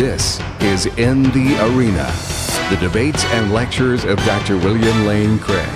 This 0.00 0.40
is 0.62 0.86
In 0.96 1.24
the 1.24 1.58
Arena, 1.60 2.10
the 2.70 2.78
debates 2.80 3.22
and 3.26 3.52
lectures 3.52 4.06
of 4.06 4.16
Dr. 4.24 4.56
William 4.56 5.04
Lane 5.04 5.38
Craig. 5.38 5.68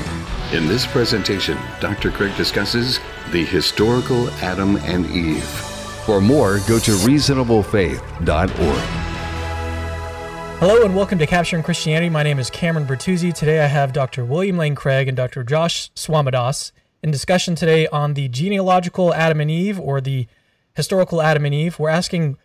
In 0.50 0.67
this 0.67 0.86
presentation, 0.86 1.58
Dr. 1.78 2.10
Craig 2.10 2.34
discusses 2.34 3.00
the 3.33 3.45
historical 3.45 4.31
Adam 4.41 4.76
and 4.76 5.05
Eve. 5.10 5.45
For 5.45 6.23
more, 6.23 6.60
go 6.60 6.79
to 6.79 6.92
reasonablefaith.org. 6.92 8.48
Hello 10.59 10.86
and 10.86 10.96
welcome 10.96 11.18
to 11.18 11.27
Capturing 11.27 11.62
Christianity. 11.62 12.09
My 12.09 12.22
name 12.22 12.38
is 12.38 12.48
Cameron 12.48 12.86
Bertuzzi. 12.86 13.30
Today 13.30 13.61
I 13.61 13.66
have 13.66 13.93
Dr. 13.93 14.25
William 14.25 14.56
Lane 14.56 14.75
Craig 14.75 15.06
and 15.06 15.18
Dr. 15.18 15.45
Josh 15.45 15.93
Swamidass 15.93 16.72
in 17.02 17.11
discussion 17.11 17.56
today 17.56 17.88
on 17.88 18.14
the 18.14 18.29
genealogical 18.29 19.12
Adam 19.12 19.43
and 19.43 19.50
Eve 19.50 19.79
or 19.79 20.00
the 20.00 20.27
historical 20.72 21.20
Adam 21.20 21.45
and 21.45 21.54
Eve. 21.54 21.79
We're 21.79 21.91
asking 21.91 22.38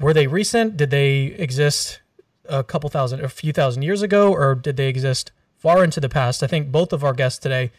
were 0.00 0.14
they 0.14 0.26
recent? 0.26 0.76
Did 0.76 0.90
they 0.90 1.26
exist 1.38 2.00
a 2.48 2.64
couple 2.64 2.88
thousand, 2.90 3.24
a 3.24 3.28
few 3.28 3.52
thousand 3.52 3.82
years 3.82 4.02
ago, 4.02 4.32
or 4.32 4.54
did 4.54 4.76
they 4.76 4.88
exist 4.88 5.32
far 5.56 5.84
into 5.84 6.00
the 6.00 6.08
past? 6.08 6.42
I 6.42 6.46
think 6.46 6.70
both 6.70 6.92
of 6.92 7.04
our 7.04 7.12
guests 7.12 7.38
today 7.38 7.72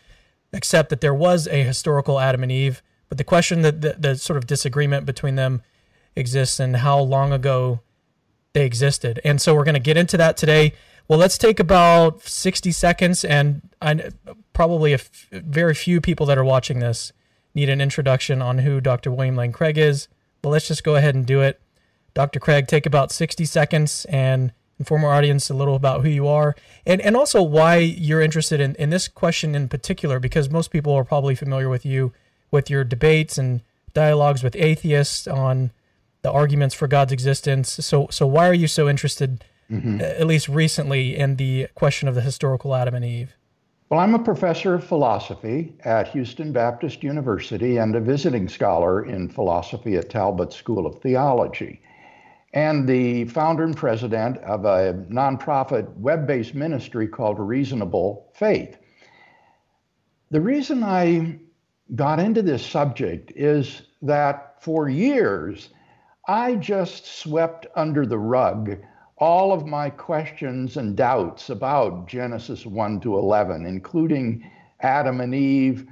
accept 0.54 0.90
that 0.90 1.02
there 1.02 1.14
was 1.14 1.48
a 1.48 1.64
historical 1.64 2.20
Adam 2.20 2.44
and 2.44 2.52
Eve, 2.52 2.82
but 3.08 3.18
the 3.18 3.23
question 3.23 3.62
that 3.62 3.82
the, 3.82 3.95
the 3.98 4.16
sort 4.16 4.38
of 4.38 4.48
disagreement 4.48 5.05
between 5.05 5.36
them 5.36 5.62
exists 6.16 6.59
and 6.59 6.78
how 6.78 7.00
long 7.00 7.32
ago 7.32 7.82
they 8.54 8.66
existed. 8.66 9.20
And 9.23 9.42
so 9.42 9.56
we're 9.56 9.64
going 9.64 9.73
to 9.76 9.80
get 9.80 9.98
into 9.98 10.17
that 10.17 10.38
today. 10.38 10.73
Well, 11.08 11.20
let's 11.20 11.38
take 11.38 11.59
about 11.59 12.22
60 12.22 12.72
seconds, 12.72 13.23
and 13.23 13.62
I, 13.81 14.12
probably 14.54 14.98
very 15.31 15.73
few 15.73 16.02
people 16.02 16.26
that 16.28 16.38
are 16.38 16.44
watching 16.44 16.80
this 16.80 17.12
need 17.56 17.70
an 17.70 17.81
introduction 17.81 18.42
on 18.42 18.59
who 18.59 18.80
Dr. 18.80 19.12
William 19.12 19.36
Lane 19.36 19.52
Craig 19.52 19.78
is. 19.78 20.08
But 20.42 20.50
let's 20.50 20.67
just 20.67 20.84
go 20.84 20.95
ahead 20.95 21.16
and 21.16 21.26
do 21.26 21.42
it. 21.42 21.59
Dr. 22.20 22.41
Craig, 22.41 22.68
take 22.68 22.86
about 22.86 23.14
60 23.14 23.46
seconds 23.46 24.05
and 24.09 24.52
inform 24.78 25.05
our 25.05 25.14
audience 25.14 25.50
a 25.50 25.54
little 25.54 25.75
about 25.75 26.02
who 26.02 26.09
you 26.09 26.28
are 26.28 26.53
and, 26.86 27.00
and 27.00 27.16
also 27.16 27.42
why 27.42 27.78
you're 27.78 28.20
interested 28.20 28.59
in, 28.59 28.75
in 28.75 28.89
this 28.89 29.08
question 29.08 29.56
in 29.56 29.70
particular, 29.70 30.20
because 30.20 30.50
most 30.50 30.70
people 30.70 30.92
are 30.92 31.06
probably 31.06 31.34
familiar 31.34 31.70
with 31.70 31.86
you 31.86 32.12
with 32.52 32.70
your 32.70 32.84
debates 32.84 33.38
and 33.38 33.62
dialogues 33.94 34.44
with 34.44 34.53
atheists 34.58 35.28
on 35.28 35.72
the 36.22 36.30
arguments 36.30 36.75
for 36.75 36.90
God's 36.90 37.14
existence. 37.14 37.70
So, 37.70 38.09
so 38.12 38.28
why 38.28 38.50
are 38.50 38.53
you 38.53 38.67
so 38.67 38.90
interested, 38.90 39.45
mm-hmm. 39.72 40.02
at 40.02 40.28
least 40.28 40.50
recently, 40.50 41.16
in 41.16 41.38
the 41.38 41.67
question 41.73 42.09
of 42.09 42.16
the 42.16 42.22
historical 42.22 42.75
Adam 42.75 42.95
and 42.95 43.06
Eve? 43.06 43.38
Well, 43.90 44.02
I'm 44.02 44.14
a 44.14 44.20
professor 44.20 44.73
of 44.73 44.84
philosophy 44.84 45.73
at 45.86 46.09
Houston 46.09 46.52
Baptist 46.52 47.02
University 47.02 47.78
and 47.78 47.95
a 47.95 48.02
visiting 48.02 48.50
scholar 48.50 49.06
in 49.06 49.30
philosophy 49.30 49.95
at 49.95 50.09
Talbot 50.09 50.52
School 50.52 50.86
of 50.86 51.00
Theology 51.02 51.80
and 52.53 52.88
the 52.88 53.25
founder 53.25 53.64
and 53.64 53.78
president 53.78 54.38
of 54.39 54.66
a 54.66 54.94
nonprofit 55.09 55.95
web 55.97 56.25
based 56.25 56.56
ministry 56.56 57.08
called 57.08 57.39
Reasonable 57.39 58.31
Faith. 58.33 58.78
The 60.31 60.41
reason 60.41 60.83
I 60.83 61.39
got 61.95 62.19
into 62.19 62.41
this 62.41 62.66
subject 62.66 63.31
is 63.36 63.83
that 64.02 64.61
for 64.61 64.89
years, 64.89 65.69
I 66.28 66.56
just 66.56 67.19
swept 67.19 67.67
under 67.75 68.06
the 68.06 68.19
rug 68.19 68.78
all 69.17 69.52
of 69.52 69.66
my 69.66 69.89
questions 69.89 70.78
and 70.78 70.95
doubts 70.95 71.50
about 71.50 72.08
Genesis 72.08 72.66
1 72.66 73.02
to 73.02 73.17
11, 73.17 73.66
including 73.66 74.50
Adam 74.81 75.19
and 75.19 75.36
Eve, 75.36 75.88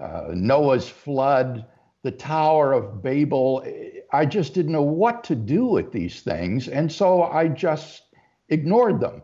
uh, 0.00 0.28
Noah's 0.30 0.88
flood, 0.88 1.66
the 2.02 2.10
Tower 2.10 2.72
of 2.72 3.02
Babel. 3.02 3.64
I 4.12 4.26
just 4.26 4.54
didn't 4.54 4.72
know 4.72 4.82
what 4.82 5.24
to 5.24 5.34
do 5.34 5.66
with 5.66 5.92
these 5.92 6.20
things. 6.20 6.68
And 6.68 6.90
so 6.90 7.22
I 7.22 7.48
just 7.48 8.02
ignored 8.48 9.00
them. 9.00 9.22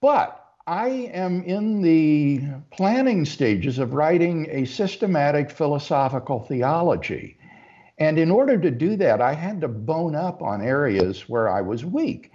But 0.00 0.38
I 0.66 1.10
am 1.12 1.42
in 1.42 1.82
the 1.82 2.42
planning 2.70 3.24
stages 3.24 3.78
of 3.78 3.94
writing 3.94 4.46
a 4.50 4.64
systematic 4.64 5.50
philosophical 5.50 6.40
theology. 6.40 7.38
And 7.98 8.18
in 8.18 8.30
order 8.30 8.58
to 8.58 8.70
do 8.70 8.96
that, 8.96 9.20
I 9.20 9.34
had 9.34 9.60
to 9.60 9.68
bone 9.68 10.14
up 10.14 10.42
on 10.42 10.62
areas 10.62 11.28
where 11.28 11.48
I 11.48 11.60
was 11.60 11.84
weak. 11.84 12.32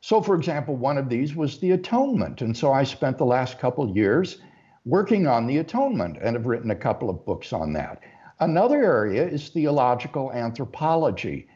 So, 0.00 0.20
for 0.20 0.34
example, 0.34 0.76
one 0.76 0.98
of 0.98 1.08
these 1.08 1.34
was 1.34 1.58
the 1.58 1.72
atonement. 1.72 2.42
And 2.42 2.56
so 2.56 2.72
I 2.72 2.84
spent 2.84 3.18
the 3.18 3.24
last 3.24 3.58
couple 3.58 3.96
years 3.96 4.38
working 4.84 5.26
on 5.26 5.46
the 5.46 5.58
atonement 5.58 6.18
and 6.22 6.36
have 6.36 6.46
written 6.46 6.70
a 6.70 6.76
couple 6.76 7.10
of 7.10 7.24
books 7.26 7.52
on 7.52 7.72
that. 7.72 8.00
Another 8.40 8.84
area 8.84 9.26
is 9.26 9.48
theological 9.48 10.30
anthropology. 10.32 11.48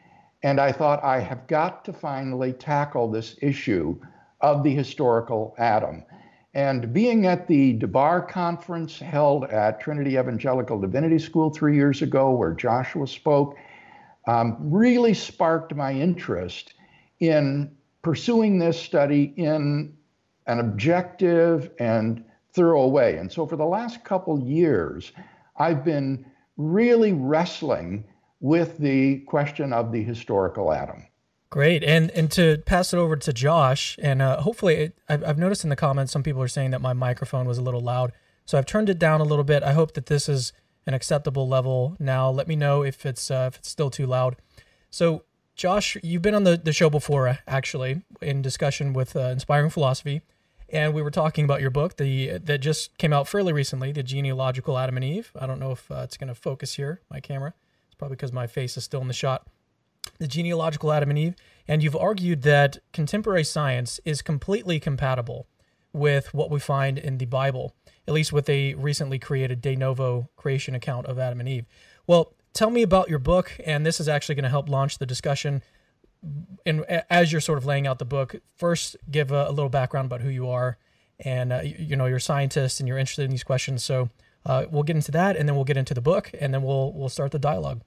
And 0.43 0.59
I 0.59 0.71
thought 0.71 1.03
I 1.03 1.19
have 1.19 1.45
got 1.47 1.85
to 1.85 1.93
finally 1.93 2.53
tackle 2.53 3.09
this 3.09 3.35
issue 3.41 3.99
of 4.41 4.63
the 4.63 4.73
historical 4.73 5.53
Adam. 5.59 6.03
And 6.53 6.91
being 6.91 7.27
at 7.27 7.47
the 7.47 7.73
Dabar 7.73 8.21
conference 8.21 8.99
held 8.99 9.45
at 9.45 9.79
Trinity 9.79 10.17
Evangelical 10.17 10.79
Divinity 10.79 11.19
School 11.19 11.51
three 11.51 11.75
years 11.75 12.01
ago, 12.01 12.31
where 12.31 12.53
Joshua 12.53 13.07
spoke, 13.07 13.55
um, 14.27 14.57
really 14.59 15.13
sparked 15.13 15.75
my 15.75 15.93
interest 15.93 16.73
in 17.19 17.71
pursuing 18.01 18.57
this 18.57 18.79
study 18.79 19.33
in 19.37 19.95
an 20.47 20.59
objective 20.59 21.69
and 21.79 22.23
thorough 22.53 22.87
way. 22.87 23.17
And 23.17 23.31
so 23.31 23.45
for 23.45 23.55
the 23.55 23.65
last 23.65 24.03
couple 24.03 24.39
years, 24.39 25.11
I've 25.57 25.85
been 25.85 26.25
really 26.57 27.13
wrestling 27.13 28.05
with 28.39 28.77
the 28.77 29.19
question 29.21 29.71
of 29.71 29.91
the 29.91 30.03
historical 30.03 30.73
Adam. 30.73 31.07
Great, 31.49 31.83
and 31.83 32.09
and 32.11 32.31
to 32.31 32.63
pass 32.65 32.93
it 32.93 32.97
over 32.97 33.17
to 33.17 33.33
Josh, 33.33 33.99
and 34.01 34.21
uh, 34.21 34.41
hopefully, 34.41 34.75
it, 34.75 34.97
I've, 35.09 35.23
I've 35.23 35.37
noticed 35.37 35.65
in 35.65 35.69
the 35.69 35.75
comments 35.75 36.13
some 36.13 36.23
people 36.23 36.41
are 36.41 36.47
saying 36.47 36.71
that 36.71 36.81
my 36.81 36.93
microphone 36.93 37.45
was 37.45 37.57
a 37.57 37.61
little 37.61 37.81
loud, 37.81 38.13
so 38.45 38.57
I've 38.57 38.65
turned 38.65 38.89
it 38.89 38.97
down 38.97 39.19
a 39.19 39.25
little 39.25 39.43
bit. 39.43 39.61
I 39.61 39.73
hope 39.73 39.93
that 39.95 40.05
this 40.05 40.29
is 40.29 40.53
an 40.87 40.93
acceptable 40.93 41.47
level 41.47 41.97
now. 41.99 42.29
Let 42.29 42.47
me 42.47 42.55
know 42.55 42.83
if 42.83 43.05
it's 43.05 43.29
uh, 43.29 43.49
if 43.51 43.59
it's 43.59 43.69
still 43.69 43.89
too 43.89 44.05
loud. 44.05 44.37
So, 44.89 45.23
Josh, 45.55 45.97
you've 46.01 46.21
been 46.21 46.35
on 46.35 46.45
the, 46.45 46.57
the 46.57 46.73
show 46.73 46.89
before, 46.89 47.39
actually, 47.47 48.01
in 48.21 48.41
discussion 48.41 48.93
with 48.93 49.15
uh, 49.15 49.19
Inspiring 49.19 49.69
Philosophy 49.69 50.21
and 50.71 50.93
we 50.93 51.01
were 51.01 51.11
talking 51.11 51.45
about 51.45 51.61
your 51.61 51.69
book, 51.69 51.97
the 51.97 52.37
that 52.37 52.59
just 52.59 52.97
came 52.97 53.13
out 53.13 53.27
fairly 53.27 53.53
recently, 53.53 53.91
the 53.91 54.03
genealogical 54.03 54.77
Adam 54.77 54.95
and 54.95 55.03
Eve. 55.03 55.31
I 55.39 55.45
don't 55.45 55.59
know 55.59 55.71
if 55.71 55.91
uh, 55.91 56.01
it's 56.03 56.17
going 56.17 56.29
to 56.29 56.35
focus 56.35 56.75
here, 56.75 57.01
my 57.09 57.19
camera. 57.19 57.53
It's 57.87 57.95
probably 57.95 58.15
because 58.15 58.31
my 58.31 58.47
face 58.47 58.77
is 58.77 58.83
still 58.83 59.01
in 59.01 59.07
the 59.07 59.13
shot. 59.13 59.47
The 60.17 60.27
genealogical 60.27 60.91
Adam 60.91 61.09
and 61.09 61.19
Eve, 61.19 61.35
and 61.67 61.83
you've 61.83 61.95
argued 61.95 62.41
that 62.43 62.79
contemporary 62.93 63.43
science 63.43 63.99
is 64.05 64.21
completely 64.21 64.79
compatible 64.79 65.47
with 65.93 66.33
what 66.33 66.49
we 66.49 66.59
find 66.59 66.97
in 66.97 67.17
the 67.17 67.25
Bible, 67.25 67.75
at 68.07 68.13
least 68.13 68.31
with 68.31 68.49
a 68.49 68.73
recently 68.75 69.19
created 69.19 69.61
de 69.61 69.75
novo 69.75 70.29
creation 70.35 70.73
account 70.73 71.05
of 71.05 71.19
Adam 71.19 71.39
and 71.39 71.49
Eve. 71.49 71.65
Well, 72.07 72.33
tell 72.53 72.69
me 72.69 72.81
about 72.81 73.09
your 73.09 73.19
book, 73.19 73.57
and 73.65 73.85
this 73.85 73.99
is 73.99 74.07
actually 74.07 74.35
going 74.35 74.43
to 74.43 74.49
help 74.49 74.69
launch 74.69 74.97
the 74.97 75.05
discussion 75.05 75.61
and 76.65 76.85
as 77.09 77.31
you're 77.31 77.41
sort 77.41 77.57
of 77.57 77.65
laying 77.65 77.87
out 77.87 77.99
the 77.99 78.05
book, 78.05 78.35
first 78.55 78.95
give 79.09 79.31
a, 79.31 79.47
a 79.47 79.51
little 79.51 79.69
background 79.69 80.05
about 80.05 80.21
who 80.21 80.29
you 80.29 80.49
are, 80.49 80.77
and 81.19 81.51
uh, 81.51 81.61
you, 81.63 81.75
you, 81.79 81.95
know 81.95 82.05
you're 82.05 82.17
a 82.17 82.21
scientist 82.21 82.79
and 82.79 82.87
you're 82.87 82.97
interested 82.97 83.25
in 83.25 83.31
these 83.31 83.43
questions. 83.43 83.83
So 83.83 84.09
uh, 84.45 84.65
we'll 84.69 84.83
get 84.83 84.95
into 84.95 85.11
that, 85.11 85.35
and 85.35 85.47
then 85.47 85.55
we'll 85.55 85.65
get 85.65 85.77
into 85.77 85.93
the 85.93 86.01
book, 86.01 86.31
and 86.39 86.53
then 86.53 86.63
we'll 86.63 86.93
we'll 86.93 87.09
start 87.09 87.31
the 87.31 87.39
dialogue. 87.39 87.81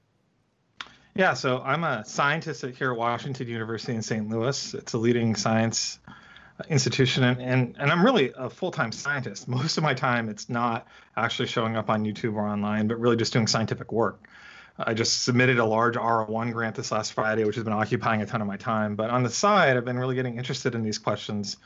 Yeah, 1.17 1.35
so 1.35 1.61
I'm 1.61 1.85
a 1.85 2.05
scientist 2.05 2.65
here 2.77 2.91
at 2.91 2.99
Washington 2.99 3.47
University 3.47 3.95
in 3.95 4.03
St. 4.03 4.29
Louis. 4.29 4.75
It's 4.75 4.95
a 4.95 4.99
leading 4.99 5.37
science 5.37 6.01
institution, 6.69 7.23
and, 7.23 7.41
and, 7.41 7.77
and 7.79 7.91
I'm 7.91 8.05
really 8.05 8.33
a 8.37 8.51
full 8.51 8.73
time 8.73 8.91
scientist. 8.91 9.47
Most 9.49 9.77
of 9.77 9.85
my 9.85 9.95
time, 9.95 10.29
it's 10.29 10.49
not 10.49 10.89
actually 11.17 11.47
showing 11.47 11.77
up 11.77 11.89
on 11.89 12.05
YouTube 12.05 12.35
or 12.35 12.49
online, 12.49 12.89
but 12.89 12.99
really 12.99 13.17
just 13.17 13.33
doing 13.33 13.47
scientific 13.47 13.93
work. 13.93 14.27
I 14.79 14.95
just 14.95 15.23
submitted 15.23 15.59
a 15.59 15.65
large 15.65 15.95
R1 15.95 16.53
grant 16.53 16.75
this 16.75 16.91
last 16.91 17.13
Friday, 17.13 17.45
which 17.45 17.55
has 17.55 17.65
been 17.65 17.73
occupying 17.73 18.23
a 18.23 18.27
ton 18.27 18.41
of 18.41 18.49
my 18.49 18.57
time. 18.57 18.97
But 18.97 19.11
on 19.11 19.23
the 19.23 19.31
side, 19.31 19.77
I've 19.77 19.85
been 19.85 19.99
really 19.99 20.17
getting 20.17 20.37
interested 20.37 20.75
in 20.75 20.83
these 20.83 20.99
questions 20.99 21.59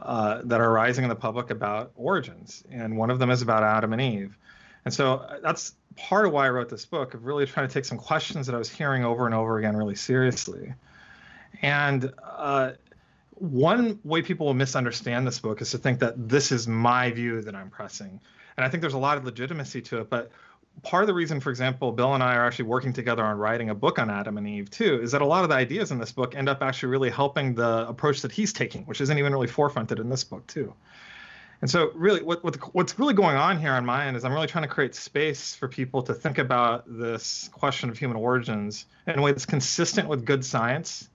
uh, 0.00 0.40
that 0.44 0.60
are 0.60 0.70
arising 0.70 1.04
in 1.04 1.10
the 1.10 1.16
public 1.16 1.50
about 1.50 1.92
origins. 1.96 2.64
And 2.70 2.96
one 2.96 3.10
of 3.10 3.18
them 3.18 3.30
is 3.30 3.42
about 3.42 3.62
Adam 3.62 3.92
and 3.92 4.00
Eve. 4.00 4.36
And 4.86 4.94
so 4.94 5.16
uh, 5.16 5.40
that's 5.42 5.74
part 5.96 6.26
of 6.26 6.32
why 6.32 6.46
I 6.46 6.50
wrote 6.50 6.70
this 6.70 6.86
book, 6.86 7.12
of 7.12 7.26
really 7.26 7.44
trying 7.44 7.68
to 7.68 7.74
take 7.74 7.84
some 7.84 7.98
questions 7.98 8.46
that 8.46 8.54
I 8.54 8.58
was 8.58 8.70
hearing 8.70 9.04
over 9.04 9.26
and 9.26 9.34
over 9.34 9.58
again 9.58 9.76
really 9.76 9.94
seriously. 9.94 10.72
And 11.60 12.12
uh, 12.22 12.72
one 13.32 13.98
way 14.02 14.22
people 14.22 14.46
will 14.46 14.54
misunderstand 14.54 15.26
this 15.26 15.40
book 15.40 15.60
is 15.60 15.70
to 15.72 15.78
think 15.78 15.98
that 16.00 16.28
this 16.28 16.52
is 16.52 16.66
my 16.66 17.10
view 17.10 17.42
that 17.42 17.54
I'm 17.54 17.68
pressing. 17.68 18.20
And 18.56 18.64
I 18.64 18.70
think 18.70 18.80
there's 18.80 18.94
a 18.94 18.98
lot 18.98 19.18
of 19.18 19.24
legitimacy 19.24 19.82
to 19.82 20.00
it. 20.00 20.10
But 20.10 20.30
part 20.82 21.02
of 21.02 21.06
the 21.06 21.14
reason, 21.14 21.40
for 21.40 21.50
example, 21.50 21.92
Bill 21.92 22.14
and 22.14 22.22
I 22.22 22.34
are 22.36 22.46
actually 22.46 22.66
working 22.66 22.92
together 22.92 23.24
on 23.24 23.38
writing 23.38 23.70
a 23.70 23.74
book 23.74 23.98
on 23.98 24.10
Adam 24.10 24.38
and 24.38 24.46
Eve 24.46 24.70
too, 24.70 25.00
is 25.02 25.12
that 25.12 25.22
a 25.22 25.26
lot 25.26 25.42
of 25.42 25.50
the 25.50 25.56
ideas 25.56 25.90
in 25.90 25.98
this 25.98 26.12
book 26.12 26.34
end 26.34 26.48
up 26.48 26.62
actually 26.62 26.90
really 26.90 27.10
helping 27.10 27.54
the 27.54 27.86
approach 27.88 28.22
that 28.22 28.32
he's 28.32 28.52
taking, 28.52 28.84
which 28.84 29.00
isn't 29.00 29.18
even 29.18 29.32
really 29.32 29.48
forefronted 29.48 30.00
in 30.00 30.08
this 30.08 30.24
book 30.24 30.46
too. 30.46 30.74
And 31.62 31.70
so, 31.70 31.90
really, 31.94 32.22
what, 32.22 32.44
what 32.44 32.56
what's 32.74 32.98
really 32.98 33.14
going 33.14 33.36
on 33.36 33.58
here 33.58 33.72
on 33.72 33.86
my 33.86 34.06
end 34.06 34.16
is 34.16 34.24
I'm 34.24 34.32
really 34.32 34.46
trying 34.46 34.64
to 34.64 34.68
create 34.68 34.94
space 34.94 35.54
for 35.54 35.68
people 35.68 36.02
to 36.02 36.12
think 36.12 36.36
about 36.36 36.84
this 36.86 37.48
question 37.52 37.88
of 37.88 37.98
human 37.98 38.16
origins 38.16 38.84
in 39.06 39.18
a 39.18 39.22
way 39.22 39.32
that's 39.32 39.46
consistent 39.46 40.06
with 40.06 40.26
good 40.26 40.44
science, 40.44 41.08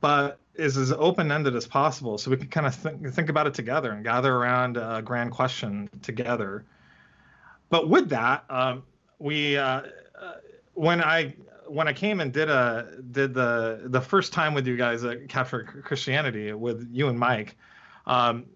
but 0.00 0.38
is 0.54 0.76
as 0.76 0.92
open 0.92 1.32
ended 1.32 1.56
as 1.56 1.66
possible, 1.66 2.18
so 2.18 2.30
we 2.30 2.36
can 2.36 2.48
kind 2.48 2.66
of 2.66 2.74
think 2.74 3.08
think 3.14 3.30
about 3.30 3.46
it 3.46 3.54
together 3.54 3.92
and 3.92 4.04
gather 4.04 4.34
around 4.34 4.76
a 4.76 5.00
grand 5.02 5.30
question 5.30 5.88
together. 6.02 6.66
But 7.70 7.88
with 7.88 8.08
that, 8.10 8.44
um, 8.48 8.82
we 9.18 9.56
uh, 9.56 9.82
uh 10.20 10.34
when 10.74 11.02
I 11.02 11.34
when 11.66 11.88
I 11.88 11.92
came 11.92 12.20
and 12.20 12.32
did 12.32 12.48
a 12.48 12.98
did 13.12 13.34
the 13.34 13.82
the 13.86 14.00
first 14.00 14.32
time 14.32 14.54
with 14.54 14.66
you 14.66 14.76
guys 14.76 15.04
at 15.04 15.28
Capture 15.28 15.82
Christianity 15.84 16.52
with 16.52 16.88
you 16.90 17.08
and 17.08 17.18
Mike, 17.18 17.56
um, 18.06 18.46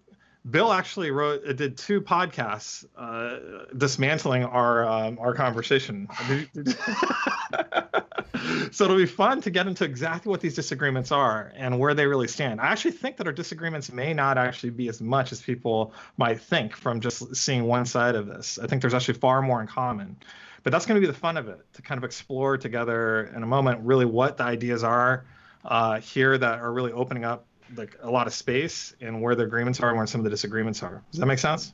Bill 0.49 0.73
actually 0.73 1.11
wrote 1.11 1.47
uh, 1.47 1.53
did 1.53 1.77
two 1.77 2.01
podcasts 2.01 2.85
uh, 2.97 3.65
dismantling 3.77 4.43
our 4.43 4.85
um, 4.85 5.17
our 5.19 5.33
conversation. 5.33 6.09
so 8.71 8.85
it'll 8.85 8.97
be 8.97 9.05
fun 9.05 9.41
to 9.41 9.49
get 9.49 9.67
into 9.67 9.85
exactly 9.85 10.29
what 10.29 10.41
these 10.41 10.55
disagreements 10.55 11.11
are 11.11 11.53
and 11.55 11.79
where 11.79 11.93
they 11.93 12.05
really 12.05 12.27
stand. 12.27 12.59
I 12.59 12.67
actually 12.67 12.91
think 12.91 13.17
that 13.17 13.27
our 13.27 13.33
disagreements 13.33 13.91
may 13.91 14.13
not 14.13 14.37
actually 14.37 14.71
be 14.71 14.89
as 14.89 14.99
much 14.99 15.31
as 15.31 15.41
people 15.41 15.93
might 16.17 16.41
think 16.41 16.75
from 16.75 16.99
just 16.99 17.35
seeing 17.35 17.63
one 17.63 17.85
side 17.85 18.15
of 18.15 18.27
this. 18.27 18.59
I 18.61 18.67
think 18.67 18.81
there's 18.81 18.93
actually 18.93 19.19
far 19.19 19.41
more 19.41 19.61
in 19.61 19.67
common. 19.67 20.17
But 20.63 20.71
that's 20.71 20.85
going 20.85 20.99
to 20.99 21.05
be 21.05 21.11
the 21.11 21.17
fun 21.17 21.37
of 21.37 21.47
it 21.47 21.59
to 21.73 21.81
kind 21.81 21.97
of 21.97 22.03
explore 22.03 22.57
together 22.57 23.31
in 23.35 23.43
a 23.43 23.47
moment 23.47 23.81
really 23.83 24.05
what 24.05 24.37
the 24.37 24.43
ideas 24.43 24.83
are 24.83 25.25
uh, 25.65 25.99
here 25.99 26.37
that 26.37 26.59
are 26.59 26.71
really 26.71 26.91
opening 26.91 27.25
up 27.25 27.45
like 27.75 27.97
a 28.01 28.09
lot 28.09 28.27
of 28.27 28.33
space 28.33 28.95
and 29.01 29.21
where 29.21 29.35
the 29.35 29.43
agreements 29.43 29.79
are 29.79 29.89
and 29.89 29.97
where 29.97 30.07
some 30.07 30.19
of 30.19 30.25
the 30.25 30.29
disagreements 30.29 30.83
are. 30.83 31.01
Does 31.11 31.19
that 31.19 31.25
make 31.25 31.39
sense? 31.39 31.73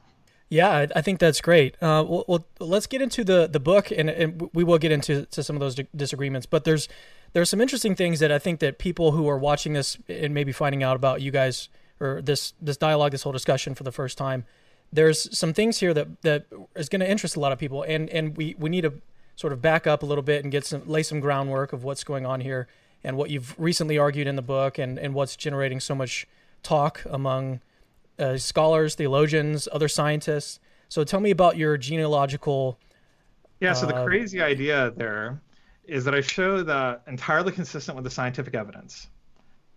Yeah, 0.50 0.88
I 0.96 1.02
think 1.02 1.20
that's 1.20 1.42
great. 1.42 1.76
Uh, 1.76 2.04
well, 2.08 2.26
well, 2.28 2.46
let's 2.60 2.88
get 2.88 3.04
into 3.04 3.24
the 3.24 3.48
the 3.48 3.60
book, 3.60 3.92
and, 3.92 4.10
and 4.10 4.50
we 4.52 4.64
will 4.64 4.80
get 4.80 4.92
into 4.92 5.26
to 5.28 5.44
some 5.44 5.56
of 5.56 5.60
those 5.60 5.76
disagreements. 5.96 6.48
But 6.48 6.64
there's 6.64 6.90
there's 7.34 7.52
some 7.52 7.62
interesting 7.62 7.96
things 7.96 8.20
that 8.20 8.32
I 8.32 8.40
think 8.40 8.60
that 8.62 8.80
people 8.80 9.12
who 9.12 9.30
are 9.30 9.38
watching 9.38 9.74
this 9.74 9.98
and 10.08 10.34
maybe 10.34 10.52
finding 10.52 10.82
out 10.82 10.96
about 10.96 11.22
you 11.22 11.30
guys 11.30 11.70
or 12.00 12.22
this 12.24 12.54
this 12.60 12.78
dialogue, 12.78 13.12
this 13.12 13.22
whole 13.22 13.32
discussion 13.32 13.76
for 13.76 13.84
the 13.84 13.92
first 13.92 14.18
time, 14.18 14.44
there's 14.92 15.38
some 15.38 15.54
things 15.54 15.80
here 15.80 15.94
that 15.94 16.22
that 16.24 16.48
is 16.76 16.90
going 16.90 17.02
to 17.02 17.10
interest 17.10 17.36
a 17.36 17.40
lot 17.40 17.52
of 17.52 17.60
people, 17.60 17.84
and 17.84 18.10
and 18.10 18.36
we 18.36 18.56
we 18.58 18.70
need 18.70 18.82
to 18.82 18.94
sort 19.36 19.54
of 19.54 19.62
back 19.62 19.86
up 19.86 20.02
a 20.02 20.06
little 20.06 20.24
bit 20.24 20.44
and 20.44 20.52
get 20.52 20.66
some 20.66 20.82
lay 20.88 21.04
some 21.04 21.20
groundwork 21.20 21.74
of 21.74 21.84
what's 21.84 22.04
going 22.04 22.26
on 22.26 22.42
here 22.42 22.68
and 23.04 23.18
what 23.18 23.30
you've 23.30 23.56
recently 23.58 23.98
argued 23.98 24.28
in 24.28 24.36
the 24.36 24.42
book 24.42 24.78
and 24.78 24.98
and 24.98 25.14
what's 25.14 25.36
generating 25.36 25.80
so 25.80 25.96
much 25.96 26.28
talk 26.64 27.04
among 27.10 27.62
uh, 28.18 28.38
scholars, 28.38 28.96
theologians, 28.96 29.68
other 29.72 29.88
scientists. 29.88 30.60
So 30.90 31.04
tell 31.04 31.20
me 31.20 31.32
about 31.32 31.58
your 31.58 31.78
genealogical. 31.78 32.78
Yeah. 33.60 33.74
So 33.74 33.86
the 33.86 33.96
uh, 33.96 34.06
crazy 34.06 34.42
idea 34.42 34.92
there 34.96 35.42
is 35.86 36.06
that 36.06 36.14
I 36.14 36.22
show 36.22 36.62
that 36.64 37.04
entirely 37.08 37.52
consistent 37.52 37.96
with 37.96 38.04
the 38.04 38.12
scientific 38.12 38.54
evidence. 38.54 39.08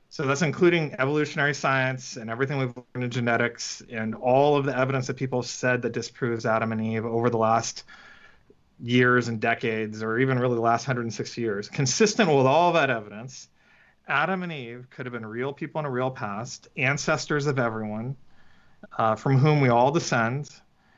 So 0.08 0.26
that's 0.26 0.42
including 0.42 0.94
evolutionary 0.98 1.54
science 1.54 2.18
and 2.18 2.28
everything 2.28 2.58
we've 2.58 2.76
learned 2.76 3.04
in 3.04 3.10
genetics 3.10 3.82
and 3.90 4.14
all 4.14 4.56
of 4.56 4.66
the 4.66 4.76
evidence 4.76 5.06
that 5.06 5.16
people 5.16 5.40
have 5.40 5.48
said 5.48 5.80
that 5.82 5.92
disproves 5.92 6.44
Adam 6.44 6.70
and 6.70 6.84
Eve 6.84 7.06
over 7.06 7.30
the 7.30 7.38
last 7.38 7.84
years 8.80 9.28
and 9.28 9.40
decades, 9.40 10.02
or 10.02 10.18
even 10.18 10.38
really 10.38 10.54
the 10.56 10.60
last 10.60 10.86
160 10.86 11.40
years. 11.40 11.68
Consistent 11.68 12.28
with 12.28 12.46
all 12.46 12.72
that 12.72 12.90
evidence, 12.90 13.48
Adam 14.08 14.42
and 14.42 14.52
Eve 14.52 14.86
could 14.90 15.06
have 15.06 15.12
been 15.12 15.26
real 15.26 15.52
people 15.52 15.78
in 15.78 15.84
a 15.84 15.90
real 15.90 16.10
past, 16.10 16.68
ancestors 16.76 17.46
of 17.46 17.58
everyone, 17.58 18.16
uh, 18.98 19.14
from 19.14 19.38
whom 19.38 19.60
we 19.60 19.68
all 19.68 19.90
descend, 19.90 20.50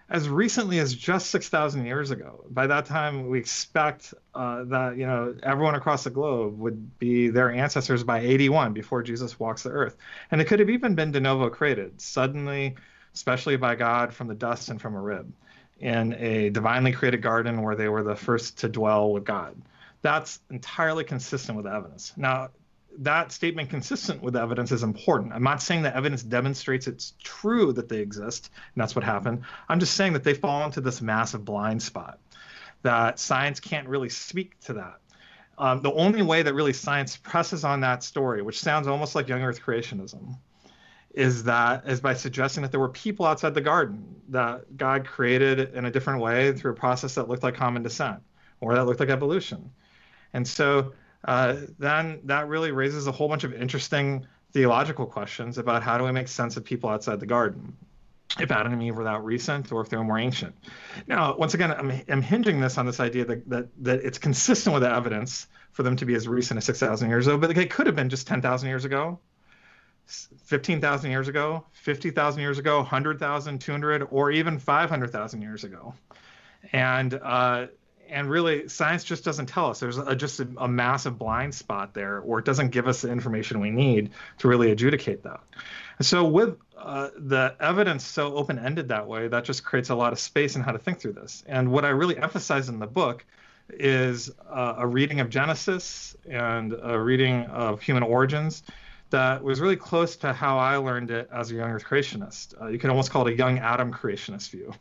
as 0.08 0.28
recently 0.28 0.78
as 0.78 0.94
just 0.94 1.30
6,000 1.30 1.84
years 1.86 2.10
ago. 2.10 2.44
By 2.50 2.66
that 2.66 2.86
time, 2.86 3.28
we 3.28 3.38
expect 3.38 4.14
uh, 4.34 4.64
that 4.64 4.96
you 4.96 5.06
know 5.06 5.34
everyone 5.42 5.74
across 5.74 6.04
the 6.04 6.10
globe 6.10 6.58
would 6.58 6.98
be 6.98 7.28
their 7.28 7.50
ancestors 7.50 8.04
by 8.04 8.20
81 8.20 8.72
before 8.72 9.02
Jesus 9.02 9.38
walks 9.38 9.62
the 9.62 9.70
earth, 9.70 9.96
and 10.30 10.40
it 10.40 10.44
could 10.46 10.60
have 10.60 10.70
even 10.70 10.94
been 10.94 11.12
de 11.12 11.20
novo 11.20 11.48
created 11.48 12.00
suddenly, 12.00 12.74
especially 13.14 13.56
by 13.56 13.74
God 13.74 14.12
from 14.12 14.28
the 14.28 14.34
dust 14.34 14.68
and 14.68 14.80
from 14.80 14.94
a 14.94 15.00
rib, 15.00 15.32
in 15.80 16.14
a 16.14 16.50
divinely 16.50 16.92
created 16.92 17.22
garden 17.22 17.62
where 17.62 17.74
they 17.74 17.88
were 17.88 18.02
the 18.02 18.16
first 18.16 18.58
to 18.58 18.68
dwell 18.68 19.12
with 19.12 19.24
God. 19.24 19.56
That's 20.02 20.40
entirely 20.50 21.04
consistent 21.04 21.56
with 21.56 21.66
evidence. 21.66 22.12
Now, 22.16 22.50
that 22.98 23.32
statement 23.32 23.70
consistent 23.70 24.22
with 24.22 24.36
evidence 24.36 24.70
is 24.70 24.82
important. 24.82 25.32
I'm 25.32 25.42
not 25.42 25.62
saying 25.62 25.82
that 25.82 25.96
evidence 25.96 26.22
demonstrates 26.22 26.86
it's 26.86 27.14
true 27.22 27.72
that 27.72 27.88
they 27.88 27.98
exist, 27.98 28.50
and 28.74 28.80
that's 28.80 28.94
what 28.94 29.04
happened. 29.04 29.42
I'm 29.68 29.80
just 29.80 29.94
saying 29.94 30.12
that 30.12 30.24
they 30.24 30.34
fall 30.34 30.64
into 30.64 30.80
this 30.80 31.00
massive 31.00 31.44
blind 31.44 31.82
spot, 31.82 32.18
that 32.82 33.18
science 33.18 33.60
can't 33.60 33.88
really 33.88 34.10
speak 34.10 34.58
to 34.60 34.74
that. 34.74 34.98
Um, 35.58 35.82
the 35.82 35.92
only 35.92 36.22
way 36.22 36.42
that 36.42 36.54
really 36.54 36.72
science 36.72 37.16
presses 37.16 37.64
on 37.64 37.80
that 37.80 38.02
story, 38.02 38.42
which 38.42 38.60
sounds 38.60 38.86
almost 38.86 39.14
like 39.14 39.28
young 39.28 39.42
Earth 39.42 39.60
creationism, 39.62 40.36
is 41.14 41.44
that 41.44 41.88
is 41.88 42.00
by 42.00 42.12
suggesting 42.12 42.62
that 42.62 42.72
there 42.72 42.80
were 42.80 42.88
people 42.88 43.24
outside 43.24 43.54
the 43.54 43.60
garden 43.60 44.04
that 44.28 44.76
God 44.76 45.06
created 45.06 45.72
in 45.74 45.84
a 45.84 45.90
different 45.90 46.20
way 46.20 46.52
through 46.52 46.72
a 46.72 46.74
process 46.74 47.14
that 47.14 47.28
looked 47.28 47.44
like 47.44 47.54
common 47.54 47.82
descent 47.82 48.20
or 48.60 48.74
that 48.74 48.84
looked 48.84 49.00
like 49.00 49.10
evolution. 49.10 49.70
And 50.32 50.46
so 50.46 50.92
uh, 51.24 51.56
then 51.78 52.20
that 52.24 52.48
really 52.48 52.72
raises 52.72 53.06
a 53.06 53.12
whole 53.12 53.28
bunch 53.28 53.44
of 53.44 53.54
interesting 53.54 54.26
theological 54.52 55.06
questions 55.06 55.56
about 55.56 55.82
how 55.82 55.98
do 55.98 56.04
we 56.04 56.12
make 56.12 56.28
sense 56.28 56.56
of 56.56 56.64
people 56.64 56.90
outside 56.90 57.20
the 57.20 57.26
garden 57.26 57.76
if 58.40 58.50
Adam 58.50 58.72
and 58.72 58.82
Eve 58.82 58.96
were 58.96 59.04
that 59.04 59.22
recent 59.22 59.70
or 59.70 59.80
if 59.80 59.88
they 59.88 59.96
were 59.96 60.04
more 60.04 60.18
ancient. 60.18 60.54
Now, 61.06 61.36
once 61.36 61.54
again, 61.54 61.70
I'm, 61.70 62.02
I'm 62.08 62.22
hinging 62.22 62.60
this 62.60 62.78
on 62.78 62.86
this 62.86 62.98
idea 62.98 63.24
that, 63.26 63.48
that, 63.48 63.68
that 63.84 64.00
it's 64.00 64.18
consistent 64.18 64.74
with 64.74 64.82
the 64.82 64.92
evidence 64.92 65.46
for 65.72 65.84
them 65.84 65.96
to 65.96 66.04
be 66.04 66.14
as 66.14 66.26
recent 66.26 66.58
as 66.58 66.64
6,000 66.64 67.08
years 67.08 67.26
ago, 67.28 67.38
but 67.38 67.54
they 67.54 67.66
could 67.66 67.86
have 67.86 67.94
been 67.94 68.08
just 68.08 68.26
10,000 68.26 68.68
years 68.68 68.84
ago, 68.84 69.20
15,000 70.06 71.10
years 71.10 71.28
ago, 71.28 71.64
50,000 71.72 72.40
years 72.40 72.58
ago, 72.58 72.78
100,000, 72.78 73.58
200, 73.58 74.08
or 74.10 74.30
even 74.30 74.58
500,000 74.58 75.42
years 75.42 75.64
ago. 75.64 75.94
And 76.72 77.14
uh, 77.14 77.66
and 78.08 78.28
really 78.28 78.68
science 78.68 79.04
just 79.04 79.24
doesn't 79.24 79.46
tell 79.46 79.70
us. 79.70 79.80
There's 79.80 79.98
a, 79.98 80.14
just 80.14 80.40
a, 80.40 80.48
a, 80.58 80.68
massive 80.68 81.18
blind 81.18 81.54
spot 81.54 81.94
there 81.94 82.20
or 82.20 82.38
it 82.38 82.44
doesn't 82.44 82.70
give 82.70 82.86
us 82.86 83.02
the 83.02 83.10
information 83.10 83.60
we 83.60 83.70
need 83.70 84.10
to 84.38 84.48
really 84.48 84.70
adjudicate 84.70 85.22
that. 85.24 85.40
So 86.00 86.24
with 86.24 86.58
uh, 86.76 87.10
the 87.16 87.56
evidence 87.60 88.04
so 88.04 88.34
open-ended 88.36 88.88
that 88.88 89.06
way 89.06 89.28
that 89.28 89.44
just 89.44 89.64
creates 89.64 89.90
a 89.90 89.94
lot 89.94 90.12
of 90.12 90.18
space 90.18 90.56
in 90.56 90.62
how 90.62 90.72
to 90.72 90.78
think 90.78 91.00
through 91.00 91.14
this. 91.14 91.44
And 91.46 91.70
what 91.70 91.84
i 91.84 91.88
really 91.88 92.18
emphasize 92.18 92.68
in 92.68 92.78
the 92.78 92.86
book 92.86 93.24
is 93.70 94.30
uh, 94.50 94.74
a 94.78 94.86
reading 94.86 95.20
of 95.20 95.30
genesis 95.30 96.14
and 96.28 96.74
a 96.82 96.98
reading 97.00 97.46
of 97.46 97.80
human 97.80 98.02
origins 98.02 98.62
that 99.14 99.42
was 99.42 99.60
really 99.60 99.76
close 99.76 100.16
to 100.16 100.32
how 100.32 100.58
i 100.58 100.76
learned 100.76 101.10
it 101.10 101.28
as 101.32 101.50
a 101.50 101.54
young 101.54 101.70
earth 101.70 101.84
creationist 101.84 102.60
uh, 102.60 102.66
you 102.66 102.78
can 102.78 102.90
almost 102.90 103.10
call 103.10 103.26
it 103.26 103.32
a 103.32 103.36
young 103.36 103.58
adam 103.58 103.92
creationist 103.92 104.50
view 104.50 104.72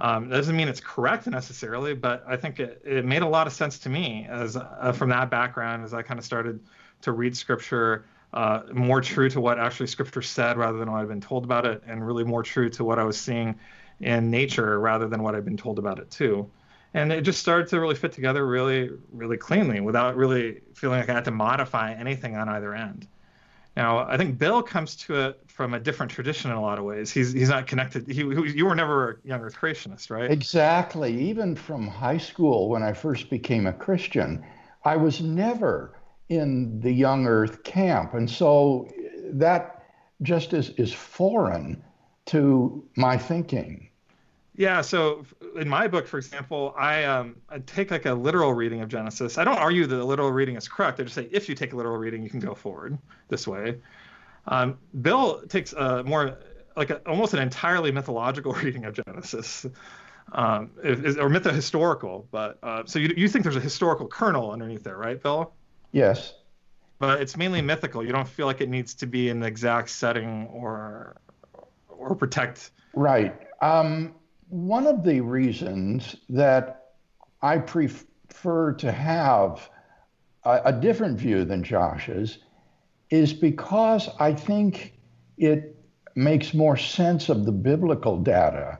um, 0.00 0.28
that 0.28 0.36
doesn't 0.36 0.56
mean 0.56 0.68
it's 0.68 0.80
correct 0.80 1.26
necessarily, 1.26 1.92
but 1.92 2.22
I 2.26 2.36
think 2.36 2.60
it, 2.60 2.80
it 2.84 3.04
made 3.04 3.22
a 3.22 3.26
lot 3.26 3.48
of 3.48 3.52
sense 3.52 3.80
to 3.80 3.88
me 3.88 4.28
as 4.30 4.56
uh, 4.56 4.92
from 4.92 5.08
that 5.08 5.28
background 5.28 5.82
as 5.82 5.92
I 5.92 6.02
kind 6.02 6.18
of 6.20 6.24
started 6.24 6.60
to 7.02 7.10
read 7.10 7.36
scripture 7.36 8.04
uh, 8.32 8.62
more 8.72 9.00
true 9.00 9.28
to 9.30 9.40
what 9.40 9.58
actually 9.58 9.86
scripture 9.86 10.22
said 10.22 10.56
rather 10.56 10.78
than 10.78 10.92
what 10.92 11.00
I'd 11.00 11.08
been 11.08 11.20
told 11.20 11.44
about 11.44 11.66
it, 11.66 11.82
and 11.86 12.06
really 12.06 12.24
more 12.24 12.42
true 12.42 12.68
to 12.70 12.84
what 12.84 12.98
I 12.98 13.04
was 13.04 13.18
seeing 13.18 13.58
in 14.00 14.30
nature 14.30 14.78
rather 14.78 15.08
than 15.08 15.22
what 15.22 15.34
I'd 15.34 15.44
been 15.44 15.56
told 15.56 15.78
about 15.78 15.98
it 15.98 16.10
too. 16.10 16.48
And 16.94 17.12
it 17.12 17.22
just 17.22 17.40
started 17.40 17.68
to 17.68 17.80
really 17.80 17.94
fit 17.94 18.12
together 18.12 18.46
really, 18.46 18.90
really 19.12 19.36
cleanly 19.36 19.80
without 19.80 20.16
really 20.16 20.60
feeling 20.74 21.00
like 21.00 21.08
I 21.08 21.14
had 21.14 21.24
to 21.24 21.30
modify 21.30 21.92
anything 21.92 22.36
on 22.36 22.48
either 22.48 22.74
end. 22.74 23.06
Now, 23.78 23.98
I 24.08 24.16
think 24.16 24.38
Bill 24.38 24.60
comes 24.60 24.96
to 24.96 25.28
it 25.28 25.40
from 25.46 25.72
a 25.72 25.78
different 25.78 26.10
tradition 26.10 26.50
in 26.50 26.56
a 26.56 26.60
lot 26.60 26.80
of 26.80 26.84
ways. 26.84 27.12
He's 27.12 27.32
he's 27.32 27.48
not 27.48 27.68
connected. 27.68 28.08
He, 28.08 28.22
you 28.22 28.66
were 28.66 28.74
never 28.74 29.10
a 29.10 29.28
young 29.28 29.40
Earth 29.40 29.54
creationist, 29.54 30.10
right? 30.10 30.28
Exactly. 30.28 31.16
Even 31.30 31.54
from 31.54 31.86
high 31.86 32.18
school, 32.18 32.68
when 32.68 32.82
I 32.82 32.92
first 32.92 33.30
became 33.30 33.68
a 33.68 33.72
Christian, 33.72 34.44
I 34.84 34.96
was 34.96 35.20
never 35.20 35.96
in 36.28 36.80
the 36.80 36.90
young 36.90 37.28
Earth 37.28 37.62
camp, 37.62 38.14
and 38.14 38.28
so 38.28 38.88
uh, 38.88 39.28
that 39.34 39.84
just 40.22 40.54
is 40.54 40.70
is 40.70 40.92
foreign 40.92 41.80
to 42.26 42.84
my 42.96 43.16
thinking. 43.16 43.87
Yeah. 44.58 44.80
So 44.80 45.24
in 45.54 45.68
my 45.68 45.86
book, 45.86 46.08
for 46.08 46.18
example, 46.18 46.74
I 46.76 47.04
um, 47.04 47.36
I 47.48 47.60
take 47.60 47.92
like 47.92 48.06
a 48.06 48.12
literal 48.12 48.52
reading 48.52 48.80
of 48.80 48.88
Genesis. 48.88 49.38
I 49.38 49.44
don't 49.44 49.56
argue 49.56 49.86
that 49.86 49.94
the 49.94 50.04
literal 50.04 50.32
reading 50.32 50.56
is 50.56 50.66
correct. 50.66 50.98
I 50.98 51.04
just 51.04 51.14
say 51.14 51.28
if 51.30 51.48
you 51.48 51.54
take 51.54 51.72
a 51.72 51.76
literal 51.76 51.96
reading, 51.96 52.24
you 52.24 52.28
can 52.28 52.40
go 52.40 52.56
forward 52.56 52.98
this 53.28 53.46
way. 53.46 53.76
Um, 54.48 54.76
Bill 55.00 55.42
takes 55.46 55.74
a 55.74 56.02
more 56.02 56.38
like 56.74 56.90
a, 56.90 56.96
almost 57.08 57.34
an 57.34 57.38
entirely 57.38 57.92
mythological 57.92 58.52
reading 58.64 58.84
of 58.84 58.94
Genesis, 58.94 59.64
um, 60.32 60.72
is, 60.82 61.16
or 61.16 61.30
mytho-historical. 61.30 62.26
But 62.32 62.58
uh, 62.64 62.82
so 62.84 62.98
you 62.98 63.14
you 63.16 63.28
think 63.28 63.44
there's 63.44 63.54
a 63.54 63.60
historical 63.60 64.08
kernel 64.08 64.50
underneath 64.50 64.82
there, 64.82 64.96
right, 64.96 65.22
Bill? 65.22 65.52
Yes. 65.92 66.34
But 66.98 67.22
it's 67.22 67.36
mainly 67.36 67.62
mythical. 67.62 68.04
You 68.04 68.10
don't 68.10 68.26
feel 68.26 68.46
like 68.46 68.60
it 68.60 68.68
needs 68.68 68.92
to 68.94 69.06
be 69.06 69.28
in 69.28 69.38
the 69.38 69.46
exact 69.46 69.90
setting 69.90 70.48
or 70.48 71.16
or 71.88 72.16
protect. 72.16 72.72
Right. 72.92 73.36
Um, 73.62 74.14
one 74.48 74.86
of 74.86 75.04
the 75.04 75.20
reasons 75.20 76.16
that 76.28 76.92
I 77.42 77.58
prefer 77.58 78.72
to 78.74 78.92
have 78.92 79.68
a, 80.44 80.60
a 80.66 80.72
different 80.72 81.18
view 81.18 81.44
than 81.44 81.62
Josh's 81.62 82.38
is 83.10 83.32
because 83.32 84.08
I 84.18 84.32
think 84.34 84.94
it 85.36 85.76
makes 86.14 86.52
more 86.52 86.76
sense 86.76 87.28
of 87.28 87.44
the 87.44 87.52
biblical 87.52 88.18
data. 88.18 88.78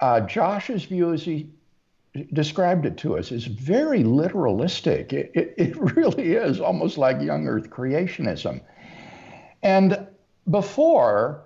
Uh, 0.00 0.20
Josh's 0.20 0.84
view, 0.84 1.12
as 1.12 1.22
he 1.22 1.50
described 2.32 2.84
it 2.84 2.96
to 2.98 3.16
us, 3.16 3.32
is 3.32 3.46
very 3.46 4.02
literalistic. 4.02 5.12
It, 5.12 5.30
it, 5.34 5.54
it 5.56 5.76
really 5.96 6.34
is 6.34 6.60
almost 6.60 6.98
like 6.98 7.20
young 7.20 7.46
earth 7.46 7.70
creationism. 7.70 8.60
And 9.62 10.06
before, 10.50 11.44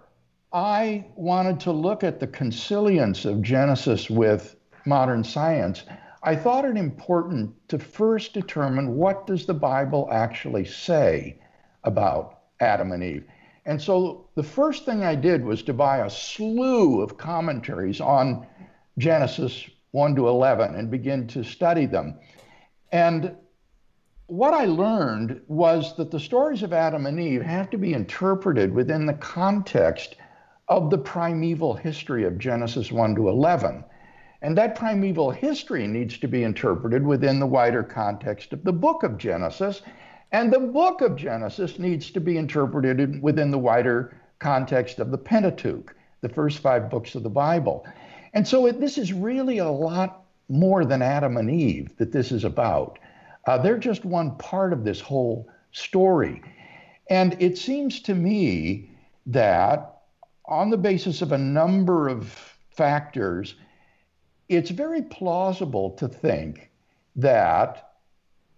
I 0.52 1.06
wanted 1.16 1.60
to 1.60 1.72
look 1.72 2.04
at 2.04 2.20
the 2.20 2.26
consilience 2.26 3.24
of 3.24 3.42
Genesis 3.42 4.08
with 4.08 4.56
modern 4.84 5.24
science. 5.24 5.84
I 6.22 6.36
thought 6.36 6.64
it 6.64 6.76
important 6.76 7.54
to 7.68 7.78
first 7.78 8.32
determine 8.32 8.96
what 8.96 9.26
does 9.26 9.46
the 9.46 9.54
Bible 9.54 10.08
actually 10.10 10.64
say 10.64 11.40
about 11.84 12.38
Adam 12.60 12.92
and 12.92 13.02
Eve. 13.02 13.24
And 13.66 13.82
so 13.82 14.28
the 14.34 14.42
first 14.42 14.84
thing 14.84 15.04
I 15.04 15.14
did 15.14 15.44
was 15.44 15.62
to 15.64 15.72
buy 15.72 15.98
a 15.98 16.10
slew 16.10 17.00
of 17.02 17.18
commentaries 17.18 18.00
on 18.00 18.46
Genesis 18.98 19.68
1 19.90 20.14
to 20.16 20.28
11 20.28 20.74
and 20.74 20.90
begin 20.90 21.26
to 21.28 21.42
study 21.42 21.86
them. 21.86 22.18
And 22.92 23.34
what 24.26 24.54
I 24.54 24.64
learned 24.66 25.40
was 25.48 25.96
that 25.96 26.10
the 26.10 26.20
stories 26.20 26.62
of 26.62 26.72
Adam 26.72 27.06
and 27.06 27.20
Eve 27.20 27.42
have 27.42 27.70
to 27.70 27.78
be 27.78 27.92
interpreted 27.92 28.72
within 28.72 29.06
the 29.06 29.14
context 29.14 30.16
of 30.68 30.90
the 30.90 30.98
primeval 30.98 31.74
history 31.74 32.24
of 32.24 32.38
Genesis 32.38 32.90
1 32.90 33.14
to 33.16 33.28
11. 33.28 33.84
And 34.42 34.58
that 34.58 34.76
primeval 34.76 35.30
history 35.30 35.86
needs 35.86 36.18
to 36.18 36.28
be 36.28 36.42
interpreted 36.42 37.06
within 37.06 37.40
the 37.40 37.46
wider 37.46 37.82
context 37.82 38.52
of 38.52 38.64
the 38.64 38.72
book 38.72 39.02
of 39.02 39.18
Genesis 39.18 39.82
and 40.32 40.52
the 40.52 40.60
book 40.60 41.00
of 41.00 41.16
Genesis 41.16 41.78
needs 41.78 42.10
to 42.10 42.20
be 42.20 42.36
interpreted 42.36 43.22
within 43.22 43.50
the 43.50 43.58
wider 43.58 44.20
context 44.38 44.98
of 44.98 45.10
the 45.10 45.18
Pentateuch, 45.18 45.94
the 46.20 46.28
first 46.28 46.58
five 46.58 46.90
books 46.90 47.14
of 47.14 47.22
the 47.22 47.30
Bible. 47.30 47.86
And 48.34 48.46
so 48.46 48.66
it, 48.66 48.80
this 48.80 48.98
is 48.98 49.12
really 49.12 49.58
a 49.58 49.70
lot 49.70 50.24
more 50.48 50.84
than 50.84 51.00
Adam 51.00 51.36
and 51.36 51.50
Eve 51.50 51.96
that 51.98 52.12
this 52.12 52.32
is 52.32 52.44
about. 52.44 52.98
Uh, 53.46 53.58
they're 53.58 53.78
just 53.78 54.04
one 54.04 54.36
part 54.36 54.72
of 54.72 54.84
this 54.84 55.00
whole 55.00 55.48
story. 55.70 56.42
And 57.08 57.36
it 57.40 57.56
seems 57.56 58.00
to 58.02 58.14
me 58.14 58.90
that 59.26 59.95
on 60.48 60.70
the 60.70 60.76
basis 60.76 61.22
of 61.22 61.32
a 61.32 61.38
number 61.38 62.08
of 62.08 62.32
factors, 62.70 63.54
it's 64.48 64.70
very 64.70 65.02
plausible 65.02 65.90
to 65.90 66.08
think 66.08 66.70
that 67.16 67.94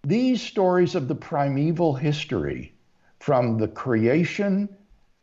these 0.05 0.43
stories 0.43 0.95
of 0.95 1.09
the 1.09 1.15
primeval 1.15 1.95
history, 1.95 2.75
from 3.21 3.59
the 3.59 3.69
creation 3.69 4.69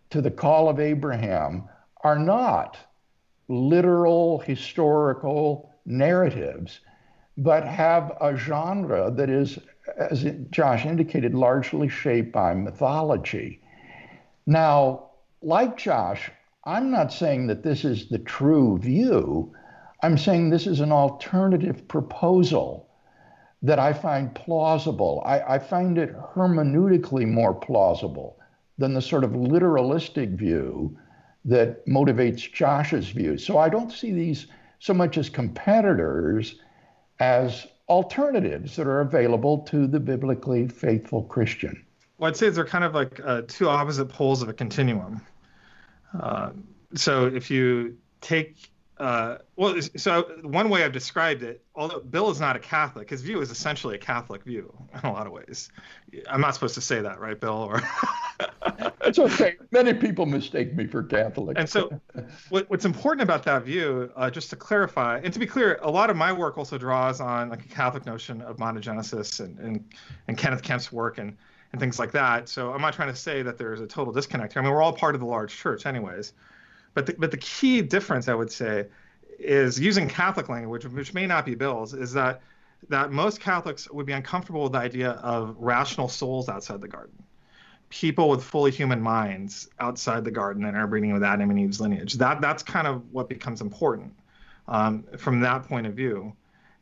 to 0.10 0.22
the 0.22 0.32
call 0.32 0.68
of 0.70 0.80
Abraham, 0.80 1.64
are 2.04 2.20
not 2.20 2.78
literal 3.48 4.40
historical 4.40 5.72
narratives, 5.86 6.80
but 7.38 7.66
have 7.66 8.18
a 8.22 8.36
genre 8.36 9.12
that 9.12 9.30
is, 9.30 9.60
as 9.98 10.26
Josh 10.52 10.86
indicated, 10.86 11.36
largely 11.36 11.88
shaped 11.88 12.32
by 12.32 12.54
mythology. 12.54 13.62
Now, 14.46 15.10
like 15.42 15.78
Josh, 15.78 16.32
I'm 16.66 16.90
not 16.90 17.14
saying 17.14 17.48
that 17.48 17.64
this 17.64 17.86
is 17.86 18.10
the 18.10 18.20
true 18.20 18.78
view. 18.80 19.54
I'm 20.02 20.18
saying 20.18 20.50
this 20.50 20.66
is 20.66 20.80
an 20.80 20.92
alternative 20.92 21.88
proposal 21.88 22.90
that 23.62 23.80
I 23.80 23.94
find 23.94 24.34
plausible. 24.34 25.22
I, 25.26 25.56
I 25.56 25.60
find 25.60 25.98
it 25.98 26.16
hermeneutically 26.16 27.28
more 27.28 27.54
plausible 27.54 28.40
than 28.78 28.94
the 28.94 29.02
sort 29.02 29.24
of 29.24 29.32
literalistic 29.32 30.36
view 30.36 30.98
that 31.46 31.86
motivates 31.88 32.52
Josh's 32.52 33.10
view. 33.10 33.38
So 33.38 33.58
I 33.58 33.70
don't 33.70 33.92
see 33.92 34.12
these 34.12 34.48
so 34.80 34.94
much 34.94 35.18
as 35.18 35.30
competitors 35.30 36.60
as 37.20 37.68
alternatives 37.88 38.76
that 38.76 38.88
are 38.88 39.02
available 39.02 39.60
to 39.60 39.88
the 39.88 40.00
biblically 40.00 40.68
faithful 40.68 41.24
Christian. 41.24 41.86
Well, 42.18 42.30
I'd 42.30 42.38
say 42.38 42.50
they're 42.50 42.66
kind 42.66 42.84
of 42.84 42.96
like 42.96 43.20
uh, 43.24 43.44
two 43.48 43.70
opposite 43.70 44.06
poles 44.06 44.42
of 44.42 44.50
a 44.50 44.54
continuum. 44.54 45.22
Uh, 46.22 46.50
so 46.94 47.26
if 47.26 47.50
you 47.52 47.98
take 48.22 48.58
uh, 48.98 49.40
well, 49.58 49.76
so 49.98 50.24
one 50.44 50.70
way 50.70 50.84
I've 50.84 50.94
described 50.94 51.44
it, 51.44 51.62
although 51.76 52.00
Bill 52.00 52.30
is 52.30 52.40
not 52.40 52.56
a 52.56 52.60
Catholic, 52.60 53.10
his 53.10 53.22
view 53.22 53.42
is 53.42 53.52
essentially 53.52 53.96
a 53.96 53.98
Catholic 53.98 54.44
view 54.44 54.74
in 54.94 55.10
a 55.10 55.12
lot 55.12 55.28
of 55.28 55.34
ways. 55.34 55.70
I'm 56.30 56.40
not 56.40 56.54
supposed 56.54 56.76
to 56.76 56.82
say 56.82 57.02
that, 57.02 57.20
right, 57.20 57.38
Bill? 57.38 57.56
Or 57.56 57.82
it's 59.02 59.20
okay. 59.20 59.56
Many 59.72 59.94
people 59.94 60.26
mistake 60.26 60.74
me 60.76 60.88
for 60.88 61.04
Catholic. 61.04 61.60
And 61.60 61.68
so, 61.68 62.00
what, 62.48 62.70
what's 62.70 62.86
important 62.86 63.24
about 63.24 63.44
that 63.44 63.64
view, 63.64 64.12
uh, 64.16 64.30
just 64.30 64.50
to 64.52 64.56
clarify, 64.56 65.20
and 65.22 65.34
to 65.34 65.40
be 65.40 65.46
clear, 65.46 65.78
a 65.82 65.92
lot 65.92 66.10
of 66.10 66.16
my 66.16 66.32
work 66.32 66.58
also 66.58 66.78
draws 66.78 67.20
on 67.20 67.50
like 67.50 67.66
a 67.66 67.70
Catholic 67.70 68.06
notion 68.06 68.42
of 68.42 68.58
monogenesis 68.58 69.42
and 69.42 69.60
and, 69.60 69.94
and 70.30 70.38
Kenneth 70.38 70.62
Kemp's 70.62 70.90
work 70.90 71.18
and 71.18 71.36
and 71.76 71.80
things 71.82 72.00
like 72.00 72.14
that. 72.14 72.48
So 72.48 72.72
I'm 72.72 72.80
not 72.80 72.94
trying 72.94 73.10
to 73.10 73.16
say 73.16 73.42
that 73.42 73.58
there's 73.58 73.82
a 73.82 73.86
total 73.86 74.14
disconnect 74.14 74.54
here. 74.54 74.62
I 74.62 74.66
mean, 74.66 74.74
we're 74.74 74.82
all 74.82 74.94
part 74.94 75.14
of 75.14 75.20
the 75.20 75.28
large 75.28 75.54
church, 75.54 75.86
anyways. 75.86 76.32
But 76.94 77.06
the, 77.06 77.16
but 77.20 77.32
the 77.32 77.38
key 77.38 77.82
difference, 77.82 78.30
I 78.30 78.34
would 78.34 78.50
say, 78.50 78.86
is 79.38 79.78
using 79.78 80.08
Catholic 80.08 80.48
language, 80.48 80.86
which 80.86 81.14
may 81.14 81.28
not 81.28 81.46
be 81.46 81.54
Bill's, 81.54 81.94
is 81.94 82.14
that 82.14 82.42
that 82.88 83.12
most 83.12 83.42
Catholics 83.42 83.92
would 83.92 84.06
be 84.06 84.14
uncomfortable 84.14 84.64
with 84.64 84.72
the 84.72 84.78
idea 84.78 85.12
of 85.12 85.58
rational 85.60 86.08
souls 86.08 86.48
outside 86.48 86.80
the 86.80 86.88
garden, 86.88 87.22
people 87.90 88.30
with 88.30 88.42
fully 88.42 88.72
human 88.72 89.02
minds 89.02 89.68
outside 89.80 90.24
the 90.24 90.32
garden 90.32 90.64
and 90.64 90.78
are 90.78 90.88
breeding 90.88 91.12
with 91.12 91.24
Adam 91.24 91.50
and 91.50 91.60
Eve's 91.60 91.82
lineage. 91.82 92.14
That 92.14 92.40
that's 92.40 92.64
kind 92.64 92.88
of 92.88 93.04
what 93.12 93.28
becomes 93.28 93.60
important 93.60 94.14
um, 94.70 95.04
from 95.18 95.42
that 95.42 95.64
point 95.64 95.88
of 95.88 95.94
view. 95.94 96.34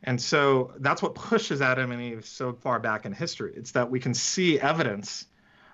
And 0.04 0.20
so 0.20 0.72
that's 0.78 1.02
what 1.02 1.14
pushes 1.14 1.60
Adam 1.60 1.90
and 1.90 2.00
Eve 2.00 2.26
so 2.26 2.52
far 2.52 2.78
back 2.78 3.06
in 3.06 3.12
history. 3.12 3.52
It's 3.56 3.72
that 3.72 3.90
we 3.90 3.98
can 3.98 4.14
see 4.14 4.60
evidence 4.60 5.26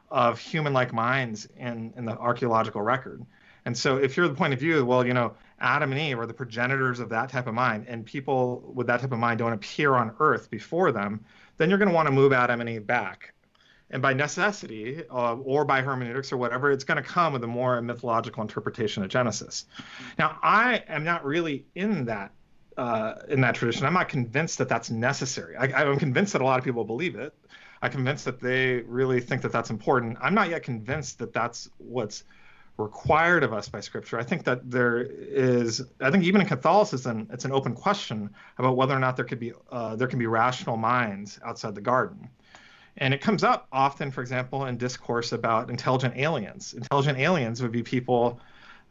of 0.09 0.39
human-like 0.39 0.93
minds 0.93 1.49
in, 1.57 1.93
in 1.97 2.05
the 2.05 2.17
archaeological 2.17 2.81
record. 2.81 3.25
And 3.65 3.77
so 3.77 3.97
if 3.97 4.17
you're 4.17 4.29
the 4.29 4.35
point 4.35 4.55
of 4.55 4.61
view, 4.61 4.85
well, 4.87 5.05
you 5.05 5.15
know, 5.15 5.35
Adam 5.61 5.93
and 5.93 6.01
Eve 6.01 6.19
are 6.19 6.27
the 6.27 6.35
progenitors 6.35 7.01
of 7.01 7.11
that 7.11 7.29
type 7.29 7.47
of 7.47 7.55
mind, 7.55 7.87
and 7.89 8.07
people 8.07 8.73
with 8.75 8.87
that 8.87 9.01
type 9.01 9.13
of 9.13 9.19
mind 9.19 9.39
don't 9.39 9.53
appear 9.53 9.95
on 9.95 10.15
Earth 10.19 10.49
before 10.49 10.93
them, 10.93 11.25
then 11.59 11.69
you're 11.69 11.79
going 11.79 11.89
to 11.89 11.95
want 11.95 12.07
to 12.07 12.13
move 12.13 12.33
Adam 12.33 12.61
and 12.61 12.71
Eve 12.71 12.87
back. 12.87 13.35
And 13.91 14.01
by 14.01 14.15
necessity, 14.15 15.03
uh, 15.11 15.35
or 15.35 15.65
by 15.65 15.83
hermeneutics 15.83 16.33
or 16.33 16.37
whatever, 16.37 16.71
it's 16.71 16.85
going 16.85 17.03
to 17.03 17.09
come 17.09 17.33
with 17.33 17.43
a 17.43 17.49
more 17.49 17.83
mythological 17.83 18.41
interpretation 18.41 19.03
of 19.03 19.11
Genesis. 19.11 19.67
Now, 20.19 20.39
I 20.43 20.85
am 20.89 21.03
not 21.05 21.25
really 21.25 21.67
in 21.75 22.05
that 22.05 22.31
uh, 22.77 23.15
in 23.29 23.41
that 23.41 23.55
tradition. 23.55 23.87
I'm 23.87 23.95
not 23.95 24.09
convinced 24.09 24.59
that 24.59 24.69
that's 24.69 24.91
necessary. 24.91 25.57
I, 25.57 25.83
I'm 25.83 25.99
convinced 25.99 26.33
that 26.33 26.43
a 26.43 26.45
lot 26.45 26.59
of 26.59 26.65
people 26.65 26.85
believe 26.85 27.17
it. 27.17 27.35
I'm 27.83 27.91
convinced 27.91 28.25
that 28.27 28.41
they 28.41 28.81
really 28.81 29.21
think 29.21 29.43
that 29.43 29.53
that's 29.53 29.71
important. 29.71 30.19
I'm 30.21 30.35
not 30.35 30.51
yet 30.51 30.63
convinced 30.63 31.19
that 31.19 31.33
that's 31.33 31.71
what's 31.79 32.25
required 32.81 33.43
of 33.43 33.53
us 33.53 33.69
by 33.69 33.81
scripture 33.81 34.19
i 34.19 34.23
think 34.23 34.45
that 34.45 34.71
there 34.71 35.03
is 35.03 35.83
i 36.01 36.11
think 36.11 36.25
even 36.25 36.41
in 36.41 36.47
catholicism 36.47 37.29
it's 37.31 37.45
an 37.45 37.53
open 37.53 37.75
question 37.75 38.31
about 38.59 38.77
whether 38.77 38.95
or 38.95 38.99
not 38.99 39.17
there 39.17 39.25
could 39.25 39.39
be 39.39 39.53
uh, 39.71 39.95
there 39.97 40.09
can 40.09 40.19
be 40.19 40.27
rational 40.27 40.77
minds 40.77 41.39
outside 41.45 41.75
the 41.75 41.81
garden 41.81 42.29
and 42.97 43.13
it 43.13 43.21
comes 43.21 43.45
up 43.45 43.67
often 43.71 44.11
for 44.11 44.23
example 44.23 44.67
in 44.67 44.77
discourse 44.79 45.33
about 45.33 45.69
intelligent 45.69 46.17
aliens 46.17 46.75
intelligent 46.75 47.19
aliens 47.19 47.61
would 47.61 47.73
be 47.73 47.83
people 47.83 48.41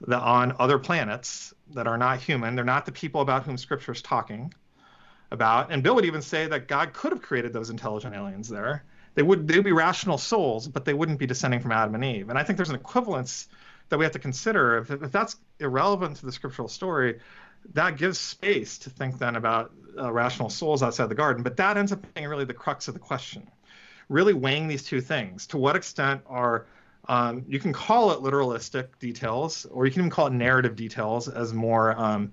that 0.08 0.22
on 0.22 0.56
other 0.60 0.79
planets 0.79 1.53
that 1.74 1.88
are 1.88 1.98
not 1.98 2.20
human 2.20 2.56
they're 2.56 2.65
not 2.65 2.86
the 2.86 2.91
people 2.91 3.22
about 3.22 3.44
whom 3.44 3.58
scripture 3.58 3.91
is 3.91 4.01
talking 4.01 4.53
about 5.32 5.72
and 5.72 5.84
bill 5.84 5.96
would 5.96 6.06
even 6.06 6.22
say 6.22 6.48
that 6.48 6.68
god 6.68 6.94
could 6.94 7.12
have 7.12 7.22
created 7.22 7.53
those 7.53 7.70
intelligent 7.70 8.15
aliens 8.15 8.48
there 8.50 8.84
they 9.15 9.24
would 9.24 9.48
they 9.48 9.56
would 9.56 9.65
be 9.65 9.72
rational 9.72 10.18
souls 10.18 10.68
but 10.68 10.86
they 10.86 10.94
wouldn't 10.94 11.20
be 11.20 11.27
descending 11.27 11.60
from 11.60 11.72
adam 11.72 11.96
and 11.96 12.06
eve 12.06 12.29
and 12.29 12.39
i 12.39 12.44
think 12.44 12.58
there's 12.58 12.70
an 12.70 12.75
equivalence 12.75 13.48
that 13.89 13.98
we 13.98 14.06
have 14.06 14.13
to 14.13 14.20
consider. 14.20 14.77
If, 14.77 14.91
if 14.91 15.12
that's 15.12 15.36
irrelevant 15.60 16.18
to 16.18 16.25
the 16.25 16.32
scriptural 16.32 16.68
story, 16.68 17.20
that 17.74 17.98
gives 17.98 18.18
space 18.18 18.77
to 18.79 18.89
think 18.89 19.18
then 19.20 19.36
about 19.36 19.72
uh, 19.98 20.12
rational 20.12 20.50
souls 20.50 20.82
outside 20.82 21.10
the 21.10 21.15
garden. 21.15 21.44
But 21.44 21.58
that 21.58 21.77
ends 21.77 21.91
up 21.91 22.13
being 22.13 22.27
really 22.27 22.46
the 22.46 22.53
crux 22.53 22.88
of 22.88 22.94
the 22.94 23.00
question. 23.00 23.50
Really 24.08 24.34
weighing 24.34 24.68
these 24.68 24.84
two 24.84 25.01
things. 25.01 25.48
To 25.48 25.58
what 25.58 25.75
extent 25.75 26.22
are 26.27 26.65
um, 27.10 27.44
you 27.48 27.60
can 27.60 27.74
call 27.74 28.12
it 28.12 28.20
literalistic 28.20 28.88
details, 29.00 29.66
or 29.72 29.88
you 29.88 29.92
can 29.92 30.01
even 30.01 30.12
call 30.12 30.28
it 30.28 30.34
narrative 30.34 30.75
details, 30.75 31.28
as 31.28 31.54
more, 31.54 32.00
um, 32.00 32.32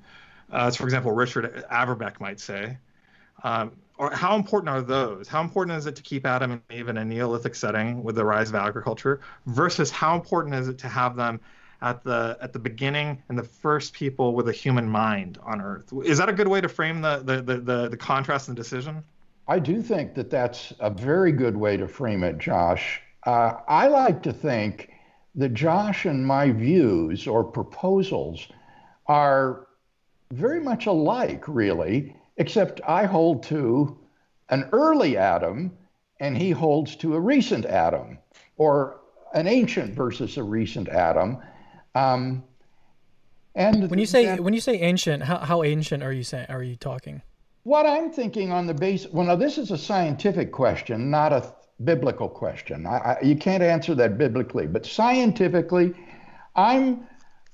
as 0.52 0.76
for 0.76 0.84
example, 0.84 1.12
Richard 1.12 1.64
Averbeck 1.72 2.20
might 2.20 2.38
say. 2.38 2.76
Um, 3.42 3.72
or 3.96 4.10
how 4.10 4.36
important 4.36 4.68
are 4.68 4.82
those? 4.82 5.28
How 5.28 5.40
important 5.40 5.78
is 5.78 5.86
it 5.86 5.96
to 5.96 6.02
keep 6.02 6.26
Adam 6.26 6.52
and 6.52 6.60
Eve 6.70 6.88
in 6.88 6.98
a 6.98 7.04
Neolithic 7.06 7.54
setting 7.54 8.04
with 8.04 8.16
the 8.16 8.24
rise 8.26 8.50
of 8.50 8.54
agriculture 8.54 9.20
versus 9.46 9.90
how 9.90 10.14
important 10.14 10.54
is 10.54 10.68
it 10.68 10.76
to 10.78 10.88
have 10.88 11.16
them 11.16 11.40
at 11.80 12.04
the 12.04 12.36
at 12.42 12.52
the 12.52 12.58
beginning 12.58 13.22
and 13.30 13.38
the 13.38 13.42
first 13.42 13.94
people 13.94 14.34
with 14.34 14.46
a 14.50 14.52
human 14.52 14.86
mind 14.86 15.38
on 15.42 15.62
Earth? 15.62 15.90
Is 16.04 16.18
that 16.18 16.28
a 16.28 16.34
good 16.34 16.48
way 16.48 16.60
to 16.60 16.68
frame 16.68 17.00
the 17.00 17.22
the 17.24 17.40
the, 17.40 17.56
the, 17.60 17.88
the 17.88 17.96
contrast 17.96 18.48
and 18.48 18.56
decision? 18.56 19.02
I 19.48 19.58
do 19.58 19.80
think 19.80 20.14
that 20.16 20.28
that's 20.28 20.74
a 20.80 20.90
very 20.90 21.32
good 21.32 21.56
way 21.56 21.78
to 21.78 21.88
frame 21.88 22.22
it, 22.24 22.36
Josh. 22.36 23.00
Uh, 23.26 23.60
I 23.68 23.88
like 23.88 24.22
to 24.22 24.32
think 24.32 24.90
that 25.34 25.52
Josh 25.52 26.06
and 26.06 26.26
my 26.26 26.50
views 26.50 27.26
or 27.26 27.44
proposals 27.44 28.48
are 29.06 29.66
very 30.32 30.60
much 30.60 30.86
alike, 30.86 31.44
really, 31.46 32.16
except 32.38 32.80
I 32.86 33.04
hold 33.04 33.42
to 33.44 33.98
an 34.48 34.68
early 34.72 35.16
Adam 35.16 35.76
and 36.20 36.36
he 36.36 36.50
holds 36.50 36.96
to 36.96 37.14
a 37.14 37.20
recent 37.20 37.66
Adam 37.66 38.18
or 38.56 39.00
an 39.34 39.46
ancient 39.46 39.94
versus 39.94 40.36
a 40.36 40.42
recent 40.42 40.88
Adam. 40.88 41.38
Um, 41.94 42.44
and 43.54 43.90
when 43.90 43.98
you 43.98 44.06
say 44.06 44.26
then, 44.26 44.44
when 44.44 44.54
you 44.54 44.60
say 44.60 44.80
ancient, 44.80 45.24
how, 45.24 45.38
how 45.38 45.62
ancient 45.62 46.02
are 46.02 46.12
you 46.12 46.22
saying? 46.22 46.46
Are 46.48 46.62
you 46.62 46.76
talking? 46.76 47.22
What 47.64 47.86
I'm 47.86 48.10
thinking 48.10 48.52
on 48.52 48.66
the 48.66 48.74
base. 48.74 49.06
Well, 49.06 49.26
now 49.26 49.36
this 49.36 49.58
is 49.58 49.70
a 49.70 49.78
scientific 49.78 50.52
question, 50.52 51.10
not 51.10 51.32
a 51.32 51.52
biblical 51.84 52.28
question. 52.28 52.86
I, 52.86 52.96
I, 52.96 53.20
you 53.22 53.36
can't 53.36 53.62
answer 53.62 53.94
that 53.94 54.18
biblically, 54.18 54.66
but 54.66 54.86
scientifically, 54.86 55.94
I'm. 56.54 57.06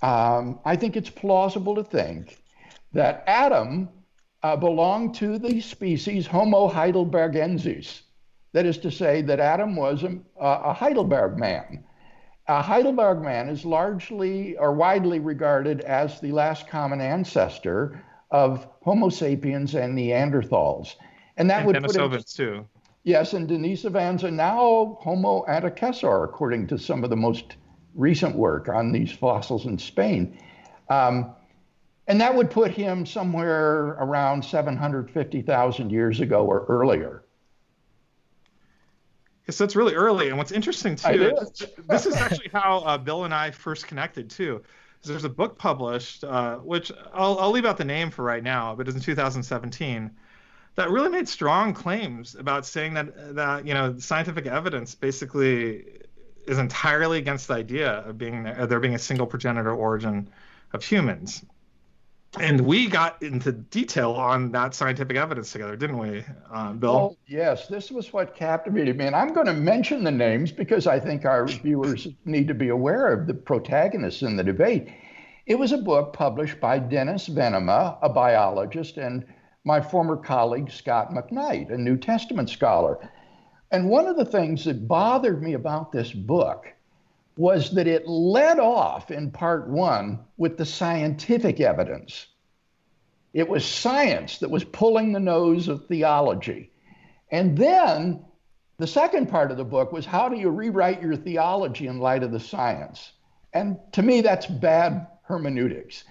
Um, 0.02 0.59
I 0.64 0.75
think 0.75 0.97
it's 0.97 1.11
plausible 1.11 1.76
to 1.76 1.85
think 1.85 2.43
that 2.93 3.23
Adam 3.29 3.88
uh, 4.43 4.57
belonged 4.57 5.14
to 5.17 5.38
the 5.38 5.61
species 5.61 6.26
Homo 6.26 6.69
heidelbergensis. 6.69 8.00
That 8.52 8.67
is 8.67 8.79
to 8.79 8.91
say, 8.91 9.23
that 9.23 9.41
Adam 9.41 9.76
was 9.76 10.02
a, 10.02 10.19
a 10.41 10.73
Heidelberg 10.73 11.38
man. 11.38 11.85
A 12.49 12.61
Heidelberg 12.61 13.23
man 13.23 13.49
is 13.49 13.64
largely 13.64 14.57
or 14.59 14.73
widely 14.73 15.21
regarded 15.21 15.83
as 15.83 16.21
the 16.21 16.33
last 16.33 16.67
common 16.67 17.00
ancestor 17.00 18.05
of 18.33 18.67
Homo 18.83 19.09
sapiens 19.09 19.75
and 19.75 19.97
Neanderthals. 19.97 20.97
And 21.37 21.49
that 21.49 21.59
and 21.59 21.67
would 21.69 21.76
Denisovans 21.76 22.11
put 22.11 22.21
it, 22.21 22.26
too. 22.26 22.67
Yes, 23.04 23.32
and 23.32 23.49
Denisovans 23.49 24.23
and 24.23 24.37
now 24.37 24.99
Homo 25.00 25.44
antecessor, 25.49 26.25
according 26.25 26.68
to 26.68 26.78
some 26.78 27.02
of 27.02 27.11
the 27.11 27.16
most 27.16 27.56
recent 27.94 28.37
work 28.37 28.68
on 28.68 28.92
these 28.92 29.11
fossils 29.11 29.66
in 29.66 29.76
Spain. 29.78 30.38
Um, 30.88 31.35
and 32.06 32.21
that 32.21 32.35
would 32.35 32.50
put 32.50 32.71
him 32.71 33.04
somewhere 33.04 33.97
around 34.00 34.44
750,000 34.44 35.90
years 35.90 36.21
ago 36.21 36.44
or 36.44 36.64
earlier. 36.68 37.25
Yes, 39.49 39.59
that's 39.59 39.75
really 39.75 39.94
early. 39.94 40.28
And 40.28 40.38
what's 40.38 40.52
interesting 40.52 40.94
too, 40.94 41.35
is 41.40 41.66
this 41.88 42.06
is 42.06 42.14
actually 42.14 42.50
how 42.52 42.78
uh, 42.80 42.99
Bill 42.99 43.25
and 43.25 43.35
I 43.35 43.50
first 43.50 43.88
connected 43.88 44.30
too. 44.30 44.62
There's 45.04 45.25
a 45.25 45.28
book 45.28 45.59
published, 45.59 46.23
uh, 46.23 46.59
which 46.59 46.92
I'll, 47.12 47.37
I'll 47.40 47.50
leave 47.50 47.64
out 47.64 47.76
the 47.76 47.85
name 47.85 48.11
for 48.11 48.23
right 48.23 48.42
now, 48.42 48.76
but 48.76 48.87
it's 48.87 48.97
in 48.97 49.02
2017, 49.02 50.11
that 50.75 50.91
really 50.91 51.09
made 51.09 51.29
strong 51.29 51.75
claims 51.75 52.35
about 52.35 52.67
saying 52.67 52.95
that 52.95 53.35
that 53.35 53.67
you 53.67 53.75
know 53.75 53.99
scientific 53.99 54.47
evidence 54.47 54.95
basically 54.95 55.85
is 56.47 56.59
entirely 56.59 57.19
against 57.19 57.49
the 57.49 57.55
idea 57.55 57.99
of 58.00 58.19
being 58.19 58.45
there 58.45 58.81
being 58.81 58.95
a 58.95 58.99
single 58.99 59.26
progenitor 59.26 59.73
origin 59.73 60.29
of 60.73 60.85
humans 60.85 61.45
and 62.41 62.62
we 62.62 62.87
got 62.87 63.23
into 63.23 63.52
detail 63.52 64.12
on 64.12 64.52
that 64.52 64.75
scientific 64.75 65.17
evidence 65.19 65.52
together, 65.52 65.76
didn't 65.76 65.99
we, 65.99 66.25
uh, 66.50 66.73
Bill? 66.73 67.19
Yes, 67.26 67.67
this 67.69 67.91
was 67.91 68.11
what 68.12 68.35
captivated 68.35 68.97
me. 68.97 69.07
And 69.07 69.14
I'm 69.14 69.35
going 69.35 69.47
to 69.47 69.52
mention 69.52 70.02
the 70.02 70.11
names 70.11 70.50
because 70.50 70.87
I 70.87 70.99
think 70.99 71.26
our 71.26 71.47
viewers 71.47 72.09
need 72.25 72.49
to 72.49 72.55
be 72.55 72.69
aware 72.69 73.12
of 73.12 73.26
the 73.26 73.35
protagonists 73.35 74.23
in 74.23 74.37
the 74.37 74.43
debate. 74.43 74.88
It 75.45 75.59
was 75.59 75.73
a 75.73 75.79
book 75.79 76.14
published 76.14 76.59
by 76.59 76.79
Dennis 76.79 77.29
Venema, 77.29 77.99
a 78.00 78.09
biologist, 78.09 78.97
and 78.97 79.26
my 79.64 79.81
former 79.81 80.16
colleague, 80.16 80.71
Scot 80.71 81.11
McKnight, 81.11 81.73
a 81.73 81.78
New 81.78 81.97
Testament 81.97 82.50
scholar. 82.50 82.99
And 83.71 83.88
one 83.88 84.07
of 84.07 84.16
the 84.16 84.25
things 84.25 84.64
that 84.64 84.88
bothered 84.88 85.42
me 85.42 85.54
about 85.54 85.92
this 85.92 86.12
book 86.12 86.66
was 87.37 87.71
that 87.73 87.87
it 87.87 88.07
led 88.07 88.59
off 88.59 89.11
in 89.11 89.31
part 89.31 89.68
one 89.68 90.20
with 90.37 90.59
the 90.59 90.66
scientific 90.66 91.61
evidence. 91.61 92.27
It 93.33 93.48
was 93.48 93.64
science 93.64 94.38
that 94.38 94.51
was 94.51 94.64
pulling 94.64 95.12
the 95.12 95.20
nose 95.20 95.68
of 95.68 95.87
theology. 95.87 96.70
And 97.31 97.57
then 97.57 98.25
the 98.79 98.87
second 98.87 99.31
part 99.31 99.51
of 99.51 99.57
the 99.57 99.64
book 99.64 99.92
was 99.92 100.05
how 100.05 100.29
do 100.29 100.37
you 100.37 100.51
rewrite 100.51 101.01
your 101.01 101.16
theology 101.16 101.87
in 101.87 101.98
light 101.98 102.22
of 102.22 102.33
the 102.33 102.40
science? 102.40 103.12
And 103.55 103.79
to 103.92 104.03
me, 104.03 104.20
that's 104.20 104.46
bad 104.46 105.07
hermeneutics. 105.22 106.05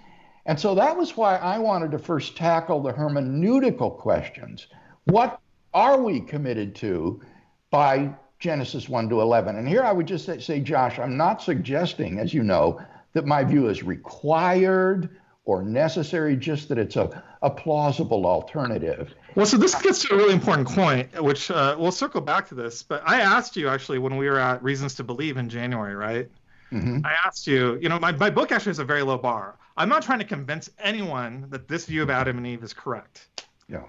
And 0.45 0.59
so 0.59 0.75
that 0.75 0.97
was 0.97 1.15
why 1.15 1.37
I 1.37 1.57
wanted 1.59 1.91
to 1.91 1.99
first 1.99 2.35
tackle 2.35 2.81
the 2.81 2.93
hermeneutical 2.93 3.97
questions. 3.97 4.67
What 5.05 5.39
are 5.73 6.01
we 6.01 6.19
committed 6.19 6.75
to 6.75 7.21
by 7.69 8.13
Genesis 8.41 8.89
1 8.89 9.07
to 9.09 9.21
11. 9.21 9.55
And 9.55 9.67
here 9.67 9.83
I 9.83 9.91
would 9.93 10.07
just 10.07 10.25
say, 10.41 10.59
Josh, 10.59 10.99
I'm 10.99 11.15
not 11.15 11.41
suggesting, 11.41 12.19
as 12.19 12.33
you 12.33 12.43
know, 12.43 12.81
that 13.13 13.25
my 13.25 13.43
view 13.43 13.69
is 13.69 13.83
required 13.83 15.15
or 15.45 15.61
necessary, 15.61 16.35
just 16.35 16.67
that 16.69 16.77
it's 16.77 16.95
a, 16.95 17.23
a 17.43 17.49
plausible 17.49 18.25
alternative. 18.25 19.13
Well, 19.35 19.45
so 19.45 19.57
this 19.57 19.75
gets 19.75 20.03
to 20.05 20.15
a 20.15 20.17
really 20.17 20.33
important 20.33 20.67
point, 20.67 21.21
which 21.21 21.51
uh, 21.51 21.75
we'll 21.77 21.91
circle 21.91 22.21
back 22.21 22.47
to 22.49 22.55
this. 22.55 22.83
But 22.83 23.03
I 23.05 23.21
asked 23.21 23.55
you 23.55 23.69
actually 23.69 23.99
when 23.99 24.17
we 24.17 24.27
were 24.27 24.39
at 24.39 24.61
Reasons 24.63 24.95
to 24.95 25.03
Believe 25.03 25.37
in 25.37 25.47
January, 25.47 25.95
right? 25.95 26.29
Mm-hmm. 26.71 27.05
I 27.05 27.15
asked 27.25 27.45
you, 27.45 27.77
you 27.79 27.89
know, 27.89 27.99
my, 27.99 28.11
my 28.11 28.29
book 28.31 28.51
actually 28.51 28.71
has 28.71 28.79
a 28.79 28.85
very 28.85 29.03
low 29.03 29.17
bar. 29.17 29.55
I'm 29.77 29.89
not 29.89 30.03
trying 30.03 30.19
to 30.19 30.25
convince 30.25 30.69
anyone 30.79 31.47
that 31.49 31.67
this 31.67 31.85
view 31.85 32.03
of 32.03 32.09
Adam 32.09 32.37
and 32.37 32.47
Eve 32.47 32.63
is 32.63 32.73
correct. 32.73 33.27
Yeah. 33.67 33.83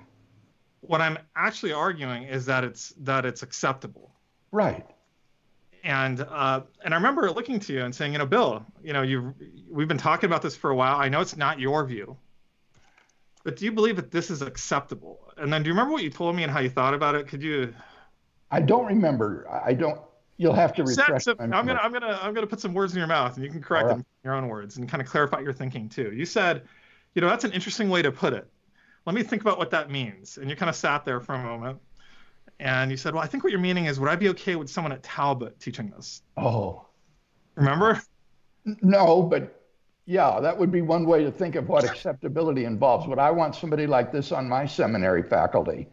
What 0.81 1.01
I'm 1.01 1.18
actually 1.37 1.73
arguing 1.73 2.25
is 2.25 2.47
that 2.47 2.64
it's 2.64 2.95
that 2.99 3.25
it's 3.25 3.42
acceptable. 3.42 4.11
Right. 4.51 4.87
And 5.85 6.21
uh, 6.21 6.62
and 6.85 6.95
I 6.95 6.97
remember 6.97 7.31
looking 7.31 7.59
to 7.61 7.73
you 7.73 7.85
and 7.85 7.95
saying, 7.95 8.12
you 8.12 8.18
know, 8.18 8.27
Bill, 8.27 8.64
you 8.83 8.92
know, 8.92 9.03
you 9.03 9.35
we've 9.68 9.88
been 9.88 9.99
talking 9.99 10.29
about 10.29 10.42
this 10.42 10.57
for 10.57 10.71
a 10.71 10.75
while. 10.75 10.97
I 10.97 11.09
know 11.09 11.21
it's 11.21 11.37
not 11.37 11.59
your 11.59 11.85
view, 11.85 12.16
but 13.45 13.57
do 13.57 13.64
you 13.64 13.73
believe 13.73 13.97
that 13.97 14.11
this 14.11 14.31
is 14.31 14.42
acceptable? 14.42 15.33
And 15.37 15.53
then 15.53 15.62
do 15.62 15.68
you 15.68 15.73
remember 15.73 15.92
what 15.92 16.05
you 16.05 16.11
told 16.11 16.37
me 16.37 16.45
and 16.45 16.53
how 16.53 16.61
you 16.61 16.71
thought 16.71 16.95
about 16.95 17.14
it? 17.16 17.27
Could 17.27 17.42
you? 17.42 17.75
I 18.51 18.61
don't 18.61 18.87
remember. 18.87 19.49
I 19.51 19.75
don't. 19.75 20.01
You'll 20.42 20.55
have 20.55 20.74
to 20.74 20.83
refresh. 20.83 21.28
I'm 21.28 21.37
gonna 21.50 21.74
I'm 21.74 21.92
gonna 21.92 22.18
I'm 22.20 22.35
gonna 22.35 22.48
put 22.48 22.59
some 22.59 22.74
words 22.74 22.92
in 22.92 22.98
your 22.98 23.07
mouth, 23.07 23.37
and 23.37 23.44
you 23.44 23.50
can 23.50 23.62
correct 23.62 23.87
right. 23.87 23.92
them 23.92 24.00
in 24.00 24.28
your 24.28 24.35
own 24.35 24.48
words 24.48 24.76
and 24.76 24.88
kind 24.88 25.00
of 25.00 25.09
clarify 25.09 25.38
your 25.38 25.52
thinking 25.52 25.88
too. 25.88 26.12
You 26.12 26.26
said, 26.26 26.62
you 27.14 27.22
know, 27.22 27.28
that's 27.28 27.44
an 27.44 27.52
interesting 27.52 27.88
way 27.88 28.02
to 28.02 28.11
put 28.11 28.33
it. 28.33 28.48
Let 29.07 29.14
me 29.14 29.22
think 29.22 29.42
about 29.42 29.57
what 29.57 29.70
that 29.70 29.88
means. 29.88 30.38
And 30.38 30.50
you 30.50 30.57
kind 30.57 30.68
of 30.68 30.74
sat 30.74 31.05
there 31.05 31.20
for 31.20 31.35
a 31.35 31.38
moment 31.42 31.78
and 32.59 32.90
you 32.90 32.96
said, 32.96 33.14
"Well, 33.14 33.22
I 33.22 33.28
think 33.28 33.44
what 33.44 33.50
you're 33.50 33.61
meaning 33.61 33.85
is, 33.85 34.00
would 34.00 34.11
I 34.11 34.16
be 34.16 34.31
okay 34.31 34.57
with 34.57 34.68
someone 34.68 34.90
at 34.92 35.05
Talbot 35.05 35.61
teaching 35.61 35.92
this?" 35.94 36.22
Oh, 36.37 36.87
remember? 37.55 38.02
No, 38.64 39.22
but 39.22 39.62
yeah, 40.07 40.40
that 40.40 40.59
would 40.59 40.72
be 40.72 40.83
one 40.83 41.07
way 41.07 41.22
to 41.22 41.31
think 41.31 41.55
of 41.55 41.68
what 41.68 41.85
acceptability 41.85 42.64
involves. 42.64 43.07
Would 43.07 43.20
I 43.20 43.31
want 43.31 43.55
somebody 43.55 43.87
like 43.87 44.11
this 44.11 44.33
on 44.33 44.48
my 44.48 44.66
seminary 44.66 45.22
faculty? 45.22 45.87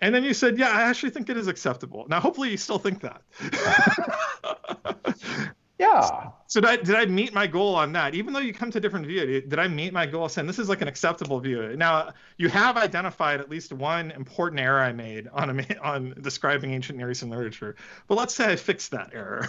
And 0.00 0.14
then 0.14 0.24
you 0.24 0.34
said, 0.34 0.58
"Yeah, 0.58 0.70
I 0.70 0.82
actually 0.82 1.10
think 1.10 1.28
it 1.28 1.36
is 1.36 1.48
acceptable." 1.48 2.06
Now, 2.08 2.20
hopefully, 2.20 2.50
you 2.50 2.56
still 2.56 2.78
think 2.78 3.02
that. 3.02 3.22
Yeah. 5.78 6.30
So 6.48 6.60
did 6.60 6.68
I, 6.68 6.76
did 6.76 6.94
I 6.96 7.06
meet 7.06 7.32
my 7.32 7.46
goal 7.46 7.76
on 7.76 7.92
that? 7.92 8.14
Even 8.14 8.32
though 8.32 8.40
you 8.40 8.52
come 8.52 8.70
to 8.72 8.78
a 8.78 8.80
different 8.80 9.06
view, 9.06 9.40
did 9.42 9.58
I 9.58 9.68
meet 9.68 9.92
my 9.92 10.06
goal 10.06 10.28
saying 10.28 10.46
this 10.46 10.58
is 10.58 10.68
like 10.68 10.82
an 10.82 10.88
acceptable 10.88 11.38
view? 11.38 11.76
Now 11.76 12.12
you 12.36 12.48
have 12.48 12.76
identified 12.76 13.40
at 13.40 13.48
least 13.48 13.72
one 13.72 14.10
important 14.12 14.60
error 14.60 14.80
I 14.80 14.92
made 14.92 15.28
on 15.28 15.60
a, 15.60 15.78
on 15.80 16.14
describing 16.20 16.72
ancient 16.72 16.98
Near 16.98 17.10
Eastern 17.10 17.30
literature, 17.30 17.76
but 18.08 18.16
let's 18.16 18.34
say 18.34 18.50
I 18.50 18.56
fixed 18.56 18.90
that 18.90 19.10
error. 19.12 19.48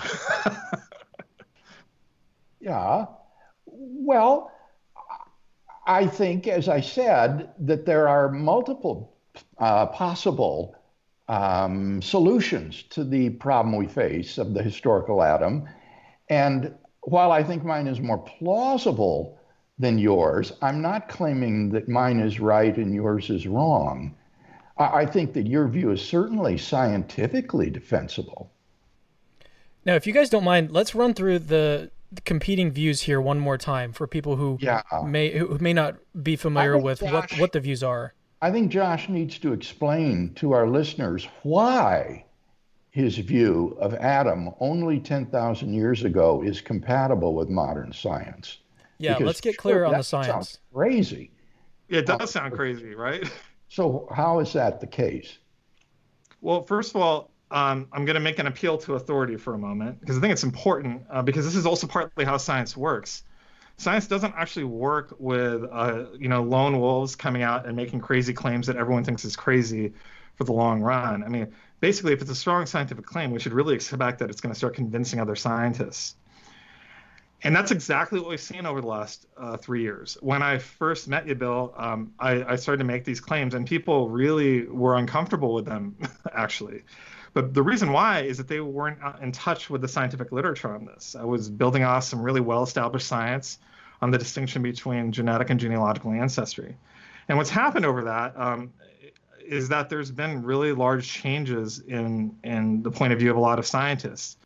yeah. 2.60 3.06
Well, 3.66 4.50
I 5.86 6.06
think, 6.06 6.48
as 6.48 6.68
I 6.68 6.80
said, 6.80 7.50
that 7.60 7.86
there 7.86 8.08
are 8.08 8.30
multiple 8.30 9.14
uh, 9.60 9.86
possible 9.86 10.74
um, 11.28 12.02
solutions 12.02 12.82
to 12.90 13.04
the 13.04 13.30
problem 13.30 13.76
we 13.76 13.86
face 13.86 14.38
of 14.38 14.52
the 14.54 14.62
historical 14.62 15.22
Adam. 15.22 15.68
And 16.28 16.74
while 17.02 17.30
I 17.30 17.44
think 17.44 17.64
mine 17.64 17.86
is 17.86 18.00
more 18.00 18.18
plausible 18.18 19.38
than 19.78 19.98
yours, 19.98 20.52
I'm 20.60 20.82
not 20.82 21.08
claiming 21.08 21.70
that 21.70 21.88
mine 21.88 22.20
is 22.20 22.40
right 22.40 22.76
and 22.76 22.94
yours 22.94 23.30
is 23.30 23.46
wrong. 23.46 24.16
I, 24.76 25.02
I 25.02 25.06
think 25.06 25.32
that 25.34 25.46
your 25.46 25.68
view 25.68 25.92
is 25.92 26.02
certainly 26.02 26.58
scientifically 26.58 27.70
defensible. 27.70 28.50
Now, 29.84 29.94
if 29.94 30.06
you 30.06 30.12
guys 30.12 30.28
don't 30.28 30.44
mind, 30.44 30.72
let's 30.72 30.94
run 30.94 31.14
through 31.14 31.38
the, 31.40 31.90
competing 32.24 32.72
views 32.72 33.02
here 33.02 33.20
one 33.20 33.38
more 33.38 33.56
time 33.56 33.92
for 33.92 34.06
people 34.06 34.36
who 34.36 34.58
yeah. 34.60 34.82
may 35.04 35.30
who 35.38 35.56
may 35.58 35.72
not 35.72 35.96
be 36.20 36.34
familiar 36.36 36.76
with 36.76 37.00
Josh, 37.00 37.12
what, 37.12 37.32
what 37.38 37.52
the 37.52 37.60
views 37.60 37.82
are. 37.82 38.14
I 38.42 38.50
think 38.50 38.70
Josh 38.70 39.08
needs 39.08 39.38
to 39.40 39.52
explain 39.52 40.32
to 40.36 40.52
our 40.52 40.66
listeners 40.66 41.28
why 41.42 42.24
his 42.90 43.18
view 43.18 43.76
of 43.78 43.94
Adam 43.94 44.50
only 44.60 44.98
10,000 44.98 45.72
years 45.72 46.04
ago 46.04 46.42
is 46.42 46.60
compatible 46.60 47.34
with 47.34 47.48
modern 47.48 47.92
science. 47.92 48.58
Yeah, 48.98 49.14
because 49.14 49.26
let's 49.26 49.40
get 49.40 49.56
clear 49.56 49.76
sure, 49.76 49.86
on 49.86 49.92
the 49.92 50.02
science. 50.02 50.28
Sounds 50.28 50.58
crazy. 50.74 51.30
Yeah, 51.88 52.00
it 52.00 52.06
does 52.06 52.30
sound 52.30 52.54
crazy, 52.54 52.94
right? 52.94 53.30
So, 53.68 54.08
how 54.12 54.40
is 54.40 54.52
that 54.54 54.80
the 54.80 54.86
case? 54.88 55.38
Well, 56.40 56.64
first 56.64 56.94
of 56.94 57.00
all, 57.00 57.30
um, 57.52 57.86
I'm 57.92 58.04
going 58.04 58.14
to 58.14 58.20
make 58.20 58.40
an 58.40 58.48
appeal 58.48 58.76
to 58.78 58.94
authority 58.94 59.36
for 59.36 59.54
a 59.54 59.58
moment 59.58 60.00
because 60.00 60.18
I 60.18 60.20
think 60.20 60.32
it's 60.32 60.42
important 60.42 61.02
uh, 61.08 61.22
because 61.22 61.44
this 61.44 61.54
is 61.54 61.66
also 61.66 61.86
partly 61.86 62.24
how 62.24 62.36
science 62.36 62.76
works. 62.76 63.22
Science 63.80 64.06
doesn't 64.06 64.34
actually 64.36 64.64
work 64.64 65.14
with 65.18 65.64
uh, 65.72 66.04
you 66.18 66.28
know 66.28 66.42
lone 66.42 66.78
wolves 66.78 67.16
coming 67.16 67.42
out 67.42 67.64
and 67.64 67.74
making 67.74 67.98
crazy 67.98 68.34
claims 68.34 68.66
that 68.66 68.76
everyone 68.76 69.04
thinks 69.04 69.24
is 69.24 69.36
crazy 69.36 69.94
for 70.34 70.44
the 70.44 70.52
long 70.52 70.82
run. 70.82 71.24
I 71.24 71.28
mean, 71.28 71.50
basically, 71.80 72.12
if 72.12 72.20
it's 72.20 72.30
a 72.30 72.34
strong 72.34 72.66
scientific 72.66 73.06
claim, 73.06 73.30
we 73.30 73.40
should 73.40 73.54
really 73.54 73.74
expect 73.74 74.18
that 74.18 74.28
it's 74.28 74.42
going 74.42 74.52
to 74.52 74.58
start 74.58 74.74
convincing 74.74 75.18
other 75.18 75.34
scientists. 75.34 76.16
And 77.42 77.56
that's 77.56 77.70
exactly 77.70 78.20
what 78.20 78.28
we've 78.28 78.38
seen 78.38 78.66
over 78.66 78.82
the 78.82 78.86
last 78.86 79.24
uh, 79.38 79.56
three 79.56 79.80
years. 79.80 80.18
When 80.20 80.42
I 80.42 80.58
first 80.58 81.08
met 81.08 81.26
you, 81.26 81.34
Bill, 81.34 81.72
um, 81.74 82.12
I, 82.18 82.44
I, 82.44 82.56
started 82.56 82.80
to 82.80 82.84
make 82.84 83.06
these 83.06 83.18
claims, 83.18 83.54
and 83.54 83.66
people 83.66 84.10
really 84.10 84.66
were 84.66 84.98
uncomfortable 84.98 85.54
with 85.54 85.64
them, 85.64 85.96
actually. 86.34 86.82
But 87.32 87.54
the 87.54 87.62
reason 87.62 87.92
why 87.92 88.24
is 88.24 88.36
that 88.36 88.46
they 88.48 88.60
weren't 88.60 88.98
in 89.22 89.32
touch 89.32 89.70
with 89.70 89.80
the 89.80 89.88
scientific 89.88 90.32
literature 90.32 90.74
on 90.74 90.84
this. 90.84 91.16
I 91.18 91.24
was 91.24 91.48
building 91.48 91.82
off 91.82 92.04
some 92.04 92.20
really 92.20 92.42
well 92.42 92.62
established 92.62 93.06
science 93.06 93.58
on 94.02 94.10
the 94.10 94.18
distinction 94.18 94.62
between 94.62 95.12
genetic 95.12 95.50
and 95.50 95.60
genealogical 95.60 96.12
ancestry. 96.12 96.76
And 97.28 97.38
what's 97.38 97.50
happened 97.50 97.86
over 97.86 98.04
that 98.04 98.38
um, 98.38 98.72
is 99.46 99.68
that 99.68 99.88
there's 99.88 100.10
been 100.10 100.42
really 100.42 100.72
large 100.72 101.08
changes 101.08 101.80
in, 101.80 102.36
in 102.44 102.82
the 102.82 102.90
point 102.90 103.12
of 103.12 103.18
view 103.18 103.30
of 103.30 103.36
a 103.36 103.40
lot 103.40 103.58
of 103.58 103.66
scientists. 103.66 104.36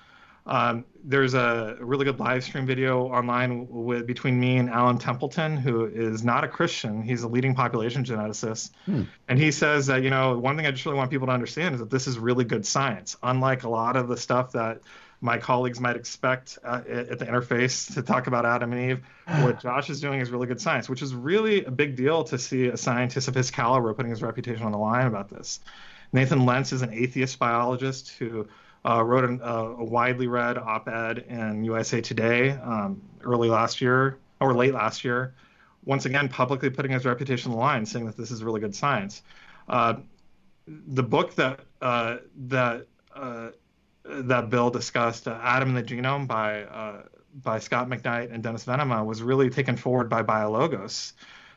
Um, 0.46 0.84
there's 1.02 1.32
a 1.32 1.76
really 1.80 2.04
good 2.04 2.20
live 2.20 2.44
stream 2.44 2.66
video 2.66 3.08
online 3.08 3.66
with 3.68 4.06
between 4.06 4.38
me 4.38 4.58
and 4.58 4.68
Alan 4.68 4.98
Templeton, 4.98 5.56
who 5.56 5.86
is 5.86 6.22
not 6.22 6.44
a 6.44 6.48
Christian. 6.48 7.02
He's 7.02 7.22
a 7.22 7.28
leading 7.28 7.54
population 7.54 8.04
geneticist, 8.04 8.72
hmm. 8.84 9.04
and 9.28 9.38
he 9.38 9.50
says 9.50 9.86
that 9.86 10.02
you 10.02 10.10
know 10.10 10.38
one 10.38 10.56
thing 10.56 10.66
I 10.66 10.70
just 10.70 10.84
really 10.84 10.98
want 10.98 11.10
people 11.10 11.28
to 11.28 11.32
understand 11.32 11.74
is 11.74 11.80
that 11.80 11.88
this 11.88 12.06
is 12.06 12.18
really 12.18 12.44
good 12.44 12.66
science. 12.66 13.16
Unlike 13.22 13.62
a 13.62 13.70
lot 13.70 13.96
of 13.96 14.08
the 14.08 14.18
stuff 14.18 14.52
that 14.52 14.82
my 15.24 15.38
colleagues 15.38 15.80
might 15.80 15.96
expect 15.96 16.58
uh, 16.62 16.82
at 16.86 17.18
the 17.18 17.24
interface 17.24 17.94
to 17.94 18.02
talk 18.02 18.26
about 18.26 18.44
Adam 18.44 18.74
and 18.74 18.90
Eve. 18.90 19.06
What 19.42 19.58
Josh 19.58 19.88
is 19.88 19.98
doing 19.98 20.20
is 20.20 20.30
really 20.30 20.46
good 20.46 20.60
science, 20.60 20.86
which 20.86 21.00
is 21.00 21.14
really 21.14 21.64
a 21.64 21.70
big 21.70 21.96
deal 21.96 22.24
to 22.24 22.38
see 22.38 22.66
a 22.66 22.76
scientist 22.76 23.26
of 23.26 23.34
his 23.34 23.50
caliber 23.50 23.94
putting 23.94 24.10
his 24.10 24.22
reputation 24.22 24.66
on 24.66 24.72
the 24.72 24.78
line 24.78 25.06
about 25.06 25.30
this. 25.30 25.60
Nathan 26.12 26.44
Lents 26.44 26.72
is 26.72 26.82
an 26.82 26.92
atheist 26.92 27.38
biologist 27.38 28.10
who 28.10 28.46
uh, 28.84 29.02
wrote 29.02 29.24
an, 29.24 29.40
uh, 29.42 29.76
a 29.78 29.84
widely 29.84 30.26
read 30.26 30.58
op-ed 30.58 31.24
in 31.26 31.64
USA 31.64 32.02
Today 32.02 32.50
um, 32.50 33.00
early 33.22 33.48
last 33.48 33.80
year 33.80 34.18
or 34.40 34.52
late 34.52 34.74
last 34.74 35.04
year, 35.04 35.32
once 35.86 36.04
again 36.04 36.28
publicly 36.28 36.68
putting 36.68 36.92
his 36.92 37.06
reputation 37.06 37.50
on 37.50 37.56
the 37.56 37.62
line, 37.62 37.86
saying 37.86 38.04
that 38.04 38.18
this 38.18 38.30
is 38.30 38.44
really 38.44 38.60
good 38.60 38.76
science. 38.76 39.22
Uh, 39.70 39.94
the 40.68 41.02
book 41.02 41.34
that 41.36 41.60
uh, 41.80 42.18
that 42.36 42.86
uh, 43.14 43.48
that 44.04 44.50
Bill 44.50 44.70
discussed, 44.70 45.28
uh, 45.28 45.38
Adam 45.42 45.74
and 45.74 45.76
the 45.76 45.82
Genome 45.82 46.26
by 46.26 47.02
by 47.42 47.58
Scot 47.58 47.88
McKnight 47.88 48.32
and 48.32 48.42
Dennis 48.42 48.64
Venema, 48.64 49.04
was 49.04 49.22
really 49.22 49.50
taken 49.50 49.76
forward 49.76 50.08
by 50.08 50.22
BioLogos 50.22 51.12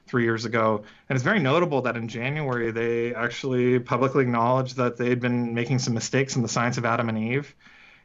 three 0.08 0.24
years 0.24 0.46
ago. 0.46 0.84
And 1.10 1.16
it's 1.16 1.24
very 1.24 1.40
notable 1.40 1.82
that 1.84 1.96
in 1.96 2.08
January, 2.08 2.72
they 2.72 3.14
actually 3.14 3.80
publicly 3.80 4.24
acknowledged 4.24 4.78
that 4.78 4.98
they'd 4.98 5.20
been 5.20 5.54
making 5.54 5.80
some 5.80 5.94
mistakes 5.94 6.36
in 6.36 6.42
the 6.42 6.48
science 6.48 6.78
of 6.78 6.86
Adam 6.86 7.10
and 7.10 7.18
Eve. 7.18 7.54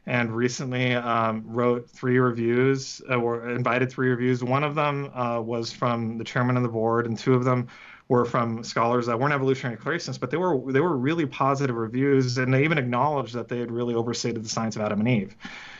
And 0.05 0.35
recently 0.35 0.93
um, 0.95 1.45
wrote 1.47 1.89
three 1.89 2.19
reviews, 2.19 3.01
uh, 3.09 3.15
or 3.15 3.49
invited 3.49 3.89
three 3.89 4.09
reviews. 4.09 4.43
One 4.43 4.65
of 4.65 4.75
them 4.75 5.09
uh, 5.15 5.39
was 5.39 5.71
from 5.71 6.17
the 6.17 6.25
chairman 6.25 6.57
of 6.57 6.63
the 6.63 6.69
board, 6.69 7.05
and 7.05 7.17
two 7.17 7.35
of 7.35 7.45
them 7.45 7.69
were 8.07 8.25
from 8.25 8.63
scholars 8.63 9.05
that 9.07 9.19
weren't 9.19 9.33
evolutionary 9.33 9.77
creationists, 9.77 10.19
but 10.19 10.29
they 10.29 10.37
were 10.37 10.71
they 10.71 10.81
were 10.81 10.95
really 10.95 11.25
positive 11.25 11.75
reviews, 11.75 12.37
and 12.37 12.53
they 12.53 12.63
even 12.63 12.77
acknowledged 12.77 13.33
that 13.33 13.47
they 13.47 13.59
had 13.59 13.71
really 13.71 13.95
overstated 13.95 14.43
the 14.43 14.49
science 14.49 14.75
of 14.75 14.81
Adam 14.81 14.99
and 14.99 15.09
Eve. 15.09 15.35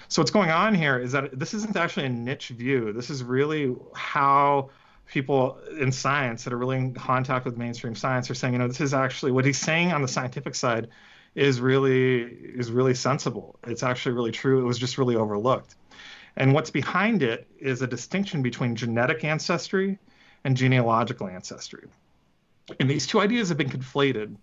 So 0.07 0.21
what's 0.21 0.31
going 0.31 0.51
on 0.51 0.75
here 0.75 0.99
is 0.99 1.11
that 1.11 1.37
this 1.37 1.53
isn't 1.53 1.75
actually 1.75 2.05
a 2.05 2.09
niche 2.09 2.49
view. 2.49 2.93
This 2.93 3.09
is 3.09 3.23
really 3.23 3.75
how 3.95 4.69
people 5.07 5.59
in 5.79 5.91
science 5.91 6.43
that 6.43 6.53
are 6.53 6.57
really 6.57 6.77
in 6.77 6.93
contact 6.93 7.45
with 7.45 7.57
mainstream 7.57 7.95
science 7.95 8.29
are 8.29 8.33
saying, 8.33 8.53
you 8.53 8.59
know, 8.59 8.67
this 8.67 8.81
is 8.81 8.93
actually 8.93 9.31
what 9.31 9.45
he's 9.45 9.57
saying 9.57 9.91
on 9.91 10.01
the 10.01 10.07
scientific 10.07 10.55
side 10.55 10.87
is 11.35 11.59
really 11.59 12.21
is 12.21 12.71
really 12.71 12.93
sensible. 12.93 13.59
It's 13.65 13.83
actually 13.83 14.13
really 14.13 14.31
true. 14.31 14.61
It 14.61 14.65
was 14.65 14.79
just 14.79 14.97
really 14.97 15.15
overlooked. 15.15 15.75
And 16.35 16.53
what's 16.53 16.71
behind 16.71 17.21
it 17.21 17.47
is 17.59 17.81
a 17.81 17.87
distinction 17.87 18.41
between 18.41 18.75
genetic 18.75 19.23
ancestry 19.23 19.99
and 20.43 20.57
genealogical 20.57 21.27
ancestry. 21.27 21.87
And 22.79 22.89
these 22.89 23.07
two 23.07 23.19
ideas 23.19 23.49
have 23.49 23.57
been 23.57 23.69
conflated. 23.69 24.35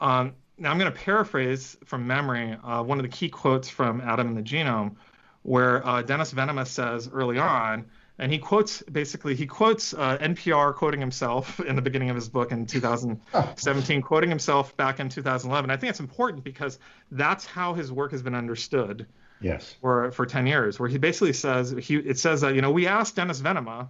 Um, 0.00 0.34
now, 0.58 0.70
I'm 0.70 0.78
going 0.78 0.92
to 0.92 0.98
paraphrase 0.98 1.76
from 1.84 2.06
memory 2.06 2.56
uh, 2.64 2.82
one 2.82 2.98
of 2.98 3.02
the 3.02 3.08
key 3.08 3.28
quotes 3.28 3.68
from 3.68 4.00
Adam 4.00 4.28
and 4.28 4.36
the 4.36 4.42
Genome, 4.42 4.96
where 5.42 5.86
uh, 5.86 6.02
Dennis 6.02 6.32
Venema 6.32 6.66
says 6.66 7.08
early 7.12 7.38
on 7.38 7.86
and 8.20 8.30
he 8.30 8.38
quotes 8.38 8.82
basically 8.82 9.34
he 9.34 9.46
quotes 9.46 9.94
uh, 9.94 10.18
NPR 10.18 10.74
quoting 10.74 11.00
himself 11.00 11.58
in 11.66 11.74
the 11.74 11.82
beginning 11.82 12.10
of 12.10 12.16
his 12.16 12.28
book 12.28 12.52
in 12.52 12.66
2017, 12.66 14.02
quoting 14.02 14.28
himself 14.28 14.76
back 14.76 15.00
in 15.00 15.08
2011. 15.08 15.70
I 15.70 15.76
think 15.78 15.90
it's 15.90 16.00
important 16.00 16.44
because 16.44 16.78
that's 17.10 17.46
how 17.46 17.72
his 17.72 17.90
work 17.90 18.12
has 18.12 18.22
been 18.22 18.34
understood. 18.34 19.06
Yes. 19.40 19.74
For 19.80 20.12
for 20.12 20.26
10 20.26 20.46
years, 20.46 20.78
where 20.78 20.88
he 20.88 20.98
basically 20.98 21.32
says 21.32 21.74
he 21.80 21.96
it 21.96 22.18
says 22.18 22.42
that 22.42 22.54
you 22.54 22.60
know 22.60 22.70
we 22.70 22.86
asked 22.86 23.16
Dennis 23.16 23.40
Venema, 23.40 23.88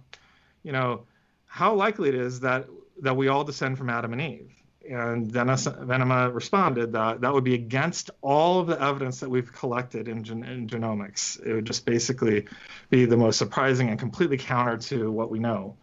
you 0.63 0.71
know, 0.71 1.03
how 1.45 1.73
likely 1.73 2.07
it 2.07 2.15
is 2.15 2.39
that 2.39 2.67
that 3.01 3.15
we 3.15 3.27
all 3.27 3.43
descend 3.43 3.77
from 3.77 3.89
Adam 3.89 4.13
and 4.13 4.21
Eve, 4.21 4.51
and 4.89 5.31
Venema 5.31 6.33
responded 6.33 6.93
that 6.93 7.21
that 7.21 7.33
would 7.33 7.43
be 7.43 7.53
against 7.53 8.09
all 8.21 8.59
of 8.59 8.67
the 8.67 8.81
evidence 8.81 9.19
that 9.19 9.29
we've 9.29 9.51
collected 9.51 10.07
in, 10.07 10.23
gen- 10.23 10.43
in, 10.43 10.67
genomics. 10.67 11.43
It 11.45 11.53
would 11.53 11.65
just 11.65 11.85
basically 11.85 12.47
be 12.89 13.05
the 13.05 13.17
most 13.17 13.37
surprising 13.37 13.89
and 13.89 13.99
completely 13.99 14.37
counter 14.37 14.77
to 14.77 15.11
what 15.11 15.29
we 15.29 15.39
know. 15.39 15.77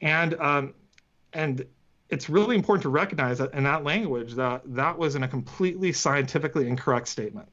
And 0.00 0.34
um, 0.34 0.74
and 1.32 1.66
it's 2.08 2.28
really 2.28 2.56
important 2.56 2.82
to 2.82 2.88
recognize 2.88 3.38
that 3.38 3.52
in 3.54 3.64
that 3.64 3.84
language 3.84 4.34
that 4.34 4.62
that 4.66 4.98
was 4.98 5.16
in 5.16 5.22
a 5.22 5.28
completely 5.28 5.92
scientifically 5.92 6.68
incorrect 6.68 7.08
statement. 7.08 7.48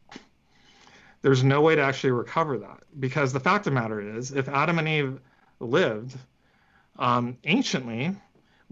There's 1.21 1.43
no 1.43 1.61
way 1.61 1.75
to 1.75 1.81
actually 1.81 2.11
recover 2.11 2.57
that 2.59 2.79
because 2.99 3.31
the 3.31 3.39
fact 3.39 3.67
of 3.67 3.73
the 3.73 3.79
matter 3.79 4.17
is, 4.17 4.31
if 4.31 4.49
Adam 4.49 4.79
and 4.79 4.87
Eve 4.87 5.19
lived 5.59 6.17
um, 6.97 7.37
anciently, 7.43 8.15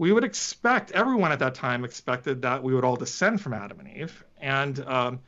we 0.00 0.12
would 0.12 0.24
expect 0.24 0.92
everyone 0.92 1.30
at 1.30 1.40
that 1.40 1.54
time 1.54 1.84
expected 1.84 2.40
that 2.40 2.62
we 2.62 2.74
would 2.74 2.84
all 2.84 2.96
descend 2.96 3.38
from 3.38 3.52
Adam 3.52 3.80
and 3.80 3.88
Eve, 3.98 4.24
and 4.40 4.82
um, 4.86 5.20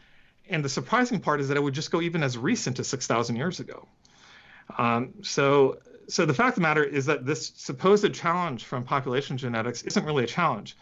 and 0.49 0.65
the 0.65 0.69
surprising 0.71 1.21
part 1.21 1.43
is 1.43 1.49
that 1.49 1.59
it 1.59 1.63
would 1.63 1.75
just 1.75 1.91
go 1.91 2.01
even 2.01 2.23
as 2.23 2.39
recent 2.39 2.79
as 2.79 2.89
six 2.89 3.07
thousand 3.07 3.37
years 3.37 3.61
ago. 3.61 3.87
Um, 4.79 5.13
so 5.21 5.77
so 6.09 6.25
the 6.25 6.33
fact 6.33 6.53
of 6.53 6.55
the 6.55 6.61
matter 6.63 6.83
is 6.83 7.05
that 7.05 7.27
this 7.27 7.53
supposed 7.55 8.15
challenge 8.15 8.65
from 8.65 8.83
population 8.83 9.37
genetics 9.37 9.83
isn't 9.83 10.07
really 10.07 10.25
a 10.25 10.27
challenge. 10.27 10.75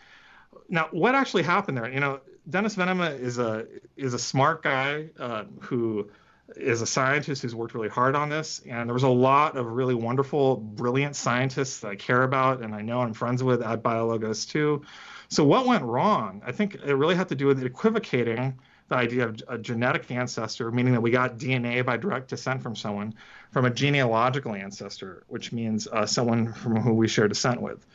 Now, 0.69 0.87
what 0.93 1.17
actually 1.17 1.43
happened 1.43 1.77
there? 1.77 1.91
You 1.91 1.99
know, 1.99 2.21
Dennis 2.49 2.77
Venema 2.77 3.19
is 3.19 3.41
a 3.41 3.67
is 3.97 4.15
a 4.15 4.21
smart 4.21 4.63
guy 4.63 5.09
uh, 5.19 5.47
who 5.63 6.11
is 6.57 6.83
a 6.83 6.87
scientist 6.87 7.43
who's 7.43 7.55
worked 7.55 7.75
really 7.75 7.89
hard 7.89 8.15
on 8.15 8.29
this. 8.29 8.61
And 8.69 8.89
there 8.89 8.95
was 8.95 9.03
a 9.03 9.09
lot 9.09 9.57
of 9.57 9.67
really 9.67 9.95
wonderful, 9.95 10.57
brilliant 10.57 11.17
scientists 11.17 11.81
that 11.81 11.89
I 11.89 11.97
care 11.97 12.23
about 12.23 12.63
and 12.63 12.75
I 12.75 12.83
know 12.83 13.01
I'm 13.01 13.15
friends 13.15 13.43
with 13.43 13.63
at 13.63 13.83
BioLogos 13.83 14.49
too. 14.49 14.83
So 15.29 15.45
what 15.45 15.67
went 15.67 15.85
wrong? 15.85 16.43
I 16.45 16.53
think 16.53 16.75
it 16.75 16.95
really 16.95 17.15
had 17.15 17.29
to 17.29 17.35
do 17.35 17.47
with 17.47 17.63
equivocating 17.63 18.59
the 18.89 18.97
idea 18.97 19.29
of 19.29 19.41
a 19.49 19.57
genetic 19.57 20.11
ancestor, 20.11 20.71
meaning 20.73 20.93
that 20.93 21.01
we 21.01 21.13
got 21.13 21.39
DNA 21.39 21.85
by 21.87 21.97
direct 21.97 22.29
descent 22.29 22.61
from 22.61 22.75
someone, 22.75 23.15
from 23.53 23.65
a 23.65 23.71
genealogical 23.71 24.53
ancestor, 24.55 25.23
which 25.29 25.53
means 25.53 25.87
uh, 25.87 26.05
someone 26.05 26.53
from 26.53 26.77
who 26.77 26.93
we 26.93 27.07
share 27.07 27.29
descent 27.29 27.63
with. 27.63 27.87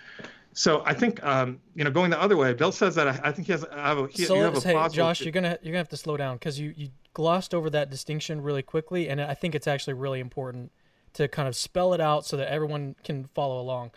So 0.53 0.83
I 0.85 0.93
think 0.93 1.21
um, 1.21 1.59
you 1.75 1.83
know 1.83 1.91
going 1.91 2.11
the 2.11 2.21
other 2.21 2.37
way. 2.37 2.53
Bill 2.53 2.71
says 2.71 2.95
that 2.95 3.09
I, 3.09 3.19
I 3.25 3.31
think 3.33 3.47
he 3.47 3.51
has. 3.51 3.65
I 3.65 3.89
have 3.89 3.97
a, 3.97 4.07
he, 4.07 4.23
so, 4.23 4.35
you 4.35 4.43
have 4.43 4.55
a 4.55 4.61
hey, 4.61 4.87
Josh, 4.89 5.19
you're 5.19 5.33
gonna 5.33 5.57
you're 5.61 5.73
gonna 5.73 5.79
have 5.79 5.89
to 5.89 5.97
slow 5.97 6.15
down 6.15 6.37
because 6.37 6.57
you 6.57 6.73
you 6.77 6.89
glossed 7.15 7.55
over 7.55 7.71
that 7.71 7.89
distinction 7.89 8.41
really 8.41 8.61
quickly, 8.61 9.09
and 9.09 9.19
I 9.19 9.33
think 9.33 9.55
it's 9.55 9.65
actually 9.65 9.93
really 9.93 10.19
important 10.19 10.71
to 11.13 11.27
kind 11.27 11.47
of 11.47 11.55
spell 11.55 11.93
it 11.93 12.01
out 12.01 12.25
so 12.25 12.37
that 12.37 12.51
everyone 12.51 12.95
can 13.03 13.25
follow 13.33 13.59
along. 13.59 13.91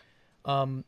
Um, 0.46 0.84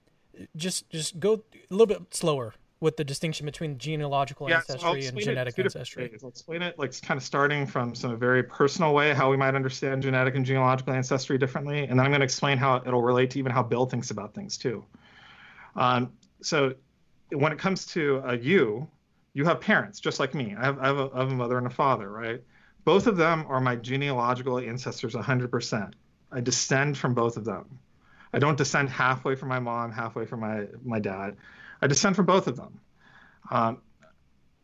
just 0.57 0.89
just 0.89 1.21
go 1.21 1.35
a 1.35 1.75
little 1.75 1.87
bit 1.87 2.15
slower 2.15 2.55
with 2.79 2.97
the 2.97 3.05
distinction 3.05 3.45
between 3.45 3.77
genealogical 3.77 4.49
yeah, 4.49 4.57
ancestry 4.57 5.03
so 5.03 5.09
and 5.09 5.19
genetic 5.19 5.59
ancestry. 5.59 6.11
I'll 6.23 6.31
explain 6.31 6.63
it 6.63 6.79
like 6.79 6.99
kind 7.03 7.19
of 7.19 7.25
starting 7.25 7.67
from 7.67 7.95
some 7.95 8.19
very 8.19 8.43
personal 8.43 8.95
way 8.95 9.13
how 9.13 9.31
we 9.31 9.37
might 9.37 9.55
understand 9.55 10.03
genetic 10.03 10.35
and 10.35 10.47
genealogical 10.47 10.95
ancestry 10.95 11.37
differently, 11.37 11.81
and 11.81 11.99
then 11.99 12.07
I'm 12.07 12.11
going 12.11 12.21
to 12.21 12.25
explain 12.25 12.57
how 12.57 12.77
it'll 12.77 13.03
relate 13.03 13.31
to 13.33 13.39
even 13.39 13.53
how 13.53 13.63
Bill 13.63 13.85
thinks 13.85 14.11
about 14.11 14.33
things 14.35 14.57
too. 14.57 14.85
Um, 15.77 16.13
so 16.41 16.75
when 17.31 17.53
it 17.53 17.59
comes 17.59 17.87
to 17.87 18.23
uh, 18.25 18.33
you, 18.33 18.89
you 19.33 19.45
have 19.45 19.61
parents 19.61 20.01
just 20.01 20.21
like 20.21 20.35
me. 20.35 20.55
I 20.59 20.65
have, 20.65 20.79
I 20.79 20.87
have, 20.87 20.99
a, 20.99 21.11
I 21.15 21.19
have 21.21 21.31
a 21.31 21.35
mother 21.35 21.59
and 21.59 21.67
a 21.67 21.71
father, 21.71 22.11
right? 22.11 22.43
Both 22.85 23.07
of 23.07 23.17
them 23.17 23.45
are 23.49 23.61
my 23.61 23.77
genealogical 23.77 24.59
ancestors 24.59 25.15
100%. 25.15 25.93
I 26.33 26.41
descend 26.41 26.97
from 26.97 27.15
both 27.15 27.37
of 27.37 27.45
them. 27.45 27.79
I 28.33 28.39
don't 28.39 28.57
descend 28.57 28.89
halfway 28.91 29.35
from 29.35 29.49
my 29.49 29.59
mom, 29.59 29.93
halfway 29.93 30.25
from 30.25 30.41
my, 30.41 30.67
my 30.85 31.01
dad. 31.01 31.37
I 31.83 31.87
descend 31.87 32.17
from 32.17 32.27
both 32.27 32.47
of 32.47 32.57
them. 32.57 32.81
Um, 33.51 33.79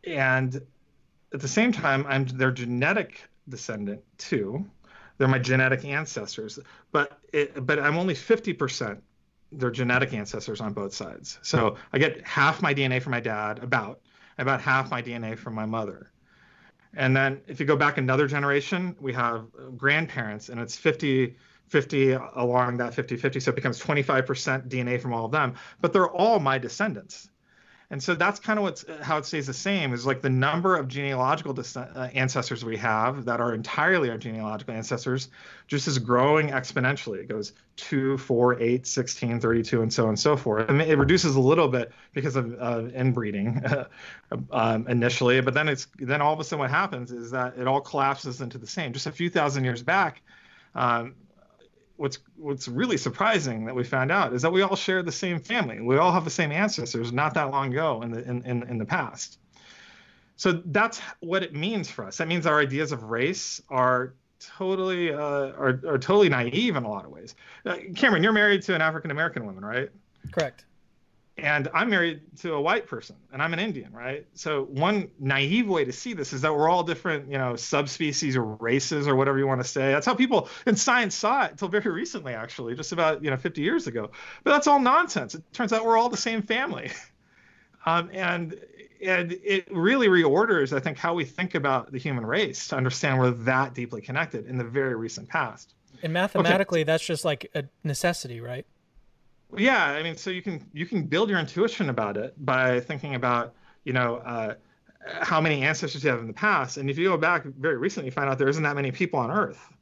and 0.05 0.61
at 1.33 1.41
the 1.41 1.47
same 1.47 1.71
time, 1.71 2.05
I'm 2.07 2.25
their 2.25 2.51
genetic 2.51 3.21
descendant 3.49 4.01
too. 4.17 4.65
They're 5.17 5.27
my 5.27 5.39
genetic 5.39 5.83
ancestors, 5.83 6.59
but 6.91 7.19
it, 7.33 7.65
but 7.65 7.79
I'm 7.79 7.97
only 7.97 8.13
50% 8.13 9.01
their 9.51 9.71
genetic 9.71 10.13
ancestors 10.13 10.61
on 10.61 10.73
both 10.73 10.93
sides. 10.93 11.39
So 11.41 11.75
I 11.93 11.97
get 11.97 12.25
half 12.25 12.61
my 12.61 12.73
DNA 12.73 13.01
from 13.01 13.11
my 13.11 13.19
dad, 13.19 13.59
about 13.63 14.01
about 14.37 14.61
half 14.61 14.91
my 14.91 15.01
DNA 15.01 15.37
from 15.37 15.53
my 15.53 15.65
mother. 15.65 16.11
And 16.95 17.15
then 17.15 17.41
if 17.47 17.59
you 17.59 17.65
go 17.65 17.75
back 17.75 17.97
another 17.97 18.27
generation, 18.27 18.95
we 18.99 19.13
have 19.13 19.45
grandparents, 19.75 20.49
and 20.49 20.59
it's 20.59 20.75
50 20.75 21.35
50 21.67 22.13
along 22.13 22.77
that 22.77 22.93
50 22.93 23.17
50. 23.17 23.39
So 23.41 23.51
it 23.51 23.55
becomes 23.55 23.79
25% 23.81 24.69
DNA 24.69 25.01
from 25.01 25.13
all 25.13 25.25
of 25.25 25.31
them, 25.31 25.55
but 25.81 25.91
they're 25.91 26.09
all 26.09 26.39
my 26.39 26.57
descendants 26.57 27.29
and 27.89 28.03
so 28.03 28.15
that's 28.15 28.39
kind 28.39 28.59
of 28.59 28.63
what's 28.63 28.83
how 29.01 29.17
it 29.17 29.25
stays 29.25 29.47
the 29.47 29.53
same 29.53 29.93
is 29.93 30.05
like 30.05 30.21
the 30.21 30.29
number 30.29 30.75
of 30.75 30.89
genealogical 30.89 31.57
uh, 31.77 32.09
ancestors 32.13 32.65
we 32.65 32.75
have 32.75 33.23
that 33.23 33.39
are 33.39 33.53
entirely 33.53 34.09
our 34.09 34.17
genealogical 34.17 34.73
ancestors 34.73 35.29
just 35.67 35.87
is 35.87 35.97
growing 35.97 36.49
exponentially. 36.49 37.19
It 37.19 37.29
goes 37.29 37.53
2 37.77 38.17
4 38.17 38.61
8 38.61 38.85
16 38.85 39.39
32 39.39 39.81
and 39.81 39.93
so 39.93 40.03
on 40.03 40.09
and 40.09 40.19
so 40.19 40.35
forth. 40.35 40.69
And 40.69 40.81
it 40.81 40.97
reduces 40.97 41.35
a 41.35 41.39
little 41.39 41.69
bit 41.69 41.93
because 42.13 42.35
of 42.35 42.53
uh, 42.59 42.89
inbreeding 42.93 43.63
um, 44.51 44.85
initially 44.89 45.39
but 45.39 45.53
then 45.53 45.69
it's 45.69 45.87
then 45.97 46.21
all 46.21 46.33
of 46.33 46.41
a 46.41 46.43
sudden 46.43 46.59
what 46.59 46.69
happens 46.69 47.13
is 47.13 47.31
that 47.31 47.57
it 47.57 47.67
all 47.67 47.79
collapses 47.79 48.41
into 48.41 48.57
the 48.57 48.67
same. 48.67 48.91
Just 48.91 49.07
a 49.07 49.13
few 49.13 49.29
thousand 49.29 49.63
years 49.63 49.81
back 49.81 50.21
um, 50.75 51.15
what's 51.97 52.19
what's 52.37 52.67
really 52.67 52.97
surprising 52.97 53.65
that 53.65 53.75
we 53.75 53.83
found 53.83 54.11
out 54.11 54.33
is 54.33 54.41
that 54.43 54.51
we 54.51 54.61
all 54.61 54.75
share 54.75 55.03
the 55.03 55.11
same 55.11 55.39
family. 55.39 55.81
We 55.81 55.97
all 55.97 56.11
have 56.11 56.23
the 56.23 56.29
same 56.29 56.51
ancestors 56.51 57.11
not 57.11 57.33
that 57.33 57.51
long 57.51 57.71
ago 57.71 58.01
in 58.01 58.11
the 58.11 58.23
in, 58.23 58.43
in, 58.43 58.63
in 58.63 58.77
the 58.77 58.85
past. 58.85 59.39
So 60.35 60.61
that's 60.65 60.99
what 61.19 61.43
it 61.43 61.55
means 61.55 61.89
for 61.89 62.05
us. 62.05 62.17
That 62.17 62.27
means 62.27 62.45
our 62.45 62.59
ideas 62.59 62.91
of 62.91 63.03
race 63.03 63.61
are 63.69 64.13
totally 64.39 65.11
uh, 65.11 65.17
are, 65.17 65.81
are 65.87 65.97
totally 65.97 66.29
naive 66.29 66.75
in 66.75 66.83
a 66.83 66.89
lot 66.89 67.05
of 67.05 67.11
ways. 67.11 67.35
Uh, 67.65 67.77
Cameron, 67.95 68.23
you're 68.23 68.33
married 68.33 68.61
to 68.63 68.75
an 68.75 68.81
African 68.81 69.11
American 69.11 69.45
woman, 69.45 69.65
right? 69.65 69.89
Correct 70.31 70.66
and 71.37 71.69
I'm 71.73 71.89
married 71.89 72.21
to 72.37 72.55
a 72.55 72.61
white 72.61 72.87
person 72.87 73.15
and 73.31 73.41
I'm 73.41 73.53
an 73.53 73.59
Indian, 73.59 73.93
right? 73.93 74.25
So 74.33 74.63
one 74.65 75.09
naive 75.19 75.67
way 75.67 75.85
to 75.85 75.91
see 75.91 76.13
this 76.13 76.33
is 76.33 76.41
that 76.41 76.53
we're 76.53 76.67
all 76.67 76.83
different, 76.83 77.29
you 77.31 77.37
know, 77.37 77.55
subspecies 77.55 78.35
or 78.35 78.43
races 78.43 79.07
or 79.07 79.15
whatever 79.15 79.37
you 79.37 79.45
want 79.45 79.61
to 79.61 79.67
say. 79.67 79.91
That's 79.91 80.05
how 80.05 80.15
people 80.15 80.49
in 80.65 80.75
science 80.75 81.13
saw 81.13 81.45
it 81.45 81.51
until 81.51 81.67
very 81.67 81.91
recently, 81.91 82.33
actually, 82.33 82.75
just 82.75 82.91
about 82.91 83.23
you 83.23 83.29
know 83.29 83.37
50 83.37 83.61
years 83.61 83.85
ago. 83.85 84.09
But 84.43 84.51
that's 84.51 84.67
all 84.67 84.79
nonsense. 84.79 85.35
It 85.35 85.43
turns 85.53 85.73
out 85.73 85.85
we're 85.85 85.97
all 85.97 86.09
the 86.09 86.17
same 86.17 86.41
family, 86.41 86.91
um, 87.85 88.09
and 88.13 88.59
and 89.03 89.33
it 89.43 89.71
really 89.71 90.07
reorders, 90.07 90.75
I 90.75 90.79
think, 90.79 90.97
how 90.97 91.13
we 91.13 91.23
think 91.23 91.53
about 91.53 91.91
the 91.91 91.99
human 91.99 92.25
race 92.25 92.67
to 92.69 92.75
understand 92.75 93.19
we're 93.19 93.29
that 93.29 93.75
deeply 93.75 94.01
connected 94.01 94.47
in 94.47 94.57
the 94.57 94.63
very 94.63 94.95
recent 94.95 95.29
past. 95.29 95.75
And 96.01 96.13
mathematically, 96.13 96.79
okay. 96.81 96.85
that's 96.85 97.05
just 97.05 97.23
like 97.23 97.49
a 97.53 97.65
necessity, 97.83 98.41
right? 98.41 98.65
Yeah 99.55 99.85
i 99.85 100.03
mean 100.03 100.17
so 100.17 100.29
you 100.29 100.41
can 100.41 100.61
you 100.73 100.85
can 100.85 101.03
build 101.03 101.29
your 101.29 101.39
intuition 101.39 101.89
about 101.89 102.17
it 102.17 102.33
by 102.45 102.79
thinking 102.79 103.15
about 103.15 103.53
you 103.85 103.93
know 103.93 104.17
uh, 104.17 104.53
how 105.21 105.39
many 105.41 105.63
ancestors 105.63 106.03
you 106.03 106.09
have 106.09 106.19
in 106.19 106.27
the 106.27 106.33
past. 106.33 106.77
And 106.77 106.89
if 106.89 106.97
you 106.97 107.09
go 107.09 107.17
back 107.17 107.43
very 107.43 107.77
recently 107.77 108.07
you 108.07 108.11
find 108.11 108.29
out 108.29 108.37
there 108.37 108.49
isn't 108.49 108.63
that 108.63 108.75
many 108.75 108.91
people 108.91 109.19
on 109.19 109.31
earth. 109.31 109.73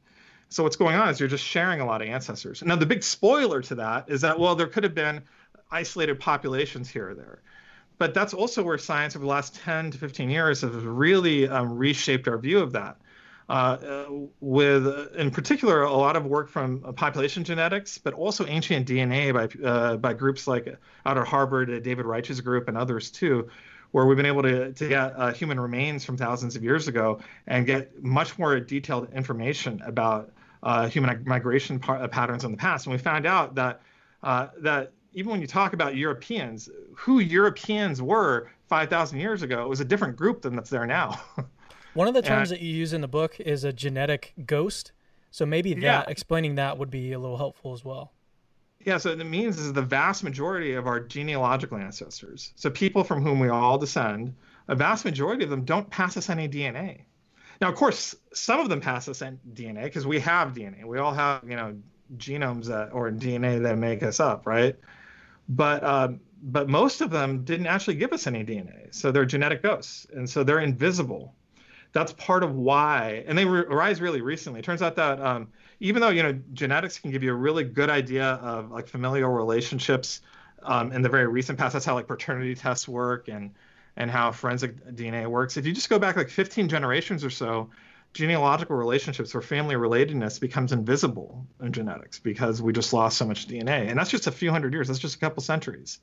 So 0.48 0.62
what's 0.62 0.76
going 0.76 0.94
on 0.94 1.08
is 1.08 1.18
you're 1.18 1.28
just 1.28 1.44
sharing 1.44 1.80
a 1.80 1.86
lot 1.86 2.02
of 2.02 2.08
ancestors. 2.08 2.62
Now 2.62 2.76
the 2.76 2.86
big 2.86 3.02
spoiler 3.02 3.60
to 3.62 3.74
that 3.76 4.08
is 4.08 4.20
that 4.20 4.38
well 4.38 4.54
there 4.54 4.66
could 4.66 4.84
have 4.84 4.94
been 4.94 5.22
isolated 5.70 6.20
populations 6.20 6.88
here 6.88 7.10
or 7.10 7.14
there. 7.14 7.42
But 7.98 8.14
that's 8.14 8.34
also 8.34 8.62
where 8.62 8.78
science 8.78 9.16
over 9.16 9.24
the 9.24 9.30
last 9.30 9.56
10 9.56 9.90
to 9.92 9.98
15 9.98 10.30
years 10.30 10.60
has 10.60 10.70
really 10.70 11.48
um, 11.48 11.76
reshaped 11.76 12.28
our 12.28 12.38
view 12.38 12.58
of 12.58 12.72
that 12.72 12.98
uh, 13.48 14.06
with, 14.40 15.14
in 15.14 15.30
particular, 15.30 15.82
a 15.82 15.92
lot 15.92 16.16
of 16.16 16.26
work 16.26 16.48
from 16.48 16.80
population 16.94 17.44
genetics, 17.44 17.96
but 17.96 18.12
also 18.12 18.44
ancient 18.46 18.88
DNA 18.88 19.32
by 19.32 19.68
uh, 19.68 19.96
by 19.96 20.12
groups 20.12 20.48
like 20.48 20.76
out 21.04 21.16
of 21.16 21.26
Harvard, 21.26 21.70
uh, 21.70 21.78
David 21.78 22.06
Reich's 22.06 22.40
group, 22.40 22.66
and 22.66 22.76
others 22.76 23.10
too, 23.10 23.48
where 23.92 24.04
we've 24.04 24.16
been 24.16 24.26
able 24.26 24.42
to 24.42 24.72
to 24.72 24.88
get 24.88 25.12
uh, 25.16 25.32
human 25.32 25.60
remains 25.60 26.04
from 26.04 26.16
thousands 26.16 26.56
of 26.56 26.64
years 26.64 26.88
ago 26.88 27.20
and 27.46 27.66
get 27.66 28.02
much 28.02 28.36
more 28.36 28.58
detailed 28.58 29.12
information 29.12 29.80
about 29.86 30.32
uh, 30.64 30.88
human 30.88 31.22
migration 31.24 31.78
par- 31.78 32.06
patterns 32.08 32.44
in 32.44 32.50
the 32.50 32.56
past. 32.56 32.86
And 32.86 32.92
we 32.92 32.98
found 32.98 33.26
out 33.26 33.54
that 33.54 33.80
that 34.22 34.92
even 35.12 35.30
when 35.30 35.40
you 35.40 35.46
talk 35.46 35.72
about 35.72 35.96
Europeans, 35.96 36.68
who 36.94 37.20
Europeans 37.20 38.02
were 38.02 38.50
5,000 38.68 39.18
years 39.18 39.42
ago, 39.42 39.62
it 39.62 39.68
was 39.68 39.80
a 39.80 39.84
different 39.84 40.16
group 40.16 40.42
than 40.42 40.56
that's 40.56 40.68
there 40.68 40.84
now. 40.84 41.20
One 41.96 42.08
of 42.08 42.14
the 42.14 42.22
terms 42.22 42.50
that 42.50 42.60
you 42.60 42.72
use 42.72 42.92
in 42.92 43.00
the 43.00 43.08
book 43.08 43.40
is 43.40 43.64
a 43.64 43.72
genetic 43.72 44.34
ghost. 44.44 44.92
So 45.30 45.46
maybe 45.46 45.74
that 45.74 45.82
yeah. 45.82 46.04
explaining 46.06 46.54
that 46.56 46.78
would 46.78 46.90
be 46.90 47.12
a 47.12 47.18
little 47.18 47.36
helpful 47.36 47.72
as 47.72 47.84
well. 47.84 48.12
Yeah, 48.84 48.98
so 48.98 49.10
it 49.10 49.24
means 49.24 49.58
is 49.58 49.72
the 49.72 49.82
vast 49.82 50.22
majority 50.22 50.74
of 50.74 50.86
our 50.86 51.00
genealogical 51.00 51.76
ancestors, 51.76 52.52
so 52.54 52.70
people 52.70 53.02
from 53.02 53.20
whom 53.20 53.40
we 53.40 53.48
all 53.48 53.78
descend, 53.78 54.34
a 54.68 54.76
vast 54.76 55.04
majority 55.04 55.42
of 55.42 55.50
them 55.50 55.64
don't 55.64 55.90
pass 55.90 56.16
us 56.16 56.30
any 56.30 56.48
DNA. 56.48 57.00
Now, 57.60 57.68
of 57.68 57.74
course, 57.74 58.14
some 58.32 58.60
of 58.60 58.68
them 58.68 58.80
pass 58.80 59.08
us 59.08 59.20
DNA 59.20 59.84
because 59.84 60.06
we 60.06 60.20
have 60.20 60.52
DNA. 60.52 60.84
We 60.84 60.98
all 60.98 61.12
have, 61.12 61.42
you 61.48 61.56
know, 61.56 61.76
genomes 62.16 62.66
that, 62.66 62.92
or 62.92 63.10
DNA 63.10 63.60
that 63.62 63.76
make 63.76 64.02
us 64.04 64.20
up, 64.20 64.46
right? 64.46 64.76
But 65.48 65.82
um, 65.82 66.20
but 66.42 66.68
most 66.68 67.00
of 67.00 67.10
them 67.10 67.42
didn't 67.44 67.66
actually 67.66 67.96
give 67.96 68.12
us 68.12 68.26
any 68.26 68.44
DNA, 68.44 68.94
so 68.94 69.10
they're 69.10 69.24
genetic 69.24 69.62
ghosts, 69.62 70.06
and 70.12 70.28
so 70.28 70.44
they're 70.44 70.60
invisible 70.60 71.34
that's 71.92 72.12
part 72.12 72.42
of 72.42 72.54
why, 72.54 73.24
and 73.26 73.36
they 73.36 73.44
re- 73.44 73.60
arise 73.60 74.00
really 74.00 74.20
recently. 74.20 74.60
It 74.60 74.64
turns 74.64 74.82
out 74.82 74.96
that 74.96 75.20
um, 75.20 75.48
even 75.80 76.00
though 76.00 76.10
you 76.10 76.22
know 76.22 76.38
genetics 76.52 76.98
can 76.98 77.10
give 77.10 77.22
you 77.22 77.32
a 77.32 77.36
really 77.36 77.64
good 77.64 77.90
idea 77.90 78.24
of 78.24 78.70
like 78.70 78.88
familial 78.88 79.30
relationships 79.30 80.20
um, 80.62 80.92
in 80.92 81.02
the 81.02 81.08
very 81.08 81.26
recent 81.26 81.58
past, 81.58 81.72
that's 81.72 81.84
how 81.84 81.94
like 81.94 82.06
paternity 82.06 82.54
tests 82.54 82.86
work 82.88 83.28
and 83.28 83.52
and 83.96 84.10
how 84.10 84.30
forensic 84.30 84.76
DNA 84.94 85.26
works. 85.26 85.56
If 85.56 85.66
you 85.66 85.72
just 85.72 85.88
go 85.88 85.98
back 85.98 86.16
like 86.16 86.28
15 86.28 86.68
generations 86.68 87.24
or 87.24 87.30
so, 87.30 87.70
genealogical 88.12 88.76
relationships 88.76 89.34
or 89.34 89.40
family 89.40 89.74
relatedness 89.74 90.38
becomes 90.38 90.72
invisible 90.72 91.46
in 91.62 91.72
genetics 91.72 92.18
because 92.18 92.60
we 92.60 92.72
just 92.72 92.92
lost 92.92 93.16
so 93.16 93.26
much 93.26 93.48
DNA, 93.48 93.88
and 93.88 93.98
that's 93.98 94.10
just 94.10 94.26
a 94.26 94.32
few 94.32 94.50
hundred 94.50 94.72
years. 94.72 94.88
That's 94.88 95.00
just 95.00 95.16
a 95.16 95.18
couple 95.18 95.42
centuries. 95.42 95.98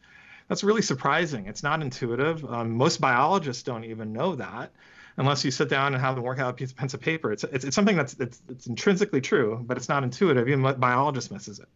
That's 0.47 0.63
really 0.63 0.81
surprising. 0.81 1.47
It's 1.47 1.63
not 1.63 1.81
intuitive. 1.81 2.43
Um, 2.45 2.71
most 2.71 2.99
biologists 2.99 3.63
don't 3.63 3.85
even 3.85 4.11
know 4.11 4.35
that 4.35 4.71
unless 5.17 5.45
you 5.45 5.51
sit 5.51 5.69
down 5.69 5.93
and 5.93 6.01
have 6.01 6.15
them 6.15 6.23
work 6.23 6.39
out 6.39 6.49
a 6.49 6.53
piece 6.53 6.71
of 6.71 6.77
pencil 6.77 6.99
paper. 6.99 7.31
It's, 7.31 7.43
it's, 7.43 7.65
it's 7.65 7.75
something 7.75 7.95
that's 7.95 8.15
it's, 8.19 8.41
it's 8.49 8.67
intrinsically 8.67 9.21
true, 9.21 9.61
but 9.63 9.77
it's 9.77 9.89
not 9.89 10.03
intuitive. 10.03 10.47
Even 10.47 10.79
biologist 10.79 11.31
misses 11.31 11.59
it. 11.59 11.67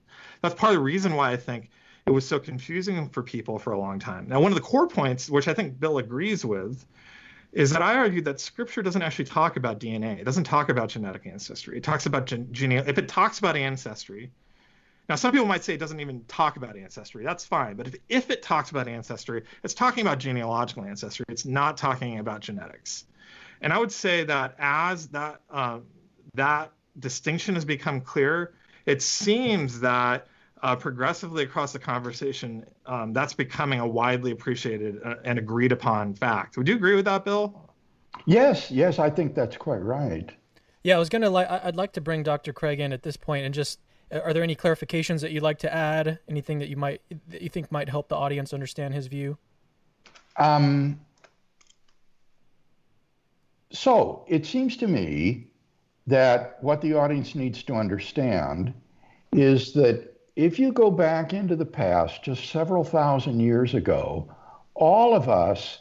That's 0.41 0.55
part 0.55 0.73
of 0.73 0.79
the 0.79 0.83
reason 0.83 1.15
why 1.15 1.31
I 1.31 1.37
think 1.37 1.69
it 2.05 2.11
was 2.11 2.27
so 2.27 2.39
confusing 2.39 3.09
for 3.09 3.21
people 3.21 3.59
for 3.59 3.73
a 3.73 3.79
long 3.79 3.99
time. 3.99 4.27
Now, 4.27 4.39
one 4.39 4.51
of 4.51 4.55
the 4.55 4.63
core 4.63 4.87
points, 4.87 5.29
which 5.29 5.47
I 5.47 5.53
think 5.53 5.79
Bill 5.79 5.97
agrees 5.97 6.45
with, 6.45 6.85
is 7.51 7.71
that 7.71 7.81
I 7.81 7.95
argued 7.95 8.25
that 8.25 8.39
Scripture 8.39 8.81
doesn't 8.81 9.01
actually 9.01 9.25
talk 9.25 9.57
about 9.57 9.79
DNA. 9.79 10.19
It 10.19 10.23
doesn't 10.23 10.43
talk 10.43 10.69
about 10.69 10.89
genetic 10.89 11.25
ancestry. 11.25 11.77
It 11.77 11.83
talks 11.83 12.05
about 12.05 12.25
gen- 12.25 12.49
If 12.53 12.97
it 12.97 13.07
talks 13.07 13.39
about 13.39 13.55
ancestry, 13.55 14.31
now 15.09 15.15
some 15.15 15.31
people 15.31 15.47
might 15.47 15.63
say 15.63 15.73
it 15.73 15.79
doesn't 15.79 15.99
even 15.99 16.23
talk 16.25 16.57
about 16.57 16.77
ancestry. 16.77 17.23
That's 17.23 17.45
fine. 17.45 17.75
But 17.75 17.87
if, 17.87 17.95
if 18.09 18.29
it 18.29 18.41
talks 18.41 18.71
about 18.71 18.87
ancestry, 18.87 19.43
it's 19.63 19.73
talking 19.73 20.01
about 20.01 20.19
genealogical 20.19 20.83
ancestry. 20.83 21.25
It's 21.29 21.45
not 21.45 21.77
talking 21.77 22.19
about 22.19 22.41
genetics. 22.41 23.05
And 23.61 23.73
I 23.73 23.77
would 23.77 23.91
say 23.91 24.23
that 24.23 24.55
as 24.59 25.07
that 25.07 25.41
um, 25.49 25.85
that 26.33 26.71
distinction 26.99 27.55
has 27.55 27.65
become 27.65 28.01
clear, 28.01 28.53
it 28.85 29.01
seems 29.01 29.79
that 29.79 30.27
uh, 30.63 30.75
progressively 30.75 31.43
across 31.43 31.71
the 31.71 31.79
conversation, 31.79 32.65
um, 32.85 33.13
that's 33.13 33.33
becoming 33.33 33.79
a 33.79 33.87
widely 33.87 34.31
appreciated 34.31 34.99
uh, 35.03 35.15
and 35.23 35.37
agreed 35.37 35.71
upon 35.71 36.13
fact. 36.13 36.57
Would 36.57 36.67
you 36.67 36.75
agree 36.75 36.95
with 36.95 37.05
that, 37.05 37.23
Bill? 37.25 37.71
Yes, 38.25 38.71
yes, 38.71 38.99
I 38.99 39.09
think 39.09 39.35
that's 39.35 39.57
quite 39.57 39.83
right. 39.83 40.31
Yeah, 40.83 40.95
I 40.95 40.99
was 40.99 41.09
gonna 41.09 41.29
like 41.29 41.49
I'd 41.49 41.75
like 41.75 41.93
to 41.93 42.01
bring 42.01 42.23
Dr. 42.23 42.53
Craig 42.53 42.79
in 42.79 42.93
at 42.93 43.03
this 43.03 43.17
point 43.17 43.45
and 43.45 43.53
just 43.53 43.79
are 44.11 44.33
there 44.33 44.43
any 44.43 44.55
clarifications 44.55 45.21
that 45.21 45.31
you'd 45.31 45.43
like 45.43 45.59
to 45.59 45.73
add? 45.73 46.19
Anything 46.29 46.59
that 46.59 46.69
you 46.69 46.77
might 46.77 47.01
that 47.27 47.41
you 47.41 47.49
think 47.49 47.71
might 47.71 47.89
help 47.89 48.07
the 48.07 48.15
audience 48.15 48.53
understand 48.53 48.93
his 48.93 49.07
view? 49.07 49.37
Um, 50.37 50.99
so 53.71 54.25
it 54.27 54.45
seems 54.45 54.77
to 54.77 54.87
me 54.87 55.47
that 56.07 56.57
what 56.61 56.81
the 56.81 56.93
audience 56.93 57.35
needs 57.35 57.63
to 57.63 57.73
understand 57.73 58.73
is 59.33 59.73
that 59.73 60.13
if 60.35 60.59
you 60.59 60.71
go 60.71 60.89
back 60.89 61.33
into 61.33 61.55
the 61.55 61.65
past, 61.65 62.23
just 62.23 62.49
several 62.49 62.83
thousand 62.83 63.39
years 63.39 63.73
ago, 63.73 64.33
all 64.73 65.15
of 65.15 65.27
us 65.27 65.79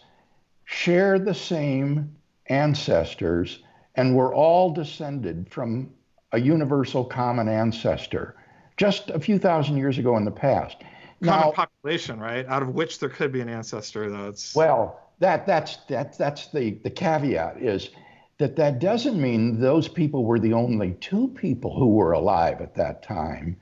share 0.64 1.18
the 1.18 1.34
same 1.34 2.16
ancestors 2.46 3.60
and 3.94 4.14
we're 4.14 4.34
all 4.34 4.72
descended 4.72 5.48
from 5.50 5.90
a 6.32 6.40
universal 6.40 7.04
common 7.04 7.48
ancestor 7.48 8.34
just 8.76 9.10
a 9.10 9.20
few 9.20 9.38
thousand 9.38 9.76
years 9.76 9.98
ago 9.98 10.16
in 10.16 10.24
the 10.24 10.30
past. 10.30 10.76
Common 11.22 11.46
now, 11.46 11.50
population, 11.52 12.20
right? 12.20 12.44
Out 12.46 12.62
of 12.62 12.70
which 12.70 12.98
there 12.98 13.08
could 13.08 13.32
be 13.32 13.40
an 13.40 13.48
ancestor, 13.48 14.10
though. 14.10 14.28
It's... 14.28 14.54
Well, 14.54 15.00
that 15.18 15.46
that's 15.46 15.76
that 15.88 16.16
that's 16.18 16.48
the 16.48 16.72
the 16.82 16.90
caveat 16.90 17.56
is 17.60 17.90
that 18.38 18.56
that 18.56 18.78
doesn't 18.78 19.20
mean 19.20 19.60
those 19.60 19.88
people 19.88 20.24
were 20.24 20.38
the 20.38 20.52
only 20.52 20.92
two 21.00 21.28
people 21.28 21.74
who 21.74 21.88
were 21.88 22.12
alive 22.12 22.60
at 22.60 22.74
that 22.74 23.02
time. 23.02 23.56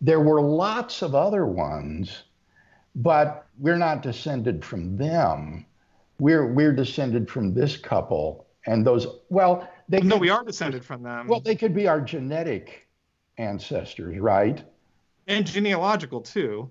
There 0.00 0.20
were 0.20 0.40
lots 0.40 1.02
of 1.02 1.14
other 1.14 1.46
ones, 1.46 2.22
but 2.94 3.48
we're 3.58 3.76
not 3.76 4.02
descended 4.02 4.64
from 4.64 4.96
them. 4.96 5.66
We're 6.18 6.52
we're 6.52 6.72
descended 6.72 7.28
from 7.28 7.54
this 7.54 7.76
couple 7.76 8.46
and 8.66 8.86
those. 8.86 9.06
Well, 9.30 9.68
they 9.88 10.00
no, 10.00 10.14
could, 10.14 10.20
we 10.20 10.30
are 10.30 10.44
descended 10.44 10.84
from 10.84 11.02
them. 11.02 11.26
Well, 11.26 11.40
they 11.40 11.56
could 11.56 11.74
be 11.74 11.88
our 11.88 12.00
genetic 12.00 12.86
ancestors, 13.36 14.18
right? 14.20 14.62
And 15.26 15.46
genealogical 15.46 16.20
too 16.20 16.70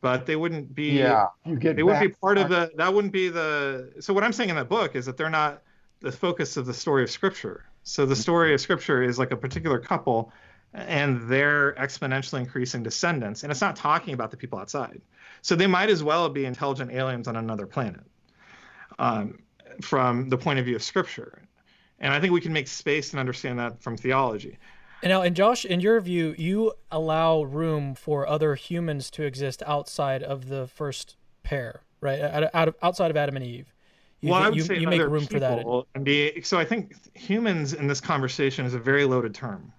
but 0.00 0.26
they 0.26 0.36
wouldn't 0.36 0.74
be 0.74 0.90
yeah 0.90 1.26
you 1.44 1.56
get 1.56 1.76
they 1.76 1.82
wouldn't 1.82 2.02
be 2.02 2.14
part 2.20 2.38
of 2.38 2.48
the 2.48 2.70
that 2.76 2.92
wouldn't 2.92 3.12
be 3.12 3.28
the 3.28 3.92
so 4.00 4.12
what 4.12 4.22
i'm 4.24 4.32
saying 4.32 4.50
in 4.50 4.56
that 4.56 4.68
book 4.68 4.94
is 4.94 5.06
that 5.06 5.16
they're 5.16 5.30
not 5.30 5.62
the 6.00 6.12
focus 6.12 6.56
of 6.56 6.66
the 6.66 6.74
story 6.74 7.02
of 7.02 7.10
scripture. 7.10 7.64
So 7.82 8.06
the 8.06 8.16
story 8.16 8.54
of 8.54 8.60
scripture 8.60 9.02
is 9.02 9.18
like 9.18 9.30
a 9.30 9.36
particular 9.36 9.78
couple 9.78 10.32
and 10.74 11.28
their 11.28 11.74
exponentially 11.74 12.40
increasing 12.40 12.82
descendants 12.82 13.42
and 13.42 13.50
it's 13.50 13.60
not 13.60 13.74
talking 13.74 14.14
about 14.14 14.30
the 14.30 14.36
people 14.36 14.58
outside. 14.58 15.00
So 15.42 15.56
they 15.56 15.66
might 15.66 15.88
as 15.88 16.02
well 16.02 16.28
be 16.28 16.44
intelligent 16.44 16.92
aliens 16.92 17.26
on 17.26 17.36
another 17.36 17.66
planet 17.66 18.02
um, 18.98 19.38
from 19.80 20.28
the 20.28 20.36
point 20.36 20.58
of 20.58 20.66
view 20.66 20.76
of 20.76 20.82
scripture. 20.82 21.42
And 22.00 22.12
i 22.12 22.20
think 22.20 22.32
we 22.32 22.40
can 22.40 22.52
make 22.52 22.68
space 22.68 23.10
and 23.12 23.18
understand 23.18 23.58
that 23.58 23.82
from 23.82 23.96
theology 23.96 24.58
and 25.02 25.10
now, 25.10 25.22
and 25.22 25.36
Josh, 25.36 25.64
in 25.64 25.80
your 25.80 26.00
view, 26.00 26.34
you 26.38 26.72
allow 26.90 27.42
room 27.42 27.94
for 27.94 28.26
other 28.28 28.54
humans 28.54 29.10
to 29.12 29.22
exist 29.24 29.62
outside 29.66 30.22
of 30.22 30.48
the 30.48 30.66
first 30.66 31.16
pair, 31.42 31.82
right? 32.00 32.20
Out 32.20 32.68
of, 32.68 32.74
outside 32.82 33.10
of 33.10 33.16
Adam 33.16 33.36
and 33.36 33.44
Eve. 33.44 33.72
You, 34.20 34.32
well, 34.32 34.42
I 34.42 34.48
would 34.48 34.56
you, 34.56 34.64
say 34.64 34.78
you 34.78 34.88
make 34.88 35.00
room 35.00 35.26
for 35.26 35.38
that. 35.38 35.64
And 35.94 36.04
be, 36.04 36.42
so 36.42 36.58
I 36.58 36.64
think 36.64 36.94
humans 37.14 37.72
in 37.72 37.86
this 37.86 38.00
conversation 38.00 38.66
is 38.66 38.74
a 38.74 38.78
very 38.78 39.04
loaded 39.04 39.34
term. 39.34 39.72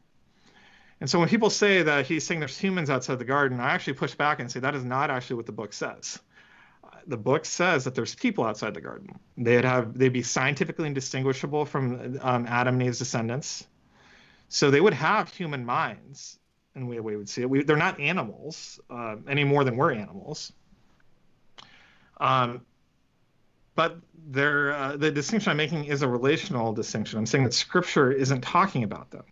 And 1.02 1.10
so 1.10 1.20
when 1.20 1.30
people 1.30 1.50
say 1.50 1.82
that 1.82 2.06
he's 2.06 2.26
saying 2.26 2.40
there's 2.40 2.58
humans 2.58 2.90
outside 2.90 3.20
the 3.20 3.26
garden, 3.26 3.60
I 3.60 3.72
actually 3.72 3.94
push 3.94 4.16
back 4.16 4.40
and 4.40 4.52
say 4.52 4.60
that 4.62 4.76
is 4.76 4.84
not 4.84 5.10
actually 5.10 5.38
what 5.38 5.46
the 5.46 5.52
book 5.52 5.74
says. 5.74 6.20
The 7.08 7.18
book 7.18 7.46
says 7.46 7.86
that 7.86 7.96
there's 7.96 8.16
people 8.16 8.44
outside 8.44 8.74
the 8.74 8.82
garden. 8.82 9.18
They'd 9.38 9.64
have 9.64 9.98
they'd 9.98 10.10
be 10.10 10.22
scientifically 10.22 10.88
indistinguishable 10.88 11.66
from 11.66 12.20
um, 12.22 12.46
Adam 12.48 12.76
and 12.76 12.84
Eve's 12.84 13.00
descendants. 13.00 13.66
So 14.50 14.72
they 14.72 14.82
would 14.82 14.96
have 14.96 15.32
human 15.34 15.66
minds, 15.66 16.40
and 16.76 16.90
we, 16.90 17.00
we 17.00 17.16
would 17.16 17.30
see 17.30 17.44
it. 17.44 17.50
We, 17.50 17.64
they're 17.64 17.78
not 17.78 18.00
animals 18.00 18.80
uh, 18.90 19.18
any 19.28 19.44
more 19.44 19.64
than 19.64 19.78
we're 19.78 19.94
animals. 19.94 20.52
Um, 22.20 22.66
but 23.76 23.98
uh, 24.36 24.98
the 24.98 25.12
distinction 25.12 25.52
I'm 25.52 25.58
making 25.58 25.86
is 25.86 26.02
a 26.02 26.08
relational 26.08 26.74
distinction. 26.74 27.18
I'm 27.20 27.26
saying 27.26 27.46
that 27.46 27.54
Scripture 27.54 28.12
isn't 28.12 28.42
talking 28.42 28.84
about 28.84 29.10
them. 29.12 29.24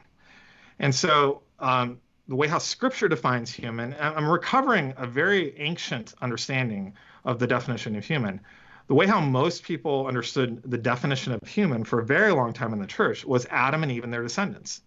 And 0.80 0.94
so 0.94 1.42
um, 1.60 2.00
the 2.28 2.36
way 2.36 2.48
how 2.48 2.60
Scripture 2.60 3.08
defines 3.08 3.52
human, 3.52 3.96
I'm 4.00 4.30
recovering 4.30 4.94
a 4.98 5.08
very 5.08 5.58
ancient 5.60 6.14
understanding 6.22 6.94
of 7.26 7.40
the 7.40 7.48
definition 7.48 7.96
of 7.96 8.06
human. 8.06 8.40
The 8.88 8.94
way 8.94 9.06
how 9.06 9.20
most 9.20 9.64
people 9.64 10.08
understood 10.08 10.62
the 10.64 10.78
definition 10.78 11.34
of 11.34 11.42
human 11.46 11.84
for 11.84 12.00
a 12.00 12.06
very 12.06 12.32
long 12.32 12.54
time 12.54 12.72
in 12.72 12.80
the 12.80 12.88
church 12.88 13.26
was 13.26 13.46
Adam 13.50 13.84
and 13.84 13.92
Eve 13.92 14.04
and 14.04 14.14
their 14.14 14.24
descendants. 14.24 14.82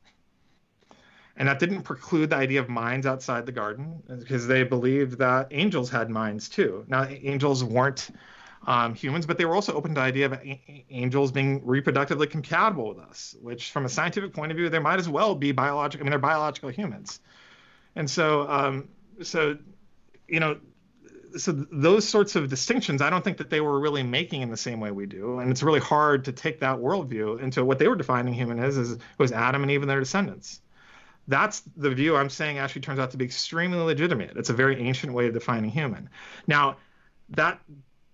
And 1.40 1.48
that 1.48 1.58
didn't 1.58 1.84
preclude 1.84 2.28
the 2.28 2.36
idea 2.36 2.60
of 2.60 2.68
minds 2.68 3.06
outside 3.06 3.46
the 3.46 3.52
garden 3.52 4.02
because 4.06 4.46
they 4.46 4.62
believed 4.62 5.16
that 5.20 5.48
angels 5.50 5.88
had 5.88 6.10
minds 6.10 6.50
too. 6.50 6.84
Now, 6.86 7.08
angels 7.08 7.64
weren't 7.64 8.10
um, 8.66 8.94
humans, 8.94 9.24
but 9.24 9.38
they 9.38 9.46
were 9.46 9.54
also 9.54 9.72
open 9.72 9.94
to 9.94 10.00
the 10.02 10.04
idea 10.04 10.26
of 10.26 10.34
a- 10.34 10.84
angels 10.90 11.32
being 11.32 11.62
reproductively 11.62 12.28
compatible 12.28 12.90
with 12.90 12.98
us, 12.98 13.34
which, 13.40 13.70
from 13.70 13.86
a 13.86 13.88
scientific 13.88 14.34
point 14.34 14.52
of 14.52 14.58
view, 14.58 14.68
they 14.68 14.78
might 14.78 14.98
as 14.98 15.08
well 15.08 15.34
be 15.34 15.50
biological. 15.50 16.02
I 16.02 16.04
mean, 16.04 16.10
they're 16.10 16.18
biological 16.18 16.68
humans. 16.68 17.20
And 17.96 18.10
so, 18.10 18.46
um, 18.46 18.90
so, 19.22 19.56
you 20.28 20.40
know, 20.40 20.58
so 21.38 21.52
those 21.52 22.06
sorts 22.06 22.36
of 22.36 22.50
distinctions, 22.50 23.00
I 23.00 23.08
don't 23.08 23.24
think 23.24 23.38
that 23.38 23.48
they 23.48 23.62
were 23.62 23.80
really 23.80 24.02
making 24.02 24.42
in 24.42 24.50
the 24.50 24.58
same 24.58 24.78
way 24.78 24.90
we 24.90 25.06
do, 25.06 25.38
and 25.38 25.50
it's 25.50 25.62
really 25.62 25.80
hard 25.80 26.26
to 26.26 26.32
take 26.32 26.60
that 26.60 26.76
worldview 26.76 27.40
into 27.40 27.64
what 27.64 27.78
they 27.78 27.88
were 27.88 27.96
defining 27.96 28.34
human 28.34 28.58
as, 28.58 28.76
is 28.76 28.98
was 29.16 29.32
Adam 29.32 29.62
and 29.62 29.70
Eve 29.70 29.80
and 29.80 29.88
their 29.88 30.00
descendants 30.00 30.60
that's 31.28 31.62
the 31.76 31.90
view 31.90 32.16
I'm 32.16 32.30
saying 32.30 32.58
actually 32.58 32.82
turns 32.82 32.98
out 32.98 33.10
to 33.12 33.16
be 33.16 33.24
extremely 33.24 33.78
legitimate. 33.78 34.36
It's 34.36 34.50
a 34.50 34.54
very 34.54 34.80
ancient 34.80 35.12
way 35.12 35.26
of 35.26 35.34
defining 35.34 35.70
human. 35.70 36.08
Now, 36.46 36.76
that 37.30 37.60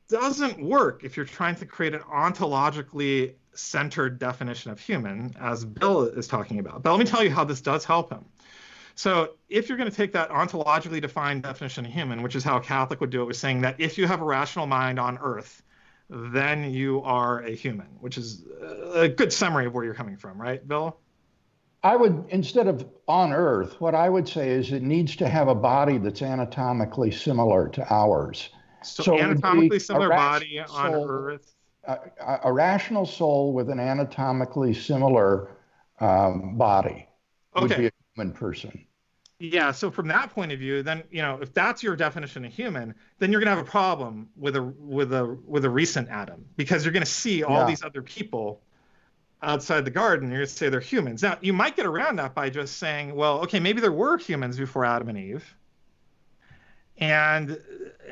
doesn't 0.08 0.60
work 0.60 1.02
if 1.04 1.16
you're 1.16 1.26
trying 1.26 1.56
to 1.56 1.66
create 1.66 1.94
an 1.94 2.00
ontologically 2.02 3.34
centered 3.54 4.18
definition 4.18 4.70
of 4.70 4.78
human, 4.78 5.34
as 5.40 5.64
Bill 5.64 6.02
is 6.02 6.28
talking 6.28 6.58
about. 6.58 6.82
But 6.82 6.92
let 6.92 6.98
me 6.98 7.06
tell 7.06 7.24
you 7.24 7.30
how 7.30 7.44
this 7.44 7.60
does 7.60 7.84
help 7.84 8.10
him. 8.10 8.24
So, 8.94 9.34
if 9.48 9.68
you're 9.68 9.76
going 9.76 9.90
to 9.90 9.96
take 9.96 10.12
that 10.12 10.30
ontologically 10.30 11.02
defined 11.02 11.42
definition 11.42 11.84
of 11.84 11.92
human, 11.92 12.22
which 12.22 12.34
is 12.34 12.42
how 12.42 12.56
a 12.56 12.60
Catholic 12.60 13.00
would 13.00 13.10
do 13.10 13.22
it, 13.22 13.24
was 13.26 13.38
saying 13.38 13.60
that 13.62 13.76
if 13.78 13.98
you 13.98 14.06
have 14.06 14.22
a 14.22 14.24
rational 14.24 14.66
mind 14.66 14.98
on 14.98 15.18
Earth, 15.18 15.62
then 16.08 16.70
you 16.70 17.02
are 17.02 17.40
a 17.40 17.50
human, 17.50 17.88
which 18.00 18.16
is 18.16 18.44
a 18.94 19.08
good 19.08 19.32
summary 19.32 19.66
of 19.66 19.74
where 19.74 19.84
you're 19.84 19.94
coming 19.94 20.16
from, 20.16 20.40
right, 20.40 20.66
Bill? 20.66 20.98
I 21.82 21.96
would, 21.96 22.24
instead 22.30 22.66
of 22.66 22.86
on 23.06 23.32
Earth, 23.32 23.80
what 23.80 23.94
I 23.94 24.08
would 24.08 24.28
say 24.28 24.50
is 24.50 24.72
it 24.72 24.82
needs 24.82 25.16
to 25.16 25.28
have 25.28 25.48
a 25.48 25.54
body 25.54 25.98
that's 25.98 26.22
anatomically 26.22 27.10
similar 27.10 27.68
to 27.68 27.92
ours. 27.92 28.48
So, 28.82 29.02
so 29.02 29.18
anatomically 29.18 29.78
similar 29.78 30.08
body 30.08 30.60
on 30.60 30.92
soul, 30.92 31.06
Earth? 31.08 31.54
A, 31.84 31.98
a, 32.44 32.52
rational 32.52 33.06
soul 33.06 33.52
with 33.52 33.70
an 33.70 33.78
anatomically 33.78 34.74
similar 34.74 35.50
um, 36.00 36.56
body 36.56 37.08
okay. 37.54 37.62
would 37.62 37.76
be 37.76 37.86
a 37.86 37.92
human 38.14 38.34
person. 38.34 38.86
Yeah, 39.38 39.70
so 39.70 39.90
from 39.90 40.08
that 40.08 40.30
point 40.30 40.52
of 40.52 40.58
view, 40.58 40.82
then 40.82 41.04
you 41.10 41.20
know 41.20 41.38
if 41.42 41.52
that's 41.52 41.82
your 41.82 41.94
definition 41.94 42.44
of 42.44 42.52
human, 42.52 42.94
then 43.18 43.30
you're 43.30 43.40
gonna 43.40 43.54
have 43.54 43.66
a 43.66 43.70
problem 43.70 44.30
with 44.34 44.56
a 44.56 44.62
with 44.62 45.12
a 45.12 45.38
with 45.44 45.66
a 45.66 45.70
recent 45.70 46.08
Adam 46.08 46.44
because 46.56 46.84
you're 46.84 46.92
gonna 46.92 47.04
see 47.04 47.42
all 47.42 47.60
yeah. 47.60 47.66
these 47.66 47.82
other 47.82 48.00
people 48.00 48.62
outside 49.42 49.84
the 49.84 49.90
garden, 49.90 50.30
you're 50.30 50.38
going 50.38 50.48
to 50.48 50.54
say 50.54 50.68
they're 50.68 50.80
humans. 50.80 51.22
Now, 51.22 51.38
you 51.40 51.52
might 51.52 51.76
get 51.76 51.86
around 51.86 52.16
that 52.16 52.34
by 52.34 52.50
just 52.50 52.78
saying, 52.78 53.14
well, 53.14 53.40
okay, 53.40 53.60
maybe 53.60 53.80
there 53.80 53.92
were 53.92 54.18
humans 54.18 54.56
before 54.56 54.84
Adam 54.84 55.08
and 55.08 55.18
Eve. 55.18 55.54
And 56.98 57.60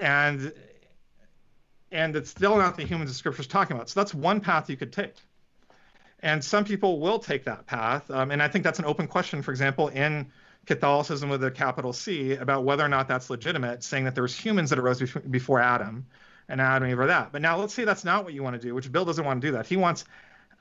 and 0.01 0.53
and 1.91 2.17
it's 2.17 2.29
still 2.29 2.57
not 2.59 2.77
the 2.77 2.85
humans 2.85 3.11
the 3.11 3.15
scripture's 3.15 3.47
talking 3.47 3.77
about. 3.77 3.89
So 3.89 4.01
that's 4.01 4.13
one 4.13 4.41
path 4.41 4.69
you 4.69 4.77
could 4.77 4.93
take. 4.93 5.15
And 6.21 6.45
some 6.45 6.65
people 6.65 7.01
will 7.01 7.19
take 7.19 7.45
that 7.45 7.67
path. 7.67 8.11
Um, 8.11 8.31
and 8.31 8.43
I 8.43 8.49
think 8.49 8.65
that's 8.65 8.79
an 8.79 8.85
open 8.85 9.07
question, 9.07 9.43
for 9.43 9.53
example, 9.53 9.89
in 9.89 10.31
Catholicism 10.67 11.29
with 11.29 11.45
a 11.45 11.51
capital 11.51 11.93
C 11.93 12.33
about 12.33 12.65
whether 12.65 12.85
or 12.85 12.89
not 12.89 13.09
that's 13.09 13.31
legitimate, 13.31 13.83
saying 13.83 14.05
that 14.05 14.15
there 14.15 14.23
was 14.23 14.37
humans 14.37 14.71
that 14.71 14.79
arose 14.79 15.01
before 15.31 15.61
Adam 15.61 16.07
and 16.49 16.61
Adam 16.61 16.85
and 16.85 16.93
Eve 16.93 16.99
are 16.99 17.07
that. 17.07 17.33
But 17.33 17.43
now 17.43 17.59
let's 17.59 17.75
say 17.75 17.85
that's 17.85 18.05
not 18.05 18.25
what 18.25 18.35
you 18.35 18.43
want 18.43 18.61
to 18.61 18.67
do, 18.67 18.75
which 18.75 18.91
Bill 18.91 19.05
doesn't 19.05 19.25
want 19.25 19.41
to 19.41 19.47
do 19.47 19.53
that. 19.53 19.67
He 19.67 19.77
wants 19.77 20.05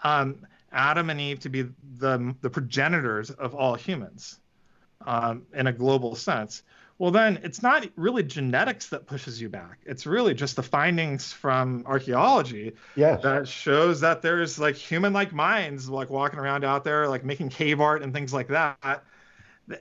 um, 0.04 0.46
Adam 0.72 1.10
and 1.10 1.20
Eve 1.20 1.40
to 1.42 1.50
be 1.50 1.70
the, 1.98 2.36
the 2.42 2.50
progenitors 2.50 3.30
of 3.32 3.54
all 3.56 3.76
humans 3.76 4.40
um, 5.06 5.44
in 5.54 5.68
a 5.68 5.74
global 5.74 6.16
sense, 6.16 6.64
well, 7.00 7.12
then 7.12 7.40
it's 7.44 7.62
not 7.62 7.88
really 7.96 8.24
genetics 8.24 8.90
that 8.90 9.08
pushes 9.08 9.42
you 9.42 9.50
back. 9.50 9.80
It's 9.86 10.06
really 10.06 10.34
just 10.34 10.56
the 10.56 10.64
findings 10.64 11.34
from 11.34 11.84
archaeology 11.86 12.74
yes. 12.96 13.22
that 13.24 13.48
shows 13.48 14.00
that 14.02 14.22
there's 14.22 14.60
like 14.60 14.76
human-like 14.76 15.34
minds 15.34 15.90
like 15.90 16.10
walking 16.10 16.40
around 16.40 16.64
out 16.64 16.84
there, 16.84 17.08
like 17.08 17.26
making 17.26 17.50
cave 17.50 17.82
art 17.82 18.04
and 18.04 18.14
things 18.14 18.34
like 18.34 18.48
that. 18.50 19.04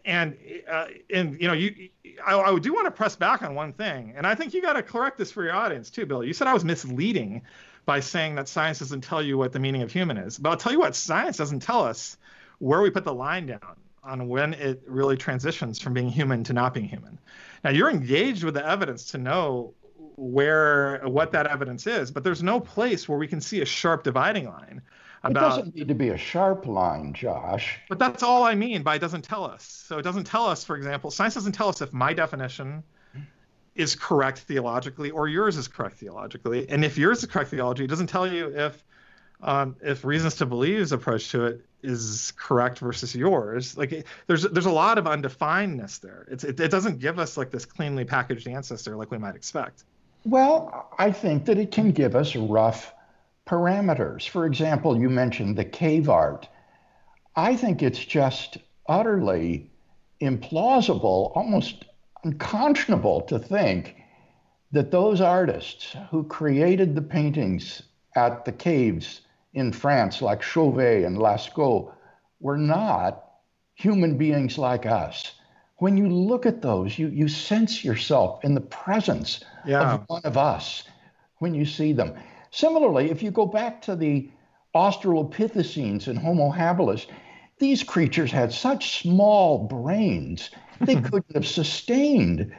And 0.05 0.37
uh, 0.71 0.87
and 1.13 1.41
you 1.41 1.49
know, 1.49 1.55
you 1.55 1.91
I, 2.25 2.39
I 2.39 2.59
do 2.59 2.73
want 2.73 2.87
to 2.87 2.91
press 2.91 3.17
back 3.17 3.43
on 3.43 3.55
one 3.55 3.73
thing, 3.73 4.15
and 4.17 4.27
I 4.27 4.35
think 4.35 4.55
you 4.55 4.63
got 4.63 4.75
to 4.75 4.83
correct 4.83 5.19
this 5.19 5.33
for 5.33 5.43
your 5.43 5.55
audience 5.55 5.91
too, 5.91 6.07
Bill. 6.07 6.23
You 6.23 6.33
said 6.33 6.47
I 6.47 6.55
was 6.55 6.65
misleading 6.65 7.43
by 7.85 8.01
saying 8.01 8.37
that 8.37 8.49
science 8.49 8.79
doesn't 8.79 9.03
tell 9.03 9.23
you 9.23 9.37
what 9.37 9.53
the 9.53 9.59
meaning 9.59 9.83
of 9.83 9.93
human 9.93 10.17
is. 10.17 10.39
But 10.39 10.51
I'll 10.51 10.57
tell 10.57 10.73
you 10.73 10.79
what, 10.79 10.95
science 10.95 11.37
doesn't 11.37 11.61
tell 11.61 11.83
us 11.83 12.17
where 12.59 12.81
we 12.81 12.91
put 12.91 13.05
the 13.05 13.15
line 13.15 13.47
down 13.47 13.77
on 14.05 14.29
when 14.29 14.55
it 14.55 14.83
really 14.87 15.17
transitions 15.17 15.81
from 15.81 15.95
being 15.95 16.09
human 16.09 16.45
to 16.45 16.53
not 16.53 16.75
being 16.75 16.89
human. 16.89 17.19
Now 17.65 17.71
you're 17.71 17.91
engaged 17.91 18.45
with 18.45 18.55
the 18.55 18.67
evidence 18.67 19.07
to 19.13 19.19
know 19.19 19.75
where 20.17 21.01
what 21.05 21.33
that 21.33 21.47
evidence 21.47 21.87
is, 21.87 22.11
but 22.11 22.25
there's 22.25 22.43
no 22.43 22.61
place 22.61 23.09
where 23.09 23.19
we 23.19 23.27
can 23.27 23.41
see 23.41 23.61
a 23.63 23.65
sharp 23.65 24.05
dividing 24.05 24.47
line. 24.47 24.83
About, 25.25 25.31
it 25.31 25.57
doesn't 25.57 25.77
need 25.77 25.89
to 25.89 25.95
be 25.95 26.09
a 26.09 26.19
sharp 26.19 26.67
line, 26.67 27.15
Josh. 27.15 27.79
But 27.89 28.01
that's 28.01 28.25
all 28.25 28.43
I 28.43 28.57
mean 28.57 28.83
by 28.83 28.97
it 28.97 28.99
doesn't 28.99 29.23
tell 29.23 29.45
us. 29.45 29.65
So 29.65 29.99
it 29.99 30.03
doesn't 30.03 30.25
tell 30.25 30.47
us, 30.47 30.65
for 30.65 30.77
example, 30.77 31.13
science 31.13 31.35
doesn't 31.35 31.53
tell 31.53 31.69
us 31.69 31.81
if 31.81 31.93
my 31.93 32.13
definition 32.13 32.83
is 33.75 33.95
correct 33.95 34.39
theologically 34.41 35.11
or 35.11 35.29
yours 35.29 35.57
is 35.57 35.69
correct 35.69 35.97
theologically. 35.97 36.69
And 36.69 36.85
if 36.85 36.99
yours 36.99 37.19
is 37.23 37.27
correct 37.27 37.51
theology, 37.51 37.85
it 37.85 37.89
doesn't 37.89 38.09
tell 38.09 38.31
you 38.31 38.49
if 38.55 38.83
um, 39.41 39.77
if 39.83 40.05
reasons 40.05 40.37
to 40.37 40.47
believe's 40.47 40.93
approach 40.93 41.31
to 41.31 41.47
it 41.47 41.67
is 41.83 42.33
correct 42.37 42.79
versus 42.79 43.15
yours. 43.15 43.77
Like 43.77 44.07
there's 44.27 44.43
there's 44.43 44.67
a 44.67 44.73
lot 44.73 44.99
of 44.99 45.05
undefinedness 45.07 46.01
there. 46.01 46.27
It's 46.31 46.45
it, 46.45 46.61
it 46.61 46.71
doesn't 46.71 47.01
give 47.01 47.19
us 47.19 47.37
like 47.37 47.51
this 47.51 47.65
cleanly 47.65 48.05
packaged 48.05 48.47
ancestor 48.47 48.97
like 48.97 49.11
we 49.11 49.19
might 49.19 49.35
expect. 49.35 49.85
Well, 50.25 50.89
I 50.99 51.11
think 51.11 51.47
that 51.47 51.59
it 51.59 51.73
can 51.73 51.91
give 51.91 52.15
us 52.15 52.37
rough 52.37 52.95
parameters. 53.47 54.29
For 54.29 54.47
example, 54.47 55.01
you 55.01 55.11
mentioned 55.11 55.57
the 55.57 55.65
cave 55.65 56.09
art. 56.09 56.49
I 57.35 57.57
think 57.57 57.83
it's 57.83 57.99
just 57.99 58.59
utterly 58.87 59.71
implausible, 60.21 61.33
almost 61.35 61.85
unconscionable 62.25 63.23
to 63.23 63.39
think 63.39 63.97
that 64.73 64.91
those 64.91 65.21
artists 65.21 65.97
who 66.11 66.25
created 66.25 66.95
the 66.95 67.03
paintings 67.03 67.83
at 68.17 68.45
the 68.45 68.53
caves 68.53 69.23
in 69.55 69.73
France, 69.73 70.23
like 70.23 70.43
Chauvet 70.43 71.05
and 71.05 71.19
Lascaux, 71.19 71.93
were 72.41 72.57
not 72.57 73.25
human 73.75 74.17
beings 74.17 74.59
like 74.59 74.87
us. 74.87 75.33
When 75.79 75.97
you 75.97 76.09
look 76.09 76.47
at 76.47 76.63
those, 76.63 76.99
you, 76.99 77.09
you 77.09 77.29
sense 77.29 77.85
yourself 77.85 78.45
in 78.45 78.55
the 78.55 78.61
presence 78.61 79.41
yeah. 79.67 79.95
of 79.95 80.05
one 80.07 80.23
of 80.25 80.37
us 80.37 80.85
when 81.39 81.55
you 81.55 81.65
see 81.65 81.93
them. 81.93 82.15
Similarly, 82.51 83.11
if 83.11 83.23
you 83.23 83.31
go 83.31 83.47
back 83.47 83.83
to 83.83 83.97
the 83.97 84.31
Australopithecines 84.75 86.07
and 86.07 86.19
Homo 86.19 86.51
habilis, 86.53 87.07
these 87.59 87.83
creatures 87.83 88.31
had 88.31 88.53
such 88.53 89.03
small 89.03 89.67
brains, 89.67 90.51
they 90.87 90.97
couldn't 90.97 91.35
have 91.35 91.47
sustained 91.47 92.55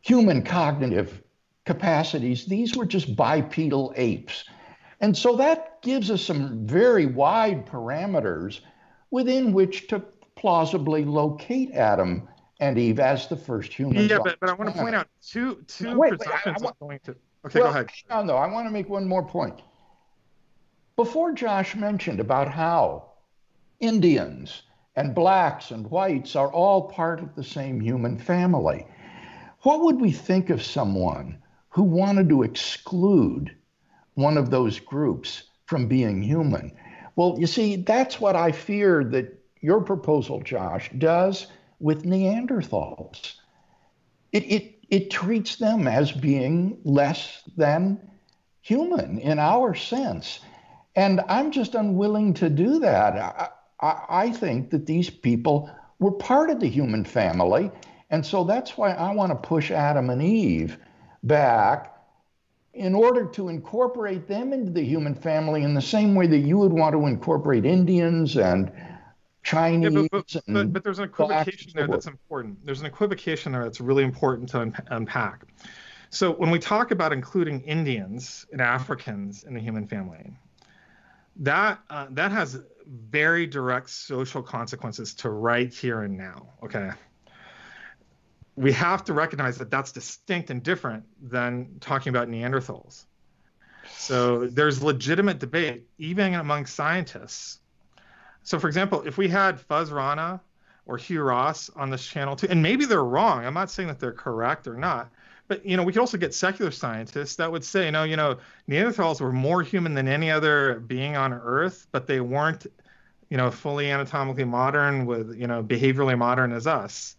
human 0.00 0.42
cognitive 0.42 1.22
capacities. 1.64 2.46
These 2.46 2.76
were 2.76 2.86
just 2.86 3.16
bipedal 3.16 3.92
apes. 3.96 4.44
And 5.00 5.16
so 5.16 5.36
that 5.36 5.82
gives 5.82 6.10
us 6.10 6.22
some 6.22 6.66
very 6.66 7.06
wide 7.06 7.66
parameters 7.66 8.60
within 9.10 9.52
which 9.52 9.88
to 9.88 10.02
plausibly 10.36 11.04
locate 11.04 11.72
Adam 11.72 12.28
and 12.60 12.78
Eve 12.78 12.98
as 12.98 13.28
the 13.28 13.36
first 13.36 13.72
humans. 13.72 14.10
Yeah, 14.10 14.18
but, 14.22 14.38
but 14.40 14.48
I 14.48 14.54
want 14.54 14.74
to 14.74 14.80
point 14.80 14.94
out 14.94 15.08
two 15.22 15.62
two 15.66 15.96
wait, 15.98 16.10
presumptions 16.10 16.62
wait, 16.62 16.66
I, 16.66 16.68
I, 16.68 16.72
going 16.80 17.00
to. 17.04 17.10
Okay, 17.44 17.60
well, 17.60 17.72
go 17.72 17.78
ahead. 17.78 17.90
No, 18.08 18.22
no, 18.22 18.36
I 18.36 18.46
want 18.46 18.66
to 18.66 18.70
make 18.70 18.88
one 18.88 19.06
more 19.06 19.24
point. 19.24 19.60
Before 20.96 21.32
Josh 21.32 21.76
mentioned 21.76 22.20
about 22.20 22.48
how 22.48 23.10
Indians 23.80 24.62
and 24.96 25.14
blacks 25.14 25.70
and 25.70 25.90
whites 25.90 26.34
are 26.34 26.50
all 26.50 26.88
part 26.88 27.20
of 27.20 27.34
the 27.34 27.44
same 27.44 27.80
human 27.80 28.18
family, 28.18 28.86
what 29.60 29.82
would 29.82 30.00
we 30.00 30.10
think 30.10 30.50
of 30.50 30.62
someone 30.62 31.38
who 31.68 31.82
wanted 31.82 32.28
to 32.30 32.42
exclude 32.42 33.54
one 34.14 34.38
of 34.38 34.50
those 34.50 34.80
groups 34.80 35.44
from 35.66 35.86
being 35.86 36.22
human? 36.22 36.72
Well, 37.14 37.36
you 37.38 37.46
see, 37.46 37.76
that's 37.76 38.20
what 38.20 38.36
I 38.36 38.52
fear 38.52 39.04
that 39.04 39.38
your 39.60 39.82
proposal, 39.82 40.40
Josh, 40.40 40.90
does 40.96 41.46
with 41.78 42.04
Neanderthals. 42.04 43.34
It, 44.32 44.44
it, 44.44 44.78
it 44.88 45.10
treats 45.10 45.56
them 45.56 45.86
as 45.86 46.12
being 46.12 46.78
less 46.84 47.42
than 47.56 48.00
human 48.60 49.18
in 49.18 49.38
our 49.38 49.74
sense. 49.74 50.40
And 50.94 51.20
I'm 51.28 51.50
just 51.50 51.74
unwilling 51.74 52.34
to 52.34 52.48
do 52.48 52.78
that. 52.80 53.52
I, 53.80 54.04
I, 54.08 54.30
think 54.30 54.70
that 54.70 54.86
these 54.86 55.10
people 55.10 55.70
were 55.98 56.12
part 56.12 56.50
of 56.50 56.60
the 56.60 56.68
human 56.68 57.04
family. 57.04 57.70
And 58.10 58.24
so 58.24 58.44
that's 58.44 58.76
why 58.76 58.92
I 58.92 59.12
want 59.14 59.30
to 59.32 59.36
push 59.36 59.70
Adam 59.70 60.10
and 60.10 60.22
Eve 60.22 60.78
back 61.22 61.92
in 62.74 62.94
order 62.94 63.24
to 63.24 63.48
incorporate 63.48 64.28
them 64.28 64.52
into 64.52 64.70
the 64.70 64.82
human 64.82 65.14
family 65.14 65.62
in 65.62 65.74
the 65.74 65.82
same 65.82 66.14
way 66.14 66.26
that 66.26 66.38
you 66.38 66.58
would 66.58 66.72
want 66.72 66.92
to 66.92 67.06
incorporate 67.06 67.64
Indians 67.64 68.36
and 68.36 68.70
Chinese. 69.42 69.92
Yeah, 69.92 70.08
but, 70.10 70.24
but, 70.32 70.42
but, 70.46 70.72
but, 70.72 70.84
there's 70.84 70.98
an 70.98 71.06
equivocation 71.06 71.72
there 71.74 71.86
that's 71.86 72.06
important. 72.06 72.64
There's 72.66 72.80
an 72.80 72.86
equivocation 72.86 73.52
there 73.52 73.64
that's 73.64 73.80
really 73.80 74.04
important 74.04 74.50
to 74.50 74.60
un- 74.60 74.76
unpack. 74.88 75.44
So 76.10 76.32
when 76.32 76.50
we 76.50 76.58
talk 76.58 76.90
about 76.90 77.12
including 77.12 77.62
Indians 77.62 78.46
and 78.52 78.60
Africans 78.60 79.44
in 79.44 79.54
the 79.54 79.60
human 79.60 79.86
family, 79.86 80.36
that 81.40 81.80
uh, 81.90 82.06
that 82.10 82.32
has 82.32 82.60
very 82.86 83.46
direct 83.46 83.90
social 83.90 84.42
consequences 84.42 85.14
to 85.14 85.30
right 85.30 85.72
here 85.72 86.02
and 86.02 86.16
now. 86.16 86.54
Okay. 86.62 86.90
We 88.54 88.72
have 88.72 89.04
to 89.04 89.12
recognize 89.12 89.58
that 89.58 89.70
that's 89.70 89.92
distinct 89.92 90.50
and 90.50 90.62
different 90.62 91.04
than 91.20 91.76
talking 91.80 92.10
about 92.10 92.28
Neanderthals. 92.28 93.04
So 93.98 94.46
there's 94.46 94.82
legitimate 94.82 95.38
debate, 95.38 95.86
even 95.98 96.34
among 96.34 96.66
scientists, 96.66 97.60
so, 98.46 98.60
for 98.60 98.68
example, 98.68 99.02
if 99.04 99.18
we 99.18 99.26
had 99.26 99.58
Fuz 99.58 99.90
Rana 99.90 100.40
or 100.86 100.96
Hugh 100.96 101.22
Ross 101.22 101.68
on 101.70 101.90
this 101.90 102.06
channel 102.06 102.36
too, 102.36 102.46
and 102.48 102.62
maybe 102.62 102.84
they're 102.84 103.02
wrong. 103.02 103.44
I'm 103.44 103.54
not 103.54 103.72
saying 103.72 103.88
that 103.88 103.98
they're 103.98 104.12
correct 104.12 104.68
or 104.68 104.76
not, 104.76 105.10
but 105.48 105.64
you 105.64 105.76
know, 105.76 105.82
we 105.82 105.92
could 105.92 106.00
also 106.00 106.18
get 106.18 106.34
secular 106.34 106.70
scientists 106.70 107.36
that 107.36 107.50
would 107.50 107.64
say, 107.64 107.90
no, 107.90 108.04
you 108.04 108.16
know, 108.16 108.38
Neanderthals 108.68 109.20
were 109.20 109.32
more 109.32 109.62
human 109.62 109.94
than 109.94 110.08
any 110.08 110.30
other 110.30 110.80
being 110.80 111.16
on 111.16 111.32
Earth, 111.32 111.86
but 111.92 112.06
they 112.06 112.20
weren't, 112.20 112.66
you 113.28 113.36
know, 113.36 113.50
fully 113.50 113.90
anatomically 113.90 114.44
modern 114.44 115.06
with, 115.06 115.36
you 115.36 115.46
know, 115.46 115.62
behaviorally 115.62 116.18
modern 116.18 116.52
as 116.52 116.66
us. 116.66 117.16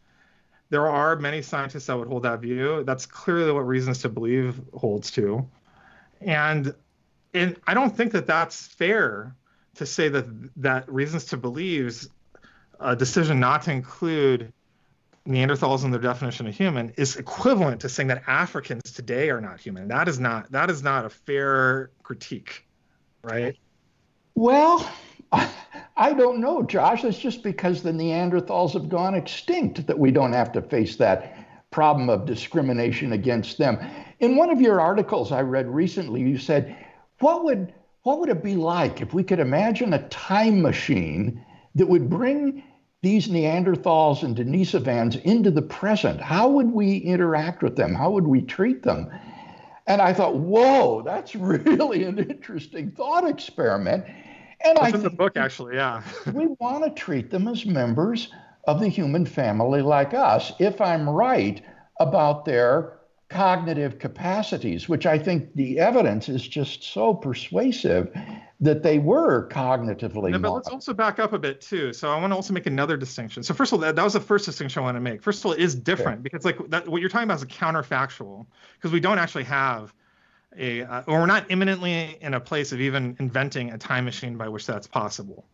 There 0.70 0.88
are 0.88 1.16
many 1.16 1.42
scientists 1.42 1.86
that 1.86 1.98
would 1.98 2.10
hold 2.10 2.24
that 2.24 2.42
view. 2.42 2.84
That's 2.84 3.06
clearly 3.06 3.52
what 3.54 3.62
Reasons 3.62 4.00
to 4.00 4.10
Believe 4.10 4.60
holds 4.74 5.12
to, 5.12 5.48
and 6.20 6.74
and 7.34 7.56
I 7.68 7.74
don't 7.74 7.96
think 7.96 8.12
that 8.14 8.28
that's 8.28 8.68
fair 8.68 9.36
to 9.76 9.86
say 9.86 10.10
that 10.10 10.26
that 10.62 10.92
reasons 10.92 11.26
to 11.26 11.38
believe 11.38 12.08
a 12.80 12.96
decision 12.96 13.40
not 13.40 13.62
to 13.64 13.72
include 13.72 14.52
Neanderthals 15.28 15.84
in 15.84 15.92
their 15.92 16.00
definition 16.00 16.48
of 16.48 16.56
human 16.56 16.94
is 16.96 17.18
equivalent 17.18 17.82
to 17.82 17.90
saying 17.90 18.08
that 18.08 18.24
Africans 18.28 18.92
today 18.94 19.30
are 19.30 19.42
not 19.42 19.60
human. 19.60 19.88
That 19.90 20.08
is 20.08 20.20
not 20.20 20.52
that 20.52 20.70
is 20.70 20.82
not 20.82 21.06
a 21.06 21.10
fair 21.10 21.92
critique, 22.02 22.66
right? 23.24 23.58
Well, 24.36 24.90
I 25.98 26.14
don't 26.14 26.40
know, 26.40 26.64
Josh. 26.64 27.04
It's 27.04 27.20
just 27.20 27.44
because 27.44 27.84
the 27.84 27.92
Neanderthals 27.92 28.74
have 28.74 28.88
gone 28.88 29.16
extinct 29.16 29.86
that 29.88 30.00
we 30.00 30.12
don't 30.12 30.34
have 30.34 30.54
to 30.54 30.62
face 30.62 30.96
that 30.96 31.38
problem 31.72 32.10
of 32.10 32.26
discrimination 32.26 33.12
against 33.12 33.58
them. 33.58 33.78
In 34.20 34.38
one 34.38 34.50
of 34.50 34.62
your 34.62 34.80
articles 34.80 35.34
I 35.34 35.42
read 35.42 35.68
recently, 35.68 36.22
you 36.22 36.38
said, 36.38 36.76
"What 37.20 37.44
would 37.44 37.74
what 38.04 38.20
would 38.20 38.30
it 38.30 38.42
be 38.42 38.56
like 38.56 39.02
if 39.02 39.14
we 39.14 39.24
could 39.24 39.40
imagine 39.40 39.92
a 39.92 40.08
time 40.08 40.62
machine 40.62 41.44
that 41.76 41.88
would 41.88 42.10
bring 42.10 42.64
these 43.08 43.30
Neanderthals 43.30 44.22
and 44.22 44.36
Denisovans 44.36 45.22
into 45.22 45.49
the 45.49 45.62
present? 45.62 46.20
How 46.20 46.49
would 46.49 46.74
we 46.74 46.97
interact 46.97 47.64
with 47.64 47.78
them? 47.78 47.95
How 47.95 48.12
would 48.12 48.28
we 48.28 48.41
treat 48.41 48.84
them? 48.84 49.10
And 49.88 50.01
I 50.01 50.12
thought, 50.12 50.36
whoa, 50.36 51.03
that's 51.03 51.34
really 51.53 52.03
an 52.03 52.20
interesting 52.20 52.91
thought 52.91 53.26
experiment. 53.26 54.03
And 54.66 54.78
that's 54.78 54.93
I 54.93 54.97
in 54.97 55.03
the 55.03 55.10
book, 55.10 55.38
actually, 55.38 55.76
yeah. 55.76 56.01
we 56.34 56.47
want 56.60 56.84
to 56.84 57.01
treat 57.01 57.32
them 57.32 57.47
as 57.47 57.66
members 57.66 58.28
of 58.68 58.82
the 58.82 58.89
human 58.89 59.26
family 59.26 59.82
like 59.82 60.14
us, 60.14 60.51
if 60.60 60.82
I'm 60.82 61.10
right 61.10 61.64
about 62.01 62.43
their 62.43 62.99
cognitive 63.30 63.99
capacities, 63.99 64.89
which 64.89 65.05
I 65.05 65.18
think 65.18 65.55
the 65.55 65.80
evidence 65.80 66.28
is 66.28 66.45
just 66.45 66.84
so 66.84 67.14
persuasive 67.14 68.14
that 68.60 68.82
they 68.82 68.97
were 68.97 69.47
cognitively. 69.49 70.32
Yeah, 70.32 70.39
but 70.39 70.51
let's 70.51 70.68
also 70.68 70.93
back 70.93 71.20
up 71.20 71.34
a 71.34 71.39
bit 71.39 71.62
too. 71.62 71.93
So 71.93 72.10
I 72.10 72.20
want 72.20 72.32
to 72.32 72.36
also 72.36 72.53
make 72.53 72.66
another 72.66 72.97
distinction. 72.97 73.43
So 73.43 73.53
first 73.53 73.72
of 73.72 73.78
all, 73.78 73.82
that, 73.82 73.95
that 73.95 74.03
was 74.03 74.14
the 74.14 74.20
first 74.20 74.45
distinction 74.45 74.82
I 74.82 74.84
want 74.84 74.95
to 74.95 75.01
make. 75.01 75.22
First 75.22 75.39
of 75.39 75.45
all, 75.45 75.51
it 75.51 75.60
is 75.60 75.76
different 75.76 76.24
because 76.24 76.43
like 76.43 76.58
that, 76.70 76.88
what 76.88 77.01
you're 77.01 77.10
talking 77.10 77.26
about 77.26 77.38
is 77.38 77.43
a 77.43 77.47
counterfactual 77.47 78.47
because 78.76 78.91
we 78.91 78.99
don't 78.99 79.20
actually 79.20 79.43
have 79.43 79.93
a, 80.58 80.82
uh, 80.82 81.03
or 81.05 81.20
we're 81.20 81.28
not 81.28 81.51
imminently 81.51 82.18
in 82.20 82.34
a 82.34 82.39
place 82.39 82.72
of 82.72 82.82
even 82.82 83.16
inventing 83.20 83.72
a 83.72 83.78
time 83.78 84.05
machine 84.05 84.38
by 84.38 84.49
which 84.49 84.66
that's 84.66 84.88
possible. 84.88 85.45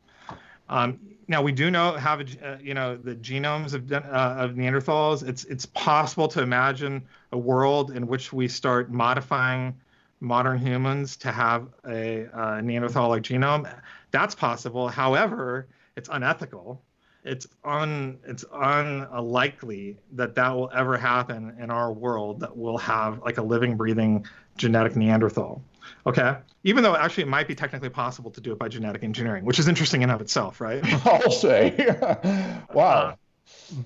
Um, 0.70 0.99
now 1.28 1.41
we 1.41 1.51
do 1.51 1.70
know 1.70 1.93
have 1.93 2.22
uh, 2.22 2.56
you 2.62 2.74
know 2.74 2.95
the 2.95 3.16
genomes 3.16 3.74
of, 3.74 3.91
uh, 3.91 3.97
of 4.06 4.51
Neanderthals. 4.51 5.28
It's 5.28 5.43
it's 5.45 5.66
possible 5.66 6.30
to 6.30 6.41
imagine 6.41 7.04
a 7.34 7.38
world 7.38 7.91
in 7.91 8.08
which 8.08 8.32
we 8.32 8.47
start 8.47 8.91
modifying 8.91 9.76
modern 10.24 10.58
humans 10.58 11.18
to 11.18 11.32
have 11.32 11.68
a 11.88 12.28
uh, 12.28 12.62
Neanderthal-like 12.62 13.22
genome. 13.22 13.72
That's 14.12 14.34
possible. 14.34 14.88
However, 14.88 15.68
it's 15.96 16.10
unethical. 16.10 16.82
It's 17.26 17.48
un 17.64 18.20
it's 18.26 18.44
unlikely 18.52 19.98
that 20.14 20.36
that 20.36 20.50
will 20.56 20.70
ever 20.74 20.98
happen 20.98 21.56
in 21.60 21.70
our 21.70 21.92
world. 21.94 22.42
That 22.42 22.56
we'll 22.58 22.78
have 22.80 23.22
like 23.22 23.38
a 23.38 23.42
living, 23.42 23.78
breathing 23.78 24.26
genetic 24.58 24.96
Neanderthal. 24.96 25.62
Okay. 26.06 26.36
Even 26.64 26.84
though 26.84 26.96
actually 26.96 27.24
it 27.24 27.30
might 27.30 27.48
be 27.48 27.56
technically 27.56 27.90
possible 27.90 28.32
to 28.32 28.42
do 28.42 28.52
it 28.52 28.60
by 28.60 28.68
genetic 28.68 29.04
engineering, 29.04 29.46
which 29.46 29.60
is 29.60 29.68
interesting 29.68 30.02
in 30.02 30.10
of 30.10 30.22
itself, 30.22 30.60
right? 30.60 30.82
I'll 31.06 31.32
say. 31.32 31.76
wow. 32.74 32.84
Uh, 32.84 33.16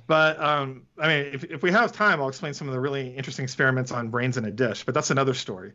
but 0.06 0.40
um, 0.42 0.84
I 1.00 1.08
mean, 1.08 1.34
if, 1.34 1.44
if 1.46 1.64
we 1.64 1.72
have 1.72 1.92
time, 1.92 2.22
I'll 2.22 2.30
explain 2.30 2.54
some 2.54 2.68
of 2.68 2.74
the 2.74 2.80
really 2.80 3.16
interesting 3.16 3.44
experiments 3.44 3.92
on 3.92 4.10
brains 4.10 4.38
in 4.38 4.46
a 4.46 4.52
dish, 4.52 4.84
but 4.84 4.94
that's 4.94 5.10
another 5.10 5.34
story. 5.34 5.74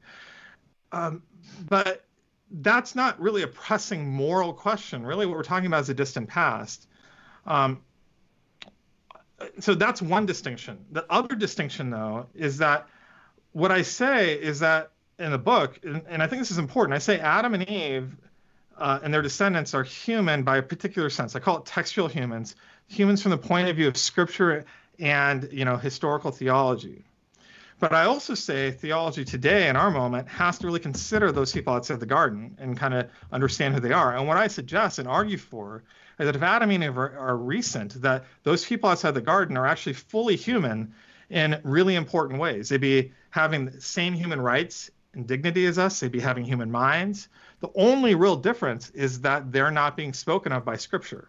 Um, 0.93 1.23
but 1.69 2.05
that's 2.51 2.95
not 2.95 3.21
really 3.21 3.43
a 3.43 3.47
pressing 3.47 4.09
moral 4.09 4.53
question. 4.53 5.05
Really, 5.05 5.27
what 5.27 5.37
we're 5.37 5.43
talking 5.43 5.67
about 5.67 5.81
is 5.83 5.89
a 5.89 5.95
distant 5.95 6.29
past. 6.29 6.87
Um, 7.47 7.81
so 9.59 9.75
that's 9.75 10.01
one 10.01 10.27
distinction. 10.27 10.85
The 10.93 11.05
other 11.11 11.35
distinction, 11.35 11.91
though, 11.91 12.27
is 12.35 12.59
that 12.59 12.89
what 13.53 13.73
I 13.73 13.83
say 13.83 14.35
is 14.35 14.61
that 14.61 14.93
in 15.19 15.31
the 15.31 15.39
book, 15.39 15.81
and, 15.83 16.03
and 16.09 16.23
I 16.23 16.27
think 16.27 16.41
this 16.41 16.51
is 16.51 16.59
important, 16.59 16.95
I 16.95 16.99
say 16.99 17.19
Adam 17.19 17.55
and 17.55 17.69
Eve 17.69 18.15
uh, 18.79 19.01
and 19.03 19.13
their 19.13 19.23
descendants 19.23 19.75
are 19.75 19.83
human 19.83 20.43
by 20.43 20.59
a 20.59 20.63
particular 20.63 21.11
sense. 21.11 21.37
I 21.37 21.41
call 21.41 21.59
it 21.59 21.67
textual 21.67 22.09
humans, 22.09 22.57
humans 22.87 23.23
from 23.23 23.31
the 23.31 23.39
point 23.39 23.69
of 23.69 23.77
view 23.77 23.89
of 23.89 23.97
scripture 23.97 24.65
and 24.99 25.49
you 25.53 25.65
know 25.65 25.77
historical 25.77 26.31
theology. 26.31 27.05
But 27.83 27.93
I 27.93 28.05
also 28.05 28.35
say 28.35 28.71
theology 28.71 29.25
today 29.25 29.69
in 29.69 29.75
our 29.75 29.91
moment 29.91 30.29
has 30.29 30.57
to 30.59 30.69
really 30.69 30.79
consider 30.79 31.33
those 31.33 31.51
people 31.51 31.75
outside 31.75 31.99
the 31.99 32.07
garden 32.07 32.57
and 32.61 32.77
kind 32.77 32.95
of 32.95 33.11
understand 33.33 33.75
who 33.75 33.81
they 33.81 33.91
are. 33.91 34.17
And 34.17 34.29
what 34.29 34.37
I 34.37 34.47
suggest 34.47 35.01
and 35.01 35.09
argue 35.09 35.37
for 35.37 35.83
is 36.21 36.27
that 36.27 36.37
if 36.37 36.45
Adam 36.45 36.71
and 36.71 36.85
Eve 36.85 36.97
are, 36.97 37.19
are 37.19 37.37
recent, 37.37 38.01
that 38.01 38.25
those 38.45 38.65
people 38.65 38.89
outside 38.89 39.15
the 39.15 39.21
garden 39.21 39.57
are 39.57 39.67
actually 39.67 39.95
fully 39.95 40.37
human 40.37 40.95
in 41.29 41.61
really 41.65 41.97
important 41.97 42.39
ways. 42.39 42.69
They'd 42.69 42.81
be 42.81 43.11
having 43.31 43.65
the 43.65 43.81
same 43.81 44.15
human 44.15 44.41
rights 44.41 44.89
and 45.15 45.27
dignity 45.27 45.67
as 45.67 45.77
us. 45.77 45.99
They'd 45.99 46.13
be 46.13 46.21
having 46.21 46.45
human 46.45 46.71
minds. 46.71 47.27
The 47.59 47.71
only 47.75 48.15
real 48.15 48.37
difference 48.37 48.91
is 48.91 49.23
that 49.23 49.51
they're 49.51 49.73
not 49.73 49.97
being 49.97 50.13
spoken 50.13 50.53
of 50.53 50.65
by 50.65 50.77
Scripture. 50.77 51.27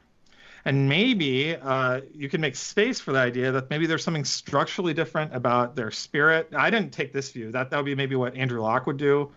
And 0.66 0.88
maybe 0.88 1.56
uh, 1.56 2.02
you 2.14 2.30
can 2.30 2.40
make 2.40 2.56
space 2.56 3.00
for 3.00 3.12
the 3.12 3.20
idea 3.20 3.52
that 3.52 3.70
maybe 3.70 3.86
there's 3.86 4.04
something 4.04 4.24
structurally 4.24 4.94
different 4.94 5.36
about 5.36 5.76
their 5.76 5.92
spirit. 5.92 6.50
I 6.56 6.70
didn't 6.70 6.92
take 6.92 7.12
this 7.12 7.32
view. 7.32 7.52
That 7.52 7.70
that 7.70 7.78
would 7.78 7.86
be 7.86 7.96
maybe 7.96 8.16
what 8.16 8.36
Andrew 8.36 8.62
Loke 8.62 8.88
would 8.88 8.98
do. 8.98 9.32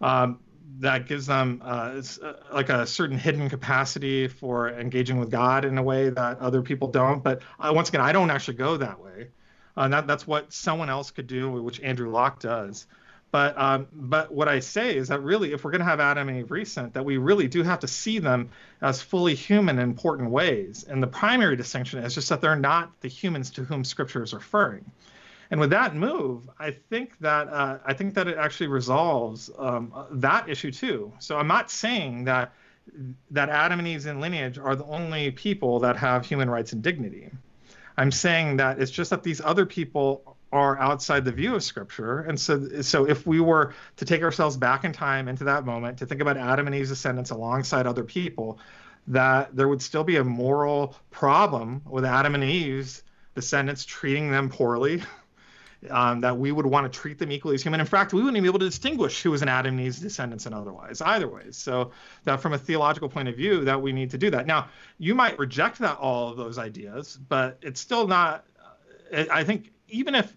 Um, 0.00 0.38
that 0.78 1.06
gives 1.06 1.26
them 1.26 1.60
uh, 1.64 2.00
uh, 2.22 2.32
like 2.52 2.68
a 2.68 2.86
certain 2.86 3.18
hidden 3.18 3.50
capacity 3.50 4.28
for 4.28 4.70
engaging 4.70 5.18
with 5.18 5.30
God 5.30 5.64
in 5.64 5.76
a 5.76 5.82
way 5.82 6.10
that 6.10 6.38
other 6.38 6.62
people 6.62 6.88
don't. 6.88 7.22
But 7.22 7.42
uh, 7.58 7.72
once 7.74 7.88
again, 7.88 8.00
I 8.00 8.12
don't 8.12 8.30
actually 8.30 8.54
go 8.54 8.76
that 8.76 9.00
way. 9.00 9.28
Uh, 9.76 9.88
that, 9.88 10.06
that's 10.06 10.26
what 10.26 10.52
someone 10.52 10.88
else 10.88 11.10
could 11.10 11.26
do, 11.26 11.50
which 11.50 11.80
Andrew 11.80 12.10
Loke 12.10 12.38
does. 12.38 12.86
But 13.32 13.56
um, 13.56 13.86
but 13.92 14.32
what 14.32 14.48
I 14.48 14.58
say 14.60 14.96
is 14.96 15.08
that 15.08 15.22
really, 15.22 15.52
if 15.52 15.64
we're 15.64 15.70
going 15.70 15.80
to 15.80 15.84
have 15.84 16.00
Adam 16.00 16.28
and 16.28 16.38
Eve 16.38 16.50
recent, 16.50 16.94
that 16.94 17.04
we 17.04 17.16
really 17.16 17.46
do 17.46 17.62
have 17.62 17.80
to 17.80 17.88
see 17.88 18.18
them 18.18 18.50
as 18.80 19.00
fully 19.00 19.34
human 19.34 19.78
in 19.78 19.84
important 19.84 20.30
ways. 20.30 20.84
And 20.88 21.02
the 21.02 21.06
primary 21.06 21.56
distinction 21.56 22.00
is 22.00 22.14
just 22.14 22.28
that 22.30 22.40
they're 22.40 22.56
not 22.56 23.00
the 23.00 23.08
humans 23.08 23.50
to 23.50 23.64
whom 23.64 23.84
Scripture 23.84 24.22
is 24.22 24.34
referring. 24.34 24.84
And 25.50 25.60
with 25.60 25.70
that 25.70 25.94
move, 25.94 26.48
I 26.58 26.72
think 26.90 27.18
that 27.20 27.48
uh, 27.48 27.78
I 27.84 27.94
think 27.94 28.14
that 28.14 28.26
it 28.26 28.36
actually 28.36 28.68
resolves 28.68 29.50
um, 29.58 29.92
that 30.12 30.48
issue 30.48 30.72
too. 30.72 31.12
So 31.20 31.36
I'm 31.36 31.48
not 31.48 31.70
saying 31.70 32.24
that 32.24 32.52
that 33.30 33.48
Adam 33.48 33.78
and 33.78 33.86
Eve's 33.86 34.06
in 34.06 34.20
lineage 34.20 34.58
are 34.58 34.74
the 34.74 34.84
only 34.84 35.30
people 35.30 35.80
that 35.80 35.96
have 35.96 36.26
human 36.26 36.50
rights 36.50 36.72
and 36.72 36.82
dignity. 36.82 37.30
I'm 37.96 38.10
saying 38.10 38.56
that 38.56 38.80
it's 38.80 38.90
just 38.90 39.10
that 39.10 39.22
these 39.22 39.40
other 39.40 39.66
people 39.66 40.36
are 40.52 40.78
outside 40.78 41.24
the 41.24 41.32
view 41.32 41.54
of 41.54 41.62
scripture. 41.62 42.20
And 42.20 42.38
so 42.38 42.82
so 42.82 43.06
if 43.08 43.26
we 43.26 43.40
were 43.40 43.74
to 43.96 44.04
take 44.04 44.22
ourselves 44.22 44.56
back 44.56 44.84
in 44.84 44.92
time 44.92 45.28
into 45.28 45.44
that 45.44 45.64
moment 45.64 45.98
to 45.98 46.06
think 46.06 46.20
about 46.20 46.36
adam 46.36 46.66
and 46.66 46.74
eve's 46.74 46.88
descendants 46.88 47.30
alongside 47.30 47.86
other 47.86 48.04
people 48.04 48.58
that 49.06 49.54
there 49.54 49.68
would 49.68 49.80
still 49.80 50.04
be 50.04 50.16
a 50.16 50.24
moral 50.24 50.96
problem 51.10 51.82
with 51.88 52.04
adam 52.04 52.34
and 52.34 52.44
eve's 52.44 53.02
descendants 53.34 53.84
treating 53.84 54.30
them 54.30 54.48
poorly 54.48 55.02
um, 55.90 56.20
that 56.20 56.36
we 56.36 56.52
would 56.52 56.66
want 56.66 56.92
to 56.92 56.98
treat 56.98 57.18
them 57.18 57.32
equally 57.32 57.54
as 57.54 57.62
human. 57.62 57.78
In 57.78 57.86
fact 57.86 58.12
we 58.12 58.20
wouldn't 58.20 58.36
even 58.36 58.42
be 58.42 58.48
able 58.48 58.58
to 58.58 58.66
distinguish 58.66 59.22
who 59.22 59.30
was 59.30 59.42
an 59.42 59.48
adam 59.48 59.78
and 59.78 59.86
eve's 59.86 60.00
descendants 60.00 60.46
and 60.46 60.54
otherwise 60.54 61.00
either 61.00 61.28
ways 61.28 61.56
so 61.56 61.92
that 62.24 62.40
from 62.40 62.54
a 62.54 62.58
theological 62.58 63.08
point 63.08 63.28
of 63.28 63.36
view 63.36 63.64
that 63.64 63.80
we 63.80 63.92
need 63.92 64.10
to 64.10 64.18
do 64.18 64.30
that. 64.30 64.48
Now 64.48 64.68
you 64.98 65.14
might 65.14 65.38
reject 65.38 65.78
that 65.78 65.96
all 65.98 66.28
of 66.28 66.36
those 66.36 66.58
ideas 66.58 67.16
but 67.28 67.56
it's 67.62 67.80
still 67.80 68.08
not 68.08 68.44
I 69.12 69.44
think 69.44 69.72
even 69.88 70.14
if 70.14 70.36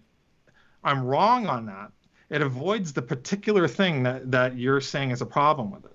I'm 0.84 1.04
wrong 1.04 1.46
on 1.46 1.66
that, 1.66 1.90
it 2.30 2.42
avoids 2.42 2.92
the 2.92 3.02
particular 3.02 3.66
thing 3.68 4.02
that, 4.02 4.30
that 4.30 4.56
you're 4.56 4.80
saying 4.80 5.10
is 5.10 5.20
a 5.20 5.26
problem 5.26 5.70
with 5.70 5.84
it. 5.84 5.90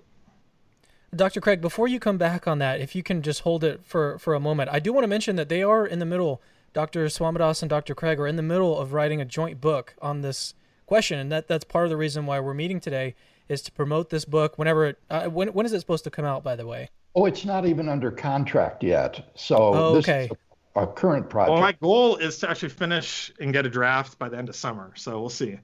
Dr. 1.14 1.40
Craig, 1.40 1.60
before 1.60 1.88
you 1.88 1.98
come 1.98 2.18
back 2.18 2.46
on 2.46 2.58
that, 2.60 2.80
if 2.80 2.94
you 2.94 3.02
can 3.02 3.22
just 3.22 3.40
hold 3.40 3.64
it 3.64 3.84
for, 3.84 4.18
for 4.18 4.34
a 4.34 4.40
moment, 4.40 4.70
I 4.72 4.78
do 4.78 4.92
want 4.92 5.04
to 5.04 5.08
mention 5.08 5.36
that 5.36 5.48
they 5.48 5.62
are 5.62 5.84
in 5.84 5.98
the 5.98 6.06
middle, 6.06 6.40
Dr. 6.72 7.06
Swamidass 7.06 7.62
and 7.62 7.68
Dr. 7.68 7.94
Craig 7.94 8.20
are 8.20 8.28
in 8.28 8.36
the 8.36 8.42
middle 8.42 8.78
of 8.78 8.92
writing 8.92 9.20
a 9.20 9.24
joint 9.24 9.60
book 9.60 9.94
on 10.00 10.20
this 10.20 10.54
question. 10.86 11.18
And 11.18 11.32
that, 11.32 11.48
that's 11.48 11.64
part 11.64 11.84
of 11.84 11.90
the 11.90 11.96
reason 11.96 12.26
why 12.26 12.38
we're 12.38 12.54
meeting 12.54 12.78
today 12.78 13.16
is 13.48 13.60
to 13.62 13.72
promote 13.72 14.10
this 14.10 14.24
book 14.24 14.56
whenever 14.56 14.86
it, 14.86 14.98
uh, 15.10 15.26
when, 15.26 15.48
when 15.48 15.66
is 15.66 15.72
it 15.72 15.80
supposed 15.80 16.04
to 16.04 16.10
come 16.10 16.24
out, 16.24 16.44
by 16.44 16.54
the 16.54 16.66
way? 16.66 16.90
Oh, 17.16 17.26
it's 17.26 17.44
not 17.44 17.66
even 17.66 17.88
under 17.88 18.12
contract 18.12 18.84
yet. 18.84 19.32
So 19.34 19.56
oh, 19.56 19.96
okay. 19.96 20.28
this 20.28 20.38
our 20.76 20.86
current 20.86 21.28
project. 21.28 21.52
Well, 21.52 21.60
my 21.60 21.72
goal 21.72 22.16
is 22.16 22.38
to 22.38 22.50
actually 22.50 22.68
finish 22.68 23.32
and 23.40 23.52
get 23.52 23.66
a 23.66 23.70
draft 23.70 24.18
by 24.18 24.28
the 24.28 24.36
end 24.36 24.48
of 24.48 24.56
summer. 24.56 24.92
So 24.96 25.20
we'll 25.20 25.28
see. 25.28 25.58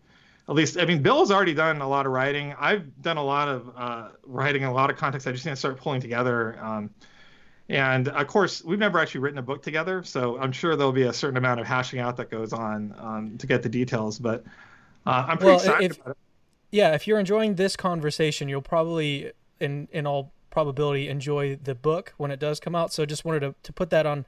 At 0.48 0.54
least, 0.54 0.78
I 0.78 0.84
mean, 0.84 1.02
Bill's 1.02 1.30
already 1.30 1.54
done 1.54 1.80
a 1.80 1.88
lot 1.88 2.06
of 2.06 2.12
writing. 2.12 2.54
I've 2.58 3.02
done 3.02 3.16
a 3.16 3.24
lot 3.24 3.48
of 3.48 3.72
uh, 3.76 4.08
writing 4.24 4.64
a 4.64 4.72
lot 4.72 4.90
of 4.90 4.96
context. 4.96 5.26
I 5.26 5.32
just 5.32 5.44
need 5.44 5.52
to 5.52 5.56
start 5.56 5.76
pulling 5.78 6.00
together. 6.00 6.58
Um, 6.62 6.90
and 7.68 8.08
of 8.08 8.26
course, 8.28 8.62
we've 8.62 8.78
never 8.78 9.00
actually 9.00 9.22
written 9.22 9.38
a 9.38 9.42
book 9.42 9.60
together, 9.60 10.04
so 10.04 10.38
I'm 10.38 10.52
sure 10.52 10.76
there'll 10.76 10.92
be 10.92 11.02
a 11.02 11.12
certain 11.12 11.36
amount 11.36 11.58
of 11.58 11.66
hashing 11.66 11.98
out 11.98 12.16
that 12.18 12.30
goes 12.30 12.52
on 12.52 12.94
um, 12.98 13.38
to 13.38 13.46
get 13.48 13.64
the 13.64 13.68
details. 13.68 14.20
But 14.20 14.44
uh, 15.04 15.26
I'm 15.28 15.38
pretty 15.38 15.46
well, 15.46 15.56
excited 15.56 15.90
if, 15.90 16.00
about 16.00 16.10
it. 16.10 16.16
Yeah, 16.70 16.94
if 16.94 17.08
you're 17.08 17.18
enjoying 17.18 17.56
this 17.56 17.74
conversation, 17.74 18.48
you'll 18.48 18.62
probably, 18.62 19.32
in 19.58 19.88
in 19.90 20.06
all 20.06 20.32
probability, 20.50 21.08
enjoy 21.08 21.56
the 21.56 21.74
book 21.74 22.14
when 22.18 22.30
it 22.30 22.38
does 22.38 22.60
come 22.60 22.76
out. 22.76 22.92
So 22.92 23.04
just 23.04 23.24
wanted 23.24 23.40
to, 23.40 23.54
to 23.64 23.72
put 23.72 23.90
that 23.90 24.06
on 24.06 24.26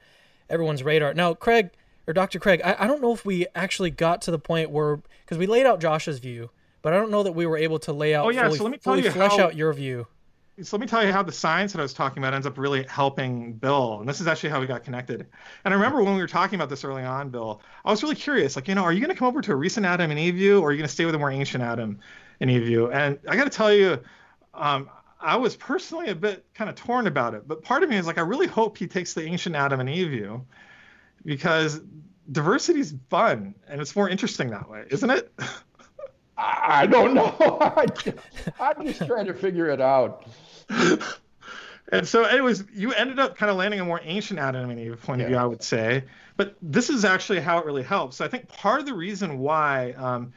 everyone's 0.49 0.83
radar. 0.83 1.13
Now, 1.13 1.33
Craig 1.33 1.71
or 2.07 2.13
Dr. 2.13 2.39
Craig, 2.39 2.61
I, 2.63 2.75
I 2.79 2.87
don't 2.87 3.01
know 3.01 3.13
if 3.13 3.25
we 3.25 3.47
actually 3.55 3.91
got 3.91 4.21
to 4.23 4.31
the 4.31 4.39
point 4.39 4.71
where 4.71 4.99
because 5.25 5.37
we 5.37 5.47
laid 5.47 5.65
out 5.65 5.79
Josh's 5.79 6.19
view, 6.19 6.49
but 6.81 6.93
I 6.93 6.97
don't 6.97 7.11
know 7.11 7.23
that 7.23 7.33
we 7.33 7.45
were 7.45 7.57
able 7.57 7.79
to 7.79 7.93
lay 7.93 8.15
out. 8.15 8.25
Oh 8.25 8.29
yeah, 8.29 8.45
fully, 8.45 8.57
so 8.57 8.63
let 8.63 8.71
me 8.71 8.77
tell 8.77 8.97
you 8.97 9.11
flesh 9.11 9.37
how, 9.37 9.45
out 9.45 9.55
your 9.55 9.71
view. 9.73 10.07
So 10.61 10.75
let 10.75 10.81
me 10.81 10.87
tell 10.87 11.05
you 11.05 11.13
how 11.13 11.23
the 11.23 11.31
science 11.31 11.71
that 11.71 11.79
I 11.79 11.83
was 11.83 11.93
talking 11.93 12.21
about 12.21 12.33
ends 12.33 12.45
up 12.45 12.57
really 12.57 12.83
helping 12.83 13.53
Bill, 13.53 13.99
and 13.99 14.09
this 14.09 14.19
is 14.19 14.27
actually 14.27 14.49
how 14.49 14.59
we 14.59 14.67
got 14.67 14.83
connected. 14.83 15.25
And 15.63 15.73
I 15.73 15.77
remember 15.77 16.03
when 16.03 16.15
we 16.15 16.21
were 16.21 16.27
talking 16.27 16.55
about 16.55 16.69
this 16.69 16.83
early 16.83 17.03
on, 17.03 17.29
Bill, 17.29 17.61
I 17.85 17.91
was 17.91 18.03
really 18.03 18.15
curious, 18.15 18.55
like 18.55 18.67
you 18.67 18.75
know, 18.75 18.83
are 18.83 18.91
you 18.91 18.99
going 18.99 19.13
to 19.13 19.15
come 19.15 19.27
over 19.27 19.41
to 19.41 19.51
a 19.51 19.55
recent 19.55 19.85
Adam 19.85 20.11
and 20.11 20.19
Eve 20.19 20.35
view, 20.35 20.59
or 20.59 20.69
are 20.69 20.71
you 20.71 20.77
going 20.77 20.87
to 20.87 20.93
stay 20.93 21.05
with 21.05 21.15
a 21.15 21.19
more 21.19 21.31
ancient 21.31 21.63
Adam 21.63 21.99
and 22.41 22.49
Eve 22.49 22.63
view? 22.63 22.91
And 22.91 23.19
I 23.27 23.35
got 23.35 23.45
to 23.45 23.49
tell 23.49 23.73
you. 23.73 23.99
Um, 24.55 24.89
I 25.19 25.35
was 25.35 25.55
personally 25.55 26.09
a 26.09 26.15
bit 26.15 26.45
kind 26.53 26.69
of 26.69 26.75
torn 26.75 27.07
about 27.07 27.33
it, 27.33 27.47
but 27.47 27.61
part 27.61 27.83
of 27.83 27.89
me 27.89 27.97
is 27.97 28.07
like, 28.07 28.17
I 28.17 28.21
really 28.21 28.47
hope 28.47 28.77
he 28.77 28.87
takes 28.87 29.13
the 29.13 29.23
ancient 29.23 29.55
Adam 29.55 29.79
and 29.79 29.89
Eve 29.89 30.09
view 30.09 30.45
because 31.25 31.81
diversity 32.31 32.79
is 32.79 32.95
fun 33.09 33.53
and 33.67 33.81
it's 33.81 33.95
more 33.95 34.07
interesting 34.07 34.51
that 34.51 34.69
way, 34.69 34.85
isn't 34.89 35.09
it? 35.09 35.31
I 36.37 36.85
don't 36.85 37.13
know. 37.13 37.35
I'm 38.59 38.85
just 38.85 39.05
trying 39.05 39.25
to 39.25 39.33
figure 39.33 39.69
it 39.69 39.81
out. 39.81 40.25
and 41.91 42.07
so, 42.07 42.23
anyways, 42.23 42.63
you 42.73 42.93
ended 42.93 43.19
up 43.19 43.35
kind 43.35 43.49
of 43.49 43.57
landing 43.57 43.81
a 43.81 43.85
more 43.85 43.99
ancient 44.03 44.39
Adam 44.39 44.69
and 44.69 44.79
Eve 44.79 45.01
point 45.03 45.19
yeah. 45.19 45.25
of 45.25 45.29
view, 45.31 45.37
I 45.37 45.45
would 45.45 45.63
say. 45.63 46.05
But 46.37 46.55
this 46.61 46.89
is 46.89 47.03
actually 47.03 47.41
how 47.41 47.59
it 47.59 47.65
really 47.65 47.83
helps. 47.83 48.15
So 48.15 48.25
I 48.25 48.29
think 48.29 48.47
part 48.47 48.79
of 48.79 48.85
the 48.85 48.93
reason 48.93 49.39
why, 49.39 49.91
um, 49.97 50.31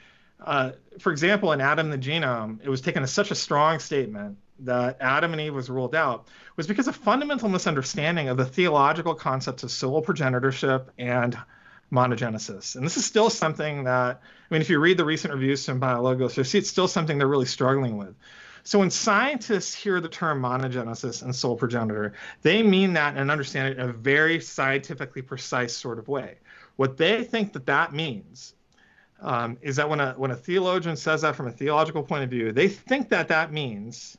uh, 0.45 0.73
for 0.99 1.13
example, 1.13 1.53
in 1.53 1.61
Adam 1.61 1.91
the 1.91 1.99
Genome, 1.99 2.59
it 2.65 2.69
was 2.69 2.81
taken 2.81 3.05
as 3.05 3.13
such 3.13 3.31
a 3.31 3.37
strong 3.37 3.79
statement 3.79 4.39
that 4.65 4.97
Adam 5.01 5.33
and 5.33 5.41
Eve 5.41 5.55
was 5.55 5.71
ruled 5.71 5.95
out 5.95 6.29
was 6.57 6.67
because 6.67 6.89
of 6.89 6.97
fundamental 6.97 7.49
misunderstanding 7.49 8.29
of 8.29 8.37
the 8.37 8.45
theological 8.45 9.15
concepts 9.15 9.63
of 9.63 9.71
civil 9.71 10.03
progenitorship 10.03 10.87
and 10.99 11.37
monogenesis. 11.93 12.75
And 12.77 12.85
this 12.85 12.97
is 12.97 13.05
still 13.05 13.31
something 13.31 13.85
that, 13.85 14.21
I 14.23 14.55
mean, 14.55 14.63
if 14.63 14.71
you 14.71 14.79
read 14.79 14.97
the 14.97 15.05
recent 15.05 15.35
reviews 15.35 15.65
from 15.65 15.81
Biologos, 15.81 16.37
you 16.37 16.45
see 16.45 16.59
it's 16.59 16.71
still 16.71 16.89
something 16.89 17.19
they're 17.19 17.27
really 17.27 17.47
struggling 17.47 17.99
with. 17.99 18.15
So 18.65 18.79
when 18.79 18.91
scientists 18.91 19.75
hear 19.75 20.01
the 20.01 20.09
term 20.09 20.41
monogenesis 20.41 21.23
and 21.23 21.35
sole 21.35 21.57
progenitor, 21.57 22.15
they 22.43 22.63
mean 22.63 22.93
that 22.93 23.17
and 23.17 23.31
understand 23.31 23.69
it 23.69 23.79
in 23.79 23.91
a 23.91 23.93
very 23.93 24.41
scientifically 24.41 25.23
precise 25.23 25.77
sort 25.77 25.99
of 25.99 26.09
way. 26.09 26.37
What 26.77 26.97
they 26.97 27.25
think 27.25 27.53
that 27.55 27.67
that 27.67 27.93
means 27.93 28.55
um, 29.21 29.59
is 29.63 29.77
that 29.77 29.89
when 29.89 30.01
a 30.01 30.13
when 30.17 30.31
a 30.31 30.37
theologian 30.37 30.97
says 30.97 31.23
that 31.23 31.37
from 31.37 31.47
a 31.47 31.53
theological 31.53 32.03
point 32.03 32.25
of 32.25 32.31
view, 32.31 32.53
they 32.53 32.69
think 32.69 33.09
that 33.11 33.29
that 33.29 33.53
means 33.53 34.17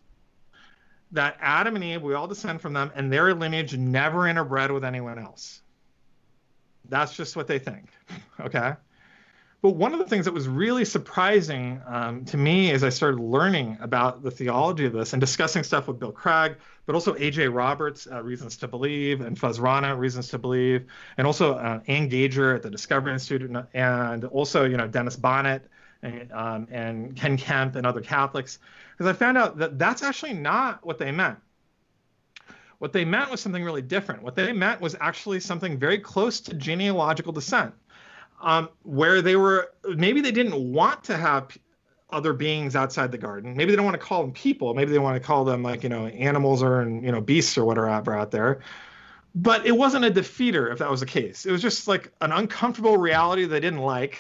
that 1.14 1.38
Adam 1.40 1.76
and 1.76 1.84
Eve, 1.84 2.02
we 2.02 2.14
all 2.14 2.28
descend 2.28 2.62
from 2.62 2.74
them, 2.74 2.92
and 2.96 3.12
their 3.12 3.34
lineage 3.34 3.76
never 3.78 4.20
interbred 4.22 4.74
with 4.74 4.84
anyone 4.84 5.20
else. 5.20 5.62
That's 6.90 7.16
just 7.16 7.36
what 7.36 7.48
they 7.48 7.60
think. 7.60 7.90
okay. 8.40 8.74
But 9.62 9.76
one 9.76 9.94
of 9.94 10.00
the 10.00 10.06
things 10.06 10.26
that 10.26 10.34
was 10.34 10.46
really 10.46 10.84
surprising 10.84 11.82
um, 11.88 12.26
to 12.26 12.36
me 12.36 12.72
as 12.72 12.84
I 12.84 12.90
started 12.90 13.22
learning 13.22 13.78
about 13.80 14.22
the 14.22 14.30
theology 14.30 14.86
of 14.86 14.92
this 14.92 15.14
and 15.14 15.22
discussing 15.22 15.64
stuff 15.64 15.88
with 15.88 16.00
Bill 16.00 16.12
Craig, 16.12 16.58
but 16.86 16.96
also 16.96 17.16
A.J. 17.16 17.48
Roberts, 17.48 18.06
uh, 18.12 18.22
Reasons 18.22 18.58
to 18.58 18.68
Believe, 18.68 19.22
and 19.22 19.40
Fuz 19.40 19.62
Rana, 19.62 19.96
Reasons 19.96 20.28
to 20.30 20.38
Believe, 20.38 20.88
and 21.16 21.26
also 21.26 21.54
uh, 21.54 21.80
Ann 21.88 22.10
Gauger 22.10 22.54
at 22.54 22.62
the 22.62 22.70
Discovery 22.70 23.14
Institute, 23.14 23.56
and 23.74 24.26
also 24.26 24.66
you 24.66 24.76
know 24.76 24.88
Dennis 24.88 25.16
Bonnette 25.16 25.64
and, 26.04 26.32
um, 26.32 26.68
and 26.72 27.16
Ken 27.18 27.38
Kemp 27.38 27.76
and 27.76 27.88
other 27.88 28.02
Catholics 28.02 28.60
because 28.92 29.08
I 29.10 29.14
found 29.18 29.38
out 29.38 29.58
that 29.60 29.80
that's 29.80 30.04
actually 30.04 30.34
not 30.34 30.86
what 30.86 31.00
they 31.00 31.12
meant. 31.12 31.40
What 32.80 32.94
they 32.94 33.06
meant 33.06 33.32
was 33.32 33.42
something 33.42 33.64
really 33.64 33.82
different. 33.82 34.24
What 34.24 34.36
they 34.36 34.54
meant 34.54 34.82
was 34.82 34.96
actually 35.02 35.40
something 35.42 35.80
very 35.80 36.00
close 36.00 36.42
to 36.42 36.54
genealogical 36.56 37.34
descent. 37.34 37.74
um, 38.42 38.70
where 38.84 39.22
they 39.22 39.36
were 39.38 39.72
maybe 39.98 40.22
they 40.22 40.32
didn't 40.32 40.56
want 40.74 41.04
to 41.06 41.18
have 41.18 41.58
other 42.12 42.34
beings 42.34 42.76
outside 42.76 43.12
the 43.12 43.18
garden. 43.18 43.56
Maybe 43.58 43.72
they 43.72 43.78
don't 43.78 43.86
want 43.86 44.00
to 44.00 44.06
call 44.06 44.22
them 44.24 44.34
people. 44.34 44.74
Maybe 44.76 44.92
they 44.92 45.00
want 45.00 45.16
to 45.22 45.26
call 45.26 45.46
them 45.46 45.64
like 45.64 45.84
you 45.84 45.90
know 45.90 46.08
animals 46.08 46.62
or 46.64 46.84
you 46.88 47.12
know 47.12 47.22
beasts 47.22 47.58
or 47.58 47.66
whatever 47.66 48.16
out 48.18 48.32
there. 48.32 48.62
But 49.36 49.66
it 49.66 49.74
wasn't 49.74 50.06
a 50.06 50.12
defeater 50.12 50.72
if 50.72 50.80
that 50.80 50.92
was 50.92 51.00
the 51.02 51.08
case. 51.08 51.46
It 51.46 51.52
was 51.52 51.62
just 51.62 51.88
like 51.88 52.12
an 52.22 52.32
uncomfortable 52.32 52.98
reality 52.98 53.46
they 53.46 53.60
didn't 53.62 53.82
like. 53.82 54.20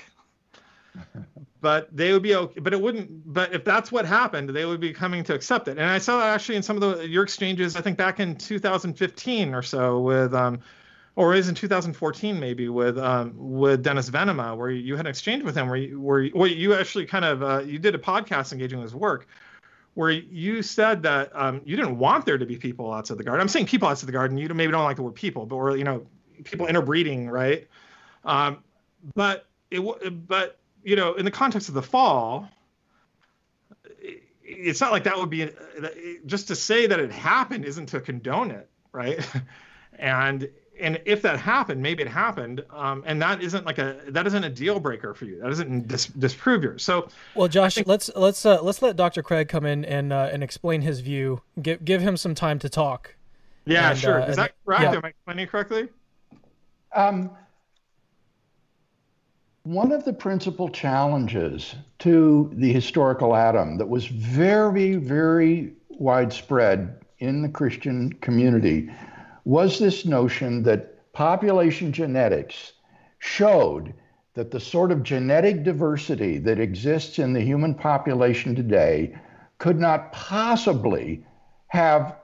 but 1.64 1.88
they 1.95 2.11
would 2.11 2.22
be 2.22 2.36
okay. 2.36 2.59
But 2.59 2.74
it 2.74 2.82
wouldn't. 2.82 3.34
But 3.34 3.53
if 3.53 3.64
that's 3.64 3.89
what 3.89 4.05
happened, 4.05 4.49
they 4.49 4.66
would 4.66 4.82
be 4.82 4.91
coming 4.91 5.24
to 5.24 5.34
accept 5.34 5.70
it. 5.70 5.78
And 5.78 5.89
I 5.89 5.97
saw 5.97 6.20
that 6.20 6.28
actually 6.28 6.57
in 6.57 6.61
some 6.61 6.76
of 6.76 6.82
the 6.82 7.07
your 7.07 7.24
exchanges. 7.24 7.78
I 7.78 7.82
think 7.82 7.97
back 7.97 8.20
in 8.20 8.36
2015 8.36 9.55
or 9.55 9.61
so 9.61 10.01
with 10.01 10.34
um, 10.34 10.59
or 11.16 11.34
is 11.34 11.47
in 11.47 11.55
2014 11.55 12.38
maybe 12.38 12.68
with 12.68 12.97
um, 12.97 13.34
with 13.38 13.82
Dennis 13.82 14.09
Venema, 14.09 14.57
where 14.57 14.72
you 14.72 14.97
had 14.97 15.05
an 15.05 15.09
exchange 15.09 15.43
with 15.43 15.55
him, 15.55 15.68
where 15.70 15.78
you, 15.78 16.01
where, 16.01 16.26
where 16.28 16.49
you 16.49 16.74
actually 16.74 17.05
kind 17.05 17.24
of 17.24 17.41
uh, 17.41 17.59
you 17.59 17.80
did 17.80 17.95
a 17.95 17.99
podcast 17.99 18.51
engaging 18.51 18.80
with 18.80 18.88
his 18.88 18.95
work, 18.95 19.26
where 19.93 20.11
you 20.11 20.61
said 20.61 21.01
that 21.03 21.32
um, 21.34 21.61
you 21.64 21.78
didn't 21.78 21.97
want 21.97 22.26
there 22.26 22.38
to 22.38 22.45
be 22.45 22.57
people 22.57 22.91
outside 22.91 23.18
the 23.18 23.24
garden. 23.24 23.39
I'm 23.39 23.47
saying 23.47 23.68
people 23.68 23.88
outside 23.88 24.07
the 24.07 24.11
garden. 24.11 24.38
You 24.38 24.49
maybe 24.49 24.74
don't 24.74 24.84
like 24.84 24.97
the 24.97 25.03
word 25.03 25.16
people, 25.16 25.45
but 25.45 25.55
we're 25.55 25.78
you 25.78 25.86
know 25.86 26.05
people 26.43 26.68
interbreeding, 26.68 27.30
right? 27.30 27.70
Um, 28.26 28.57
but 29.16 29.45
it 29.72 30.28
but 30.28 30.59
you 30.84 30.95
know 30.95 31.13
in 31.13 31.25
the 31.25 31.31
context 31.31 31.69
of 31.69 31.75
the 31.75 31.81
fall, 31.81 32.47
it's 34.43 34.81
not 34.81 34.91
like 34.91 35.03
that 35.03 35.17
would 35.17 35.29
be 35.29 35.49
just 36.25 36.47
to 36.47 36.55
say 36.55 36.88
that 36.88 36.99
it 36.99 37.11
happened 37.11 37.65
isn't 37.65 37.88
to 37.88 37.99
condone 37.99 38.51
it, 38.51 38.69
right? 38.91 39.19
and 39.99 40.49
and 40.79 40.99
if 41.05 41.21
that 41.21 41.39
happened, 41.39 41.81
maybe 41.81 42.01
it 42.01 42.09
happened, 42.09 42.63
um, 42.71 43.03
and 43.05 43.21
that 43.21 43.41
isn't 43.41 43.65
like 43.65 43.77
a 43.77 43.99
that 44.07 44.25
isn't 44.25 44.43
a 44.43 44.49
deal 44.49 44.79
breaker 44.79 45.13
for 45.13 45.25
you. 45.25 45.39
That 45.39 45.49
doesn't 45.49 45.88
dis- 45.88 46.07
disprove 46.07 46.63
yours. 46.63 46.84
So, 46.84 47.09
well, 47.36 47.47
Josh, 47.47 47.75
think, 47.75 47.88
let's 47.88 48.09
let's 48.15 48.45
uh, 48.45 48.61
let's 48.61 48.81
let 48.81 48.95
Dr. 48.95 49.21
Craig 49.21 49.49
come 49.49 49.65
in 49.65 49.86
and 49.86 50.11
uh, 50.11 50.29
and 50.31 50.43
explain 50.43 50.81
his 50.81 50.99
view. 50.99 51.41
Give 51.61 51.84
give 51.86 52.01
him 52.01 52.17
some 52.17 52.34
time 52.34 52.59
to 52.59 52.69
talk. 52.69 53.15
Yeah, 53.65 53.91
and, 53.91 53.99
sure. 53.99 54.21
Uh, 54.21 54.27
Is 54.27 54.36
that 54.36 54.53
correct? 54.65 54.84
Yeah. 54.84 54.93
Am 54.93 55.01
I 55.05 55.09
explaining 55.09 55.47
correctly? 55.47 55.89
Um, 56.95 57.31
one 59.64 59.93
of 59.93 60.03
the 60.03 60.14
principal 60.14 60.68
challenges 60.68 61.76
to 61.99 62.51
the 62.55 62.74
historical 62.74 63.34
Adam 63.36 63.78
that 63.78 63.88
was 63.88 64.07
very 64.07 64.95
very 64.95 65.74
widespread 65.89 66.99
in 67.20 67.41
the 67.41 67.49
Christian 67.49 68.11
community 68.14 68.89
was 69.45 69.80
this 69.80 70.05
notion 70.05 70.64
that 70.64 71.11
population 71.14 71.93
genetics 71.93 72.74
showed 73.20 73.93
that 74.34 74.51
the 74.51 74.59
sort 74.59 74.91
of 74.91 75.03
genetic 75.03 75.64
diversity 75.64 76.39
that 76.39 76.59
exists 76.59 77.20
in 77.20 77.32
the 77.32 77.41
human 77.41 77.74
population 77.74 78.55
today 78.55 79.16
could 79.59 79.80
not 79.80 80.11
possibly 80.11 81.26
have 81.68 82.18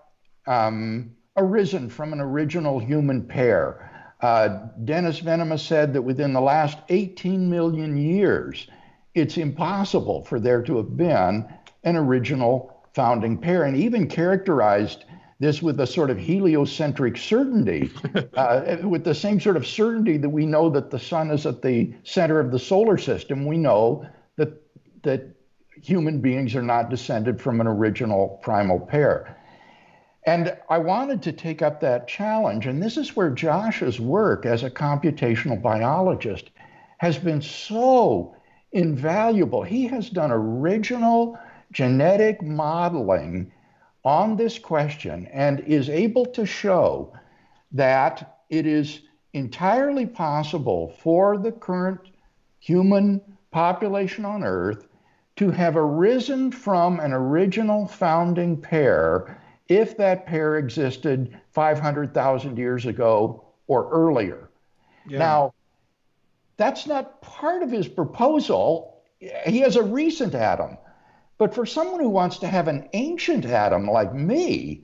um, 0.47 1.11
arisen 1.37 1.87
from 1.87 2.11
an 2.11 2.19
original 2.19 2.79
human 2.79 3.25
pair. 3.25 3.88
Uh, 4.21 4.67
Dennis 4.83 5.21
Venema 5.21 5.59
said 5.59 5.93
that 5.93 6.01
within 6.01 6.33
the 6.33 6.41
last 6.41 6.77
18 6.89 7.49
million 7.49 7.97
years, 7.97 8.67
it's 9.15 9.37
impossible 9.37 10.23
for 10.23 10.39
there 10.39 10.61
to 10.61 10.77
have 10.77 10.97
been 10.97 11.47
an 11.83 11.95
original 11.95 12.75
founding 12.93 13.37
pair, 13.37 13.63
and 13.63 13.77
even 13.77 14.07
characterized 14.07 15.05
this 15.39 15.61
with 15.61 15.79
a 15.79 15.87
sort 15.87 16.09
of 16.09 16.17
heliocentric 16.17 17.15
certainty, 17.15 17.89
uh, 18.35 18.77
with 18.83 19.05
the 19.05 19.15
same 19.15 19.39
sort 19.39 19.55
of 19.55 19.65
certainty 19.65 20.17
that 20.17 20.29
we 20.29 20.45
know 20.45 20.69
that 20.69 20.91
the 20.91 20.99
sun 20.99 21.31
is 21.31 21.45
at 21.45 21.61
the 21.61 21.93
center 22.03 22.39
of 22.39 22.51
the 22.51 22.59
solar 22.59 22.97
system. 22.97 23.45
We 23.45 23.57
know 23.57 24.05
that 24.35 24.61
that 25.03 25.27
human 25.81 26.19
beings 26.19 26.55
are 26.55 26.61
not 26.61 26.89
descended 26.89 27.39
from 27.39 27.61
an 27.61 27.67
original 27.67 28.39
primal 28.43 28.81
pair. 28.81 29.37
And 30.29 30.55
I 30.69 30.77
wanted 30.77 31.23
to 31.23 31.31
take 31.31 31.63
up 31.63 31.79
that 31.79 32.07
challenge, 32.07 32.67
and 32.67 32.79
this 32.79 32.97
is 32.97 33.15
where 33.15 33.31
Josh's 33.31 33.99
work 33.99 34.45
as 34.45 34.61
a 34.61 34.69
computational 34.69 35.59
biologist 35.59 36.51
has 36.99 37.17
been 37.17 37.41
so 37.41 38.35
invaluable. 38.71 39.63
He 39.63 39.87
has 39.87 40.07
done 40.07 40.31
original 40.31 41.39
genetic 41.71 42.43
modeling 42.43 43.51
on 44.05 44.37
this 44.37 44.59
question 44.59 45.25
and 45.33 45.61
is 45.61 45.89
able 45.89 46.27
to 46.27 46.45
show 46.45 47.11
that 47.71 48.41
it 48.51 48.67
is 48.67 49.01
entirely 49.33 50.05
possible 50.05 50.93
for 51.01 51.39
the 51.39 51.53
current 51.53 52.01
human 52.59 53.19
population 53.49 54.25
on 54.25 54.43
Earth 54.43 54.85
to 55.37 55.49
have 55.49 55.75
arisen 55.75 56.51
from 56.51 56.99
an 56.99 57.13
original 57.13 57.87
founding 57.87 58.61
pair 58.61 59.38
if 59.69 59.95
that 59.97 60.25
pair 60.25 60.57
existed 60.57 61.39
500,000 61.51 62.57
years 62.57 62.87
ago 62.87 63.45
or 63.67 63.89
earlier. 63.91 64.49
Yeah. 65.07 65.19
Now, 65.19 65.53
that's 66.57 66.87
not 66.87 67.21
part 67.21 67.63
of 67.63 67.71
his 67.71 67.87
proposal. 67.87 69.03
He 69.45 69.59
has 69.59 69.75
a 69.75 69.83
recent 69.83 70.35
Adam. 70.35 70.77
But 71.37 71.55
for 71.55 71.65
someone 71.65 72.01
who 72.01 72.09
wants 72.09 72.39
to 72.39 72.47
have 72.47 72.67
an 72.67 72.89
ancient 72.93 73.45
Adam 73.45 73.87
like 73.87 74.13
me, 74.13 74.83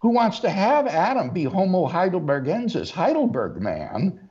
who 0.00 0.08
wants 0.08 0.40
to 0.40 0.50
have 0.50 0.88
Adam 0.88 1.30
be 1.30 1.44
Homo 1.44 1.86
heidelbergensis, 1.86 2.90
Heidelberg 2.90 3.60
man, 3.60 4.28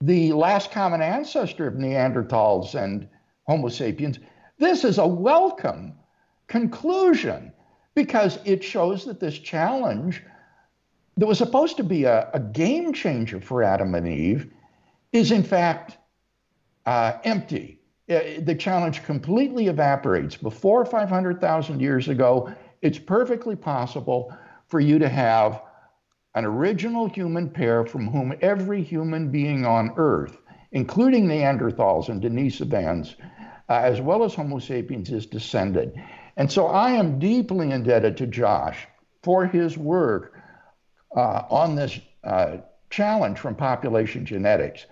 the 0.00 0.32
last 0.32 0.72
common 0.72 1.00
ancestor 1.00 1.68
of 1.68 1.74
Neanderthals 1.74 2.74
and 2.74 3.08
Homo 3.46 3.68
sapiens, 3.68 4.18
this 4.58 4.84
is 4.84 4.98
a 4.98 5.06
welcome 5.06 5.94
conclusion 6.48 7.52
because 7.94 8.38
it 8.44 8.62
shows 8.62 9.04
that 9.04 9.20
this 9.20 9.38
challenge 9.38 10.22
that 11.16 11.26
was 11.26 11.38
supposed 11.38 11.76
to 11.76 11.84
be 11.84 12.04
a, 12.04 12.30
a 12.32 12.40
game 12.40 12.92
changer 12.92 13.40
for 13.40 13.62
Adam 13.62 13.94
and 13.94 14.08
Eve 14.08 14.52
is 15.12 15.30
in 15.30 15.42
fact 15.42 15.98
uh, 16.86 17.12
empty 17.24 17.80
uh, 18.10 18.20
the 18.42 18.54
challenge 18.54 19.02
completely 19.04 19.68
evaporates. 19.68 20.36
Before 20.36 20.84
500,000 20.84 21.80
years 21.80 22.08
ago, 22.08 22.52
it's 22.82 22.98
perfectly 22.98 23.56
possible 23.56 24.36
for 24.68 24.78
you 24.78 24.98
to 24.98 25.08
have 25.08 25.62
an 26.34 26.44
original 26.44 27.08
human 27.08 27.48
pair 27.48 27.86
from 27.86 28.08
whom 28.08 28.34
every 28.42 28.82
human 28.82 29.30
being 29.30 29.64
on 29.64 29.94
Earth, 29.96 30.36
including 30.72 31.26
Neanderthals 31.26 32.10
and 32.10 32.20
Denisovans, 32.20 33.14
uh, 33.70 33.72
as 33.72 34.02
well 34.02 34.22
as 34.22 34.34
Homo 34.34 34.58
sapiens, 34.58 35.10
is 35.10 35.24
descended. 35.24 35.94
And 36.36 36.50
so 36.50 36.66
I 36.66 36.90
am 36.92 37.18
deeply 37.18 37.70
indebted 37.70 38.16
to 38.18 38.26
Josh 38.26 38.86
for 39.22 39.46
his 39.46 39.78
work 39.78 40.40
uh, 41.16 41.42
on 41.48 41.76
this 41.76 41.98
uh, 42.24 42.58
challenge 42.90 43.38
from 43.38 43.54
population 43.54 44.26
genetics. 44.26 44.86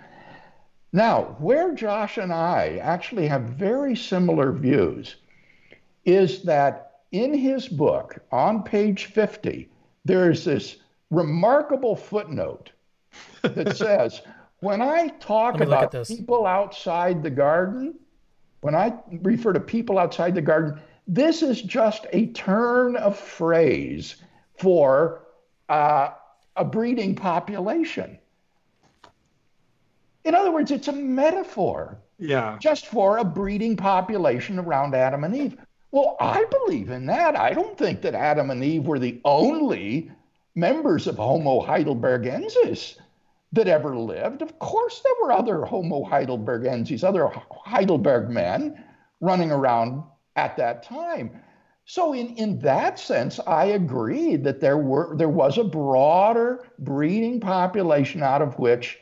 Now, 0.93 1.36
where 1.38 1.74
Josh 1.74 2.18
and 2.18 2.32
I 2.32 2.78
actually 2.82 3.26
have 3.28 3.43
very 3.43 3.97
similar 3.97 4.53
views 4.53 5.16
is 6.05 6.43
that 6.43 6.93
in 7.12 7.34
his 7.34 7.68
book 7.68 8.18
on 8.30 8.62
page 8.62 9.07
50, 9.07 9.68
there's 10.05 10.45
this 10.45 10.76
remarkable 11.11 11.97
footnote 11.97 12.70
that 13.43 13.76
says, 13.76 14.22
when 14.61 14.80
I 14.80 15.09
talk 15.20 15.61
about 15.61 15.93
people 16.07 16.47
outside 16.47 17.22
the 17.22 17.30
garden, 17.30 17.95
when 18.61 18.74
I 18.74 18.95
refer 19.22 19.53
to 19.53 19.61
people 19.61 19.99
outside 19.99 20.34
the 20.34 20.43
garden, 20.43 20.80
this 21.07 21.43
is 21.43 21.63
just 21.63 22.07
a 22.13 22.27
turn 22.29 22.97
of 22.97 23.19
phrase 23.19 24.17
for 24.59 25.23
uh, 25.69 26.11
a 26.57 26.65
breeding 26.65 27.15
population. 27.15 28.19
In 30.25 30.35
other 30.35 30.53
words, 30.53 30.71
it's 30.71 30.89
a 30.89 30.93
metaphor. 30.93 31.99
Yeah. 32.19 32.57
Just 32.61 32.87
for 32.87 33.19
a 33.19 33.25
breeding 33.25 33.77
population 33.77 34.59
around 34.59 34.95
Adam 34.95 35.25
and 35.25 35.35
Eve. 35.35 35.57
Well, 35.91 36.17
I 36.21 36.45
believe 36.45 36.91
in 36.91 37.07
that. 37.07 37.37
I 37.37 37.53
don't 37.53 37.77
think 37.77 38.01
that 38.03 38.15
Adam 38.15 38.51
and 38.51 38.63
Eve 38.63 38.87
were 38.87 39.01
the 39.01 39.21
only 39.25 40.11
members 40.55 41.07
of 41.07 41.17
Homo 41.17 41.61
heidelbergensis 41.61 42.97
that 43.53 43.69
ever 43.69 43.97
lived. 43.97 44.41
Of 44.41 44.59
course, 44.59 45.01
there 45.01 45.13
were 45.23 45.33
other 45.33 45.65
Homo 45.65 46.05
heidelbergensis, 46.05 47.05
other 47.05 47.29
Heidelberg 47.51 48.31
men 48.31 48.83
running 49.21 49.51
around 49.51 50.05
at 50.37 50.57
that 50.57 50.83
time. 50.83 51.30
So, 51.85 52.12
in, 52.12 52.28
in 52.37 52.59
that 52.61 52.99
sense, 52.99 53.41
I 53.47 53.64
agree 53.66 54.37
that 54.37 54.61
there 54.61 54.78
were 54.78 55.16
there 55.16 55.28
was 55.28 55.59
a 55.59 55.64
broader 55.64 56.68
breeding 56.78 57.41
population 57.41 58.22
out 58.22 58.41
of 58.41 58.59
which 58.59 58.99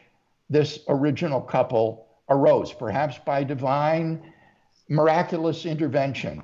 this 0.48 0.80
original 0.88 1.40
couple 1.40 2.06
arose, 2.28 2.72
perhaps 2.72 3.18
by 3.18 3.44
divine, 3.44 4.32
miraculous 4.88 5.66
intervention. 5.66 6.42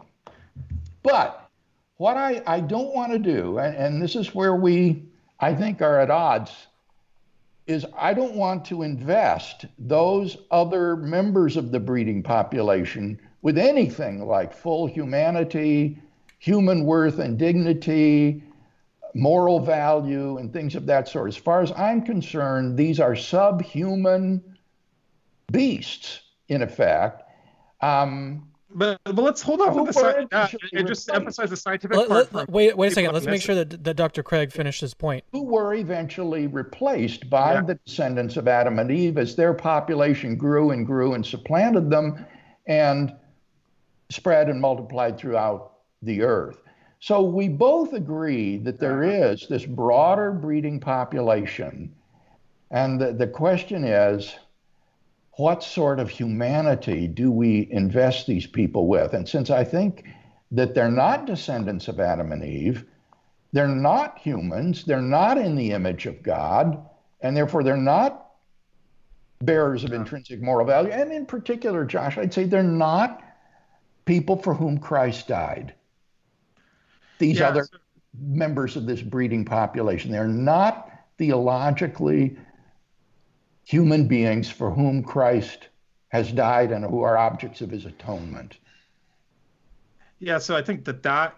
But 1.02 1.48
what 1.96 2.16
I, 2.16 2.42
I 2.46 2.60
don't 2.60 2.94
want 2.94 3.12
to 3.12 3.18
do, 3.18 3.58
and, 3.58 3.74
and 3.76 4.02
this 4.02 4.14
is 4.14 4.34
where 4.34 4.56
we, 4.56 5.04
I 5.40 5.54
think, 5.54 5.80
are 5.80 6.00
at 6.00 6.10
odds 6.10 6.66
is 7.66 7.84
I 7.96 8.14
don't 8.14 8.34
want 8.34 8.64
to 8.66 8.82
invest 8.82 9.64
those 9.78 10.36
other 10.50 10.96
members 10.96 11.56
of 11.56 11.72
the 11.72 11.80
breeding 11.80 12.22
population 12.22 13.18
with 13.42 13.58
anything 13.58 14.26
like 14.26 14.52
full 14.52 14.86
humanity, 14.86 15.98
human 16.38 16.84
worth 16.84 17.18
and 17.18 17.38
dignity, 17.38 18.42
moral 19.14 19.60
value, 19.60 20.38
and 20.38 20.52
things 20.52 20.74
of 20.74 20.86
that 20.86 21.08
sort. 21.08 21.28
As 21.28 21.36
far 21.36 21.62
as 21.62 21.72
I'm 21.72 22.02
concerned, 22.02 22.76
these 22.76 23.00
are 23.00 23.16
subhuman 23.16 24.42
beasts, 25.50 26.20
in 26.48 26.62
effect. 26.62 27.22
Um, 27.80 28.48
but, 28.70 29.00
but 29.04 29.16
let's 29.16 29.40
hold 29.40 29.60
on 29.62 29.86
the 29.86 29.92
sci- 29.92 30.26
uh, 30.32 30.48
and 30.72 30.86
just 30.86 31.10
emphasize 31.10 31.50
the 31.50 31.56
scientific 31.56 31.96
let, 31.96 32.08
part. 32.08 32.34
Let, 32.34 32.50
wait, 32.50 32.76
wait 32.76 32.92
a 32.92 32.94
second. 32.94 33.14
Let's 33.14 33.26
make 33.26 33.40
sure 33.40 33.54
that, 33.54 33.84
that 33.84 33.94
Dr. 33.96 34.22
Craig 34.22 34.52
finished 34.52 34.80
his 34.80 34.92
point. 34.92 35.24
Who 35.32 35.44
were 35.44 35.74
eventually 35.74 36.46
replaced 36.46 37.30
by 37.30 37.54
yeah. 37.54 37.62
the 37.62 37.74
descendants 37.86 38.36
of 38.36 38.48
Adam 38.48 38.78
and 38.78 38.90
Eve 38.90 39.16
as 39.16 39.34
their 39.34 39.54
population 39.54 40.36
grew 40.36 40.72
and 40.72 40.84
grew 40.84 41.14
and 41.14 41.24
supplanted 41.24 41.88
them 41.88 42.26
and 42.66 43.14
spread 44.10 44.48
and 44.48 44.60
multiplied 44.60 45.18
throughout 45.18 45.72
the 46.02 46.22
earth. 46.22 46.62
So 47.00 47.22
we 47.22 47.48
both 47.48 47.92
agree 47.92 48.58
that 48.58 48.80
there 48.80 49.02
is 49.02 49.46
this 49.48 49.64
broader 49.64 50.32
breeding 50.32 50.80
population. 50.80 51.94
And 52.70 53.00
the, 53.00 53.12
the 53.12 53.26
question 53.26 53.84
is, 53.84 54.34
what 55.32 55.62
sort 55.62 56.00
of 56.00 56.08
humanity 56.08 57.06
do 57.06 57.30
we 57.30 57.68
invest 57.70 58.26
these 58.26 58.46
people 58.46 58.86
with? 58.86 59.12
And 59.12 59.28
since 59.28 59.50
I 59.50 59.64
think 59.64 60.04
that 60.50 60.74
they're 60.74 60.90
not 60.90 61.26
descendants 61.26 61.88
of 61.88 62.00
Adam 62.00 62.32
and 62.32 62.42
Eve, 62.42 62.84
they're 63.52 63.68
not 63.68 64.18
humans, 64.18 64.84
they're 64.84 65.00
not 65.00 65.38
in 65.38 65.54
the 65.54 65.72
image 65.72 66.06
of 66.06 66.22
God, 66.22 66.84
and 67.20 67.36
therefore 67.36 67.62
they're 67.62 67.76
not 67.76 68.30
bearers 69.40 69.84
of 69.84 69.92
intrinsic 69.92 70.40
moral 70.40 70.66
value. 70.66 70.90
And 70.90 71.12
in 71.12 71.26
particular, 71.26 71.84
Josh, 71.84 72.16
I'd 72.16 72.32
say 72.32 72.44
they're 72.44 72.62
not 72.62 73.22
people 74.06 74.36
for 74.36 74.54
whom 74.54 74.78
Christ 74.78 75.28
died. 75.28 75.74
These 77.18 77.40
yeah, 77.40 77.48
other 77.48 77.64
so- 77.64 77.78
members 78.18 78.76
of 78.76 78.86
this 78.86 79.02
breeding 79.02 79.44
population, 79.44 80.10
they're 80.10 80.26
not 80.26 80.90
theologically 81.18 82.36
human 83.64 84.06
beings 84.08 84.48
for 84.48 84.70
whom 84.70 85.02
Christ 85.02 85.68
has 86.08 86.32
died 86.32 86.70
and 86.72 86.84
who 86.84 87.02
are 87.02 87.18
objects 87.18 87.60
of 87.60 87.70
his 87.70 87.84
atonement. 87.84 88.58
Yeah, 90.18 90.38
so 90.38 90.56
I 90.56 90.62
think 90.62 90.84
that 90.84 91.02
that 91.02 91.36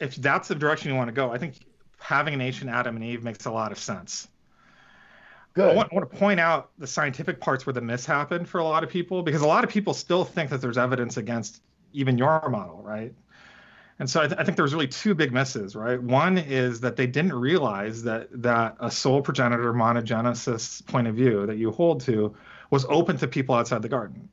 if 0.00 0.16
that's 0.16 0.48
the 0.48 0.54
direction 0.54 0.90
you 0.90 0.96
want 0.96 1.08
to 1.08 1.12
go, 1.12 1.30
I 1.30 1.38
think 1.38 1.54
having 1.98 2.34
an 2.34 2.40
ancient 2.40 2.70
Adam 2.70 2.96
and 2.96 3.04
Eve 3.04 3.22
makes 3.22 3.46
a 3.46 3.50
lot 3.50 3.72
of 3.72 3.78
sense. 3.78 4.28
Good. 5.54 5.72
I 5.72 5.74
want, 5.74 5.92
I 5.92 5.94
want, 5.96 6.10
to 6.10 6.16
point 6.16 6.38
out 6.38 6.70
the 6.78 6.86
scientific 6.86 7.40
parts 7.40 7.66
where 7.66 7.72
the 7.72 7.80
miss 7.80 8.04
happened 8.04 8.48
for 8.48 8.58
a 8.58 8.64
lot 8.64 8.84
of 8.84 8.90
people 8.90 9.22
because 9.22 9.42
a 9.42 9.46
lot 9.46 9.64
of 9.64 9.70
people 9.70 9.94
still 9.94 10.24
think 10.24 10.50
that 10.50 10.60
there's 10.60 10.78
evidence 10.78 11.16
against 11.16 11.62
even 11.92 12.18
your 12.18 12.48
model, 12.48 12.82
right? 12.82 13.14
And 13.98 14.08
so 14.08 14.22
I, 14.22 14.26
th- 14.28 14.38
I, 14.38 14.44
think 14.44 14.56
there's 14.56 14.72
really 14.72 14.86
two 14.86 15.14
big 15.14 15.32
misses, 15.32 15.74
right? 15.74 16.00
One 16.00 16.38
is 16.38 16.80
that 16.80 16.96
they 16.96 17.06
didn't 17.06 17.34
realize 17.34 18.02
that 18.04 18.28
that 18.42 18.76
a 18.78 18.90
sole 18.90 19.22
progenitor 19.22 19.72
monogenesis 19.72 20.86
point 20.86 21.08
of 21.08 21.16
view 21.16 21.46
that 21.46 21.56
you 21.56 21.72
hold 21.72 22.02
to 22.02 22.34
was 22.70 22.86
open 22.88 23.16
to 23.18 23.26
people 23.26 23.56
outside 23.56 23.82
the 23.82 23.88
garden. 23.88 24.28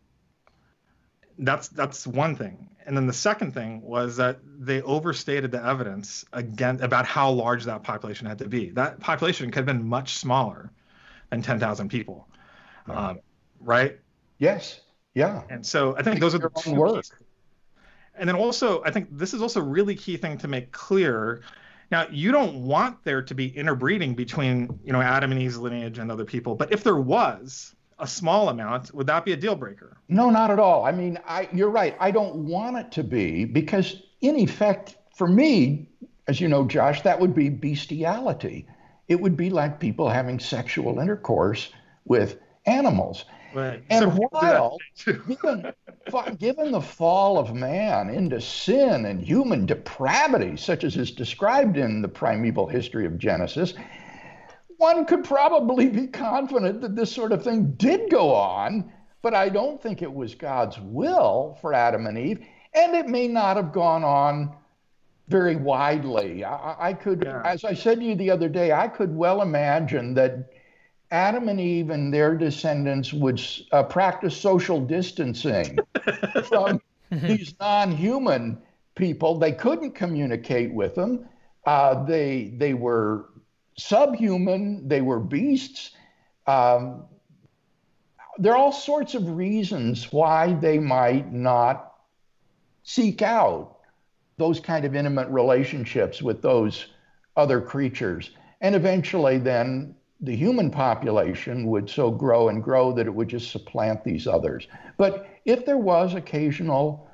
That's 1.39 1.67
that's 1.69 2.05
one 2.05 2.35
thing. 2.35 2.69
And 2.85 2.95
then 2.95 3.07
the 3.07 3.13
second 3.13 3.53
thing 3.53 3.81
was 3.81 4.17
that 4.17 4.39
they 4.59 4.83
overstated 4.83 5.49
the 5.49 5.65
evidence 5.65 6.23
again 6.31 6.79
about 6.81 7.07
how 7.07 7.31
large 7.31 7.63
that 7.63 7.81
population 7.81 8.27
had 8.27 8.37
to 8.39 8.47
be. 8.47 8.69
That 8.69 8.99
population 8.99 9.49
could 9.49 9.57
have 9.57 9.65
been 9.65 9.87
much 9.87 10.17
smaller 10.17 10.71
than 11.31 11.41
10,000 11.41 11.89
people, 11.89 12.27
um, 12.87 13.21
right? 13.59 13.99
Yes. 14.37 14.81
Yeah. 15.15 15.41
And 15.49 15.65
so 15.65 15.97
I 15.97 16.03
think 16.03 16.19
those 16.19 16.35
are 16.35 16.37
the 16.37 16.49
two 16.49 16.75
words 16.75 17.11
and 18.17 18.27
then 18.27 18.35
also 18.35 18.83
i 18.83 18.91
think 18.91 19.07
this 19.11 19.33
is 19.33 19.41
also 19.41 19.59
a 19.59 19.63
really 19.63 19.95
key 19.95 20.17
thing 20.17 20.37
to 20.37 20.47
make 20.47 20.71
clear. 20.71 21.41
Now 21.91 22.07
you 22.09 22.31
don't 22.31 22.65
want 22.65 23.03
there 23.03 23.21
to 23.21 23.35
be 23.35 23.47
interbreeding 23.55 24.15
between 24.15 24.79
you 24.83 24.91
know 24.93 25.01
adam 25.01 25.31
and 25.31 25.41
eve's 25.41 25.57
lineage 25.57 25.99
and 25.99 26.11
other 26.11 26.25
people. 26.25 26.55
But 26.55 26.71
if 26.71 26.83
there 26.83 26.97
was 26.97 27.75
a 27.99 28.07
small 28.07 28.49
amount 28.49 28.93
would 28.93 29.07
that 29.07 29.23
be 29.23 29.33
a 29.33 29.37
deal 29.37 29.55
breaker? 29.55 29.97
No 30.09 30.29
not 30.29 30.51
at 30.51 30.59
all. 30.59 30.85
I 30.85 30.91
mean 30.91 31.19
I, 31.27 31.47
you're 31.53 31.69
right. 31.69 31.95
I 31.99 32.11
don't 32.11 32.35
want 32.35 32.77
it 32.77 32.91
to 32.93 33.03
be 33.03 33.45
because 33.45 34.01
in 34.21 34.35
effect 34.37 34.95
for 35.15 35.27
me 35.27 35.87
as 36.27 36.41
you 36.41 36.47
know 36.47 36.65
josh 36.65 37.01
that 37.03 37.19
would 37.19 37.35
be 37.35 37.49
bestiality. 37.49 38.67
It 39.07 39.21
would 39.21 39.37
be 39.37 39.51
like 39.51 39.79
people 39.79 40.09
having 40.09 40.39
sexual 40.39 40.99
intercourse 40.99 41.69
with 42.05 42.39
animals 42.65 43.25
Right. 43.55 43.81
And 43.89 44.11
so 44.11 44.27
while, 44.31 44.77
given, 45.05 45.71
given 46.37 46.71
the 46.71 46.81
fall 46.81 47.39
of 47.39 47.55
man 47.55 48.09
into 48.09 48.41
sin 48.41 49.05
and 49.05 49.21
human 49.21 49.65
depravity, 49.65 50.57
such 50.57 50.83
as 50.83 50.97
is 50.97 51.11
described 51.11 51.77
in 51.77 52.01
the 52.01 52.09
primeval 52.09 52.67
history 52.67 53.05
of 53.05 53.17
Genesis, 53.17 53.73
one 54.77 55.05
could 55.05 55.23
probably 55.23 55.87
be 55.87 56.07
confident 56.07 56.81
that 56.81 56.97
this 56.97 57.09
sort 57.09 57.31
of 57.31 57.45
thing 57.45 57.71
did 57.77 58.09
go 58.09 58.33
on, 58.33 58.91
but 59.21 59.33
I 59.33 59.47
don't 59.47 59.81
think 59.81 60.01
it 60.01 60.13
was 60.13 60.35
God's 60.35 60.77
will 60.81 61.57
for 61.61 61.73
Adam 61.73 62.07
and 62.07 62.17
Eve, 62.17 62.45
and 62.73 62.93
it 62.93 63.07
may 63.07 63.29
not 63.29 63.55
have 63.55 63.71
gone 63.71 64.03
on 64.03 64.53
very 65.29 65.55
widely. 65.55 66.43
I, 66.43 66.89
I 66.89 66.93
could, 66.93 67.23
yeah. 67.25 67.41
as 67.45 67.63
I 67.63 67.73
said 67.73 67.99
to 67.99 68.05
you 68.05 68.15
the 68.15 68.31
other 68.31 68.49
day, 68.49 68.73
I 68.73 68.89
could 68.89 69.15
well 69.15 69.41
imagine 69.41 70.13
that 70.15 70.49
Adam 71.11 71.49
and 71.49 71.59
Eve 71.59 71.89
and 71.89 72.13
their 72.13 72.35
descendants 72.35 73.13
would 73.13 73.41
uh, 73.71 73.83
practice 73.83 74.35
social 74.35 74.81
distancing 74.81 75.77
from 76.49 76.81
these 77.11 77.53
non 77.59 77.91
human 77.91 78.57
people. 78.95 79.37
They 79.37 79.51
couldn't 79.51 79.93
communicate 79.93 80.73
with 80.73 80.95
them. 80.95 81.27
Uh, 81.65 82.03
they, 82.05 82.53
they 82.57 82.73
were 82.73 83.29
subhuman, 83.77 84.87
they 84.87 85.01
were 85.01 85.19
beasts. 85.19 85.91
Um, 86.47 87.05
there 88.37 88.53
are 88.53 88.57
all 88.57 88.71
sorts 88.71 89.15
of 89.15 89.29
reasons 89.29 90.11
why 90.11 90.53
they 90.53 90.77
might 90.77 91.31
not 91.31 91.93
seek 92.83 93.21
out 93.21 93.77
those 94.37 94.59
kind 94.59 94.85
of 94.85 94.95
intimate 94.95 95.29
relationships 95.29 96.21
with 96.21 96.41
those 96.41 96.87
other 97.37 97.61
creatures. 97.61 98.31
And 98.61 98.75
eventually, 98.75 99.37
then 99.37 99.95
the 100.25 100.35
human 100.35 100.71
population 100.71 101.67
would 101.67 101.89
so 101.89 102.11
grow 102.11 102.49
and 102.49 102.63
grow 102.63 102.91
that 102.91 103.05
it 103.05 103.13
would 103.13 103.27
just 103.27 103.51
supplant 103.51 104.03
these 104.03 104.27
others. 104.27 104.67
But 104.97 105.27
if 105.45 105.65
there 105.65 105.77
was 105.77 106.15
occasional 106.15 107.09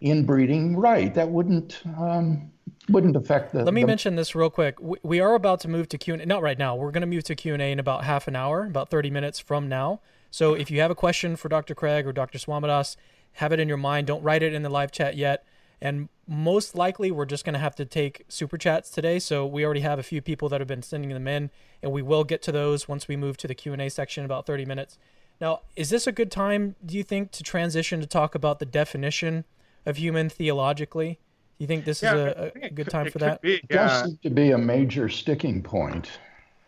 inbreeding, 0.00 0.76
right, 0.76 1.12
that 1.14 1.28
wouldn't 1.28 1.82
um, 1.98 2.50
wouldn't 2.88 3.16
affect 3.16 3.52
the. 3.52 3.64
Let 3.64 3.74
me 3.74 3.82
the... 3.82 3.86
mention 3.86 4.16
this 4.16 4.34
real 4.34 4.50
quick. 4.50 4.80
We, 4.80 4.98
we 5.02 5.20
are 5.20 5.34
about 5.34 5.60
to 5.60 5.68
move 5.68 5.88
to 5.90 5.98
Q 5.98 6.14
and 6.14 6.22
A. 6.22 6.26
Not 6.26 6.42
right 6.42 6.58
now. 6.58 6.76
We're 6.76 6.92
going 6.92 7.02
to 7.02 7.06
move 7.06 7.24
to 7.24 7.34
Q 7.34 7.54
and 7.54 7.62
A 7.62 7.72
in 7.72 7.78
about 7.78 8.04
half 8.04 8.28
an 8.28 8.36
hour, 8.36 8.64
about 8.64 8.90
thirty 8.90 9.10
minutes 9.10 9.38
from 9.40 9.68
now. 9.68 10.00
So 10.30 10.54
if 10.54 10.70
you 10.70 10.80
have 10.80 10.90
a 10.90 10.94
question 10.94 11.36
for 11.36 11.48
Dr. 11.48 11.74
Craig 11.74 12.06
or 12.06 12.12
Dr. 12.12 12.38
Swamidass, 12.38 12.96
have 13.34 13.52
it 13.52 13.60
in 13.60 13.68
your 13.68 13.76
mind. 13.76 14.06
Don't 14.06 14.22
write 14.22 14.42
it 14.42 14.52
in 14.52 14.62
the 14.62 14.68
live 14.68 14.92
chat 14.92 15.16
yet. 15.16 15.44
And 15.80 16.08
most 16.26 16.74
likely, 16.74 17.10
we're 17.10 17.26
just 17.26 17.44
going 17.44 17.52
to 17.54 17.58
have 17.60 17.74
to 17.76 17.84
take 17.84 18.24
super 18.28 18.56
chats 18.56 18.90
today. 18.90 19.18
So 19.18 19.46
we 19.46 19.64
already 19.64 19.80
have 19.80 19.98
a 19.98 20.02
few 20.02 20.22
people 20.22 20.48
that 20.48 20.60
have 20.60 20.68
been 20.68 20.82
sending 20.82 21.10
them 21.10 21.28
in, 21.28 21.50
and 21.82 21.92
we 21.92 22.02
will 22.02 22.24
get 22.24 22.42
to 22.42 22.52
those 22.52 22.88
once 22.88 23.08
we 23.08 23.16
move 23.16 23.36
to 23.38 23.48
the 23.48 23.54
Q 23.54 23.72
and 23.72 23.82
A 23.82 23.90
section 23.90 24.22
in 24.22 24.24
about 24.24 24.46
30 24.46 24.64
minutes. 24.64 24.98
Now, 25.40 25.60
is 25.76 25.90
this 25.90 26.06
a 26.06 26.12
good 26.12 26.30
time, 26.30 26.76
do 26.84 26.96
you 26.96 27.02
think, 27.02 27.30
to 27.32 27.42
transition 27.42 28.00
to 28.00 28.06
talk 28.06 28.34
about 28.34 28.58
the 28.58 28.66
definition 28.66 29.44
of 29.84 29.98
human 29.98 30.30
theologically? 30.30 31.18
Do 31.58 31.62
you 31.62 31.66
think 31.66 31.84
this 31.84 32.02
yeah, 32.02 32.14
is 32.14 32.20
a, 32.20 32.52
a 32.62 32.70
good 32.70 32.88
time 32.88 33.10
for 33.10 33.18
that? 33.18 33.42
Be, 33.42 33.50
yeah. 33.50 33.56
It 33.62 33.68
does 33.68 34.04
seem 34.04 34.18
to 34.22 34.30
be 34.30 34.50
a 34.52 34.58
major 34.58 35.08
sticking 35.08 35.62
point. 35.62 36.08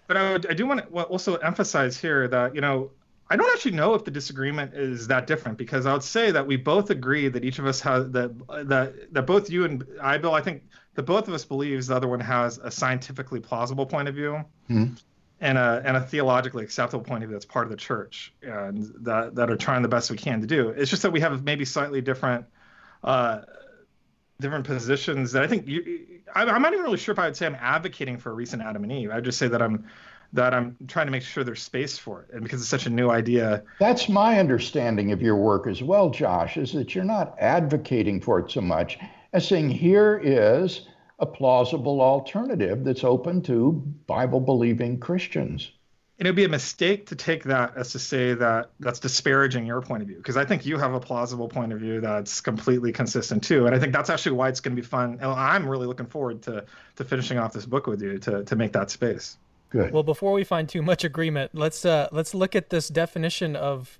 But 0.07 0.17
I, 0.17 0.33
would, 0.33 0.47
I 0.51 0.55
do 0.55 0.67
want 0.67 0.81
to 0.81 1.03
also 1.03 1.37
emphasize 1.37 1.99
here 1.99 2.29
that, 2.29 2.55
you 2.55 2.61
know, 2.61 2.91
I 3.31 3.37
don't 3.37 3.51
actually 3.53 3.73
know 3.73 3.95
if 3.95 4.05
the 4.05 4.11
disagreement 4.11 4.75
is 4.75 5.07
that 5.09 5.27
different 5.27 5.59
because 5.59 5.85
I 5.85 5.93
would 5.93 6.03
say 6.03 6.31
that 6.31 6.47
we 6.47 6.57
both 6.57 6.91
agree 6.91 7.29
that 7.29 7.45
each 7.45 7.59
of 7.59 7.67
us 7.67 7.81
has 7.81 8.11
that 8.13 8.33
that 8.69 9.13
that 9.13 9.27
both 9.27 9.51
you 9.51 9.65
and 9.65 9.85
I, 10.03 10.17
Bill, 10.17 10.35
I 10.35 10.41
think 10.41 10.63
that 10.95 11.03
both 11.03 11.29
of 11.29 11.35
us 11.35 11.45
believes 11.45 11.89
the 11.89 11.97
other 11.97 12.09
one 12.09 12.21
has 12.21 12.59
a 12.59 12.71
scientifically 12.71 13.41
plausible 13.41 13.85
point 13.85 14.09
of 14.09 14.15
view 14.15 14.45
mm-hmm. 14.71 14.95
and 15.41 15.59
a 15.59 15.83
and 15.85 15.97
a 15.97 16.01
theologically 16.01 16.65
acceptable 16.65 17.05
point 17.05 17.23
of 17.23 17.29
view 17.29 17.35
that's 17.35 17.45
part 17.45 17.67
of 17.67 17.71
the 17.71 17.77
church 17.77 18.33
and 18.43 18.91
that 19.01 19.35
that 19.35 19.51
are 19.51 19.57
trying 19.57 19.83
the 19.83 19.89
best 19.89 20.11
we 20.11 20.17
can 20.17 20.41
to 20.41 20.47
do. 20.47 20.71
It's 20.71 20.91
just 20.91 21.03
that 21.03 21.13
we 21.13 21.21
have 21.21 21.45
maybe 21.45 21.67
slightly 21.67 22.01
different 22.01 22.47
uh, 23.05 23.43
different 24.41 24.67
positions 24.67 25.33
that 25.33 25.43
I 25.43 25.47
think 25.47 25.67
you. 25.67 26.01
I, 26.35 26.45
I'm 26.45 26.63
not 26.63 26.73
even 26.73 26.85
really 26.85 26.99
sure 26.99 27.13
if 27.13 27.19
I 27.19 27.27
would 27.27 27.37
say 27.37 27.45
I'm 27.45 27.57
advocating 27.61 28.19
for 28.19 28.31
a 28.31 28.35
recent 28.35 28.63
Adam 28.63 28.85
and 28.85 28.93
Eve. 28.93 29.11
I 29.11 29.17
would 29.17 29.25
just 29.25 29.39
say 29.39 29.49
that 29.49 29.61
I'm 29.61 29.87
that 30.33 30.53
I'm 30.53 30.77
trying 30.87 31.07
to 31.07 31.13
make 31.13 31.23
sure 31.23 31.45
there's 31.45 31.63
space 31.63 31.97
for 31.99 32.23
it. 32.23 32.35
And 32.35 32.43
because 32.43 32.61
it's 32.61 32.69
such 32.69 32.87
a 32.87 32.91
new 32.91 33.11
idea. 33.11 33.63
That's 33.81 34.09
my 34.09 34.39
understanding 34.39 35.13
of 35.13 35.23
your 35.23 35.37
work 35.37 35.67
as 35.67 35.83
well, 35.83 36.11
Josh, 36.11 36.57
is 36.57 36.73
that 36.73 36.95
you're 36.95 37.05
not 37.05 37.35
advocating 37.39 38.21
for 38.21 38.39
it 38.39 38.51
so 38.51 38.61
much 38.61 38.99
as 39.33 39.47
saying 39.47 39.71
here 39.71 40.21
is 40.23 40.87
a 41.19 41.27
plausible 41.27 42.01
alternative 42.01 42.85
that's 42.85 43.05
open 43.05 43.43
to 43.43 43.73
Bible 44.07 44.41
believing 44.41 45.01
Christians. 45.01 45.73
and 46.19 46.27
it'd 46.27 46.37
be 46.37 46.45
a 46.45 46.49
mistake 46.49 47.07
to 47.07 47.17
take 47.17 47.45
that 47.45 47.77
as 47.77 47.93
to 47.93 47.99
say 47.99 48.35
that 48.35 48.71
that's 48.81 49.01
disparaging 49.01 49.67
your 49.67 49.81
point 49.81 50.03
of 50.03 50.09
view 50.09 50.17
because 50.17 50.37
i 50.37 50.45
think 50.45 50.67
you 50.67 50.77
have 50.79 50.95
a 50.95 51.01
plausible 51.01 51.49
point 51.49 51.73
of 51.73 51.79
view 51.79 52.01
that's 52.01 52.41
completely 52.41 52.93
consistent 52.93 53.43
too 53.45 53.67
and 53.67 53.75
i 53.75 53.79
think 53.79 53.93
that's 53.93 54.11
actually 54.11 54.33
why 54.33 54.49
it's 54.49 54.61
going 54.61 54.75
to 54.75 54.81
be 54.83 54.87
fun 54.87 55.19
and 55.21 55.31
i'm 55.31 55.69
really 55.69 55.87
looking 55.87 56.07
forward 56.07 56.43
to 56.43 56.65
to 56.97 57.05
finishing 57.05 57.39
off 57.39 57.53
this 57.53 57.67
book 57.67 57.87
with 57.87 58.03
you 58.03 58.19
to 58.19 58.43
to 58.45 58.57
make 58.57 58.73
that 58.73 58.91
space 58.91 59.37
good 59.71 59.93
well 59.93 60.03
before 60.03 60.33
we 60.33 60.45
find 60.45 60.69
too 60.69 60.83
much 60.83 61.05
agreement 61.05 61.51
let's 61.55 61.85
uh 61.85 62.09
let's 62.13 62.35
look 62.35 62.55
at 62.55 62.71
this 62.71 62.89
definition 62.89 63.57
of 63.57 63.99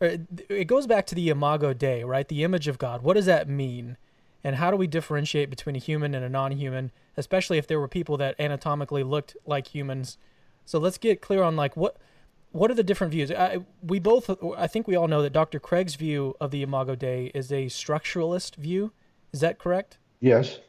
it 0.00 0.66
goes 0.66 0.86
back 0.86 1.06
to 1.06 1.14
the 1.14 1.28
imago 1.28 1.72
dei 1.72 2.04
right 2.04 2.28
the 2.28 2.44
image 2.44 2.68
of 2.68 2.78
god 2.78 3.02
what 3.02 3.14
does 3.14 3.26
that 3.26 3.48
mean 3.48 3.96
and 4.44 4.56
how 4.56 4.70
do 4.70 4.76
we 4.76 4.86
differentiate 4.86 5.50
between 5.50 5.74
a 5.74 5.80
human 5.80 6.14
and 6.14 6.24
a 6.24 6.28
non-human 6.28 6.92
especially 7.16 7.58
if 7.58 7.66
there 7.66 7.80
were 7.80 7.88
people 7.88 8.16
that 8.16 8.38
anatomically 8.38 9.02
looked 9.02 9.36
like 9.44 9.68
humans 9.68 10.18
so 10.64 10.78
let's 10.78 10.98
get 10.98 11.20
clear 11.20 11.42
on 11.42 11.56
like 11.56 11.76
what 11.76 11.96
what 12.52 12.70
are 12.70 12.74
the 12.74 12.82
different 12.82 13.12
views? 13.12 13.30
I, 13.30 13.58
we 13.82 13.98
both, 13.98 14.30
I 14.56 14.66
think 14.66 14.88
we 14.88 14.96
all 14.96 15.08
know 15.08 15.22
that 15.22 15.32
Dr. 15.32 15.60
Craig's 15.60 15.96
view 15.96 16.34
of 16.40 16.50
the 16.50 16.62
Imago 16.62 16.94
Dei 16.94 17.30
is 17.34 17.52
a 17.52 17.66
structuralist 17.66 18.56
view. 18.56 18.92
Is 19.32 19.40
that 19.40 19.58
correct? 19.58 19.98
Yes. 20.20 20.60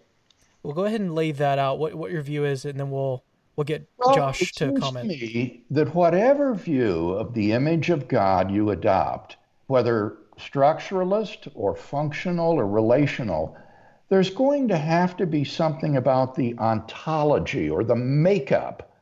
Well, 0.62 0.74
go 0.74 0.84
ahead 0.86 1.00
and 1.00 1.16
lay 1.16 1.32
that 1.32 1.58
out. 1.58 1.80
What 1.80 1.96
what 1.96 2.12
your 2.12 2.22
view 2.22 2.44
is, 2.44 2.66
and 2.66 2.80
then 2.80 2.92
we'll 2.92 3.24
we'll 3.60 3.66
get 3.66 3.90
well, 3.98 4.16
Josh 4.16 4.54
to 4.54 4.72
comment. 4.72 5.12
To 5.12 5.18
me 5.18 5.64
that 5.70 5.94
whatever 5.94 6.54
view 6.54 7.10
of 7.10 7.34
the 7.34 7.52
image 7.52 7.90
of 7.90 8.08
God 8.08 8.50
you 8.50 8.70
adopt, 8.70 9.36
whether 9.68 10.16
structuralist 10.38 11.52
or 11.56 11.76
functional 11.76 12.54
or 12.54 12.66
relational, 12.66 13.58
there's 14.08 14.30
going 14.30 14.70
to 14.70 14.78
have 14.78 15.18
to 15.18 15.26
be 15.26 15.44
something 15.44 15.98
about 15.98 16.36
the 16.36 16.58
ontology 16.58 17.70
or 17.70 17.84
the 17.84 17.98
makeup 17.98 18.94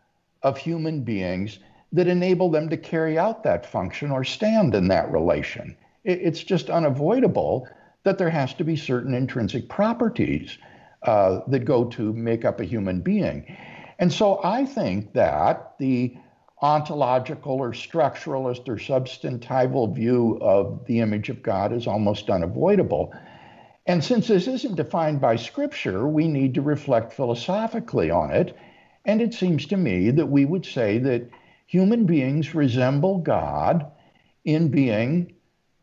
of 0.42 0.58
human 0.58 1.04
beings 1.04 1.60
that 1.94 2.08
enable 2.08 2.50
them 2.50 2.68
to 2.70 2.78
carry 2.78 3.16
out 3.16 3.44
that 3.44 3.64
function 3.64 4.10
or 4.10 4.24
stand 4.24 4.74
in 4.74 4.88
that 4.88 5.12
relation. 5.12 5.78
It's 6.04 6.44
just 6.44 6.72
unavoidable 6.72 7.68
that 8.06 8.18
there 8.18 8.32
has 8.32 8.56
to 8.56 8.64
be 8.64 8.76
certain 8.76 9.14
intrinsic 9.14 9.70
properties 9.70 10.58
uh, 11.04 11.42
that 11.48 11.64
go 11.64 11.86
to 11.86 12.12
make 12.14 12.44
up 12.44 12.60
a 12.60 12.66
human 12.66 13.02
being. 13.02 13.56
And 14.00 14.12
so 14.12 14.42
I 14.44 14.66
think 14.66 15.14
that 15.14 15.74
the 15.80 16.16
ontological 16.62 17.54
or 17.54 17.72
structuralist 17.72 18.68
or 18.68 18.78
substantival 18.78 19.94
view 19.94 20.38
of 20.42 20.86
the 20.86 21.00
image 21.00 21.30
of 21.30 21.44
God 21.44 21.72
is 21.74 21.88
almost 21.88 22.30
unavoidable. 22.30 23.14
And 23.86 24.04
since 24.04 24.28
this 24.28 24.48
isn't 24.48 24.76
defined 24.76 25.22
by 25.22 25.36
Scripture, 25.36 26.08
we 26.08 26.28
need 26.28 26.54
to 26.56 26.62
reflect 26.62 27.14
philosophically 27.14 28.10
on 28.10 28.32
it 28.32 28.56
and 29.08 29.22
it 29.22 29.34
seems 29.34 29.66
to 29.68 29.78
me 29.78 30.12
that 30.12 30.26
we 30.26 30.44
would 30.44 30.66
say 30.66 31.00
that 31.00 31.30
human 31.66 32.06
beings 32.06 32.54
resemble 32.54 33.20
God 33.20 33.90
in 34.44 34.68
being 34.68 35.34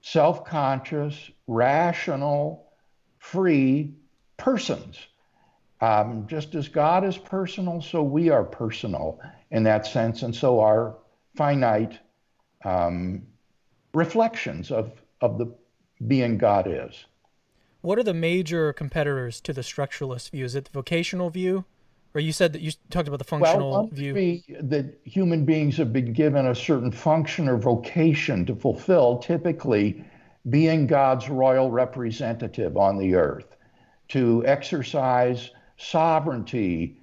self 0.02 0.44
conscious, 0.44 1.30
rational, 1.46 2.70
free 3.18 3.94
persons. 4.36 4.98
Um, 5.85 6.26
just 6.26 6.55
as 6.55 6.68
God 6.68 7.05
is 7.05 7.18
personal, 7.18 7.82
so 7.82 8.03
we 8.03 8.30
are 8.30 8.45
personal 8.45 9.20
in 9.51 9.64
that 9.64 9.87
sense, 9.87 10.22
and 10.22 10.35
so 10.35 10.61
are 10.61 10.97
finite 11.37 11.99
um, 12.64 13.26
reflections 13.93 14.70
of, 14.70 14.93
of 15.20 15.37
the 15.37 15.55
being 16.07 16.39
God 16.39 16.66
is. 16.68 17.05
What 17.82 17.99
are 17.99 18.03
the 18.03 18.14
major 18.14 18.72
competitors 18.72 19.43
to 19.43 19.53
the 19.53 19.61
structuralist 19.61 20.30
view? 20.30 20.47
Is 20.47 20.55
it 20.55 20.64
the 20.66 20.70
vocational 20.70 21.28
view? 21.28 21.66
Or 22.14 22.20
you 22.20 22.32
said 22.32 22.55
that 22.55 22.62
you 22.62 22.72
talked 22.89 23.09
about 23.09 23.18
the 23.18 23.24
functional 23.24 23.70
well, 23.70 23.89
view. 23.89 24.41
that 24.62 25.01
human 25.05 25.45
beings 25.45 25.76
have 25.76 25.93
been 25.93 26.14
given 26.14 26.47
a 26.47 26.55
certain 26.55 26.93
function 26.93 27.47
or 27.47 27.59
vocation 27.59 28.47
to 28.47 28.55
fulfill, 28.55 29.18
typically 29.18 30.03
being 30.49 30.87
God's 30.87 31.28
royal 31.28 31.70
representative 31.70 32.78
on 32.78 32.97
the 32.97 33.16
earth, 33.16 33.57
to 34.09 34.43
exercise 34.47 35.51
sovereignty 35.76 36.96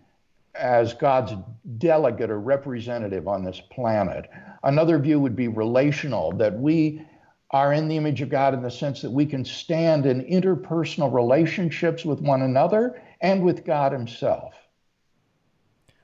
as 0.56 0.94
God's 0.94 1.34
delegate 1.78 2.30
or 2.30 2.40
representative 2.40 3.28
on 3.28 3.44
this 3.44 3.62
planet. 3.72 4.30
Another 4.64 5.00
view 5.00 5.20
would 5.20 5.36
be 5.36 5.48
relational, 5.48 6.32
that 6.34 6.58
we 6.58 7.06
are 7.52 7.74
in 7.74 7.88
the 7.88 7.98
image 7.98 8.22
of 8.22 8.30
God 8.30 8.54
in 8.54 8.62
the 8.62 8.72
sense 8.72 9.02
that 9.02 9.12
we 9.12 9.26
can 9.26 9.44
stand 9.44 10.06
in 10.06 10.22
interpersonal 10.26 11.14
relationships 11.14 12.06
with 12.06 12.22
one 12.22 12.42
another 12.42 13.02
and 13.22 13.44
with 13.44 13.66
God 13.66 13.92
Himself. 13.92 14.54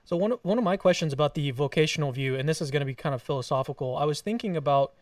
So 0.03 0.15
one 0.15 0.31
one 0.43 0.57
of 0.57 0.63
my 0.63 0.77
questions 0.77 1.11
about 1.11 1.35
the 1.35 1.51
vocational 1.51 2.11
view, 2.13 2.35
and 2.35 2.47
this 2.47 2.61
is 2.61 2.71
going 2.71 2.79
to 2.79 2.85
be 2.85 2.95
kind 2.95 3.13
of 3.13 3.21
philosophical. 3.21 3.97
I 3.97 4.05
was 4.05 4.21
thinking 4.21 4.55
about 4.55 4.93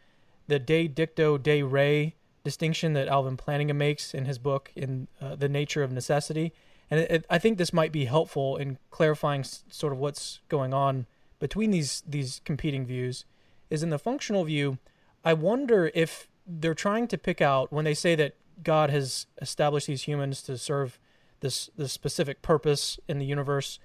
the 0.48 0.58
de 0.58 0.88
dicto 0.88 1.42
de 1.42 1.62
re 1.62 2.16
distinction 2.44 2.94
that 2.94 3.08
Alvin 3.08 3.38
Plantinga 3.38 3.76
makes 3.76 4.14
in 4.14 4.26
his 4.26 4.38
book 4.38 4.72
in 4.76 5.08
uh, 5.20 5.36
the 5.36 5.50
nature 5.50 5.84
of 5.84 5.92
necessity, 5.92 6.54
and 6.90 7.00
it, 7.00 7.12
it, 7.12 7.26
I 7.30 7.38
think 7.38 7.58
this 7.58 7.74
might 7.74 7.92
be 7.92 8.06
helpful 8.06 8.58
in 8.58 8.78
clarifying 8.92 9.42
s- 9.42 9.64
sort 9.70 9.94
of 9.94 10.00
what's 10.00 10.42
going 10.50 10.74
on 10.74 11.06
between 11.40 11.72
these 11.72 12.04
these 12.08 12.42
competing 12.46 12.86
views. 12.86 13.26
Is 13.70 13.82
in 13.82 13.90
the 13.90 13.98
functional 14.00 14.44
view, 14.44 14.78
I 15.24 15.34
wonder 15.34 15.92
if 15.96 16.28
they're 16.46 16.76
trying 16.76 17.08
to 17.08 17.18
pick 17.18 17.42
out 17.42 17.72
when 17.72 17.86
they 17.86 17.96
say 17.96 18.16
that 18.16 18.36
God 18.64 18.92
has 18.92 19.26
established 19.42 19.88
these 19.88 20.04
humans 20.04 20.42
to 20.44 20.58
serve 20.58 21.00
this 21.40 21.70
this 21.78 21.92
specific 21.92 22.42
purpose 22.42 23.00
in 23.08 23.20
the 23.20 23.26
universe 23.26 23.80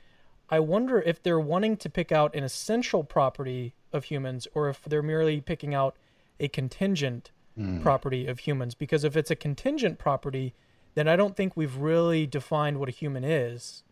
I 0.50 0.58
wonder 0.58 1.00
if 1.00 1.22
they're 1.22 1.40
wanting 1.40 1.76
to 1.78 1.88
pick 1.88 2.10
out 2.10 2.34
an 2.34 2.42
essential 2.42 3.04
property 3.04 3.74
of 3.92 4.04
humans 4.04 4.48
or 4.52 4.68
if 4.68 4.82
they're 4.82 5.02
merely 5.02 5.40
picking 5.40 5.74
out 5.74 5.96
a 6.40 6.48
contingent 6.48 7.30
mm. 7.56 7.80
property 7.80 8.26
of 8.26 8.40
humans. 8.40 8.74
Because 8.74 9.04
if 9.04 9.16
it's 9.16 9.30
a 9.30 9.36
contingent 9.36 9.98
property, 9.98 10.54
then 10.94 11.08
I 11.08 11.16
don't 11.16 11.36
think 11.36 11.56
we've 11.56 11.76
really 11.76 12.26
defined 12.26 12.78
what 12.78 12.88
a 12.88 12.92
human 12.92 13.24
is. 13.24 13.82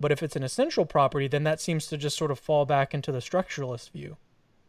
But 0.00 0.12
if 0.12 0.22
it's 0.22 0.36
an 0.36 0.42
essential 0.42 0.84
property, 0.84 1.28
then 1.28 1.44
that 1.44 1.60
seems 1.60 1.86
to 1.86 1.96
just 1.96 2.16
sort 2.16 2.30
of 2.30 2.38
fall 2.38 2.66
back 2.66 2.94
into 2.94 3.12
the 3.12 3.20
structuralist 3.20 3.90
view. 3.90 4.16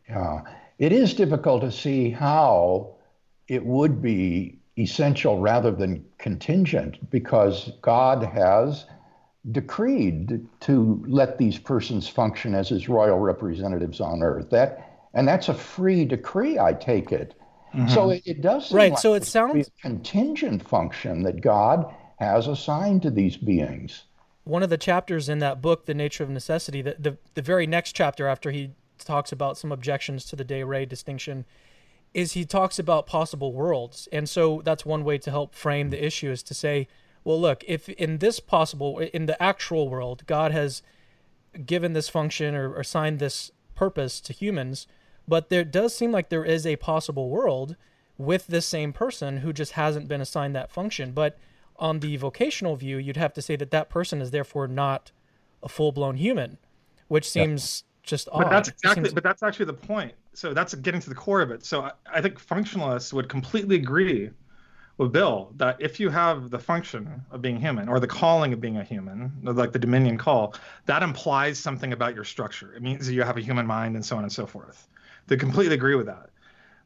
Yeah, 0.07 0.41
it 0.77 0.91
is 0.91 1.13
difficult 1.13 1.61
to 1.61 1.71
see 1.71 2.11
how 2.11 2.95
it 3.47 3.65
would 3.65 4.01
be 4.01 4.59
essential 4.77 5.39
rather 5.39 5.71
than 5.71 6.05
contingent 6.17 7.09
because 7.09 7.71
God 7.81 8.23
has 8.23 8.85
decreed 9.51 10.45
to 10.61 11.03
let 11.07 11.37
these 11.37 11.57
persons 11.57 12.07
function 12.07 12.55
as 12.55 12.69
his 12.69 12.89
royal 12.89 13.19
representatives 13.19 14.01
on 14.01 14.23
earth. 14.23 14.49
That 14.49 15.09
and 15.13 15.27
that's 15.27 15.47
a 15.47 15.53
free 15.53 16.03
decree, 16.03 16.59
I 16.59 16.73
take 16.73 17.11
it. 17.11 17.35
Mm-hmm. 17.75 17.93
So 17.93 18.09
it, 18.11 18.23
it, 18.25 18.41
does 18.41 18.71
right. 18.71 18.91
Like 18.91 18.99
so 18.99 19.13
it 19.13 19.25
sounds 19.25 19.69
contingent 19.81 20.67
function 20.67 21.23
that 21.23 21.41
God 21.41 21.93
has 22.19 22.47
assigned 22.47 23.01
to 23.01 23.11
these 23.11 23.35
beings. 23.37 24.03
One 24.45 24.63
of 24.63 24.69
the 24.69 24.77
chapters 24.77 25.27
in 25.27 25.39
that 25.39 25.61
book, 25.61 25.85
The 25.85 25.93
Nature 25.93 26.23
of 26.23 26.29
Necessity, 26.29 26.81
the, 26.81 26.95
the, 26.99 27.17
the 27.33 27.41
very 27.41 27.67
next 27.67 27.93
chapter 27.93 28.27
after 28.27 28.51
he 28.51 28.71
talks 28.97 29.31
about 29.31 29.57
some 29.57 29.71
objections 29.71 30.23
to 30.25 30.35
the 30.35 30.43
de 30.43 30.63
re 30.63 30.85
distinction, 30.85 31.45
is 32.13 32.31
he 32.31 32.45
talks 32.45 32.79
about 32.79 33.07
possible 33.07 33.51
worlds. 33.51 34.07
And 34.11 34.29
so 34.29 34.61
that's 34.63 34.85
one 34.85 35.03
way 35.03 35.17
to 35.17 35.29
help 35.29 35.53
frame 35.53 35.89
the 35.89 36.03
issue 36.03 36.31
is 36.31 36.43
to 36.43 36.53
say, 36.53 36.87
well, 37.25 37.41
look, 37.41 37.63
if 37.67 37.89
in 37.89 38.19
this 38.19 38.39
possible, 38.39 38.99
in 38.99 39.25
the 39.25 39.41
actual 39.41 39.89
world, 39.89 40.23
God 40.27 40.51
has 40.51 40.81
given 41.65 41.93
this 41.93 42.07
function 42.07 42.55
or 42.55 42.79
assigned 42.79 43.19
this 43.19 43.51
purpose 43.73 44.21
to 44.21 44.31
humans, 44.33 44.87
but 45.27 45.49
there 45.49 45.63
does 45.63 45.95
seem 45.95 46.11
like 46.11 46.29
there 46.29 46.45
is 46.45 46.65
a 46.65 46.75
possible 46.75 47.29
world 47.29 47.75
with 48.17 48.47
this 48.47 48.65
same 48.65 48.93
person 48.93 49.37
who 49.37 49.51
just 49.51 49.73
hasn't 49.73 50.07
been 50.07 50.21
assigned 50.21 50.55
that 50.55 50.71
function. 50.71 51.11
But 51.11 51.37
on 51.77 51.99
the 51.99 52.17
vocational 52.17 52.75
view, 52.75 52.97
you'd 52.97 53.17
have 53.17 53.33
to 53.33 53.41
say 53.41 53.55
that 53.57 53.71
that 53.71 53.89
person 53.89 54.21
is 54.21 54.31
therefore 54.31 54.67
not 54.67 55.11
a 55.61 55.69
full 55.69 55.91
blown 55.91 56.15
human, 56.15 56.57
which 57.07 57.29
seems 57.29 57.83
yeah. 57.83 58.09
just 58.09 58.29
odd. 58.31 58.43
But 58.43 58.49
that's 58.49 58.69
exactly. 58.69 59.05
Seems... 59.05 59.13
But 59.13 59.23
that's 59.23 59.43
actually 59.43 59.65
the 59.65 59.73
point. 59.73 60.13
So 60.33 60.53
that's 60.53 60.73
getting 60.75 61.01
to 61.01 61.09
the 61.09 61.15
core 61.15 61.41
of 61.41 61.51
it. 61.51 61.65
So 61.65 61.83
I, 61.83 61.91
I 62.13 62.21
think 62.21 62.43
functionalists 62.43 63.13
would 63.13 63.29
completely 63.29 63.75
agree 63.75 64.29
with 64.97 65.11
Bill 65.11 65.51
that 65.57 65.75
if 65.79 65.99
you 65.99 66.09
have 66.09 66.49
the 66.49 66.59
function 66.59 67.21
of 67.31 67.41
being 67.41 67.59
human 67.59 67.89
or 67.89 67.99
the 67.99 68.07
calling 68.07 68.53
of 68.53 68.61
being 68.61 68.77
a 68.77 68.83
human, 68.83 69.31
like 69.43 69.73
the 69.73 69.79
Dominion 69.79 70.17
call, 70.17 70.55
that 70.85 71.03
implies 71.03 71.59
something 71.59 71.91
about 71.91 72.15
your 72.15 72.23
structure. 72.23 72.73
It 72.73 72.81
means 72.81 73.05
that 73.07 73.13
you 73.13 73.23
have 73.23 73.35
a 73.35 73.41
human 73.41 73.65
mind 73.65 73.95
and 73.95 74.05
so 74.05 74.15
on 74.15 74.23
and 74.23 74.31
so 74.31 74.45
forth. 74.45 74.87
They 75.27 75.37
completely 75.37 75.75
agree 75.75 75.95
with 75.95 76.05
that. 76.05 76.29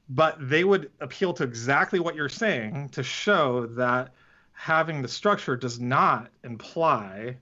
But 0.10 0.38
they 0.50 0.64
would 0.64 0.92
appeal 1.00 1.34
to 1.34 1.44
exactly 1.44 2.00
what 2.00 2.16
you're 2.16 2.30
saying 2.30 2.90
to 2.90 3.04
show 3.04 3.68
that 3.68 4.14
having 4.54 5.02
the 5.02 5.08
structure 5.08 5.56
does 5.56 5.80
not 5.80 6.30
imply 6.44 7.38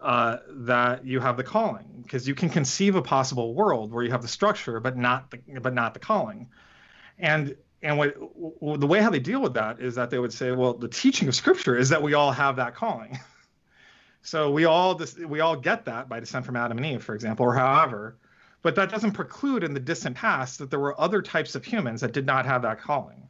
uh, 0.00 0.38
that 0.48 1.04
you 1.04 1.20
have 1.20 1.36
the 1.36 1.42
calling, 1.42 2.00
because 2.02 2.26
you 2.26 2.34
can 2.34 2.48
conceive 2.48 2.94
a 2.94 3.02
possible 3.02 3.54
world 3.54 3.92
where 3.92 4.04
you 4.04 4.10
have 4.10 4.22
the 4.22 4.28
structure 4.28 4.78
but 4.80 4.96
not 4.96 5.30
the 5.30 5.38
but 5.60 5.74
not 5.74 5.92
the 5.92 6.00
calling. 6.00 6.48
And 7.18 7.56
and 7.82 7.98
what 7.98 8.14
the 8.80 8.86
way 8.86 9.00
how 9.00 9.10
they 9.10 9.18
deal 9.18 9.40
with 9.40 9.54
that 9.54 9.80
is 9.80 9.96
that 9.96 10.10
they 10.10 10.18
would 10.18 10.32
say, 10.32 10.52
well, 10.52 10.74
the 10.74 10.88
teaching 10.88 11.28
of 11.28 11.34
Scripture 11.34 11.76
is 11.76 11.88
that 11.90 12.02
we 12.02 12.14
all 12.14 12.32
have 12.32 12.56
that 12.56 12.74
calling. 12.74 13.18
so 14.22 14.50
we 14.50 14.64
all 14.64 15.00
we 15.26 15.40
all 15.40 15.56
get 15.56 15.84
that 15.84 16.08
by 16.08 16.20
descent 16.20 16.46
from 16.46 16.56
Adam 16.56 16.78
and 16.78 16.86
Eve, 16.86 17.02
for 17.02 17.14
example, 17.14 17.44
or 17.46 17.54
however. 17.54 18.16
But 18.62 18.74
that 18.74 18.90
doesn't 18.90 19.12
preclude 19.12 19.64
in 19.64 19.74
the 19.74 19.80
distant 19.80 20.16
past 20.16 20.58
that 20.58 20.70
there 20.70 20.80
were 20.80 21.00
other 21.00 21.22
types 21.22 21.54
of 21.54 21.64
humans 21.64 22.00
that 22.00 22.12
did 22.12 22.26
not 22.26 22.46
have 22.46 22.62
that 22.62 22.80
calling. 22.80 23.22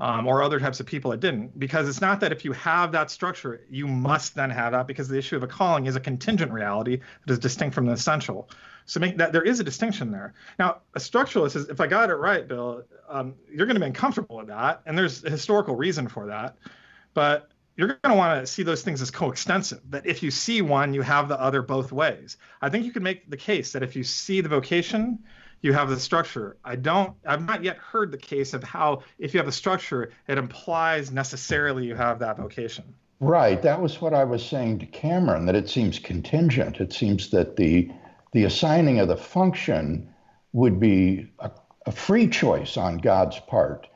Um, 0.00 0.28
or 0.28 0.44
other 0.44 0.60
types 0.60 0.78
of 0.78 0.86
people 0.86 1.10
that 1.10 1.18
didn't. 1.18 1.58
Because 1.58 1.88
it's 1.88 2.00
not 2.00 2.20
that 2.20 2.30
if 2.30 2.44
you 2.44 2.52
have 2.52 2.92
that 2.92 3.10
structure, 3.10 3.62
you 3.68 3.88
must 3.88 4.36
then 4.36 4.48
have 4.48 4.70
that, 4.70 4.86
because 4.86 5.08
the 5.08 5.18
issue 5.18 5.34
of 5.34 5.42
a 5.42 5.48
calling 5.48 5.86
is 5.86 5.96
a 5.96 6.00
contingent 6.00 6.52
reality 6.52 7.00
that 7.26 7.32
is 7.32 7.40
distinct 7.40 7.74
from 7.74 7.84
the 7.86 7.94
essential. 7.94 8.48
So 8.84 9.00
make 9.00 9.16
that 9.16 9.32
there 9.32 9.42
is 9.42 9.58
a 9.58 9.64
distinction 9.64 10.12
there. 10.12 10.34
Now, 10.56 10.82
a 10.94 11.00
structuralist 11.00 11.56
is, 11.56 11.68
if 11.68 11.80
I 11.80 11.88
got 11.88 12.10
it 12.10 12.14
right, 12.14 12.46
Bill, 12.46 12.84
um, 13.08 13.34
you're 13.50 13.66
going 13.66 13.74
to 13.74 13.80
be 13.80 13.86
uncomfortable 13.86 14.36
with 14.36 14.46
that, 14.46 14.82
and 14.86 14.96
there's 14.96 15.24
a 15.24 15.30
historical 15.30 15.74
reason 15.74 16.06
for 16.06 16.26
that. 16.26 16.56
But 17.12 17.50
you're 17.78 17.96
going 18.02 18.12
to 18.12 18.14
want 18.14 18.40
to 18.40 18.46
see 18.46 18.64
those 18.64 18.82
things 18.82 19.00
as 19.00 19.10
coextensive 19.10 19.80
that 19.90 20.04
if 20.04 20.20
you 20.22 20.32
see 20.32 20.60
one 20.60 20.92
you 20.92 21.00
have 21.00 21.28
the 21.28 21.40
other 21.40 21.62
both 21.62 21.92
ways. 21.92 22.36
I 22.60 22.68
think 22.68 22.84
you 22.84 22.92
can 22.92 23.04
make 23.04 23.30
the 23.30 23.36
case 23.36 23.72
that 23.72 23.82
if 23.82 23.96
you 23.96 24.02
see 24.02 24.42
the 24.42 24.48
vocation 24.48 25.20
you 25.60 25.72
have 25.72 25.88
the 25.88 25.98
structure. 25.98 26.56
I 26.64 26.76
don't 26.76 27.14
i've 27.24 27.46
not 27.46 27.64
yet 27.64 27.78
heard 27.78 28.12
the 28.12 28.18
case 28.18 28.52
of 28.52 28.62
how 28.62 29.02
if 29.18 29.32
you 29.32 29.38
have 29.38 29.48
a 29.48 29.52
structure 29.52 30.12
it 30.26 30.36
implies 30.36 31.10
necessarily 31.10 31.86
you 31.86 31.94
have 31.94 32.18
that 32.18 32.36
vocation. 32.36 32.84
Right. 33.20 33.62
That 33.62 33.80
was 33.80 34.00
what 34.00 34.12
i 34.12 34.24
was 34.24 34.44
saying 34.44 34.80
to 34.80 34.86
cameron 34.86 35.46
that 35.46 35.54
it 35.54 35.70
seems 35.70 35.98
contingent. 36.00 36.80
It 36.80 36.92
seems 36.92 37.30
that 37.30 37.56
the 37.56 37.90
the 38.32 38.44
assigning 38.44 38.98
of 38.98 39.08
the 39.08 39.16
function 39.16 40.12
would 40.52 40.80
be 40.80 41.30
a, 41.38 41.50
a 41.86 41.92
free 41.92 42.28
choice 42.28 42.76
on 42.76 42.98
god's 42.98 43.38
part 43.40 43.86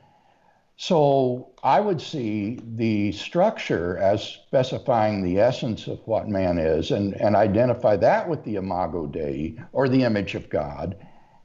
so 0.85 1.53
I 1.63 1.79
would 1.79 2.01
see 2.01 2.59
the 2.75 3.13
structure 3.13 3.97
as 3.99 4.21
specifying 4.21 5.23
the 5.23 5.39
essence 5.39 5.87
of 5.87 6.05
what 6.05 6.27
man 6.27 6.57
is 6.57 6.91
and, 6.91 7.13
and 7.13 7.37
identify 7.37 7.95
that 7.95 8.27
with 8.27 8.43
the 8.43 8.57
imago 8.57 9.07
Dei 9.07 9.55
or 9.71 9.87
the 9.87 10.03
image 10.03 10.35
of 10.35 10.49
God. 10.49 10.97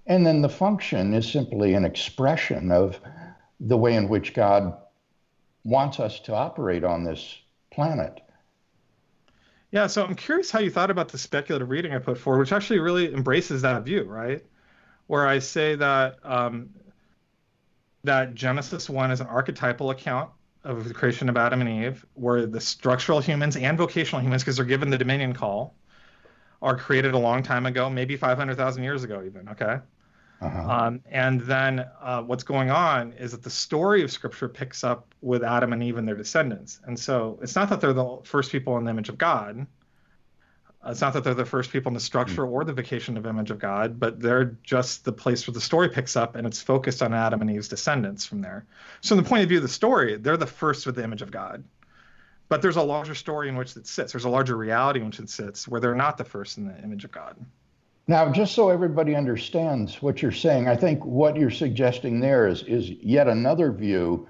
And 0.09 0.27
then 0.27 0.43
the 0.43 0.49
function 0.49 1.15
is 1.15 1.31
simply 1.31 1.75
an 1.75 1.85
expression 1.85 2.73
of 2.73 2.99
the 3.61 3.77
way 3.77 3.95
in 3.95 4.09
which 4.09 4.35
God 4.35 4.77
wants 5.63 6.01
us 6.01 6.19
to 6.21 6.35
operate 6.35 6.83
on 6.83 7.05
this 7.05 7.39
planet. 7.71 8.21
Yeah, 9.71 9.87
so 9.87 10.05
I'm 10.05 10.17
curious 10.17 10.51
how 10.51 10.59
you 10.59 10.71
thought 10.73 10.91
about 10.91 11.11
the 11.11 11.19
speculative 11.19 11.71
reading 11.71 11.95
I 11.95 11.99
put 11.99 12.19
forward, 12.19 12.41
which 12.41 12.53
actually 12.53 12.81
really 12.81 13.15
embraces 13.15 13.63
that 13.63 13.85
view, 13.85 14.03
right? 14.03 14.45
Where 15.07 15.29
I 15.29 15.39
say 15.39 15.77
that 15.77 16.17
um, 16.25 16.71
that 18.05 18.35
Genesis 18.35 18.89
1 18.89 19.11
is 19.11 19.21
an 19.21 19.27
archetypal 19.27 19.91
account 19.91 20.31
of 20.65 20.87
the 20.87 20.95
creation 20.95 21.29
of 21.29 21.37
Adam 21.37 21.61
and 21.61 21.85
Eve, 21.85 22.05
where 22.15 22.47
the 22.47 22.61
structural 22.61 23.21
humans 23.21 23.57
and 23.57 23.79
vocational 23.79 24.21
humans, 24.21 24.43
because 24.43 24.57
they're 24.57 24.65
given 24.65 24.91
the 24.91 24.99
dominion 24.99 25.33
call, 25.33 25.75
are 26.61 26.77
created 26.77 27.15
a 27.15 27.19
long 27.19 27.43
time 27.43 27.67
ago, 27.67 27.89
maybe 27.89 28.17
500,000 28.17 28.83
years 28.83 29.05
ago, 29.05 29.23
even. 29.25 29.49
Okay. 29.49 29.79
Uh-huh. 30.41 30.71
Um, 30.71 31.01
and 31.11 31.41
then 31.41 31.85
uh, 32.01 32.23
what's 32.23 32.45
going 32.45 32.71
on 32.71 33.13
is 33.15 33.33
that 33.33 33.43
the 33.43 33.51
story 33.51 34.03
of 34.03 34.11
Scripture 34.11 34.49
picks 34.49 34.85
up 34.85 35.15
with 35.21 35.43
Adam 35.43 35.73
and 35.73 35.83
Eve 35.83 35.97
and 35.97 36.07
their 36.07 36.15
descendants. 36.15 36.81
And 36.85 36.99
so 36.99 37.39
it's 37.43 37.57
not 37.57 37.69
that 37.71 37.81
they're 37.81 37.93
the 37.93 38.19
first 38.25 38.53
people 38.53 38.79
in 38.79 38.85
the 38.85 38.91
image 38.91 39.09
of 39.09 39.19
God, 39.19 39.67
it's 40.87 41.01
not 41.01 41.13
that 41.13 41.25
they're 41.25 41.35
the 41.35 41.45
first 41.45 41.71
people 41.71 41.91
in 41.91 41.95
the 41.95 42.01
structure 42.01 42.43
mm. 42.43 42.51
or 42.51 42.65
the 42.65 42.73
vocation 42.73 43.17
of 43.17 43.27
image 43.27 43.51
of 43.51 43.59
God, 43.59 43.99
but 43.99 44.21
they're 44.21 44.57
just 44.63 45.05
the 45.05 45.13
place 45.13 45.47
where 45.47 45.53
the 45.53 45.61
story 45.61 45.89
picks 45.89 46.17
up 46.17 46.37
and 46.37 46.47
it's 46.47 46.63
focused 46.63 47.03
on 47.03 47.13
Adam 47.13 47.41
and 47.41 47.51
Eve's 47.51 47.69
descendants 47.69 48.25
from 48.25 48.41
there. 48.41 48.65
So, 49.01 49.15
from 49.15 49.25
the 49.25 49.29
point 49.29 49.43
of 49.43 49.49
view 49.49 49.59
of 49.59 49.63
the 49.63 49.69
story, 49.69 50.17
they're 50.17 50.37
the 50.37 50.47
first 50.47 50.87
with 50.87 50.95
the 50.95 51.03
image 51.03 51.23
of 51.23 51.31
God. 51.31 51.65
But 52.49 52.63
there's 52.63 52.77
a 52.77 52.83
larger 52.83 53.15
story 53.15 53.49
in 53.49 53.57
which 53.57 53.77
it 53.77 53.87
sits. 53.87 54.13
There's 54.13 54.25
a 54.25 54.31
larger 54.31 54.57
reality 54.57 55.01
in 55.01 55.07
which 55.07 55.19
it 55.19 55.29
sits 55.29 55.69
where 55.69 55.81
they're 55.81 55.95
not 55.95 56.17
the 56.17 56.25
first 56.25 56.57
in 56.57 56.67
the 56.67 56.79
image 56.83 57.05
of 57.05 57.11
God. 57.11 57.37
Now, 58.07 58.33
just 58.33 58.55
so 58.55 58.71
everybody 58.71 59.15
understands 59.15 60.01
what 60.01 60.23
you're 60.23 60.33
saying, 60.33 60.67
I 60.67 60.77
think 60.77 61.05
what 61.05 61.37
you're 61.37 61.51
suggesting 61.51 62.21
there 62.21 62.49
is, 62.49 62.63
is 62.63 62.89
yet 62.89 63.29
another 63.29 63.71
view 63.71 64.27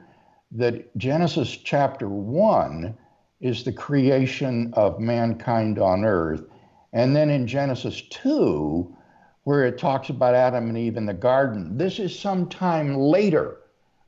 that 0.51 0.97
Genesis 0.97 1.57
chapter 1.57 2.09
1 2.09 2.97
is 3.41 3.65
the 3.65 3.73
creation 3.73 4.73
of 4.75 4.99
mankind 4.99 5.79
on 5.79 6.05
earth. 6.05 6.45
And 6.93 7.15
then 7.15 7.31
in 7.31 7.47
Genesis 7.47 8.03
2, 8.11 8.97
where 9.45 9.65
it 9.65 9.79
talks 9.79 10.09
about 10.09 10.35
Adam 10.35 10.69
and 10.69 10.79
Eve 10.79 10.97
in 10.97 11.07
the 11.07 11.15
garden, 11.15 11.77
this 11.77 11.99
is 11.99 12.19
some 12.19 12.49
time 12.49 12.95
later, 12.95 13.59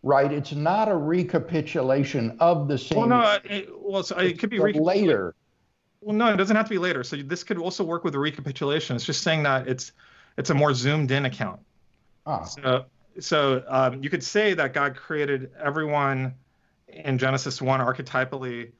right? 0.03 0.33
It's 0.33 0.53
not 0.53 0.89
a 0.89 0.97
recapitulation 0.97 2.37
of 2.41 2.69
the 2.69 2.79
same. 2.79 2.99
Well, 2.99 3.09
no, 3.09 3.39
it, 3.45 3.69
well, 3.81 4.03
so 4.03 4.19
it 4.19 4.39
could 4.39 4.51
be 4.51 4.59
later. 4.59 5.35
Well, 6.01 6.17
no, 6.17 6.33
it 6.33 6.37
doesn't 6.37 6.57
have 6.57 6.67
to 6.67 6.71
be 6.71 6.79
later. 6.79 7.05
So 7.05 7.17
this 7.17 7.45
could 7.45 7.59
also 7.59 7.85
work 7.85 8.05
with 8.05 8.15
a 8.15 8.19
recapitulation. 8.19 8.97
It's 8.97 9.05
just 9.05 9.23
saying 9.23 9.43
that 9.45 9.69
it's 9.69 9.93
it's 10.37 10.51
a 10.51 10.55
more 10.55 10.73
zoomed 10.73 11.11
in 11.11 11.27
account. 11.27 11.61
Ah. 12.27 12.45
So, 12.45 12.87
so 13.19 13.63
um, 13.69 14.03
you 14.03 14.09
could 14.09 14.25
say 14.25 14.55
that 14.55 14.73
God 14.73 14.97
created 14.97 15.51
everyone 15.63 16.35
in 16.89 17.19
Genesis 17.19 17.61
1 17.61 17.81
archetypally 17.81 18.73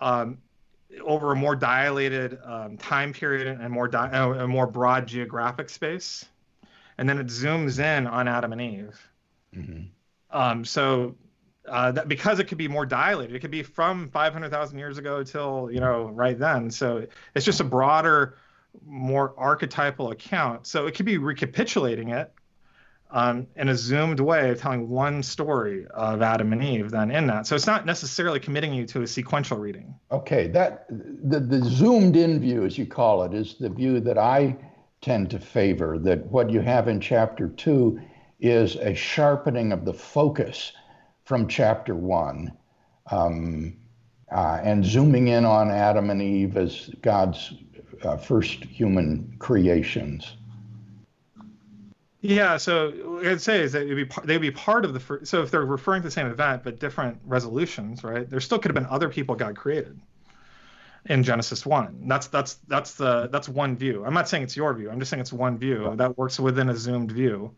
um, 0.00 0.38
over 1.02 1.32
a 1.32 1.36
more 1.36 1.54
dilated 1.54 2.38
um, 2.44 2.76
time 2.76 3.12
period 3.12 3.46
and 3.60 3.72
more 3.72 3.88
di- 3.88 4.10
uh, 4.10 4.44
a 4.44 4.48
more 4.48 4.66
broad 4.66 5.06
geographic 5.06 5.68
space, 5.68 6.24
and 6.96 7.08
then 7.08 7.18
it 7.18 7.26
zooms 7.26 7.78
in 7.78 8.06
on 8.06 8.28
Adam 8.28 8.52
and 8.52 8.60
Eve. 8.60 9.10
Mm-hmm. 9.54 9.82
Um, 10.30 10.64
so 10.64 11.14
uh, 11.66 11.92
that 11.92 12.08
because 12.08 12.38
it 12.38 12.44
could 12.44 12.58
be 12.58 12.68
more 12.68 12.86
dilated, 12.86 13.34
it 13.34 13.40
could 13.40 13.50
be 13.50 13.62
from 13.62 14.08
500,000 14.08 14.78
years 14.78 14.98
ago 14.98 15.22
till 15.22 15.70
you 15.70 15.80
know 15.80 16.08
right 16.08 16.38
then. 16.38 16.70
So 16.70 17.06
it's 17.34 17.44
just 17.44 17.60
a 17.60 17.64
broader, 17.64 18.38
more 18.86 19.34
archetypal 19.36 20.10
account. 20.10 20.66
So 20.66 20.86
it 20.86 20.94
could 20.94 21.06
be 21.06 21.18
recapitulating 21.18 22.10
it 22.10 22.32
um, 23.10 23.46
in 23.56 23.68
a 23.68 23.76
zoomed 23.76 24.20
way 24.20 24.50
of 24.50 24.60
telling 24.60 24.88
one 24.88 25.22
story 25.22 25.86
of 25.94 26.22
Adam 26.22 26.52
and 26.52 26.62
Eve 26.62 26.90
then 26.90 27.10
in 27.10 27.26
that. 27.28 27.46
So 27.46 27.54
it's 27.54 27.66
not 27.66 27.86
necessarily 27.86 28.40
committing 28.40 28.74
you 28.74 28.86
to 28.86 29.02
a 29.02 29.06
sequential 29.06 29.58
reading. 29.58 29.94
Okay, 30.10 30.48
that 30.48 30.86
the, 30.88 31.40
the 31.40 31.64
zoomed 31.64 32.16
in 32.16 32.40
view, 32.40 32.64
as 32.64 32.76
you 32.76 32.86
call 32.86 33.22
it, 33.22 33.34
is 33.34 33.56
the 33.58 33.70
view 33.70 34.00
that 34.00 34.18
I 34.18 34.56
tend 35.00 35.30
to 35.30 35.38
favor. 35.38 35.98
That 35.98 36.26
what 36.26 36.50
you 36.50 36.60
have 36.60 36.88
in 36.88 37.00
chapter 37.00 37.48
two 37.48 38.00
is 38.40 38.76
a 38.76 38.94
sharpening 38.94 39.72
of 39.72 39.84
the 39.84 39.94
focus 39.94 40.72
from 41.24 41.48
chapter 41.48 41.94
one. 41.94 42.52
Um, 43.10 43.76
uh, 44.30 44.60
and 44.62 44.84
zooming 44.84 45.28
in 45.28 45.44
on 45.44 45.70
Adam 45.70 46.10
and 46.10 46.20
Eve 46.20 46.56
as 46.56 46.90
God's 47.00 47.54
uh, 48.02 48.16
first 48.16 48.64
human 48.64 49.34
creations. 49.38 50.36
Yeah, 52.20 52.56
so 52.56 52.90
what 52.90 53.26
I'd 53.26 53.40
say 53.40 53.60
is 53.60 53.72
that 53.72 53.82
it'd 53.82 54.08
be 54.08 54.14
they'd 54.24 54.38
be 54.38 54.50
part 54.50 54.84
of 54.84 54.92
the 54.92 54.98
first, 54.98 55.28
so 55.28 55.42
if 55.42 55.52
they're 55.52 55.64
referring 55.64 56.02
to 56.02 56.08
the 56.08 56.12
same 56.12 56.26
event 56.26 56.64
but 56.64 56.80
different 56.80 57.20
resolutions, 57.24 58.02
right? 58.02 58.28
There 58.28 58.40
still 58.40 58.58
could 58.58 58.70
have 58.70 58.74
been 58.74 58.90
other 58.90 59.08
people 59.08 59.36
God 59.36 59.56
created 59.56 60.00
in 61.06 61.22
Genesis 61.22 61.64
one. 61.64 62.08
That's 62.08 62.26
that's 62.26 62.54
that's 62.66 62.94
the 62.94 63.28
that's 63.28 63.48
one 63.48 63.76
view. 63.76 64.04
I'm 64.04 64.14
not 64.14 64.28
saying 64.28 64.42
it's 64.42 64.56
your 64.56 64.74
view. 64.74 64.90
I'm 64.90 64.98
just 64.98 65.10
saying 65.10 65.20
it's 65.20 65.32
one 65.32 65.58
view 65.58 65.94
that 65.96 66.18
works 66.18 66.40
within 66.40 66.68
a 66.70 66.76
zoomed 66.76 67.12
view, 67.12 67.54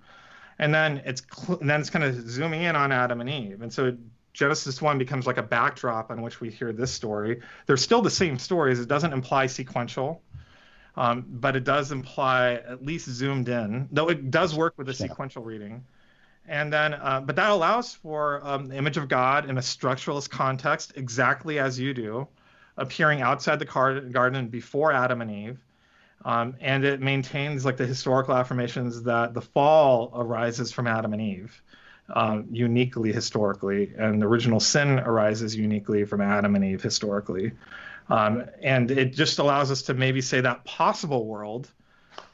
and 0.58 0.74
then 0.74 1.02
it's 1.06 1.22
and 1.48 1.68
then 1.68 1.80
it's 1.80 1.90
kind 1.90 2.04
of 2.04 2.28
zooming 2.28 2.62
in 2.62 2.76
on 2.76 2.92
Adam 2.92 3.22
and 3.22 3.30
Eve, 3.30 3.62
and 3.62 3.72
so 3.72 3.96
Genesis 4.34 4.82
one 4.82 4.98
becomes 4.98 5.26
like 5.26 5.38
a 5.38 5.42
backdrop 5.42 6.11
on 6.11 6.20
which 6.20 6.40
we 6.42 6.50
hear 6.50 6.70
this 6.72 6.92
story. 6.92 7.40
They're 7.64 7.78
still 7.78 8.02
the 8.02 8.11
same 8.11 8.38
stories. 8.38 8.78
It 8.78 8.88
doesn't 8.88 9.12
imply 9.12 9.46
sequential 9.46 10.22
um, 10.97 11.24
but 11.28 11.57
it 11.57 11.64
does 11.64 11.93
imply 11.93 12.55
at 12.55 12.84
least 12.84 13.09
zoomed 13.09 13.49
in, 13.49 13.88
though 13.93 14.09
it 14.09 14.30
does 14.30 14.55
work 14.55 14.74
with 14.76 14.88
a 14.88 14.95
sequential 14.95 15.43
reading. 15.43 15.84
And 16.49 16.72
then, 16.72 16.95
uh, 16.95 17.20
but 17.24 17.36
that 17.36 17.51
allows 17.51 17.95
for 17.95 18.41
um, 18.45 18.68
the 18.68 18.76
image 18.76 18.97
of 18.97 19.09
God 19.09 19.49
in 19.49 19.59
a 19.59 19.61
structuralist 19.61 20.30
context, 20.30 20.93
exactly 20.97 21.59
as 21.59 21.78
you 21.78 21.95
do, 21.95 22.26
appearing 22.76 23.20
outside 23.20 23.59
the 23.59 23.64
garden 24.12 24.49
before 24.49 24.93
Adam 24.93 25.20
and 25.20 25.30
Eve. 25.30 25.59
Um, 26.24 26.55
and 26.61 26.84
it 26.84 27.01
maintains 27.01 27.64
like 27.64 27.76
the 27.76 27.86
historical 27.86 28.34
affirmations 28.34 29.03
that 29.05 29.32
the 29.32 29.41
fall 29.41 30.12
arises 30.14 30.72
from 30.72 30.86
Adam 30.86 31.12
and 31.12 31.22
Eve. 31.22 31.62
Uh, 32.12 32.43
uniquely 32.51 33.12
historically, 33.12 33.93
and 33.97 34.20
the 34.20 34.26
original 34.26 34.59
sin 34.59 34.99
arises 34.99 35.55
uniquely 35.55 36.05
from 36.05 36.20
Adam 36.20 36.57
and 36.57 36.64
Eve 36.64 36.82
historically. 36.82 37.53
Um, 38.11 38.44
and 38.61 38.90
it 38.90 39.14
just 39.14 39.38
allows 39.38 39.70
us 39.70 39.82
to 39.82 39.94
maybe 39.94 40.20
say 40.20 40.40
that 40.40 40.64
possible 40.64 41.26
world 41.26 41.70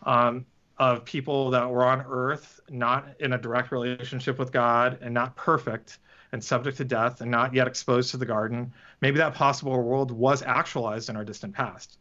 um, 0.04 0.46
of 0.78 1.04
people 1.04 1.50
that 1.50 1.68
were 1.68 1.84
on 1.84 2.04
earth, 2.08 2.60
not 2.70 3.06
in 3.20 3.34
a 3.34 3.38
direct 3.38 3.70
relationship 3.72 4.38
with 4.38 4.52
God 4.52 4.98
and 5.02 5.12
not 5.12 5.36
perfect 5.36 5.98
and 6.32 6.42
subject 6.42 6.78
to 6.78 6.84
death 6.84 7.20
and 7.20 7.30
not 7.30 7.54
yet 7.54 7.66
exposed 7.66 8.10
to 8.12 8.16
the 8.16 8.26
garden, 8.26 8.72
maybe 9.00 9.18
that 9.18 9.34
possible 9.34 9.80
world 9.82 10.10
was 10.10 10.42
actualized 10.42 11.10
in 11.10 11.16
our 11.16 11.24
distant 11.24 11.54
past. 11.54 11.98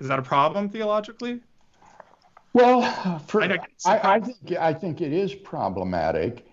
Is 0.00 0.06
that 0.08 0.18
a 0.18 0.22
problem 0.22 0.68
theologically? 0.68 1.40
Well, 2.52 3.18
for, 3.20 3.42
I, 3.42 3.58
I, 3.84 4.14
I, 4.14 4.20
think 4.20 4.52
I 4.58 4.72
think 4.72 5.00
it 5.00 5.12
is 5.12 5.34
problematic 5.34 6.46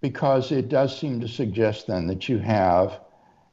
because 0.00 0.52
it 0.52 0.68
does 0.68 0.98
seem 0.98 1.20
to 1.20 1.28
suggest 1.28 1.86
then 1.86 2.06
that 2.08 2.28
you 2.28 2.38
have 2.38 3.00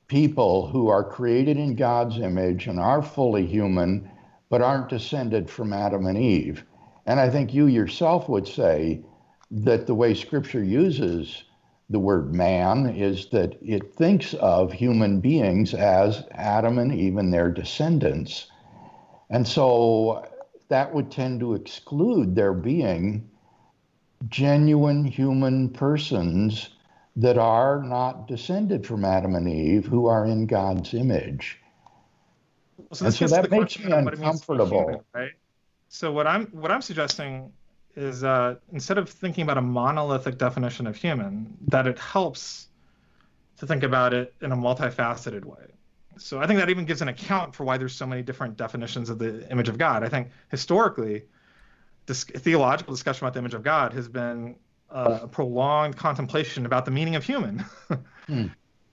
people 0.07 0.67
who 0.67 0.87
are 0.87 1.03
created 1.03 1.57
in 1.57 1.75
God's 1.75 2.17
image 2.19 2.67
and 2.67 2.79
are 2.79 3.01
fully 3.01 3.45
human, 3.45 4.09
but 4.49 4.61
aren't 4.61 4.89
descended 4.89 5.49
from 5.49 5.73
Adam 5.73 6.05
and 6.05 6.17
Eve. 6.17 6.63
And 7.05 7.19
I 7.19 7.29
think 7.29 7.53
you 7.53 7.67
yourself 7.67 8.29
would 8.29 8.47
say 8.47 9.01
that 9.51 9.87
the 9.87 9.95
way 9.95 10.13
Scripture 10.13 10.63
uses 10.63 11.43
the 11.89 11.99
word 11.99 12.33
man 12.33 12.87
is 12.87 13.29
that 13.29 13.57
it 13.61 13.93
thinks 13.95 14.33
of 14.35 14.73
human 14.73 15.21
beings 15.21 15.73
as 15.73 16.25
Adam 16.31 16.79
and 16.79 16.93
Eve 16.93 17.17
and 17.17 17.33
their 17.33 17.49
descendants. 17.49 18.47
And 19.29 19.47
so 19.47 20.27
that 20.67 20.93
would 20.93 21.11
tend 21.11 21.39
to 21.39 21.53
exclude 21.53 22.35
there 22.35 22.53
being 22.53 23.29
genuine 24.27 25.05
human 25.05 25.69
persons 25.69 26.69
that 27.17 27.37
are 27.37 27.81
not 27.81 28.27
descended 28.27 28.85
from 28.85 29.03
Adam 29.03 29.35
and 29.35 29.49
Eve 29.49 29.85
who 29.85 30.05
are 30.05 30.25
in 30.25 30.45
God's 30.45 30.93
image. 30.93 31.59
So, 32.93 33.05
and 33.05 33.13
so 33.13 33.27
that 33.27 33.49
makes 33.49 33.79
me 33.79 33.91
uncomfortable. 33.91 34.67
Human, 34.67 34.99
right? 35.13 35.31
So 35.89 36.11
what 36.11 36.27
I'm 36.27 36.45
what 36.47 36.71
I'm 36.71 36.81
suggesting 36.81 37.51
is 37.95 38.23
uh, 38.23 38.55
instead 38.71 38.99
of 38.99 39.09
thinking 39.09 39.41
about 39.41 39.57
a 39.57 39.61
monolithic 39.61 40.37
definition 40.37 40.85
of 40.85 40.95
human, 40.95 41.57
that 41.67 41.87
it 41.87 41.97
helps 41.97 42.67
to 43.57 43.65
think 43.65 43.81
about 43.81 44.13
it 44.13 44.35
in 44.41 44.51
a 44.51 44.55
multifaceted 44.55 45.43
way. 45.43 45.65
So 46.17 46.39
I 46.39 46.45
think 46.45 46.59
that 46.59 46.69
even 46.69 46.85
gives 46.85 47.01
an 47.01 47.07
account 47.07 47.55
for 47.55 47.63
why 47.63 47.79
there's 47.79 47.95
so 47.95 48.05
many 48.05 48.21
different 48.21 48.57
definitions 48.57 49.09
of 49.09 49.17
the 49.17 49.49
image 49.51 49.69
of 49.69 49.79
God. 49.79 50.03
I 50.03 50.09
think 50.09 50.29
historically, 50.49 51.23
this 52.05 52.23
theological 52.23 52.93
discussion 52.93 53.25
about 53.25 53.33
the 53.33 53.39
image 53.39 53.55
of 53.55 53.63
God 53.63 53.93
has 53.93 54.07
been 54.07 54.55
uh, 54.89 55.19
a 55.23 55.27
prolonged 55.27 55.97
contemplation 55.97 56.65
about 56.65 56.85
the 56.85 56.91
meaning 56.91 57.15
of 57.15 57.23
human. 57.23 57.65
hmm. 58.27 58.47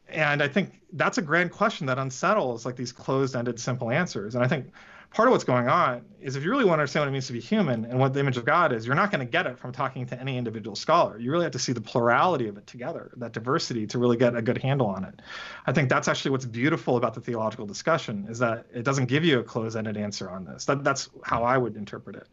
And 0.09 0.43
I 0.43 0.49
think 0.49 0.81
that's 0.93 1.19
a 1.19 1.23
grand 1.23 1.51
question 1.51 1.87
that 1.87 1.99
unsettles 1.99 2.65
like 2.65 2.77
these 2.77 2.93
closed-ended 2.93 3.59
simple 3.59 3.91
answers. 3.91 4.35
And 4.35 4.45
I 4.45 4.49
think 4.49 4.71
part 5.11 5.29
of 5.29 5.33
what's 5.33 5.45
going 5.45 5.69
on 5.69 6.05
is 6.21 6.37
if 6.37 6.45
you 6.45 6.51
really 6.51 6.65
want 6.65 6.79
to 6.79 6.83
understand 6.83 7.03
what 7.03 7.09
it 7.09 7.13
means 7.13 7.27
to 7.29 7.33
be 7.33 7.41
human 7.41 7.85
and 7.85 7.99
what 7.99 8.13
the 8.13 8.21
image 8.21 8.37
of 8.37 8.45
God 8.45 8.73
is, 8.73 8.87
you're 8.87 8.97
not 8.97 9.11
going 9.11 9.25
to 9.25 9.31
get 9.31 9.47
it 9.47 9.59
from 9.59 9.73
talking 9.73 10.07
to 10.07 10.21
any 10.21 10.37
individual 10.37 10.77
scholar. 10.77 11.19
You 11.19 11.31
really 11.31 11.45
have 11.45 11.53
to 11.53 11.59
see 11.59 11.73
the 11.73 11.81
plurality 11.81 12.49
of 12.49 12.57
it 12.59 12.67
together, 12.67 13.13
that 13.17 13.33
diversity, 13.33 13.87
to 13.89 13.99
really 13.99 14.17
get 14.17 14.37
a 14.37 14.43
good 14.43 14.59
handle 14.59 14.89
on 14.89 15.05
it. 15.05 15.23
I 15.67 15.73
think 15.73 15.89
that's 15.89 16.09
actually 16.09 16.33
what's 16.33 16.47
beautiful 16.47 16.97
about 16.97 17.15
the 17.15 17.21
theological 17.21 17.67
discussion 17.67 18.27
is 18.29 18.39
that 18.41 18.67
it 18.75 18.83
doesn't 18.83 19.07
give 19.07 19.25
you 19.25 19.39
a 19.39 19.45
closed-ended 19.45 19.97
answer 19.97 20.29
on 20.29 20.45
this. 20.45 20.65
That, 20.65 20.85
that's 20.85 21.09
how 21.23 21.45
I 21.45 21.59
would 21.59 21.77
interpret 21.77 22.17
it. 22.17 22.29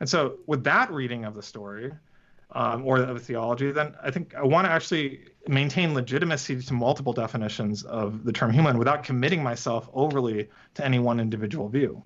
And 0.00 0.08
so, 0.08 0.38
with 0.46 0.64
that 0.64 0.90
reading 0.90 1.24
of 1.24 1.34
the 1.34 1.42
story, 1.42 1.92
um, 2.54 2.86
or 2.86 2.98
of 2.98 3.22
theology, 3.22 3.72
then 3.72 3.94
I 4.02 4.10
think 4.10 4.34
I 4.34 4.44
want 4.44 4.66
to 4.66 4.70
actually 4.70 5.20
maintain 5.48 5.92
legitimacy 5.92 6.60
to 6.62 6.74
multiple 6.74 7.12
definitions 7.12 7.82
of 7.82 8.24
the 8.24 8.32
term 8.32 8.52
human 8.52 8.78
without 8.78 9.02
committing 9.02 9.42
myself 9.42 9.88
overly 9.92 10.48
to 10.74 10.84
any 10.84 10.98
one 10.98 11.20
individual 11.20 11.68
view. 11.68 12.02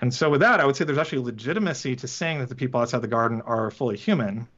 And 0.00 0.12
so 0.12 0.30
with 0.30 0.40
that, 0.40 0.58
I 0.58 0.64
would 0.64 0.74
say 0.74 0.84
there's 0.84 0.98
actually 0.98 1.22
legitimacy 1.22 1.96
to 1.96 2.08
saying 2.08 2.38
that 2.38 2.48
the 2.48 2.54
people 2.54 2.80
outside 2.80 3.02
the 3.02 3.08
garden 3.08 3.42
are 3.42 3.70
fully 3.70 3.98
human, 3.98 4.48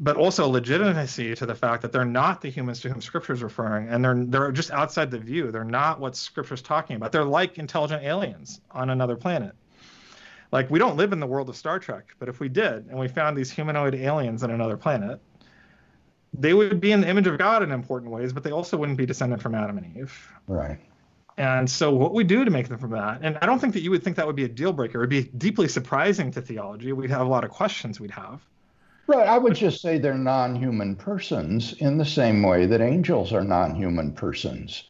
but 0.00 0.16
also 0.16 0.48
legitimacy 0.48 1.36
to 1.36 1.46
the 1.46 1.54
fact 1.54 1.82
that 1.82 1.92
they're 1.92 2.04
not 2.04 2.40
the 2.40 2.50
humans 2.50 2.80
to 2.80 2.88
whom 2.88 3.00
Scripture 3.00 3.32
is 3.32 3.44
referring, 3.44 3.88
and 3.88 4.04
they're 4.04 4.24
they're 4.24 4.50
just 4.50 4.72
outside 4.72 5.10
the 5.12 5.18
view. 5.18 5.52
They're 5.52 5.62
not 5.62 6.00
what 6.00 6.16
Scripture 6.16 6.54
is 6.54 6.62
talking 6.62 6.96
about. 6.96 7.12
They're 7.12 7.24
like 7.24 7.58
intelligent 7.58 8.02
aliens 8.02 8.60
on 8.72 8.90
another 8.90 9.14
planet. 9.14 9.54
Like 10.52 10.70
we 10.70 10.78
don't 10.78 10.96
live 10.96 11.12
in 11.12 11.20
the 11.20 11.26
world 11.26 11.48
of 11.48 11.56
Star 11.56 11.78
Trek, 11.78 12.14
but 12.18 12.28
if 12.28 12.40
we 12.40 12.48
did 12.48 12.86
and 12.86 12.98
we 12.98 13.08
found 13.08 13.36
these 13.36 13.50
humanoid 13.50 13.94
aliens 13.94 14.42
on 14.42 14.50
another 14.50 14.76
planet, 14.76 15.20
they 16.34 16.54
would 16.54 16.80
be 16.80 16.92
in 16.92 17.00
the 17.00 17.08
image 17.08 17.26
of 17.26 17.38
God 17.38 17.62
in 17.62 17.72
important 17.72 18.10
ways, 18.10 18.32
but 18.32 18.42
they 18.42 18.50
also 18.50 18.76
wouldn't 18.76 18.98
be 18.98 19.06
descended 19.06 19.40
from 19.40 19.54
Adam 19.54 19.78
and 19.78 19.96
Eve. 19.96 20.32
Right. 20.46 20.78
And 21.36 21.70
so, 21.70 21.92
what 21.92 22.12
we 22.12 22.24
do 22.24 22.44
to 22.44 22.50
make 22.50 22.68
them 22.68 22.78
from 22.78 22.90
that, 22.90 23.20
and 23.22 23.38
I 23.40 23.46
don't 23.46 23.58
think 23.58 23.72
that 23.74 23.80
you 23.80 23.90
would 23.90 24.02
think 24.02 24.16
that 24.16 24.26
would 24.26 24.36
be 24.36 24.44
a 24.44 24.48
deal 24.48 24.72
breaker. 24.72 24.98
It 24.98 25.00
would 25.02 25.08
be 25.08 25.24
deeply 25.38 25.68
surprising 25.68 26.30
to 26.32 26.42
theology. 26.42 26.92
We'd 26.92 27.10
have 27.10 27.26
a 27.26 27.30
lot 27.30 27.44
of 27.44 27.50
questions 27.50 27.98
we'd 27.98 28.10
have. 28.10 28.42
Right. 29.06 29.26
I 29.26 29.38
would 29.38 29.54
just 29.54 29.80
say 29.80 29.98
they're 29.98 30.14
non 30.14 30.54
human 30.54 30.96
persons 30.96 31.72
in 31.74 31.96
the 31.96 32.04
same 32.04 32.42
way 32.42 32.66
that 32.66 32.80
angels 32.80 33.32
are 33.32 33.42
non 33.42 33.74
human 33.74 34.12
persons. 34.12 34.84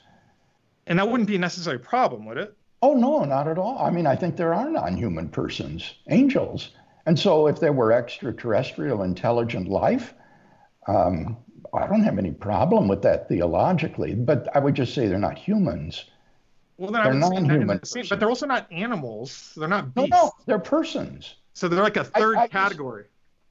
And 0.86 0.98
that 0.98 1.08
wouldn't 1.08 1.28
be 1.28 1.36
a 1.36 1.38
necessary 1.38 1.78
problem, 1.78 2.26
would 2.26 2.36
it? 2.36 2.56
Oh, 2.82 2.94
no, 2.94 3.24
not 3.24 3.46
at 3.46 3.58
all. 3.58 3.78
I 3.78 3.90
mean, 3.90 4.06
I 4.06 4.16
think 4.16 4.36
there 4.36 4.54
are 4.54 4.70
non 4.70 4.96
human 4.96 5.28
persons, 5.28 5.94
angels. 6.08 6.70
And 7.06 7.18
so, 7.18 7.46
if 7.46 7.60
there 7.60 7.72
were 7.72 7.92
extraterrestrial 7.92 9.02
intelligent 9.02 9.68
life, 9.68 10.14
um, 10.86 11.36
I 11.74 11.86
don't 11.86 12.02
have 12.02 12.18
any 12.18 12.30
problem 12.32 12.88
with 12.88 13.02
that 13.02 13.28
theologically, 13.28 14.14
but 14.14 14.48
I 14.54 14.58
would 14.58 14.74
just 14.74 14.94
say 14.94 15.06
they're 15.06 15.18
not 15.18 15.38
humans. 15.38 16.04
Well, 16.78 16.90
then 16.90 17.04
they're 17.04 17.14
non-human, 17.14 17.80
but 18.08 18.18
they're 18.18 18.28
also 18.28 18.46
not 18.46 18.70
animals. 18.72 19.52
They're 19.56 19.68
not 19.68 19.94
beasts. 19.94 20.10
No, 20.10 20.24
no, 20.24 20.32
they're 20.46 20.58
persons. 20.58 21.34
So 21.52 21.68
they're 21.68 21.82
like 21.82 21.98
a 21.98 22.04
third 22.04 22.38
I, 22.38 22.44
I 22.44 22.48
category. 22.48 23.02
Use, 23.02 23.10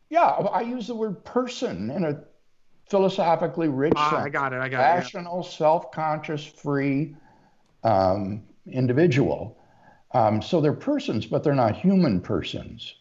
yeah, 0.10 0.26
I 0.26 0.62
use 0.62 0.88
the 0.88 0.96
word 0.96 1.24
person 1.24 1.92
in 1.92 2.06
a 2.06 2.24
philosophically 2.90 3.68
rich 3.68 3.94
ah, 3.96 4.10
sense. 4.10 4.24
I 4.24 4.30
got 4.30 4.54
it. 4.54 4.60
I 4.60 4.68
got 4.68 4.80
Rational, 4.80 5.22
it. 5.22 5.26
Rational, 5.26 5.44
self-conscious, 5.44 6.44
free 6.44 7.16
um, 7.84 8.42
individual. 8.72 9.58
Um, 10.12 10.42
so 10.42 10.60
they're 10.60 10.74
persons, 10.74 11.26
but 11.26 11.44
they're 11.44 11.54
not 11.54 11.76
human 11.76 12.20
persons. 12.20 12.96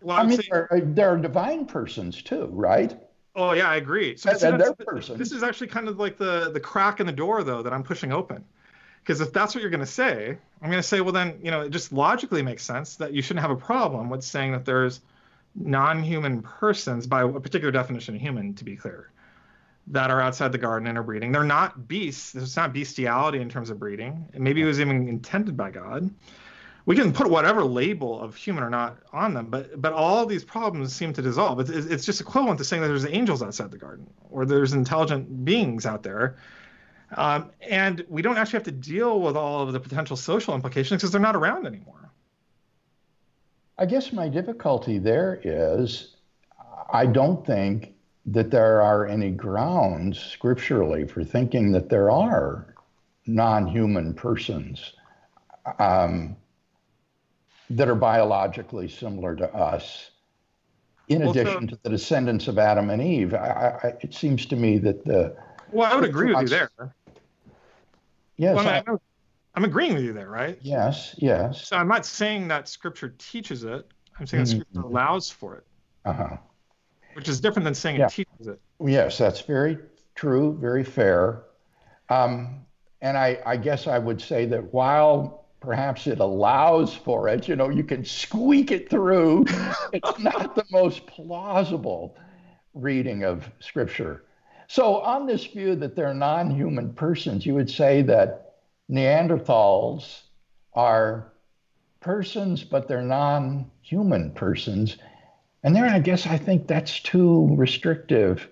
Well, 0.00 0.16
I, 0.16 0.24
mean, 0.24 0.40
they're, 0.50 0.68
they're, 0.84 1.16
divine 1.16 1.66
persons 1.66 2.22
too, 2.22 2.48
right? 2.52 2.96
Oh 3.34 3.52
yeah, 3.52 3.68
I 3.68 3.76
agree. 3.76 4.16
So 4.16 4.30
and, 4.30 4.42
and 4.42 4.60
they're 4.60 4.74
persons. 4.74 5.18
This 5.18 5.32
is 5.32 5.42
actually 5.42 5.66
kind 5.66 5.88
of 5.88 5.98
like 5.98 6.16
the 6.16 6.50
the 6.52 6.60
crack 6.60 7.00
in 7.00 7.06
the 7.06 7.12
door, 7.12 7.42
though, 7.42 7.62
that 7.62 7.72
I'm 7.72 7.82
pushing 7.82 8.12
open. 8.12 8.44
Because 9.08 9.20
if 9.20 9.32
that's 9.32 9.54
what 9.54 9.62
you're 9.62 9.70
going 9.70 9.80
to 9.80 9.86
say, 9.86 10.36
I'm 10.60 10.70
going 10.70 10.82
to 10.82 10.86
say, 10.86 11.00
well, 11.00 11.12
then, 11.12 11.38
you 11.42 11.50
know, 11.50 11.62
it 11.62 11.70
just 11.70 11.92
logically 11.92 12.42
makes 12.42 12.62
sense 12.62 12.96
that 12.96 13.14
you 13.14 13.22
shouldn't 13.22 13.40
have 13.40 13.50
a 13.50 13.56
problem 13.56 14.10
with 14.10 14.22
saying 14.22 14.52
that 14.52 14.66
there's 14.66 15.00
non-human 15.54 16.42
persons 16.42 17.06
by 17.06 17.22
a 17.22 17.28
particular 17.28 17.72
definition 17.72 18.14
of 18.14 18.20
human, 18.20 18.52
to 18.54 18.64
be 18.64 18.76
clear, 18.76 19.10
that 19.90 20.10
are 20.10 20.20
outside 20.20 20.52
the 20.52 20.58
garden 20.58 20.86
and 20.88 20.98
are 20.98 21.02
breeding. 21.02 21.32
They're 21.32 21.44
not 21.44 21.88
beasts. 21.88 22.34
It's 22.34 22.56
not 22.56 22.72
bestiality 22.72 23.40
in 23.40 23.48
terms 23.48 23.70
of 23.70 23.78
breeding. 23.78 24.28
maybe 24.36 24.62
it 24.62 24.66
was 24.66 24.80
even 24.80 25.08
intended 25.08 25.56
by 25.56 25.70
God. 25.70 26.10
We 26.86 26.96
can 26.96 27.12
put 27.12 27.28
whatever 27.28 27.64
label 27.64 28.18
of 28.18 28.34
human 28.34 28.64
or 28.64 28.70
not 28.70 28.98
on 29.12 29.34
them, 29.34 29.46
but 29.50 29.80
but 29.80 29.92
all 29.92 30.24
these 30.24 30.44
problems 30.44 30.94
seem 30.94 31.12
to 31.12 31.22
dissolve. 31.22 31.60
It's, 31.60 31.70
it's 31.70 32.06
just 32.06 32.20
equivalent 32.20 32.58
to 32.58 32.64
saying 32.64 32.80
that 32.80 32.88
there's 32.88 33.04
angels 33.06 33.42
outside 33.42 33.70
the 33.70 33.78
garden 33.78 34.08
or 34.30 34.46
there's 34.46 34.72
intelligent 34.72 35.44
beings 35.44 35.84
out 35.84 36.02
there 36.02 36.38
um, 37.16 37.50
and 37.62 38.04
we 38.08 38.22
don't 38.22 38.36
actually 38.36 38.58
have 38.58 38.64
to 38.64 38.72
deal 38.72 39.20
with 39.20 39.36
all 39.36 39.62
of 39.62 39.72
the 39.72 39.80
potential 39.80 40.16
social 40.16 40.54
implications 40.54 41.00
because 41.00 41.10
they're 41.10 41.20
not 41.20 41.36
around 41.36 41.66
anymore. 41.66 42.10
I 43.78 43.86
guess 43.86 44.12
my 44.12 44.28
difficulty 44.28 44.98
there 44.98 45.40
is 45.42 46.16
I 46.92 47.06
don't 47.06 47.46
think 47.46 47.94
that 48.32 48.50
there 48.50 48.82
are 48.82 49.06
any 49.06 49.30
grounds 49.30 50.18
scripturally 50.18 51.06
for 51.06 51.24
thinking 51.24 51.72
that 51.72 51.88
there 51.88 52.10
are 52.10 52.74
non 53.26 53.66
human 53.66 54.14
persons 54.14 54.92
um, 55.78 56.36
that 57.70 57.88
are 57.88 57.94
biologically 57.94 58.88
similar 58.88 59.34
to 59.36 59.52
us. 59.54 60.10
In 61.08 61.20
well, 61.20 61.30
addition 61.30 61.68
so, 61.68 61.74
to 61.74 61.78
the 61.82 61.88
descendants 61.88 62.48
of 62.48 62.58
Adam 62.58 62.90
and 62.90 63.00
Eve, 63.00 63.32
I, 63.32 63.78
I, 63.82 63.86
it 64.02 64.12
seems 64.12 64.44
to 64.46 64.56
me 64.56 64.76
that 64.78 65.04
the 65.04 65.34
well, 65.72 65.90
I 65.90 65.96
would 65.96 66.04
agree 66.04 66.34
with 66.34 66.42
you 66.42 66.48
there. 66.48 66.70
Yes. 68.36 68.56
Well, 68.56 68.68
I, 68.68 68.82
am 68.86 69.00
I'm 69.54 69.64
agreeing 69.64 69.94
with 69.94 70.04
you 70.04 70.12
there, 70.12 70.28
right? 70.28 70.58
Yes, 70.60 71.14
yes. 71.18 71.66
So 71.66 71.76
I'm 71.76 71.88
not 71.88 72.04
saying 72.04 72.48
that 72.48 72.68
Scripture 72.68 73.14
teaches 73.18 73.64
it. 73.64 73.86
I'm 74.18 74.26
saying 74.26 74.44
mm-hmm. 74.44 74.58
that 74.58 74.66
Scripture 74.66 74.86
allows 74.86 75.30
for 75.30 75.56
it. 75.56 75.66
Uh 76.04 76.12
huh. 76.12 76.36
Which 77.18 77.28
is 77.28 77.40
different 77.40 77.64
than 77.64 77.74
saying 77.74 77.96
yeah. 77.96 78.06
it 78.06 78.12
teaches 78.12 78.46
it. 78.46 78.60
Yes, 78.80 79.18
that's 79.18 79.40
very 79.40 79.76
true, 80.14 80.56
very 80.60 80.84
fair. 80.84 81.42
Um, 82.10 82.64
and 83.00 83.18
I, 83.18 83.40
I 83.44 83.56
guess 83.56 83.88
I 83.88 83.98
would 83.98 84.20
say 84.20 84.46
that 84.46 84.72
while 84.72 85.46
perhaps 85.58 86.06
it 86.06 86.20
allows 86.20 86.94
for 86.94 87.28
it, 87.28 87.48
you 87.48 87.56
know, 87.56 87.70
you 87.70 87.82
can 87.82 88.04
squeak 88.04 88.70
it 88.70 88.88
through, 88.88 89.46
it's 89.92 90.16
not 90.20 90.54
the 90.54 90.64
most 90.70 91.08
plausible 91.08 92.16
reading 92.72 93.24
of 93.24 93.50
Scripture. 93.58 94.22
So, 94.68 94.98
on 94.98 95.26
this 95.26 95.44
view 95.44 95.74
that 95.74 95.96
they're 95.96 96.14
non 96.14 96.50
human 96.50 96.92
persons, 96.92 97.44
you 97.44 97.54
would 97.54 97.68
say 97.68 98.00
that 98.02 98.58
Neanderthals 98.88 100.20
are 100.72 101.32
persons, 101.98 102.62
but 102.62 102.86
they're 102.86 103.02
non 103.02 103.72
human 103.82 104.30
persons. 104.30 104.98
And 105.68 105.76
there, 105.76 105.84
I 105.84 105.98
guess 105.98 106.26
I 106.26 106.38
think 106.38 106.66
that's 106.66 106.98
too 106.98 107.54
restrictive 107.54 108.48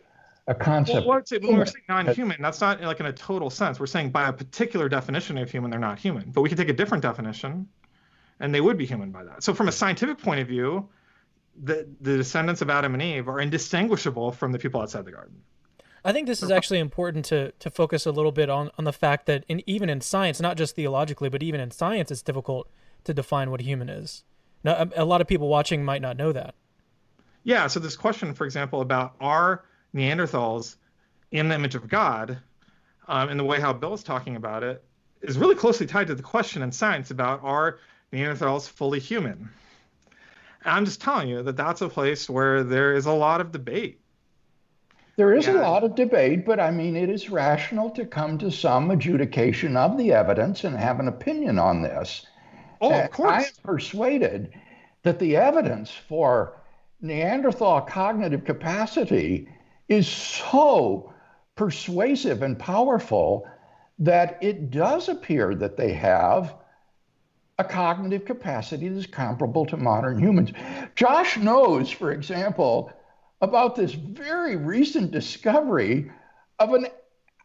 a 0.49 0.55
concept. 0.55 1.07
Well, 1.07 1.23
when 1.31 1.57
we're 1.57 1.65
saying 1.65 1.85
non-human, 1.89 2.43
that's 2.43 2.61
not 2.61 2.83
like 2.83 3.01
in 3.01 3.07
a 3.07 3.13
total 3.15 3.49
sense. 3.49 3.81
We're 3.81 3.87
saying 3.87 4.11
by 4.11 4.29
a 4.29 4.33
particular 4.35 4.87
definition 4.91 5.39
of 5.39 5.51
human, 5.51 5.71
they're 5.71 5.81
not 5.81 5.99
human. 5.99 6.31
But 6.31 6.43
we 6.43 6.51
could 6.51 6.59
take 6.59 6.69
a 6.69 6.75
different 6.75 7.01
definition, 7.01 7.69
and 8.39 8.55
they 8.55 8.61
would 8.61 8.77
be 8.77 8.85
human 8.85 9.13
by 9.13 9.25
that. 9.25 9.43
So 9.43 9.55
from 9.55 9.67
a 9.67 9.73
scientific 9.73 10.19
point 10.19 10.41
of 10.41 10.47
view, 10.47 10.91
the 11.65 11.89
the 12.03 12.19
descendants 12.19 12.61
of 12.61 12.69
Adam 12.69 12.93
and 12.93 13.03
Eve 13.03 13.29
are 13.29 13.41
indistinguishable 13.41 14.31
from 14.31 14.53
the 14.53 14.59
people 14.59 14.83
outside 14.83 15.07
the 15.07 15.13
garden. 15.13 15.41
I 16.05 16.13
think 16.13 16.27
this 16.27 16.43
is 16.43 16.51
actually 16.51 16.81
important 16.81 17.25
to 17.27 17.53
to 17.53 17.71
focus 17.71 18.05
a 18.05 18.11
little 18.11 18.31
bit 18.31 18.51
on 18.51 18.71
on 18.77 18.85
the 18.85 18.93
fact 18.93 19.25
that 19.25 19.47
in 19.49 19.63
even 19.67 19.89
in 19.89 20.03
science, 20.03 20.39
not 20.39 20.59
just 20.59 20.77
theologically, 20.77 21.31
but 21.31 21.43
even 21.43 21.63
in 21.63 21.71
science, 21.71 22.11
it's 22.11 22.21
difficult 22.21 22.69
to 23.05 23.15
define 23.15 23.51
what 23.51 23.63
a 23.63 23.65
human 23.65 23.89
is. 23.89 24.23
Now, 24.63 24.91
a, 24.95 25.03
a 25.03 25.05
lot 25.07 25.23
of 25.23 25.27
people 25.27 25.49
watching 25.49 25.83
might 25.83 26.03
not 26.03 26.19
know 26.19 26.31
that. 26.33 26.55
Yeah. 27.47 27.69
So 27.69 27.79
this 27.79 27.97
question, 27.97 28.35
for 28.35 28.45
example, 28.45 28.81
about 28.81 29.15
are 29.21 29.65
Neanderthals 29.95 30.75
in 31.31 31.49
the 31.49 31.55
image 31.55 31.77
of 31.77 31.87
God, 31.87 32.39
um, 33.07 33.29
and 33.29 33.39
the 33.39 33.45
way 33.45 33.61
how 33.61 33.73
Bill 33.73 33.95
is 33.95 34.03
talking 34.03 34.35
about 34.35 34.65
it, 34.65 34.83
is 35.23 35.39
really 35.39 35.55
closely 35.55 35.87
tied 35.87 36.09
to 36.09 36.17
the 36.17 36.25
question 36.25 36.61
in 36.61 36.73
science 36.73 37.13
about 37.13 37.45
are 37.45 37.79
Neanderthals 38.13 38.69
fully 38.69 38.99
human. 38.99 39.49
And 40.65 40.75
I'm 40.75 40.85
just 40.85 41.01
telling 41.01 41.29
you 41.29 41.45
that 41.45 41.57
that's 41.57 41.83
a 41.83 41.89
place 41.89 42.29
where 42.29 42.65
there 42.65 42.95
is 42.95 43.07
a 43.07 43.13
lot 43.13 43.41
of 43.41 43.53
debate. 43.53 44.01
There 45.15 45.33
is 45.33 45.47
yeah. 45.47 45.61
a 45.61 45.63
lot 45.63 45.85
of 45.85 45.95
debate, 45.95 46.45
but 46.45 46.59
I 46.59 46.73
mean, 46.73 46.97
it 46.97 47.09
is 47.09 47.31
rational 47.31 47.91
to 47.91 48.05
come 48.05 48.39
to 48.39 48.51
some 48.51 48.91
adjudication 48.91 49.77
of 49.77 49.97
the 49.97 50.13
evidence 50.13 50.65
and 50.65 50.77
have 50.77 50.99
an 50.99 51.07
opinion 51.07 51.61
on 51.61 51.81
this. 51.81 52.27
Oh, 52.81 52.93
of 52.93 53.13
course. 53.13 53.31
I 53.31 53.39
am 53.43 53.53
persuaded 53.63 54.53
that 55.05 55.21
the 55.21 55.37
evidence 55.37 55.93
for 55.93 56.57
Neanderthal 57.07 57.83
cognitive 57.83 58.45
capacity 58.45 59.49
is 59.89 60.09
so 60.09 61.13
persuasive 61.55 62.43
and 62.43 62.59
powerful 62.59 63.47
that 63.99 64.39
it 64.43 64.71
does 64.71 65.09
appear 65.09 65.55
that 65.55 65.77
they 65.77 65.93
have 65.93 66.55
a 67.59 67.65
cognitive 67.65 68.25
capacity 68.25 68.89
that 68.89 68.99
is 68.99 69.07
comparable 69.07 69.65
to 69.67 69.77
modern 69.77 70.19
humans. 70.19 70.51
Josh 70.95 71.39
knows, 71.39 71.91
for 71.91 72.13
example, 72.13 72.93
about 73.41 73.77
this 73.77 73.93
very 73.93 74.57
recent 74.57 75.11
discovery 75.11 76.11
of 76.59 76.75
a 76.75 76.91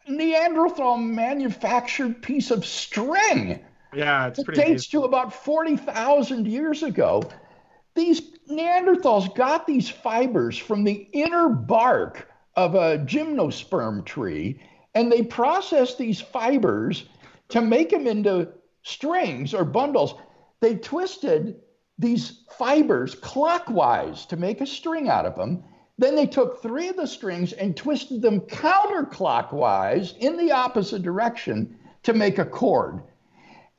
Neanderthal 0.07 0.97
manufactured 0.97 2.21
piece 2.21 2.51
of 2.51 2.65
string. 2.65 3.63
Yeah, 3.93 4.27
it's 4.27 4.39
it 4.39 4.45
pretty. 4.45 4.61
It 4.61 4.65
dates 4.65 4.87
to 4.87 5.03
about 5.03 5.33
40,000 5.33 6.47
years 6.47 6.83
ago. 6.83 7.23
These 7.93 8.21
Neanderthals 8.49 9.33
got 9.35 9.67
these 9.67 9.89
fibers 9.89 10.57
from 10.57 10.83
the 10.83 11.07
inner 11.13 11.49
bark 11.49 12.27
of 12.55 12.75
a 12.75 12.97
gymnosperm 12.99 14.05
tree, 14.05 14.61
and 14.93 15.11
they 15.11 15.23
processed 15.23 15.97
these 15.97 16.19
fibers 16.19 17.05
to 17.49 17.61
make 17.61 17.89
them 17.89 18.07
into 18.07 18.49
strings 18.83 19.53
or 19.53 19.63
bundles. 19.63 20.15
They 20.59 20.75
twisted 20.75 21.61
these 21.97 22.43
fibers 22.57 23.15
clockwise 23.15 24.25
to 24.27 24.37
make 24.37 24.59
a 24.61 24.65
string 24.65 25.07
out 25.07 25.25
of 25.25 25.35
them. 25.35 25.63
Then 25.97 26.15
they 26.15 26.25
took 26.25 26.61
three 26.61 26.89
of 26.89 26.97
the 26.97 27.05
strings 27.05 27.53
and 27.53 27.77
twisted 27.77 28.21
them 28.21 28.41
counterclockwise 28.41 30.17
in 30.17 30.35
the 30.35 30.51
opposite 30.51 31.03
direction 31.03 31.77
to 32.03 32.13
make 32.13 32.39
a 32.39 32.45
cord. 32.45 33.03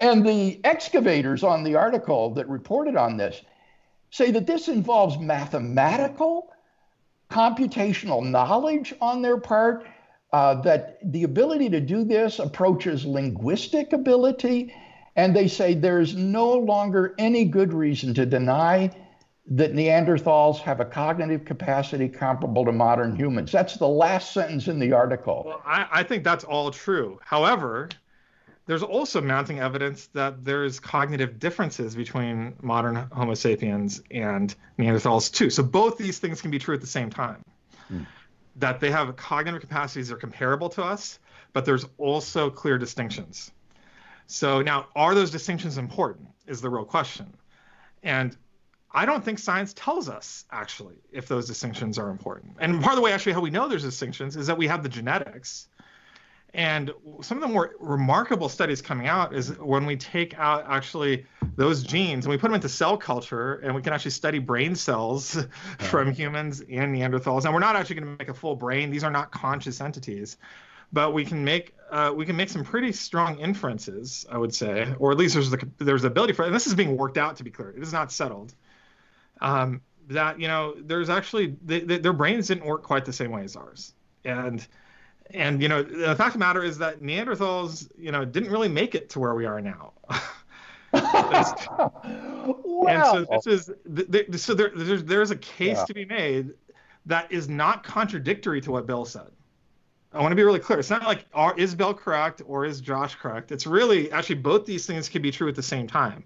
And 0.00 0.24
the 0.24 0.60
excavators 0.64 1.42
on 1.42 1.62
the 1.64 1.74
article 1.74 2.30
that 2.34 2.48
reported 2.48 2.96
on 2.96 3.16
this 3.16 3.40
say 4.12 4.30
that 4.30 4.46
this 4.46 4.68
involves 4.68 5.18
mathematical, 5.18 6.52
computational 7.30 8.22
knowledge 8.22 8.94
on 9.00 9.22
their 9.22 9.38
part, 9.38 9.86
uh, 10.32 10.54
that 10.62 10.98
the 11.12 11.24
ability 11.24 11.68
to 11.70 11.80
do 11.80 12.04
this 12.04 12.38
approaches 12.38 13.04
linguistic 13.04 13.92
ability. 13.92 14.72
And 15.16 15.34
they 15.34 15.48
say 15.48 15.74
there's 15.74 16.14
no 16.14 16.52
longer 16.52 17.14
any 17.18 17.44
good 17.44 17.72
reason 17.72 18.14
to 18.14 18.24
deny 18.24 18.90
that 19.46 19.72
Neanderthals 19.72 20.58
have 20.58 20.80
a 20.80 20.84
cognitive 20.84 21.44
capacity 21.44 22.08
comparable 22.08 22.64
to 22.64 22.72
modern 22.72 23.16
humans. 23.16 23.50
That's 23.50 23.76
the 23.76 23.88
last 23.88 24.32
sentence 24.32 24.68
in 24.68 24.78
the 24.78 24.92
article. 24.92 25.42
Well, 25.46 25.62
I, 25.66 25.86
I 25.90 26.02
think 26.02 26.22
that's 26.22 26.44
all 26.44 26.70
true. 26.70 27.18
However, 27.24 27.88
there's 28.66 28.82
also 28.82 29.20
mounting 29.20 29.58
evidence 29.58 30.06
that 30.08 30.44
there's 30.44 30.78
cognitive 30.78 31.38
differences 31.38 31.96
between 31.96 32.54
modern 32.62 32.94
Homo 33.12 33.34
sapiens 33.34 34.02
and 34.10 34.54
Neanderthals 34.78 35.32
too. 35.32 35.50
So 35.50 35.62
both 35.62 35.98
these 35.98 36.18
things 36.18 36.40
can 36.40 36.50
be 36.50 36.58
true 36.58 36.74
at 36.74 36.80
the 36.80 36.86
same 36.86 37.10
time. 37.10 37.42
Hmm. 37.88 38.02
That 38.56 38.80
they 38.80 38.90
have 38.90 39.14
cognitive 39.16 39.60
capacities 39.60 40.08
that 40.08 40.14
are 40.14 40.18
comparable 40.18 40.68
to 40.70 40.82
us, 40.82 41.18
but 41.52 41.64
there's 41.64 41.86
also 41.98 42.50
clear 42.50 42.78
distinctions. 42.78 43.50
So 44.26 44.62
now, 44.62 44.86
are 44.94 45.14
those 45.14 45.30
distinctions 45.30 45.78
important? 45.78 46.28
Is 46.46 46.60
the 46.60 46.70
real 46.70 46.84
question. 46.84 47.32
And 48.02 48.36
I 48.94 49.06
don't 49.06 49.24
think 49.24 49.38
science 49.38 49.72
tells 49.74 50.08
us 50.08 50.44
actually 50.50 50.96
if 51.12 51.26
those 51.26 51.46
distinctions 51.46 51.98
are 51.98 52.10
important. 52.10 52.56
And 52.60 52.80
part 52.82 52.92
of 52.92 52.96
the 52.96 53.02
way 53.02 53.12
actually 53.12 53.32
how 53.32 53.40
we 53.40 53.50
know 53.50 53.68
there's 53.68 53.84
distinctions 53.84 54.36
is 54.36 54.46
that 54.46 54.58
we 54.58 54.66
have 54.66 54.82
the 54.82 54.88
genetics 54.88 55.68
and 56.54 56.92
some 57.22 57.38
of 57.38 57.42
the 57.42 57.48
more 57.48 57.74
remarkable 57.80 58.48
studies 58.48 58.82
coming 58.82 59.06
out 59.06 59.34
is 59.34 59.58
when 59.58 59.86
we 59.86 59.96
take 59.96 60.38
out 60.38 60.64
actually 60.68 61.24
those 61.56 61.82
genes 61.82 62.26
and 62.26 62.30
we 62.30 62.36
put 62.36 62.48
them 62.48 62.54
into 62.54 62.68
cell 62.68 62.96
culture 62.96 63.54
and 63.56 63.74
we 63.74 63.80
can 63.80 63.94
actually 63.94 64.10
study 64.10 64.38
brain 64.38 64.74
cells 64.74 65.36
yeah. 65.36 65.42
from 65.78 66.12
humans 66.12 66.60
and 66.60 66.94
Neanderthals. 66.94 67.46
And 67.46 67.54
we're 67.54 67.60
not 67.60 67.74
actually 67.74 67.96
going 67.96 68.16
to 68.16 68.16
make 68.18 68.28
a 68.28 68.34
full 68.34 68.54
brain; 68.54 68.90
these 68.90 69.02
are 69.02 69.10
not 69.10 69.30
conscious 69.30 69.80
entities, 69.80 70.36
but 70.92 71.14
we 71.14 71.24
can 71.24 71.42
make 71.42 71.74
uh, 71.90 72.12
we 72.14 72.26
can 72.26 72.36
make 72.36 72.50
some 72.50 72.64
pretty 72.64 72.92
strong 72.92 73.38
inferences, 73.38 74.26
I 74.30 74.36
would 74.36 74.54
say, 74.54 74.94
or 74.98 75.10
at 75.10 75.16
least 75.16 75.34
there's 75.34 75.50
the 75.50 75.66
there's 75.78 76.02
the 76.02 76.08
ability 76.08 76.34
for 76.34 76.42
it. 76.42 76.46
And 76.46 76.54
this 76.54 76.66
is 76.66 76.74
being 76.74 76.98
worked 76.98 77.16
out 77.16 77.36
to 77.36 77.44
be 77.44 77.50
clear; 77.50 77.70
it 77.70 77.82
is 77.82 77.94
not 77.94 78.12
settled. 78.12 78.54
Um, 79.40 79.80
that 80.08 80.38
you 80.38 80.48
know, 80.48 80.74
there's 80.78 81.08
actually 81.08 81.56
they, 81.64 81.80
they, 81.80 81.96
their 81.96 82.12
brains 82.12 82.48
didn't 82.48 82.66
work 82.66 82.82
quite 82.82 83.06
the 83.06 83.12
same 83.12 83.30
way 83.30 83.42
as 83.44 83.56
ours, 83.56 83.94
and 84.26 84.66
and 85.30 85.62
you 85.62 85.68
know 85.68 85.82
the 85.82 86.14
fact 86.16 86.28
of 86.28 86.32
the 86.34 86.38
matter 86.38 86.62
is 86.62 86.78
that 86.78 87.00
Neanderthals 87.00 87.88
you 87.98 88.12
know 88.12 88.24
didn't 88.24 88.50
really 88.50 88.68
make 88.68 88.94
it 88.94 89.10
to 89.10 89.20
where 89.20 89.34
we 89.34 89.46
are 89.46 89.60
now. 89.60 89.92
well. 90.92 92.02
And 92.88 93.04
so 93.04 93.26
this 93.44 93.46
is 93.46 94.42
so 94.42 94.54
there, 94.54 94.72
there's 94.74 95.04
there's 95.04 95.30
a 95.30 95.36
case 95.36 95.78
yeah. 95.78 95.84
to 95.84 95.94
be 95.94 96.04
made 96.04 96.50
that 97.06 97.30
is 97.30 97.48
not 97.48 97.84
contradictory 97.84 98.60
to 98.62 98.72
what 98.72 98.86
Bill 98.86 99.04
said. 99.04 99.30
I 100.12 100.20
want 100.20 100.32
to 100.32 100.36
be 100.36 100.42
really 100.42 100.58
clear. 100.58 100.78
It's 100.78 100.90
not 100.90 101.04
like 101.04 101.24
are, 101.32 101.56
is 101.56 101.74
Bill 101.74 101.94
correct 101.94 102.42
or 102.44 102.66
is 102.66 102.80
Josh 102.80 103.14
correct. 103.14 103.52
It's 103.52 103.66
really 103.66 104.10
actually 104.12 104.36
both 104.36 104.66
these 104.66 104.84
things 104.84 105.08
can 105.08 105.22
be 105.22 105.30
true 105.30 105.48
at 105.48 105.54
the 105.54 105.62
same 105.62 105.86
time. 105.86 106.24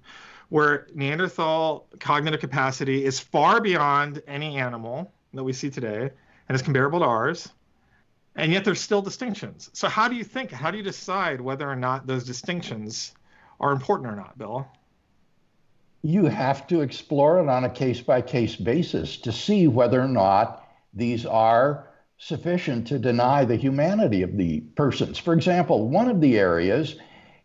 Where 0.49 0.87
Neanderthal 0.95 1.87
cognitive 2.01 2.41
capacity 2.41 3.05
is 3.05 3.21
far 3.21 3.61
beyond 3.61 4.23
any 4.27 4.59
animal 4.59 5.13
that 5.35 5.45
we 5.45 5.53
see 5.53 5.71
today 5.71 6.11
and 6.49 6.57
is 6.57 6.63
comparable 6.63 7.01
to 7.01 7.05
ours 7.05 7.51
and 8.37 8.53
yet 8.53 8.65
there's 8.65 8.81
still 8.81 9.03
distinctions. 9.03 9.71
So 9.73 9.89
how 9.89 10.09
do 10.09 10.15
you 10.15 10.25
think? 10.25 10.51
How 10.51 10.71
do 10.71 10.77
you 10.77 10.85
decide 10.85 11.41
whether 11.41 11.69
or 11.69 11.77
not 11.77 12.07
those 12.07 12.25
distinctions 12.25 13.13
are 13.59 13.73
important 13.73 14.11
or 14.11 14.17
not, 14.17 14.37
Bill? 14.39 14.67
You 16.03 16.27
have 16.27 16.67
to 16.69 16.83
explore 16.83 17.41
it 17.41 17.49
on 17.49 17.65
a 17.65 17.71
case 17.71 18.01
by 18.01 18.21
case 18.21 18.55
basis 18.55 19.17
to 19.19 19.33
see 19.33 19.67
whether 19.67 20.01
or 20.01 20.09
not 20.09 20.69
these 20.95 21.27
are 21.27 21.89
sufficient 22.19 22.87
to 22.89 22.99
deny 22.99 23.45
the 23.45 23.57
humanity 23.57 24.23
of 24.23 24.37
the 24.37 24.61
persons. 24.77 25.19
For 25.19 25.35
example, 25.35 25.89
one 25.89 26.09
of 26.09 26.21
the 26.21 26.39
areas 26.39 26.97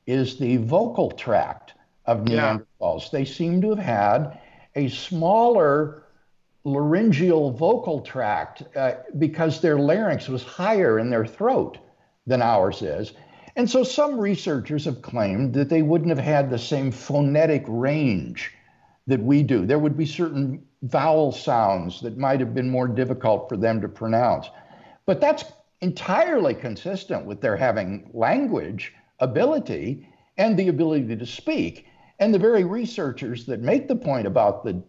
is 0.05 0.37
the 0.37 0.57
vocal 0.57 1.11
tract 1.11 1.73
of 2.05 2.19
Neanderthals. 2.19 3.03
Yeah. 3.03 3.09
They 3.11 3.25
seem 3.25 3.61
to 3.61 3.69
have 3.69 3.79
had 3.79 4.39
a 4.75 4.89
smaller 4.89 6.03
laryngeal 6.63 7.51
vocal 7.51 8.01
tract 8.01 8.63
uh, 8.75 8.93
because 9.17 9.61
their 9.61 9.77
larynx 9.77 10.27
was 10.27 10.43
higher 10.43 10.99
in 10.99 11.09
their 11.09 11.25
throat 11.25 11.77
than 12.27 12.41
ours 12.41 12.81
is. 12.81 13.13
And 13.55 13.69
so 13.69 13.83
some 13.83 14.19
researchers 14.19 14.85
have 14.85 15.01
claimed 15.01 15.53
that 15.55 15.69
they 15.69 15.81
wouldn't 15.81 16.09
have 16.09 16.25
had 16.25 16.49
the 16.49 16.59
same 16.59 16.91
phonetic 16.91 17.63
range 17.67 18.51
that 19.07 19.21
we 19.21 19.43
do. 19.43 19.65
There 19.65 19.79
would 19.79 19.97
be 19.97 20.05
certain 20.05 20.63
vowel 20.83 21.31
sounds 21.31 22.01
that 22.01 22.17
might 22.17 22.39
have 22.39 22.53
been 22.53 22.69
more 22.69 22.87
difficult 22.87 23.49
for 23.49 23.57
them 23.57 23.81
to 23.81 23.89
pronounce. 23.89 24.49
But 25.05 25.19
that's 25.19 25.43
entirely 25.81 26.53
consistent 26.53 27.25
with 27.25 27.41
their 27.41 27.57
having 27.57 28.09
language 28.13 28.93
ability 29.19 30.07
and 30.37 30.57
the 30.57 30.69
ability 30.69 31.15
to 31.15 31.25
speak. 31.25 31.87
And 32.19 32.33
the 32.33 32.39
very 32.39 32.63
researchers 32.63 33.45
that 33.47 33.61
make 33.61 33.87
the 33.87 33.95
point 33.95 34.27
about 34.27 34.63
the 34.63 34.81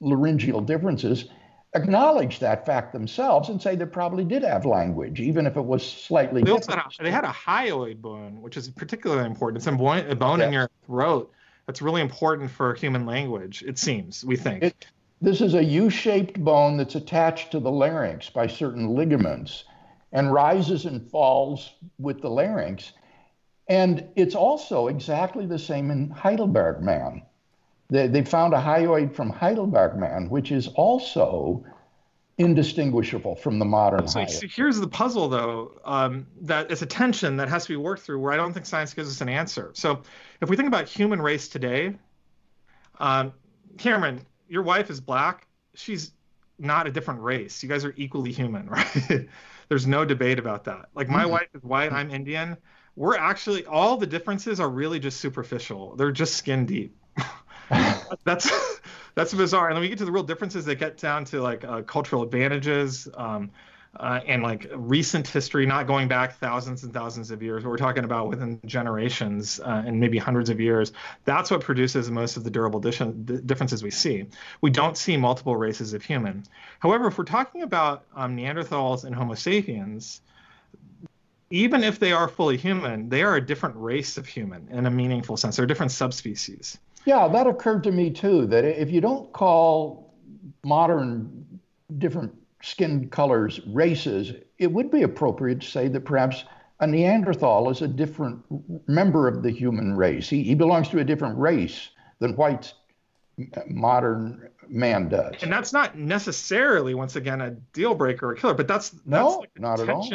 laryngeal 0.00 0.60
differences 0.60 1.28
acknowledge 1.74 2.38
that 2.38 2.64
fact 2.64 2.92
themselves 2.92 3.48
and 3.48 3.60
say 3.60 3.74
they 3.74 3.84
probably 3.84 4.24
did 4.24 4.42
have 4.42 4.64
language, 4.64 5.20
even 5.20 5.46
if 5.46 5.56
it 5.56 5.64
was 5.64 5.84
slightly 5.84 6.42
they 6.42 6.52
different. 6.52 6.80
Had 6.80 7.00
a, 7.00 7.02
they 7.02 7.10
had 7.10 7.24
a 7.24 7.28
hyoid 7.28 8.00
bone, 8.00 8.40
which 8.40 8.56
is 8.56 8.68
particularly 8.68 9.26
important. 9.26 9.58
It's 9.58 9.66
a 9.66 9.72
bone, 9.72 10.08
a 10.08 10.14
bone 10.14 10.38
yes. 10.38 10.46
in 10.46 10.52
your 10.52 10.70
throat 10.86 11.32
that's 11.66 11.82
really 11.82 12.00
important 12.00 12.50
for 12.50 12.74
human 12.74 13.06
language, 13.06 13.64
it 13.66 13.78
seems, 13.78 14.24
we 14.24 14.36
think. 14.36 14.62
It, 14.62 14.86
this 15.20 15.40
is 15.40 15.54
a 15.54 15.64
U-shaped 15.64 16.42
bone 16.44 16.76
that's 16.76 16.94
attached 16.94 17.50
to 17.52 17.60
the 17.60 17.70
larynx 17.70 18.30
by 18.30 18.46
certain 18.46 18.94
ligaments 18.94 19.64
and 20.12 20.32
rises 20.32 20.84
and 20.84 21.10
falls 21.10 21.72
with 21.98 22.20
the 22.20 22.30
larynx. 22.30 22.92
And 23.68 24.06
it's 24.14 24.34
also 24.34 24.88
exactly 24.88 25.46
the 25.46 25.58
same 25.58 25.90
in 25.90 26.10
Heidelberg 26.10 26.82
man. 26.82 27.22
They, 27.94 28.08
they 28.08 28.24
found 28.24 28.54
a 28.54 28.60
hyoid 28.60 29.14
from 29.14 29.30
Heidelberg 29.30 29.94
man, 29.94 30.28
which 30.28 30.50
is 30.50 30.66
also 30.74 31.64
indistinguishable 32.38 33.36
from 33.36 33.60
the 33.60 33.64
modern. 33.64 34.08
So, 34.08 34.26
so 34.26 34.48
here's 34.48 34.80
the 34.80 34.88
puzzle, 34.88 35.28
though, 35.28 35.80
um, 35.84 36.26
that 36.40 36.72
it's 36.72 36.82
a 36.82 36.86
tension 36.86 37.36
that 37.36 37.48
has 37.48 37.66
to 37.66 37.68
be 37.68 37.76
worked 37.76 38.02
through. 38.02 38.18
Where 38.18 38.32
I 38.32 38.36
don't 38.36 38.52
think 38.52 38.66
science 38.66 38.92
gives 38.92 39.08
us 39.08 39.20
an 39.20 39.28
answer. 39.28 39.70
So, 39.74 40.02
if 40.40 40.50
we 40.50 40.56
think 40.56 40.66
about 40.66 40.88
human 40.88 41.22
race 41.22 41.46
today, 41.46 41.94
um, 42.98 43.32
Cameron, 43.78 44.26
your 44.48 44.62
wife 44.62 44.90
is 44.90 45.00
black. 45.00 45.46
She's 45.74 46.14
not 46.58 46.88
a 46.88 46.90
different 46.90 47.20
race. 47.20 47.62
You 47.62 47.68
guys 47.68 47.84
are 47.84 47.94
equally 47.96 48.32
human, 48.32 48.68
right? 48.68 49.28
There's 49.68 49.86
no 49.86 50.04
debate 50.04 50.40
about 50.40 50.64
that. 50.64 50.86
Like 50.96 51.08
my 51.08 51.22
mm-hmm. 51.22 51.30
wife 51.30 51.48
is 51.54 51.62
white, 51.62 51.92
I'm 51.92 52.10
Indian. 52.10 52.56
We're 52.96 53.16
actually 53.16 53.64
all 53.66 53.96
the 53.96 54.06
differences 54.06 54.58
are 54.58 54.68
really 54.68 54.98
just 54.98 55.20
superficial. 55.20 55.94
They're 55.94 56.10
just 56.10 56.34
skin 56.34 56.66
deep. 56.66 56.96
that's 58.24 58.50
that's 59.14 59.32
bizarre. 59.32 59.68
And 59.68 59.76
then 59.76 59.82
we 59.82 59.88
get 59.88 59.98
to 59.98 60.04
the 60.04 60.12
real 60.12 60.22
differences 60.22 60.64
that 60.66 60.76
get 60.76 60.98
down 60.98 61.24
to 61.26 61.40
like 61.40 61.64
uh, 61.64 61.82
cultural 61.82 62.22
advantages 62.22 63.08
um, 63.14 63.50
uh, 63.96 64.20
and 64.26 64.42
like 64.42 64.68
recent 64.74 65.26
history, 65.26 65.66
not 65.66 65.86
going 65.86 66.08
back 66.08 66.36
thousands 66.38 66.82
and 66.82 66.92
thousands 66.92 67.30
of 67.30 67.42
years. 67.42 67.62
But 67.62 67.70
we're 67.70 67.76
talking 67.76 68.04
about 68.04 68.28
within 68.28 68.60
generations 68.66 69.60
uh, 69.60 69.84
and 69.86 70.00
maybe 70.00 70.18
hundreds 70.18 70.50
of 70.50 70.60
years. 70.60 70.92
That's 71.24 71.50
what 71.50 71.60
produces 71.60 72.10
most 72.10 72.36
of 72.36 72.44
the 72.44 72.50
durable 72.50 72.80
differences 72.80 73.82
we 73.82 73.90
see. 73.90 74.26
We 74.60 74.70
don't 74.70 74.96
see 74.96 75.16
multiple 75.16 75.56
races 75.56 75.94
of 75.94 76.04
human. 76.04 76.44
However, 76.80 77.06
if 77.06 77.18
we're 77.18 77.24
talking 77.24 77.62
about 77.62 78.04
um, 78.16 78.36
Neanderthals 78.36 79.04
and 79.04 79.14
Homo 79.14 79.34
sapiens, 79.34 80.20
even 81.50 81.84
if 81.84 82.00
they 82.00 82.10
are 82.10 82.26
fully 82.26 82.56
human, 82.56 83.08
they 83.08 83.22
are 83.22 83.36
a 83.36 83.40
different 83.46 83.76
race 83.76 84.16
of 84.16 84.26
human 84.26 84.66
in 84.72 84.86
a 84.86 84.90
meaningful 84.90 85.36
sense. 85.36 85.56
They're 85.56 85.66
different 85.66 85.92
subspecies. 85.92 86.78
Yeah, 87.04 87.28
that 87.28 87.46
occurred 87.46 87.84
to 87.84 87.92
me 87.92 88.10
too. 88.10 88.46
That 88.46 88.64
if 88.64 88.90
you 88.90 89.00
don't 89.00 89.32
call 89.32 90.14
modern 90.64 91.60
different 91.98 92.34
skin 92.62 93.08
colors 93.10 93.60
races, 93.66 94.32
it 94.58 94.72
would 94.72 94.90
be 94.90 95.02
appropriate 95.02 95.60
to 95.60 95.66
say 95.66 95.88
that 95.88 96.04
perhaps 96.04 96.44
a 96.80 96.86
Neanderthal 96.86 97.70
is 97.70 97.82
a 97.82 97.88
different 97.88 98.42
member 98.88 99.28
of 99.28 99.42
the 99.42 99.50
human 99.50 99.96
race. 99.96 100.28
He, 100.28 100.42
he 100.42 100.54
belongs 100.54 100.88
to 100.88 100.98
a 100.98 101.04
different 101.04 101.38
race 101.38 101.90
than 102.20 102.36
white 102.36 102.72
modern 103.66 104.48
man 104.68 105.08
does. 105.08 105.34
And 105.42 105.52
that's 105.52 105.72
not 105.72 105.96
necessarily, 105.98 106.94
once 106.94 107.16
again, 107.16 107.40
a 107.40 107.50
deal 107.50 107.94
breaker 107.94 108.30
or 108.30 108.34
killer, 108.34 108.54
but 108.54 108.68
that's, 108.68 108.94
no, 109.04 109.28
that's 109.28 109.36
like 109.40 109.60
not 109.60 109.80
at 109.80 109.88
all. 109.88 110.08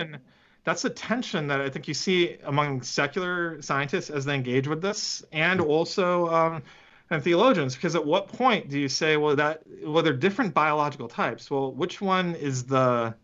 That's 0.63 0.81
the 0.81 0.89
tension 0.89 1.47
that 1.47 1.61
I 1.61 1.69
think 1.69 1.87
you 1.87 1.93
see 1.93 2.37
among 2.43 2.81
secular 2.81 3.61
scientists 3.61 4.09
as 4.09 4.25
they 4.25 4.35
engage 4.35 4.67
with 4.67 4.81
this, 4.81 5.23
and 5.31 5.61
also 5.61 6.27
um, 6.29 6.63
and 7.09 7.23
theologians 7.23 7.75
because 7.75 7.95
at 7.95 8.05
what 8.05 8.27
point 8.27 8.69
do 8.69 8.79
you 8.79 8.89
say 8.89 9.17
well 9.17 9.35
that 9.35 9.63
well 9.83 10.03
they're 10.03 10.13
different 10.13 10.53
biological 10.53 11.07
types. 11.07 11.49
Well 11.49 11.71
which 11.71 12.01
one 12.01 12.35
is 12.35 12.65
the 12.65 13.15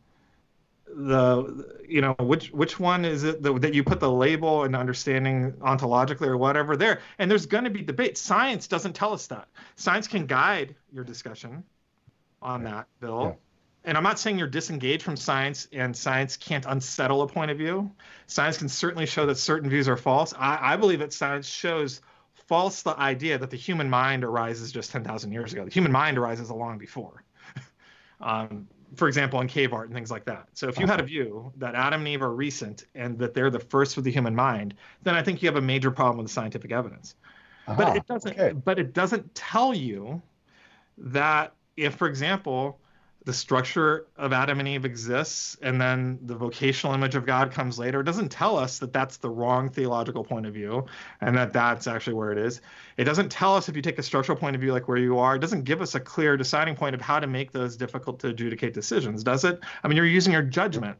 the 0.88 1.84
you 1.88 2.02
know 2.02 2.14
which 2.20 2.52
which 2.52 2.80
one 2.80 3.06
is 3.06 3.24
it 3.24 3.42
that, 3.44 3.62
that 3.62 3.74
you 3.74 3.84
put 3.84 4.00
the 4.00 4.12
label 4.12 4.64
and 4.64 4.76
understanding 4.76 5.52
ontologically 5.54 6.28
or 6.28 6.38
whatever 6.38 6.76
there? 6.76 7.02
And 7.20 7.30
there's 7.30 7.46
going 7.46 7.66
to 7.66 7.70
be 7.70 7.82
debate. 7.82 8.18
Science 8.18 8.68
doesn't 8.68 8.94
tell 8.94 9.14
us 9.14 9.28
that. 9.28 9.48
Science 9.76 10.08
can 10.08 10.26
guide 10.26 10.76
your 10.92 11.04
discussion 11.04 11.64
on 12.42 12.64
that 12.64 12.88
bill. 13.00 13.38
And 13.86 13.98
i'm 13.98 14.04
not 14.04 14.20
saying 14.20 14.38
you're 14.38 14.48
disengaged 14.48 15.04
from 15.04 15.16
science 15.16 15.68
and 15.72 15.96
science 15.96 16.38
can't 16.38 16.66
unsettle 16.68 17.22
a 17.22 17.28
point 17.28 17.52
of 17.52 17.58
view 17.58 17.90
science 18.28 18.58
can 18.58 18.70
certainly 18.70 19.06
show 19.06 19.26
that 19.26 19.38
certain 19.38 19.70
views 19.70 19.88
are 19.88 19.98
false 19.98 20.34
i, 20.38 20.74
I 20.74 20.76
believe 20.76 21.00
that 21.00 21.14
science 21.14 21.48
shows 21.48 22.02
false 22.48 22.84
the 22.84 22.98
idea 23.00 23.38
that 23.38 23.50
the 23.50 23.58
human 23.58 23.90
mind 23.90 24.24
arises 24.24 24.72
just 24.72 24.92
10,000 24.92 25.32
years 25.32 25.54
ago. 25.54 25.66
The 25.66 25.72
human 25.72 25.92
mind 25.92 26.18
arises 26.18 26.50
long 26.52 26.78
before. 26.78 27.24
um, 28.22 28.68
for 28.96 29.08
example, 29.08 29.42
in 29.42 29.48
cave 29.48 29.74
art 29.74 29.88
and 29.88 29.96
things 29.96 30.12
like 30.12 30.26
that. 30.26 30.48
So 30.54 30.70
if 30.70 30.80
you 30.80 30.86
had 30.86 31.00
a 31.00 31.04
view 31.04 31.52
that 31.58 31.76
Adam 31.76 32.02
and 32.02 32.08
Eve 32.08 32.22
are 32.22 32.34
recent 32.34 32.86
and 32.94 33.18
that 33.20 33.34
they're 33.34 33.50
the 33.50 33.60
first 33.60 33.96
with 33.96 34.06
the 34.06 34.12
human 34.12 34.36
mind, 34.36 34.76
then 35.04 35.16
I 35.16 35.24
think 35.24 35.42
you 35.42 35.50
have 35.50 35.58
a 35.58 35.62
major 35.62 35.92
problem 35.92 36.18
with 36.20 36.28
the 36.28 36.34
scientific 36.34 36.72
evidence. 36.72 37.16
Uh-huh. 37.68 37.84
But 37.84 37.98
it 37.98 38.08
doesn't. 38.08 38.40
Okay. 38.40 38.54
But 38.54 38.80
it 38.80 38.94
doesn't 38.94 39.34
tell 39.34 39.74
you 39.74 40.22
that 40.98 41.54
if, 41.76 41.96
for 41.96 42.08
example, 42.08 42.80
the 43.26 43.34
structure 43.34 44.06
of 44.18 44.32
Adam 44.32 44.60
and 44.60 44.68
Eve 44.68 44.86
exists, 44.86 45.58
and 45.64 45.82
then 45.82 46.20
the 46.22 46.36
vocational 46.36 46.94
image 46.94 47.16
of 47.16 47.26
God 47.26 47.52
comes 47.52 47.80
later. 47.80 48.02
It 48.02 48.04
doesn't 48.04 48.30
tell 48.30 48.56
us 48.56 48.78
that 48.80 48.94
that's 48.94 49.18
the 49.18 49.30
wrong 49.30 49.70
theological 49.70 50.24
point 50.24 50.46
of 50.46 50.54
view, 50.54 50.86
and 51.22 51.36
that 51.36 51.52
that's 51.52 51.88
actually 51.88 52.14
where 52.14 52.32
it 52.32 52.38
is. 52.38 52.62
It 52.98 53.06
doesn't 53.06 53.32
tell 53.32 53.56
us 53.56 53.68
if 53.68 53.76
you 53.76 53.82
take 53.82 53.98
a 53.98 54.04
structural 54.04 54.38
point 54.38 54.56
of 54.56 54.62
view, 54.62 54.72
like 54.72 54.88
where 54.88 54.98
you 54.98 55.18
are. 55.18 55.36
It 55.36 55.40
doesn't 55.40 55.64
give 55.64 55.82
us 55.82 55.96
a 55.96 56.00
clear 56.00 56.38
deciding 56.38 56.76
point 56.76 56.94
of 56.94 57.02
how 57.02 57.20
to 57.20 57.26
make 57.26 57.52
those 57.52 57.76
difficult 57.76 58.20
to 58.20 58.28
adjudicate 58.28 58.76
decisions, 58.76 59.24
does 59.24 59.44
it? 59.44 59.60
I 59.84 59.88
mean, 59.88 59.98
you're 59.98 60.06
using 60.06 60.32
your 60.32 60.44
judgment. 60.44 60.98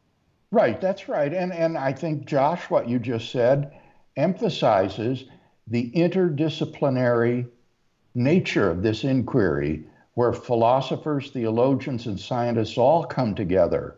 Right. 0.52 0.82
That's 0.82 1.08
right. 1.08 1.32
And 1.32 1.54
and 1.54 1.78
I 1.78 1.94
think 1.94 2.26
Josh, 2.26 2.70
what 2.72 2.90
you 2.90 2.98
just 2.98 3.32
said, 3.32 3.72
emphasizes 4.18 5.26
the 5.68 5.92
interdisciplinary 5.92 7.50
nature 8.16 8.70
of 8.70 8.82
this 8.82 9.04
inquiry 9.04 9.84
where 10.16 10.34
philosophers, 10.34 11.30
theologians, 11.30 12.08
and 12.08 12.20
scientists 12.20 12.78
all 12.78 13.06
come 13.06 13.36
together 13.36 13.96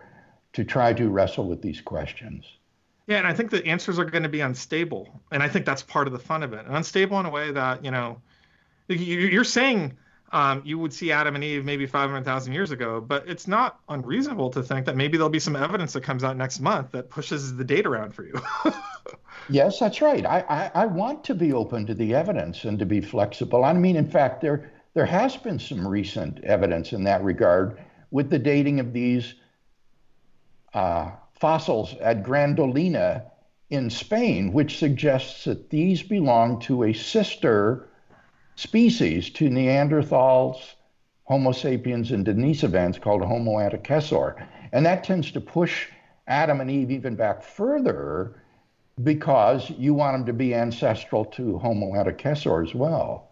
to 0.54 0.64
try 0.64 0.92
to 0.94 1.10
wrestle 1.10 1.48
with 1.48 1.62
these 1.62 1.80
questions. 1.80 2.46
Yeah, 3.08 3.20
and 3.20 3.28
I 3.28 3.34
think 3.34 3.52
the 3.52 3.66
answers 3.66 3.98
are 4.00 4.06
going 4.06 4.24
to 4.24 4.30
be 4.30 4.42
unstable, 4.42 5.22
and 5.32 5.42
I 5.42 5.48
think 5.48 5.66
that's 5.66 5.84
part 5.84 6.08
of 6.08 6.14
the 6.14 6.20
fun 6.20 6.44
of 6.44 6.54
it. 6.54 6.66
And 6.66 6.76
unstable 6.76 7.20
in 7.20 7.26
a 7.26 7.30
way 7.30 7.52
that 7.52 7.86
you 7.86 7.92
know, 7.92 8.22
you're 8.90 9.44
saying 9.44 9.98
um, 10.32 10.62
you 10.66 10.78
would 10.78 10.92
see 10.92 11.12
Adam 11.12 11.36
and 11.36 11.44
Eve 11.44 11.64
maybe 11.64 11.86
500,000 11.86 12.52
years 12.52 12.72
ago, 12.72 13.00
but 13.00 13.28
it's 13.28 13.48
not 13.48 13.80
unreasonable 13.88 14.50
to 14.50 14.64
think 14.64 14.86
that 14.86 14.98
maybe 14.98 15.18
there'll 15.18 15.30
be 15.30 15.40
some 15.40 15.56
evidence 15.56 15.94
that 15.94 16.02
comes 16.02 16.24
out 16.24 16.36
next 16.36 16.60
month 16.60 16.92
that 16.92 17.10
pushes 17.10 17.56
the 17.56 17.64
date 17.64 17.86
around 17.86 18.14
for 18.14 18.26
you. 18.26 18.34
yes, 19.50 19.80
that's 19.80 20.02
right. 20.02 20.26
I, 20.26 20.40
I, 20.50 20.82
I 20.82 20.86
want 20.86 21.24
to 21.26 21.36
be 21.36 21.54
open 21.54 21.86
to 21.86 21.94
the 21.94 22.14
evidence 22.14 22.66
and 22.66 22.78
to 22.80 22.86
be 22.86 23.00
flexible. 23.00 23.64
I 23.64 23.72
mean, 23.72 23.96
in 23.96 24.10
fact, 24.10 24.42
there 24.42 24.70
there 24.98 25.06
has 25.06 25.38
been 25.38 25.60
some 25.60 25.88
recent 25.88 26.44
evidence 26.44 26.92
in 26.92 27.04
that 27.04 27.24
regard 27.24 27.80
with 28.10 28.32
the 28.32 28.40
dating 28.40 28.80
of 28.80 28.94
these 28.94 29.36
uh, 30.74 31.12
fossils 31.40 31.94
at 32.02 32.24
Gran 32.24 32.56
Dolina 32.56 33.22
in 33.70 33.92
Spain, 33.92 34.52
which 34.52 34.80
suggests 34.80 35.44
that 35.44 35.70
these 35.70 36.02
belong 36.02 36.60
to 36.62 36.82
a 36.82 36.94
sister 36.94 37.90
species 38.56 39.30
to 39.30 39.50
Neanderthals, 39.50 40.74
Homo 41.26 41.52
sapiens, 41.52 42.12
and 42.12 42.26
Denisovans 42.26 43.00
called 43.00 43.22
Homo 43.22 43.58
antecessor. 43.58 44.48
And 44.72 44.84
that 44.88 45.04
tends 45.04 45.32
to 45.34 45.40
push 45.40 45.90
Adam 46.26 46.60
and 46.60 46.72
Eve 46.72 46.90
even 46.90 47.16
back 47.16 47.44
further 47.44 48.42
because 49.04 49.70
you 49.70 49.94
want 49.94 50.18
them 50.18 50.26
to 50.26 50.34
be 50.34 50.56
ancestral 50.56 51.24
to 51.24 51.60
Homo 51.60 51.92
antecessor 51.92 52.68
as 52.68 52.74
well. 52.74 53.27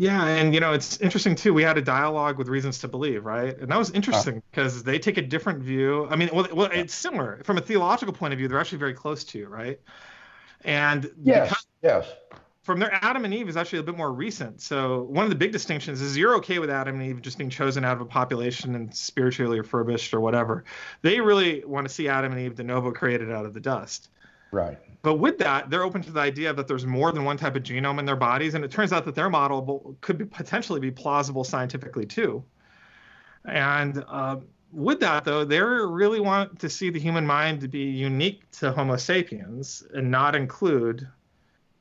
Yeah, 0.00 0.24
and 0.26 0.54
you 0.54 0.60
know 0.60 0.72
it's 0.72 1.00
interesting 1.00 1.34
too. 1.34 1.52
We 1.52 1.64
had 1.64 1.76
a 1.76 1.82
dialogue 1.82 2.38
with 2.38 2.46
Reasons 2.46 2.78
to 2.78 2.88
Believe, 2.88 3.24
right? 3.24 3.58
And 3.58 3.68
that 3.68 3.76
was 3.76 3.90
uh-huh. 3.90 3.96
interesting 3.96 4.42
because 4.50 4.84
they 4.84 5.00
take 5.00 5.18
a 5.18 5.22
different 5.22 5.60
view. 5.60 6.06
I 6.08 6.14
mean, 6.14 6.30
well, 6.32 6.46
well, 6.52 6.70
it's 6.72 6.94
similar 6.94 7.40
from 7.42 7.58
a 7.58 7.60
theological 7.60 8.14
point 8.14 8.32
of 8.32 8.38
view. 8.38 8.46
They're 8.46 8.60
actually 8.60 8.78
very 8.78 8.94
close 8.94 9.24
to 9.24 9.38
you, 9.38 9.48
right? 9.48 9.80
And 10.64 11.10
yes, 11.20 11.66
yes. 11.82 12.06
From 12.62 12.78
their 12.78 12.92
Adam 13.02 13.24
and 13.24 13.34
Eve 13.34 13.48
is 13.48 13.56
actually 13.56 13.80
a 13.80 13.82
bit 13.82 13.96
more 13.96 14.12
recent. 14.12 14.60
So 14.60 15.02
one 15.04 15.24
of 15.24 15.30
the 15.30 15.36
big 15.36 15.50
distinctions 15.50 16.00
is 16.00 16.16
you're 16.16 16.36
okay 16.36 16.60
with 16.60 16.70
Adam 16.70 17.00
and 17.00 17.10
Eve 17.10 17.22
just 17.22 17.38
being 17.38 17.50
chosen 17.50 17.84
out 17.84 17.96
of 17.96 18.00
a 18.00 18.04
population 18.04 18.76
and 18.76 18.94
spiritually 18.94 19.58
refurbished 19.58 20.14
or 20.14 20.20
whatever. 20.20 20.64
They 21.02 21.20
really 21.20 21.64
want 21.64 21.88
to 21.88 21.92
see 21.92 22.08
Adam 22.08 22.30
and 22.32 22.40
Eve 22.40 22.54
de 22.54 22.62
novo 22.62 22.92
created 22.92 23.32
out 23.32 23.46
of 23.46 23.54
the 23.54 23.60
dust. 23.60 24.10
Right. 24.50 24.78
But 25.02 25.14
with 25.16 25.38
that, 25.38 25.70
they're 25.70 25.84
open 25.84 26.02
to 26.02 26.12
the 26.12 26.20
idea 26.20 26.52
that 26.52 26.66
there's 26.66 26.84
more 26.84 27.12
than 27.12 27.24
one 27.24 27.36
type 27.36 27.54
of 27.54 27.62
genome 27.62 27.98
in 27.98 28.04
their 28.04 28.16
bodies, 28.16 28.54
and 28.54 28.64
it 28.64 28.70
turns 28.70 28.92
out 28.92 29.04
that 29.04 29.14
their 29.14 29.30
model 29.30 29.96
could 30.00 30.18
be 30.18 30.24
potentially 30.24 30.80
be 30.80 30.90
plausible 30.90 31.44
scientifically 31.44 32.04
too. 32.04 32.42
And 33.44 34.04
uh, 34.08 34.36
with 34.72 35.00
that, 35.00 35.24
though, 35.24 35.44
they 35.44 35.60
really 35.60 36.20
want 36.20 36.58
to 36.58 36.68
see 36.68 36.90
the 36.90 36.98
human 36.98 37.26
mind 37.26 37.60
to 37.60 37.68
be 37.68 37.84
unique 37.84 38.50
to 38.52 38.72
Homo 38.72 38.96
sapiens 38.96 39.84
and 39.94 40.10
not 40.10 40.34
include 40.34 41.06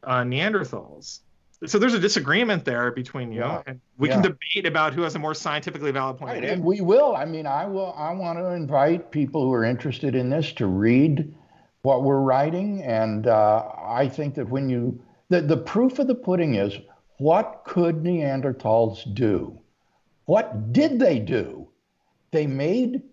uh, 0.03 0.22
Neanderthals. 0.22 1.19
So 1.65 1.80
there's 1.80 1.95
a 1.95 1.99
disagreement 1.99 2.65
there 2.65 2.91
between 2.91 3.31
you, 3.31 3.39
yeah. 3.39 3.64
and 3.65 3.81
we 3.98 4.10
yeah. 4.10 4.22
can 4.22 4.22
debate 4.22 4.68
about 4.68 4.94
who 4.94 5.02
has 5.02 5.15
a 5.15 5.19
more 5.19 5.34
scientifically 5.34 5.89
valid 5.89 6.18
point. 6.18 6.35
Right, 6.35 6.44
and 6.44 6.64
we 6.64 6.81
will. 6.81 7.15
I 7.15 7.26
mean, 7.26 7.48
I 7.48 7.65
will. 7.65 7.95
I 7.98 8.14
want 8.14 8.38
to 8.38 8.49
invite 8.52 9.10
people 9.10 9.41
who 9.41 9.52
are 9.53 9.65
interested 9.65 10.14
in 10.14 10.30
this 10.30 10.53
to 10.53 10.68
read 10.68 11.34
what 11.88 12.03
we're 12.03 12.19
writing. 12.19 12.84
And 12.84 13.27
uh, 13.27 13.64
I 13.81 14.09
think 14.09 14.35
that 14.35 14.49
when 14.49 14.68
you, 14.68 15.01
the, 15.30 15.39
the 15.39 15.55
proof 15.55 15.99
of 15.99 16.07
the 16.07 16.15
pudding 16.15 16.55
is 16.55 16.77
what 17.18 17.61
could 17.65 18.03
Neanderthals 18.03 19.15
do? 19.15 19.57
What 20.26 20.73
did 20.73 20.99
they 20.99 21.18
do? 21.18 21.69
They 22.31 22.45
made 22.45 23.03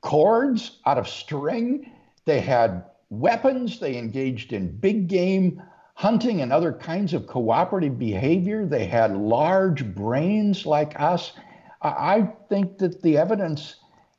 cords 0.00 0.80
out 0.86 0.98
of 0.98 1.08
string. 1.08 1.92
They 2.24 2.40
had 2.40 2.86
weapons. 3.10 3.78
They 3.78 3.96
engaged 3.96 4.52
in 4.52 4.76
big 4.76 5.06
game 5.06 5.62
hunting 5.94 6.42
and 6.42 6.52
other 6.52 6.72
kinds 6.72 7.14
of 7.14 7.28
cooperative 7.28 7.96
behavior. 7.96 8.66
They 8.66 8.86
had 8.86 9.16
large 9.16 9.94
brains 9.94 10.66
like 10.66 10.98
us. 10.98 11.32
I 11.80 12.28
think 12.48 12.78
that 12.78 13.02
the 13.02 13.18
evidence 13.18 13.76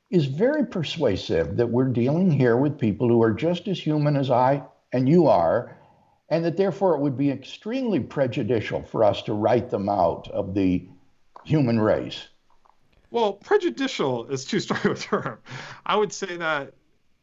is 0.09 0.25
very 0.25 0.65
persuasive 0.65 1.57
that 1.57 1.67
we're 1.67 1.89
dealing 1.89 2.31
here 2.31 2.57
with 2.57 2.79
people 2.79 3.07
who 3.09 3.21
are 3.21 3.34
just 3.34 3.67
as 3.67 3.79
human 3.79 4.15
as 4.15 4.31
I 4.31 4.63
and 4.93 5.07
you 5.07 5.27
are, 5.27 5.77
and 6.29 6.45
that 6.45 6.57
therefore 6.57 6.95
it 6.95 7.01
would 7.01 7.17
be 7.17 7.29
extremely 7.29 7.99
prejudicial 7.99 8.84
for 8.84 9.03
us 9.03 9.21
to 9.23 9.34
write 9.34 9.69
them 9.69 9.89
out 9.89 10.29
of 10.29 10.53
the 10.53 10.88
human 11.45 11.79
race. 11.79 12.27
Well, 13.11 13.34
prejudicial 13.34 14.27
is 14.27 14.45
too 14.45 14.59
strong 14.59 14.85
a 14.85 14.95
term. 14.95 15.39
I 15.85 15.95
would 15.95 16.11
say 16.11 16.38
that, 16.38 16.73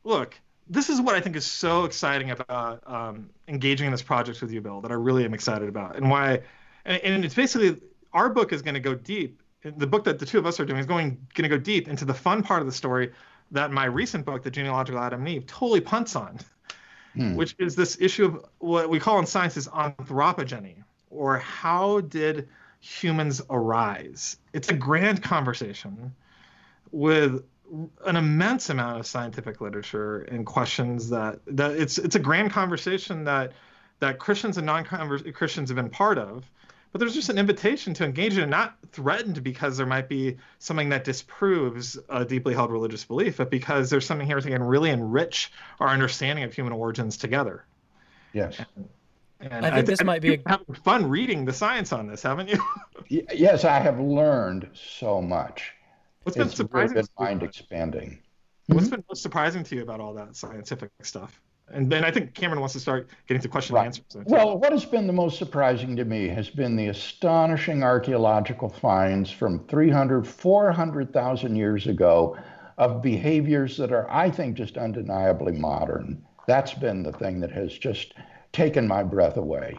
look, 0.05 0.39
this 0.69 0.89
is 0.89 1.01
what 1.01 1.15
I 1.15 1.21
think 1.21 1.37
is 1.37 1.45
so 1.45 1.85
exciting 1.85 2.31
about 2.31 2.83
um, 2.87 3.29
engaging 3.49 3.87
in 3.87 3.93
this 3.93 4.03
project 4.03 4.41
with 4.41 4.51
you, 4.51 4.61
Bill, 4.63 4.81
that 4.81 4.91
I 4.91 4.95
really 4.95 5.25
am 5.25 5.35
excited 5.35 5.69
about, 5.69 5.97
and 5.97 6.11
why. 6.11 6.41
And, 6.87 7.03
and 7.03 7.25
it's 7.25 7.35
basically 7.35 7.81
our 8.13 8.31
book 8.31 8.53
is 8.53 8.63
going 8.63 8.75
to 8.75 8.81
go 8.81 8.95
deep. 8.95 9.43
The 9.65 9.87
book 9.87 10.05
that 10.05 10.19
the 10.19 10.27
two 10.27 10.39
of 10.39 10.47
us 10.47 10.61
are 10.61 10.65
doing 10.65 10.79
is 10.79 10.87
going 10.87 11.27
going 11.35 11.49
to 11.49 11.57
go 11.57 11.59
deep 11.59 11.89
into 11.89 12.05
the 12.05 12.15
fun 12.15 12.43
part 12.43 12.61
of 12.61 12.67
the 12.67 12.73
story 12.73 13.13
that 13.51 13.71
my 13.71 13.87
recent 13.87 14.25
book, 14.27 14.43
The 14.43 14.51
Genealogical 14.51 15.01
Adam 15.01 15.21
and 15.21 15.29
Eve, 15.29 15.47
totally 15.47 15.81
punts 15.81 16.17
on, 16.17 16.39
hmm. 17.15 17.35
which 17.35 17.55
is 17.59 17.75
this 17.75 17.97
issue 18.01 18.27
of 18.27 18.45
what 18.59 18.91
we 18.91 19.01
call 19.01 19.19
in 19.19 19.27
science 19.27 19.57
is 19.57 19.69
anthropogeny, 19.69 20.83
or 21.11 21.39
how 21.39 22.01
did 22.01 22.49
humans 22.81 23.41
arise? 23.49 24.37
It's 24.53 24.69
a 24.69 24.75
grand 24.75 25.23
conversation 25.23 26.15
with 26.91 27.45
an 28.05 28.17
immense 28.17 28.69
amount 28.69 29.01
of 29.01 29.07
scientific 29.07 29.61
literature 29.61 30.21
and 30.23 30.45
questions 30.45 31.09
that 31.09 31.41
that 31.47 31.73
it's 31.73 31.99
it's 31.99 32.17
a 32.17 32.21
grand 32.21 32.53
conversation 32.53 33.25
that 33.25 33.53
that 34.01 34.19
Christians 34.19 34.59
and 34.59 34.67
non-Christians 34.67 35.71
have 35.71 35.77
been 35.77 35.89
part 35.89 36.19
of, 36.19 36.45
but 36.95 37.01
there's 37.01 37.15
just 37.15 37.29
an 37.29 37.39
invitation 37.39 37.93
to 37.93 38.05
engage 38.05 38.39
in 38.39 38.45
it, 38.45 38.47
not 38.47 38.77
threatened 38.93 39.43
because 39.43 39.77
there 39.77 39.85
might 39.85 40.09
be 40.09 40.37
something 40.61 40.91
that 40.91 41.03
disproves 41.03 41.99
a 42.09 42.25
deeply 42.25 42.55
held 42.55 42.71
religious 42.71 43.05
belief, 43.05 43.39
but 43.39 43.51
because 43.51 43.91
there's 43.91 44.07
something 44.07 44.29
here 44.29 44.41
that 44.41 44.49
can 44.49 44.63
really 44.63 44.91
enrich 44.91 45.51
our 45.81 45.89
understanding 45.89 46.45
of 46.45 46.55
human 46.55 46.73
origins 46.73 47.17
together. 47.17 47.65
Yes. 48.33 48.61
And, 48.77 48.89
and 49.41 49.67
I 49.67 49.71
think 49.71 49.75
I, 49.75 49.83
this 49.83 50.01
I, 50.03 50.05
might 50.05 50.23
be 50.23 50.41
a... 50.47 50.59
fun 50.85 51.09
reading 51.09 51.45
the 51.45 51.53
science 51.53 51.93
on 51.93 52.07
this, 52.07 52.23
haven't 52.23 52.49
you? 52.49 52.63
yes, 53.35 53.65
I 53.65 53.81
have 53.81 53.99
learned 53.99 54.69
so 54.73 55.21
much. 55.21 55.73
What's 56.23 56.39
been 56.39 56.49
surprising? 56.49 56.95
Really 56.95 57.09
been 57.19 57.25
mind 57.25 57.43
expanding. 57.43 58.21
What's 58.67 58.85
mm-hmm. 58.85 58.95
been 58.95 59.05
most 59.11 59.21
surprising 59.21 59.65
to 59.65 59.75
you 59.75 59.83
about 59.83 59.99
all 59.99 60.15
that 60.15 60.37
scientific 60.37 60.91
stuff? 61.03 61.41
And 61.73 61.91
then 61.91 62.05
I 62.05 62.11
think 62.11 62.35
Cameron 62.35 62.61
wants 62.61 62.75
to 62.75 62.81
start 62.81 63.09
getting 63.27 63.41
to 63.41 63.49
question 63.49 63.75
right. 63.75 63.87
and 63.87 64.01
answers. 64.07 64.25
Well, 64.27 64.59
what 64.59 64.73
has 64.73 64.85
been 64.85 65.07
the 65.07 65.13
most 65.13 65.39
surprising 65.39 65.97
to 65.97 66.05
me 66.05 66.29
has 66.29 66.51
been 66.51 66.77
the 66.77 66.89
astonishing 66.89 67.83
archaeological 67.83 68.69
finds 68.69 69.31
from 69.31 69.67
300, 69.67 70.27
400,000 70.27 71.57
years 71.57 71.87
ago 71.87 72.37
of 72.77 73.01
behaviors 73.03 73.77
that 73.79 73.93
are, 73.93 74.11
I 74.11 74.31
think, 74.31 74.57
just 74.57 74.77
undeniably 74.77 75.53
modern. 75.53 76.23
That's 76.47 76.75
been 76.75 77.03
the 77.03 77.13
thing 77.13 77.41
that 77.41 77.51
has 77.53 77.73
just 77.73 78.15
taken 78.53 78.87
my 78.87 79.03
breath 79.03 79.37
away. 79.37 79.79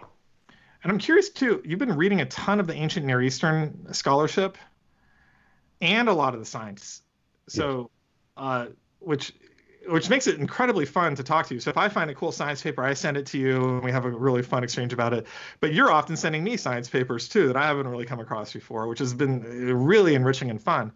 And 0.83 0.91
I'm 0.91 0.99
curious 0.99 1.29
too, 1.29 1.61
you've 1.65 1.79
been 1.79 1.95
reading 1.95 2.21
a 2.21 2.25
ton 2.25 2.59
of 2.59 2.67
the 2.67 2.73
ancient 2.73 3.05
Near 3.05 3.21
Eastern 3.21 3.91
scholarship 3.93 4.57
and 5.81 6.09
a 6.09 6.13
lot 6.13 6.33
of 6.33 6.39
the 6.39 6.45
science. 6.45 7.01
So, 7.47 7.89
yes. 8.37 8.43
uh, 8.43 8.65
which 8.99 9.33
which 9.87 10.09
makes 10.09 10.27
it 10.27 10.39
incredibly 10.39 10.85
fun 10.85 11.15
to 11.15 11.23
talk 11.23 11.47
to 11.47 11.53
you. 11.53 11.59
So 11.59 11.69
if 11.69 11.77
I 11.77 11.89
find 11.89 12.09
a 12.09 12.15
cool 12.15 12.31
science 12.31 12.61
paper, 12.61 12.83
I 12.83 12.93
send 12.93 13.17
it 13.17 13.25
to 13.27 13.37
you, 13.37 13.75
and 13.75 13.83
we 13.83 13.91
have 13.91 14.05
a 14.05 14.09
really 14.09 14.41
fun 14.41 14.63
exchange 14.63 14.93
about 14.93 15.13
it. 15.13 15.27
But 15.59 15.73
you're 15.73 15.91
often 15.91 16.15
sending 16.15 16.43
me 16.43 16.57
science 16.57 16.89
papers 16.89 17.27
too 17.27 17.47
that 17.47 17.57
I 17.57 17.67
haven't 17.67 17.87
really 17.87 18.05
come 18.05 18.19
across 18.19 18.53
before, 18.53 18.87
which 18.87 18.99
has 18.99 19.13
been 19.13 19.41
really 19.41 20.15
enriching 20.15 20.49
and 20.49 20.61
fun. 20.61 20.91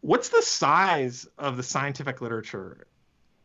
What's 0.00 0.28
the 0.28 0.42
size 0.42 1.26
of 1.38 1.56
the 1.56 1.62
scientific 1.62 2.20
literature? 2.20 2.86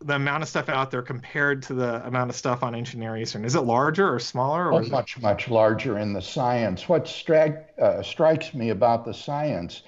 The 0.02 0.16
amount 0.16 0.44
of 0.44 0.50
stuff 0.50 0.70
out 0.70 0.92
there 0.92 1.02
compared 1.02 1.64
to 1.64 1.74
the 1.74 2.06
amount 2.06 2.30
of 2.30 2.36
stuff 2.36 2.62
on 2.62 2.76
ancient 2.76 3.00
Near 3.00 3.18
Eastern, 3.18 3.46
is 3.46 3.56
it 3.56 3.62
larger 3.62 4.14
or 4.14 4.20
smaller? 4.20 4.72
Or 4.72 4.84
oh, 4.84 4.88
much, 4.88 5.18
it... 5.18 5.24
much 5.24 5.50
larger 5.50 5.98
in 5.98 6.14
the 6.14 6.22
science. 6.22 6.90
What 6.90 7.06
stri- 7.06 7.64
uh, 7.80 8.04
strikes 8.04 8.54
me 8.54 8.70
about 8.70 9.06
the 9.06 9.14
science 9.14 9.84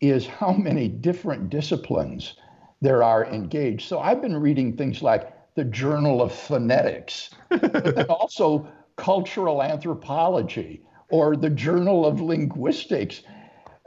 is 0.00 0.26
how 0.26 0.52
many 0.52 0.88
different 0.88 1.50
disciplines 1.50 2.36
there 2.80 3.02
are 3.02 3.26
engaged. 3.26 3.88
So 3.88 3.98
I've 3.98 4.20
been 4.20 4.36
reading 4.36 4.76
things 4.76 5.02
like 5.02 5.32
the 5.54 5.64
Journal 5.64 6.20
of 6.20 6.32
Phonetics, 6.32 7.30
but 7.48 8.08
also 8.10 8.68
cultural 8.96 9.62
anthropology 9.62 10.82
or 11.10 11.36
the 11.36 11.50
Journal 11.50 12.06
of 12.06 12.20
Linguistics. 12.20 13.22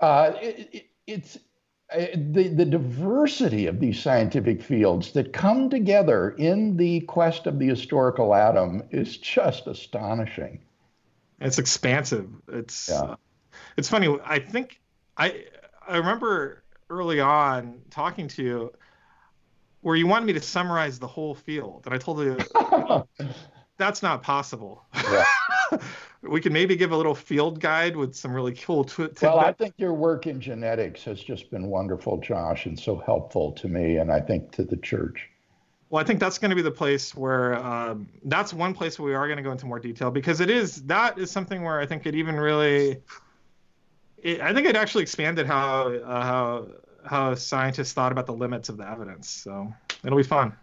Uh, 0.02 0.34
it, 0.42 0.70
it, 0.72 0.86
it's 1.06 1.38
uh, 1.94 2.06
the, 2.16 2.50
the 2.50 2.66
diversity 2.66 3.68
of 3.68 3.80
these 3.80 4.00
scientific 4.00 4.62
fields 4.62 5.14
that 5.14 5.32
come 5.32 5.70
together 5.70 6.32
in 6.32 6.76
the 6.76 7.02
quest 7.02 7.48
of 7.48 7.60
the 7.60 7.68
historical 7.68 8.36
Adam 8.36 8.84
is 8.92 9.18
just 9.18 9.68
astonishing. 9.68 10.60
It's 11.40 11.60
expansive. 11.60 12.28
It's 12.50 12.90
yeah. 12.90 13.02
uh, 13.02 13.16
it's 13.78 13.88
funny. 13.88 14.18
I 14.26 14.40
think 14.40 14.82
I 15.18 15.46
I 15.88 15.98
remember 15.98 16.64
early 16.90 17.20
on 17.20 17.82
talking 17.90 18.28
to 18.30 18.44
you 18.44 18.74
where 19.82 19.96
you 19.96 20.08
wanted 20.08 20.26
me 20.26 20.34
to 20.34 20.42
summarize 20.42 21.00
the 21.00 21.08
whole 21.08 21.36
field, 21.36 21.84
and 21.86 21.94
I 21.94 21.98
told 21.98 22.20
you 22.20 22.38
that's 23.78 24.02
not 24.02 24.24
possible. 24.24 24.86
Yeah. 24.94 25.24
we 26.22 26.42
can 26.42 26.52
maybe 26.52 26.76
give 26.76 26.92
a 26.92 26.98
little 26.98 27.16
field 27.16 27.60
guide 27.60 27.96
with 27.96 28.16
some 28.16 28.34
really 28.34 28.54
cool. 28.54 28.84
Tw- 28.84 29.22
well, 29.22 29.40
I 29.40 29.54
think 29.54 29.76
your 29.78 29.94
work 29.94 30.28
in 30.28 30.42
genetics 30.42 31.04
has 31.04 31.22
just 31.22 31.52
been 31.52 31.68
wonderful, 31.68 32.18
Josh, 32.18 32.66
and 32.66 32.78
so 32.78 32.98
helpful 32.98 33.52
to 33.54 33.68
me, 33.68 33.98
and 33.98 34.12
I 34.12 34.20
think 34.20 34.52
to 34.54 34.64
the 34.64 34.78
church. 34.78 35.30
Well, 35.90 36.02
I 36.02 36.06
think 36.06 36.20
that's 36.20 36.38
going 36.38 36.50
to 36.50 36.56
be 36.56 36.62
the 36.62 36.72
place 36.72 37.16
where 37.16 37.56
um, 37.56 38.10
that's 38.26 38.54
one 38.54 38.74
place 38.74 39.00
where 39.00 39.08
we 39.08 39.16
are 39.16 39.26
going 39.26 39.38
to 39.38 39.44
go 39.44 39.52
into 39.52 39.66
more 39.66 39.80
detail 39.80 40.12
because 40.12 40.42
it 40.42 40.50
is 40.50 40.84
that 40.84 41.18
is 41.18 41.32
something 41.32 41.64
where 41.64 41.80
I 41.80 41.86
think 41.86 42.06
it 42.06 42.14
even 42.14 42.36
really 42.36 42.98
it, 44.18 44.42
I 44.42 44.54
think 44.54 44.68
it 44.68 44.76
actually 44.76 45.04
expanded 45.04 45.46
how 45.46 45.94
uh, 45.94 46.24
how 46.24 46.68
how 47.06 47.36
scientists 47.36 47.94
thought 47.94 48.12
about 48.12 48.26
the 48.26 48.34
limits 48.34 48.70
of 48.70 48.78
the 48.78 48.90
evidence. 48.90 49.30
So 49.30 49.74
it'll 50.04 50.18
be 50.18 50.24
fun. 50.24 50.54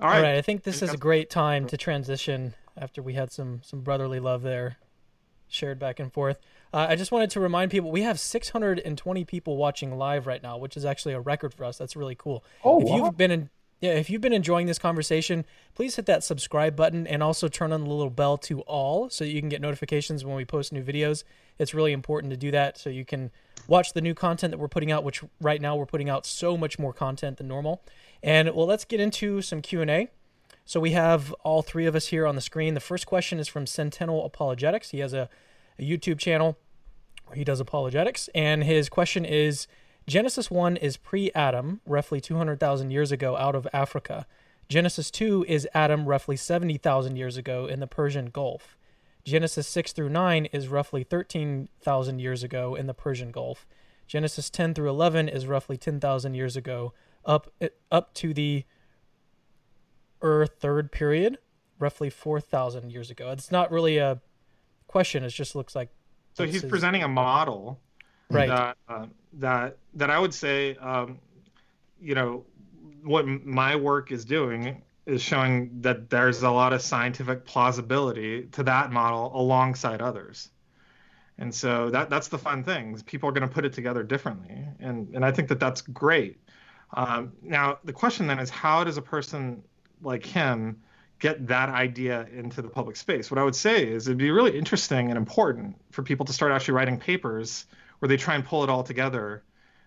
All 0.00 0.08
right. 0.08 0.16
All 0.16 0.22
right. 0.22 0.36
I 0.36 0.42
think 0.42 0.62
this 0.62 0.82
is 0.82 0.92
a 0.92 0.96
great 0.96 1.30
time 1.30 1.66
to 1.68 1.76
transition 1.76 2.54
after 2.76 3.02
we 3.02 3.14
had 3.14 3.32
some 3.32 3.60
some 3.62 3.80
brotherly 3.80 4.20
love 4.20 4.42
there 4.42 4.78
shared 5.48 5.78
back 5.78 5.98
and 5.98 6.12
forth. 6.12 6.38
Uh, 6.72 6.86
I 6.88 6.96
just 6.96 7.10
wanted 7.10 7.30
to 7.30 7.40
remind 7.40 7.70
people 7.70 7.90
we 7.90 8.02
have 8.02 8.20
620 8.20 9.24
people 9.24 9.56
watching 9.56 9.96
live 9.98 10.26
right 10.26 10.42
now, 10.42 10.56
which 10.56 10.76
is 10.76 10.84
actually 10.84 11.14
a 11.14 11.20
record 11.20 11.52
for 11.52 11.64
us. 11.64 11.76
That's 11.76 11.96
really 11.96 12.14
cool. 12.14 12.44
Oh, 12.62 12.80
if 12.80 12.88
wow. 12.88 12.96
you've 12.96 13.16
been 13.16 13.32
in 13.32 13.50
yeah, 13.80 13.92
if 13.92 14.10
you've 14.10 14.20
been 14.20 14.34
enjoying 14.34 14.66
this 14.66 14.78
conversation, 14.78 15.46
please 15.74 15.96
hit 15.96 16.04
that 16.06 16.22
subscribe 16.22 16.76
button 16.76 17.06
and 17.06 17.22
also 17.22 17.48
turn 17.48 17.72
on 17.72 17.84
the 17.84 17.90
little 17.90 18.10
bell 18.10 18.36
to 18.38 18.60
all 18.62 19.08
so 19.08 19.24
you 19.24 19.40
can 19.40 19.48
get 19.48 19.62
notifications 19.62 20.22
when 20.22 20.36
we 20.36 20.44
post 20.44 20.70
new 20.72 20.82
videos. 20.82 21.24
It's 21.58 21.72
really 21.72 21.92
important 21.92 22.30
to 22.30 22.36
do 22.36 22.50
that 22.50 22.76
so 22.76 22.90
you 22.90 23.06
can 23.06 23.30
watch 23.66 23.94
the 23.94 24.02
new 24.02 24.12
content 24.12 24.50
that 24.50 24.58
we're 24.58 24.68
putting 24.68 24.92
out, 24.92 25.02
which 25.02 25.22
right 25.40 25.62
now 25.62 25.76
we're 25.76 25.86
putting 25.86 26.10
out 26.10 26.26
so 26.26 26.58
much 26.58 26.78
more 26.78 26.92
content 26.92 27.38
than 27.38 27.48
normal. 27.48 27.82
And 28.22 28.54
well, 28.54 28.66
let's 28.66 28.84
get 28.84 29.00
into 29.00 29.40
some 29.40 29.62
Q&A. 29.62 30.08
So 30.66 30.78
we 30.78 30.90
have 30.90 31.32
all 31.42 31.62
three 31.62 31.86
of 31.86 31.96
us 31.96 32.08
here 32.08 32.26
on 32.26 32.34
the 32.34 32.40
screen. 32.42 32.74
The 32.74 32.80
first 32.80 33.06
question 33.06 33.38
is 33.38 33.48
from 33.48 33.66
Centennial 33.66 34.26
Apologetics. 34.26 34.90
He 34.90 34.98
has 34.98 35.14
a, 35.14 35.30
a 35.78 35.82
YouTube 35.82 36.18
channel 36.18 36.58
where 37.26 37.36
he 37.36 37.44
does 37.44 37.60
apologetics, 37.60 38.28
and 38.34 38.62
his 38.62 38.88
question 38.88 39.24
is 39.24 39.66
Genesis 40.10 40.50
1 40.50 40.76
is 40.78 40.96
pre 40.96 41.30
Adam, 41.36 41.80
roughly 41.86 42.20
200,000 42.20 42.90
years 42.90 43.12
ago 43.12 43.36
out 43.36 43.54
of 43.54 43.68
Africa. 43.72 44.26
Genesis 44.68 45.08
2 45.08 45.44
is 45.46 45.68
Adam, 45.72 46.04
roughly 46.04 46.34
70,000 46.34 47.14
years 47.14 47.36
ago 47.36 47.66
in 47.66 47.78
the 47.78 47.86
Persian 47.86 48.26
Gulf. 48.26 48.76
Genesis 49.24 49.68
6 49.68 49.92
through 49.92 50.08
9 50.08 50.46
is 50.46 50.66
roughly 50.66 51.04
13,000 51.04 52.18
years 52.18 52.42
ago 52.42 52.74
in 52.74 52.88
the 52.88 52.92
Persian 52.92 53.30
Gulf. 53.30 53.68
Genesis 54.08 54.50
10 54.50 54.74
through 54.74 54.90
11 54.90 55.28
is 55.28 55.46
roughly 55.46 55.76
10,000 55.76 56.34
years 56.34 56.56
ago 56.56 56.92
up 57.24 57.52
up 57.92 58.12
to 58.14 58.34
the 58.34 58.64
Ur 60.24 60.44
third 60.44 60.90
period, 60.90 61.38
roughly 61.78 62.10
4,000 62.10 62.90
years 62.90 63.12
ago. 63.12 63.30
It's 63.30 63.52
not 63.52 63.70
really 63.70 63.98
a 63.98 64.20
question, 64.88 65.22
it 65.22 65.30
just 65.30 65.54
looks 65.54 65.76
like 65.76 65.90
So 66.34 66.46
he's 66.46 66.64
is, 66.64 66.68
presenting 66.68 67.04
a 67.04 67.08
model 67.08 67.78
right. 68.30 68.48
that 68.48 68.76
uh, 68.88 69.06
that 69.34 69.76
that 69.94 70.10
I 70.10 70.18
would 70.18 70.34
say, 70.34 70.76
um, 70.76 71.18
you 72.00 72.14
know, 72.14 72.44
what 73.02 73.26
my 73.26 73.76
work 73.76 74.12
is 74.12 74.24
doing 74.24 74.82
is 75.06 75.22
showing 75.22 75.80
that 75.80 76.10
there's 76.10 76.42
a 76.42 76.50
lot 76.50 76.72
of 76.72 76.82
scientific 76.82 77.44
plausibility 77.44 78.44
to 78.52 78.62
that 78.62 78.92
model 78.92 79.32
alongside 79.34 80.00
others. 80.00 80.50
And 81.38 81.54
so 81.54 81.90
that 81.90 82.10
that's 82.10 82.28
the 82.28 82.38
fun 82.38 82.64
thing. 82.64 83.00
People 83.06 83.28
are 83.28 83.32
going 83.32 83.48
to 83.48 83.52
put 83.52 83.64
it 83.64 83.72
together 83.72 84.02
differently, 84.02 84.66
and 84.78 85.14
and 85.14 85.24
I 85.24 85.32
think 85.32 85.48
that 85.48 85.58
that's 85.58 85.80
great. 85.80 86.38
Um, 86.92 87.32
now 87.42 87.78
the 87.84 87.92
question 87.92 88.26
then 88.26 88.38
is, 88.38 88.50
how 88.50 88.84
does 88.84 88.98
a 88.98 89.02
person 89.02 89.62
like 90.02 90.24
him 90.24 90.82
get 91.18 91.46
that 91.46 91.68
idea 91.68 92.26
into 92.34 92.60
the 92.60 92.68
public 92.68 92.96
space? 92.96 93.30
What 93.30 93.38
I 93.38 93.44
would 93.44 93.56
say 93.56 93.86
is 93.86 94.06
it'd 94.06 94.18
be 94.18 94.30
really 94.30 94.56
interesting 94.56 95.08
and 95.08 95.16
important 95.16 95.76
for 95.90 96.02
people 96.02 96.26
to 96.26 96.32
start 96.32 96.52
actually 96.52 96.74
writing 96.74 96.98
papers 96.98 97.66
where 98.00 98.08
they 98.08 98.16
try 98.16 98.34
and 98.34 98.44
pull 98.44 98.64
it 98.64 98.70
all 98.70 98.82
together 98.82 99.44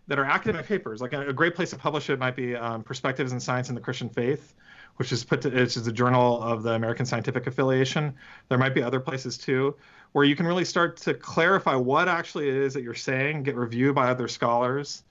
that 0.08 0.20
are 0.20 0.26
academic 0.26 0.66
papers. 0.66 1.02
Like 1.02 1.14
a, 1.14 1.30
a 1.30 1.34
great 1.34 1.56
place 1.56 1.70
to 1.72 1.76
publish 1.76 2.10
it 2.10 2.20
might 2.20 2.36
be 2.36 2.56
um, 2.56 2.84
Perspectives 2.84 3.32
in 3.32 3.40
Science 3.40 3.70
and 3.70 3.78
the 3.78 3.82
Christian 3.82 4.10
Faith, 4.10 4.54
which 4.98 5.12
is 5.12 5.24
put 5.24 5.42
to, 5.42 5.50
which 5.50 5.78
is 5.78 5.86
the 5.86 5.92
journal 5.92 6.42
of 6.42 6.64
the 6.64 6.72
American 6.72 7.06
Scientific 7.06 7.48
Affiliation. 7.48 8.14
There 8.50 8.58
might 8.58 8.76
be 8.76 8.84
other 8.84 9.00
places 9.00 9.38
too, 9.38 9.76
where 10.12 10.26
you 10.26 10.36
can 10.36 10.46
really 10.46 10.66
start 10.66 10.98
to 10.98 11.14
clarify 11.14 11.76
what 11.76 12.08
actually 12.08 12.50
it 12.50 12.56
is 12.56 12.74
that 12.74 12.84
you're 12.84 12.94
saying, 12.94 13.44
get 13.44 13.56
reviewed 13.56 13.96
by 13.96 14.10
other 14.10 14.28
scholars, 14.28 15.04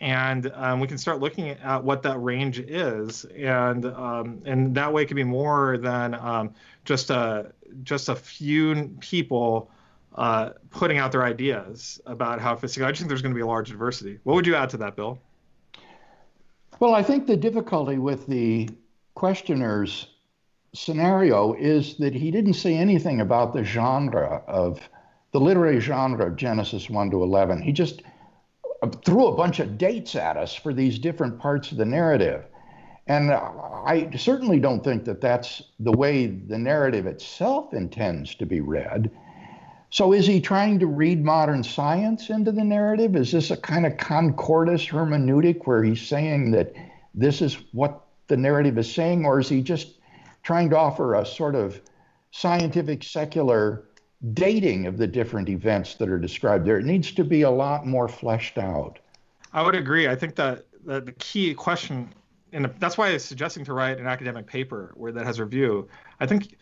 and 0.00 0.50
um, 0.54 0.80
we 0.80 0.88
can 0.88 0.96
start 0.96 1.20
looking 1.20 1.50
at 1.50 1.84
what 1.84 2.02
that 2.02 2.18
range 2.18 2.58
is, 2.58 3.26
and 3.26 3.84
um, 3.84 4.40
and 4.46 4.74
that 4.74 4.92
way 4.92 5.02
it 5.02 5.06
can 5.06 5.16
be 5.16 5.24
more 5.24 5.76
than 5.76 6.14
um, 6.14 6.54
just 6.86 7.10
a 7.10 7.52
just 7.82 8.08
a 8.08 8.16
few 8.16 8.96
people 9.00 9.70
uh, 10.14 10.50
putting 10.70 10.98
out 10.98 11.12
their 11.12 11.24
ideas 11.24 12.00
about 12.06 12.40
how 12.40 12.56
physical. 12.56 12.86
I 12.86 12.90
just 12.90 13.00
think 13.00 13.08
there's 13.08 13.22
going 13.22 13.32
to 13.32 13.38
be 13.38 13.42
a 13.42 13.46
large 13.46 13.70
diversity. 13.70 14.18
What 14.24 14.34
would 14.34 14.46
you 14.46 14.54
add 14.54 14.70
to 14.70 14.76
that, 14.78 14.96
Bill? 14.96 15.20
Well, 16.78 16.94
I 16.94 17.02
think 17.02 17.26
the 17.26 17.36
difficulty 17.36 17.98
with 17.98 18.26
the 18.26 18.68
questioner's 19.14 20.08
scenario 20.74 21.52
is 21.54 21.96
that 21.98 22.14
he 22.14 22.30
didn't 22.30 22.54
say 22.54 22.74
anything 22.74 23.20
about 23.20 23.52
the 23.52 23.64
genre 23.64 24.42
of 24.46 24.80
the 25.32 25.40
literary 25.40 25.80
genre 25.80 26.26
of 26.26 26.36
Genesis 26.36 26.88
1 26.88 27.10
to 27.10 27.22
11. 27.22 27.62
He 27.62 27.72
just 27.72 28.02
threw 29.04 29.26
a 29.26 29.36
bunch 29.36 29.60
of 29.60 29.78
dates 29.78 30.14
at 30.14 30.36
us 30.36 30.54
for 30.54 30.72
these 30.72 30.98
different 30.98 31.38
parts 31.38 31.70
of 31.70 31.78
the 31.78 31.84
narrative. 31.84 32.44
And 33.06 33.32
I 33.32 34.08
certainly 34.16 34.60
don't 34.60 34.82
think 34.82 35.04
that 35.04 35.20
that's 35.20 35.62
the 35.80 35.92
way 35.92 36.26
the 36.26 36.58
narrative 36.58 37.06
itself 37.06 37.74
intends 37.74 38.34
to 38.36 38.46
be 38.46 38.60
read. 38.60 39.10
So, 39.90 40.12
is 40.12 40.26
he 40.26 40.40
trying 40.40 40.78
to 40.78 40.86
read 40.86 41.24
modern 41.24 41.64
science 41.64 42.30
into 42.30 42.52
the 42.52 42.62
narrative? 42.62 43.16
Is 43.16 43.32
this 43.32 43.50
a 43.50 43.56
kind 43.56 43.84
of 43.84 43.94
concordist 43.94 44.88
hermeneutic 44.88 45.66
where 45.66 45.82
he's 45.82 46.00
saying 46.00 46.52
that 46.52 46.74
this 47.12 47.42
is 47.42 47.58
what 47.72 48.00
the 48.28 48.36
narrative 48.36 48.78
is 48.78 48.92
saying, 48.92 49.26
or 49.26 49.40
is 49.40 49.48
he 49.48 49.62
just 49.62 49.98
trying 50.44 50.70
to 50.70 50.78
offer 50.78 51.16
a 51.16 51.26
sort 51.26 51.56
of 51.56 51.80
scientific 52.30 53.02
secular 53.02 53.84
dating 54.34 54.86
of 54.86 54.98
the 54.98 55.06
different 55.06 55.48
events 55.48 55.94
that 55.94 56.08
are 56.08 56.18
described 56.18 56.66
there. 56.66 56.78
It 56.78 56.84
needs 56.84 57.12
to 57.12 57.24
be 57.24 57.42
a 57.42 57.50
lot 57.50 57.86
more 57.86 58.08
fleshed 58.08 58.58
out. 58.58 58.98
I 59.52 59.62
would 59.62 59.74
agree. 59.74 60.08
I 60.08 60.14
think 60.14 60.36
that, 60.36 60.66
that 60.84 61.06
the 61.06 61.12
key 61.12 61.54
question, 61.54 62.12
and 62.52 62.72
that's 62.78 62.98
why 62.98 63.08
I'm 63.08 63.18
suggesting 63.18 63.64
to 63.64 63.72
write 63.72 63.98
an 63.98 64.06
academic 64.06 64.46
paper 64.46 64.92
where 64.94 65.12
that 65.12 65.26
has 65.26 65.40
review. 65.40 65.88
I 66.20 66.26
think 66.26 66.56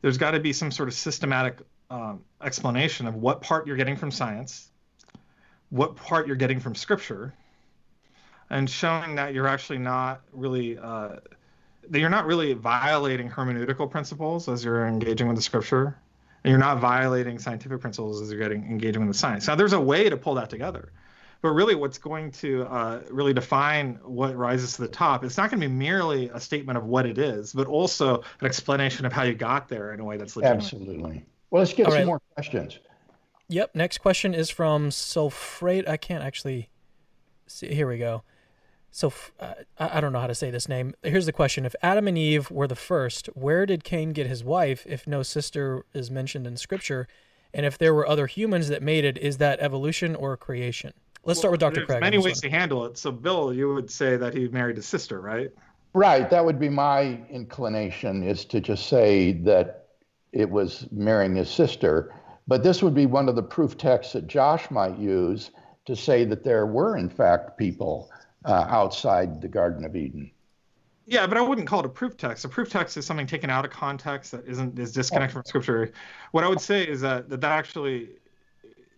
there's 0.00 0.18
got 0.18 0.32
to 0.32 0.40
be 0.40 0.52
some 0.52 0.70
sort 0.70 0.88
of 0.88 0.94
systematic 0.94 1.58
um, 1.92 2.24
explanation 2.40 3.06
of 3.06 3.16
what 3.16 3.42
part 3.42 3.66
you're 3.66 3.76
getting 3.76 3.96
from 3.96 4.10
science, 4.10 4.70
what 5.68 5.94
part 5.94 6.26
you're 6.26 6.36
getting 6.36 6.58
from 6.58 6.74
scripture, 6.74 7.34
and 8.48 8.68
showing 8.68 9.16
that 9.16 9.34
you're 9.34 9.46
actually 9.46 9.78
not 9.78 10.22
really 10.32 10.78
uh, 10.78 11.16
that 11.90 11.98
you're 11.98 12.10
not 12.10 12.24
really 12.24 12.54
violating 12.54 13.28
hermeneutical 13.28 13.90
principles 13.90 14.48
as 14.48 14.64
you're 14.64 14.86
engaging 14.86 15.28
with 15.28 15.36
the 15.36 15.42
scripture 15.42 15.98
and 16.44 16.50
you're 16.50 16.58
not 16.58 16.78
violating 16.78 17.38
scientific 17.38 17.80
principles 17.80 18.22
as 18.22 18.30
you're 18.30 18.40
getting 18.40 18.64
engaging 18.64 19.02
with 19.02 19.14
the 19.14 19.18
science. 19.18 19.46
Now, 19.46 19.54
there's 19.54 19.74
a 19.74 19.80
way 19.80 20.08
to 20.08 20.16
pull 20.16 20.36
that 20.36 20.48
together, 20.48 20.92
but 21.42 21.50
really, 21.50 21.74
what's 21.74 21.98
going 21.98 22.30
to 22.32 22.62
uh, 22.62 23.02
really 23.10 23.34
define 23.34 23.98
what 24.02 24.34
rises 24.34 24.76
to 24.76 24.82
the 24.82 24.88
top? 24.88 25.24
It's 25.24 25.36
not 25.36 25.50
going 25.50 25.60
to 25.60 25.68
be 25.68 25.74
merely 25.74 26.30
a 26.30 26.40
statement 26.40 26.78
of 26.78 26.84
what 26.84 27.04
it 27.04 27.18
is, 27.18 27.52
but 27.52 27.66
also 27.66 28.22
an 28.40 28.46
explanation 28.46 29.04
of 29.04 29.12
how 29.12 29.24
you 29.24 29.34
got 29.34 29.68
there 29.68 29.92
in 29.92 30.00
a 30.00 30.04
way 30.04 30.16
that's 30.16 30.36
legitimate. 30.36 30.64
Absolutely. 30.64 31.24
Well, 31.52 31.60
let's 31.60 31.74
get 31.74 31.84
All 31.84 31.92
some 31.92 31.98
right. 31.98 32.06
more 32.06 32.20
questions. 32.34 32.78
Yep. 33.48 33.74
Next 33.74 33.98
question 33.98 34.32
is 34.32 34.48
from 34.48 34.88
Sulfrate. 34.88 35.86
I 35.86 35.98
can't 35.98 36.24
actually 36.24 36.70
see. 37.46 37.74
Here 37.74 37.86
we 37.86 37.98
go. 37.98 38.22
So 38.90 39.12
uh, 39.38 39.54
I 39.78 40.00
don't 40.00 40.14
know 40.14 40.20
how 40.20 40.26
to 40.26 40.34
say 40.34 40.50
this 40.50 40.66
name. 40.66 40.94
Here's 41.02 41.26
the 41.26 41.32
question: 41.32 41.66
If 41.66 41.74
Adam 41.82 42.08
and 42.08 42.16
Eve 42.16 42.50
were 42.50 42.66
the 42.66 42.74
first, 42.74 43.26
where 43.34 43.66
did 43.66 43.84
Cain 43.84 44.12
get 44.12 44.26
his 44.26 44.42
wife? 44.42 44.86
If 44.86 45.06
no 45.06 45.22
sister 45.22 45.84
is 45.92 46.10
mentioned 46.10 46.46
in 46.46 46.56
Scripture, 46.56 47.06
and 47.52 47.66
if 47.66 47.76
there 47.76 47.92
were 47.92 48.08
other 48.08 48.26
humans 48.26 48.68
that 48.68 48.82
made 48.82 49.04
it, 49.04 49.18
is 49.18 49.36
that 49.36 49.60
evolution 49.60 50.16
or 50.16 50.38
creation? 50.38 50.94
Let's 51.22 51.38
start 51.38 51.52
with 51.52 51.60
Dr. 51.60 51.74
There's 51.76 51.86
Craig. 51.86 52.00
Many 52.00 52.16
ways 52.16 52.36
one. 52.42 52.50
to 52.50 52.50
handle 52.50 52.86
it. 52.86 52.96
So, 52.96 53.12
Bill, 53.12 53.52
you 53.52 53.74
would 53.74 53.90
say 53.90 54.16
that 54.16 54.32
he 54.32 54.48
married 54.48 54.78
a 54.78 54.82
sister, 54.82 55.20
right? 55.20 55.50
Right. 55.92 56.30
That 56.30 56.46
would 56.46 56.58
be 56.58 56.70
my 56.70 57.20
inclination, 57.28 58.22
is 58.22 58.46
to 58.46 58.58
just 58.58 58.88
say 58.88 59.32
that 59.32 59.81
it 60.32 60.50
was 60.50 60.86
marrying 60.90 61.36
his 61.36 61.50
sister. 61.50 62.14
But 62.48 62.62
this 62.62 62.82
would 62.82 62.94
be 62.94 63.06
one 63.06 63.28
of 63.28 63.36
the 63.36 63.42
proof 63.42 63.78
texts 63.78 64.14
that 64.14 64.26
Josh 64.26 64.70
might 64.70 64.98
use 64.98 65.50
to 65.84 65.94
say 65.94 66.24
that 66.24 66.44
there 66.44 66.66
were, 66.66 66.96
in 66.96 67.08
fact, 67.08 67.56
people 67.58 68.10
uh, 68.44 68.66
outside 68.68 69.40
the 69.40 69.48
Garden 69.48 69.84
of 69.84 69.94
Eden. 69.94 70.30
Yeah, 71.06 71.26
but 71.26 71.36
I 71.36 71.40
wouldn't 71.40 71.66
call 71.66 71.80
it 71.80 71.86
a 71.86 71.90
proof 71.90 72.16
text. 72.16 72.44
A 72.44 72.48
proof 72.48 72.70
text 72.70 72.96
is 72.96 73.04
something 73.04 73.26
taken 73.26 73.50
out 73.50 73.64
of 73.64 73.70
context 73.70 74.32
that 74.32 74.46
isn't 74.46 74.78
is 74.78 74.92
disconnected 74.92 75.34
from 75.34 75.44
Scripture. 75.44 75.92
What 76.30 76.44
I 76.44 76.48
would 76.48 76.60
say 76.60 76.84
is 76.84 77.00
that 77.00 77.28
that, 77.28 77.40
that 77.40 77.52
actually 77.52 78.10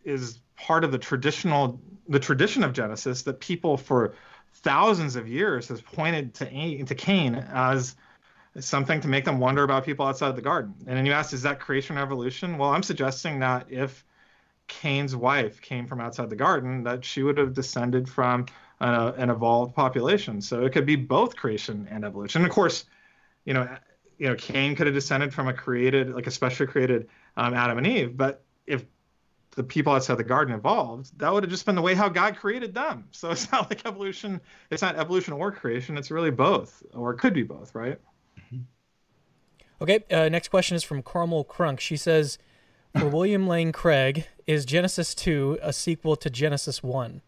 is 0.04 0.40
part 0.56 0.84
of 0.84 0.92
the 0.92 0.98
traditional 0.98 1.80
the 2.08 2.20
tradition 2.20 2.62
of 2.62 2.74
Genesis 2.74 3.22
that 3.22 3.40
people 3.40 3.78
for 3.78 4.14
thousands 4.52 5.16
of 5.16 5.26
years 5.26 5.68
has 5.68 5.80
pointed 5.80 6.34
to 6.34 6.84
to 6.84 6.94
Cain 6.94 7.36
as 7.36 7.96
something 8.60 9.00
to 9.00 9.08
make 9.08 9.24
them 9.24 9.40
wonder 9.40 9.64
about 9.64 9.84
people 9.84 10.06
outside 10.06 10.36
the 10.36 10.42
garden. 10.42 10.74
And 10.86 10.96
then 10.96 11.06
you 11.06 11.12
ask, 11.12 11.32
is 11.32 11.42
that 11.42 11.60
creation 11.60 11.98
or 11.98 12.02
evolution? 12.02 12.56
Well, 12.56 12.70
I'm 12.70 12.82
suggesting 12.82 13.40
that 13.40 13.66
if 13.70 14.04
Cain's 14.68 15.16
wife 15.16 15.60
came 15.60 15.86
from 15.86 16.00
outside 16.00 16.30
the 16.30 16.36
garden, 16.36 16.84
that 16.84 17.04
she 17.04 17.22
would 17.22 17.36
have 17.38 17.52
descended 17.52 18.08
from 18.08 18.46
uh, 18.80 19.12
an 19.16 19.30
evolved 19.30 19.74
population. 19.74 20.40
So 20.40 20.64
it 20.64 20.72
could 20.72 20.86
be 20.86 20.96
both 20.96 21.36
creation 21.36 21.88
and 21.90 22.04
evolution. 22.04 22.42
And 22.42 22.48
of 22.48 22.54
course, 22.54 22.84
you 23.44 23.54
know, 23.54 23.68
you 24.18 24.28
know, 24.28 24.36
Cain 24.36 24.76
could 24.76 24.86
have 24.86 24.94
descended 24.94 25.34
from 25.34 25.48
a 25.48 25.52
created, 25.52 26.14
like 26.14 26.26
a 26.26 26.30
specially 26.30 26.66
created 26.66 27.08
um, 27.36 27.54
Adam 27.54 27.78
and 27.78 27.86
Eve. 27.86 28.16
But 28.16 28.42
if 28.66 28.84
the 29.50 29.64
people 29.64 29.92
outside 29.92 30.16
the 30.16 30.24
garden 30.24 30.54
evolved, 30.54 31.18
that 31.18 31.32
would 31.32 31.42
have 31.42 31.50
just 31.50 31.66
been 31.66 31.74
the 31.74 31.82
way 31.82 31.94
how 31.94 32.08
God 32.08 32.36
created 32.36 32.74
them. 32.74 33.08
So 33.10 33.30
it's 33.30 33.50
not 33.50 33.68
like 33.70 33.84
evolution. 33.84 34.40
It's 34.70 34.82
not 34.82 34.96
evolution 34.96 35.32
or 35.32 35.50
creation. 35.50 35.98
It's 35.98 36.10
really 36.10 36.30
both, 36.30 36.82
or 36.92 37.12
it 37.12 37.18
could 37.18 37.34
be 37.34 37.42
both, 37.42 37.74
right? 37.74 37.98
Okay. 39.80 40.04
Uh, 40.10 40.28
next 40.28 40.48
question 40.48 40.76
is 40.76 40.84
from 40.84 41.02
Carmel 41.02 41.44
Crunk. 41.44 41.80
She 41.80 41.96
says, 41.96 42.38
"For 42.96 43.08
William 43.08 43.46
Lane 43.46 43.72
Craig, 43.72 44.26
is 44.46 44.64
Genesis 44.64 45.14
two 45.14 45.58
a 45.62 45.72
sequel 45.72 46.16
to 46.16 46.30
Genesis 46.30 46.82
one?" 46.82 47.22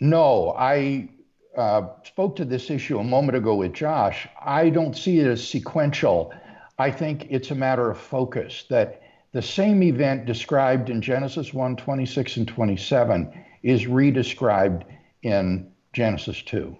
No, 0.00 0.54
I 0.56 1.08
uh, 1.56 1.88
spoke 2.04 2.36
to 2.36 2.44
this 2.44 2.70
issue 2.70 2.98
a 2.98 3.04
moment 3.04 3.36
ago 3.36 3.56
with 3.56 3.72
Josh. 3.72 4.28
I 4.40 4.70
don't 4.70 4.96
see 4.96 5.20
it 5.20 5.26
as 5.26 5.46
sequential. 5.46 6.32
I 6.78 6.90
think 6.90 7.26
it's 7.30 7.50
a 7.50 7.54
matter 7.54 7.90
of 7.90 7.98
focus 7.98 8.64
that 8.70 9.02
the 9.32 9.42
same 9.42 9.82
event 9.82 10.26
described 10.26 10.90
in 10.90 11.02
Genesis 11.02 11.52
1 11.52 11.76
26 11.76 12.38
and 12.38 12.48
27 12.48 13.44
is 13.62 13.84
redescribed 13.84 14.84
in 15.22 15.70
Genesis 15.92 16.42
2. 16.42 16.76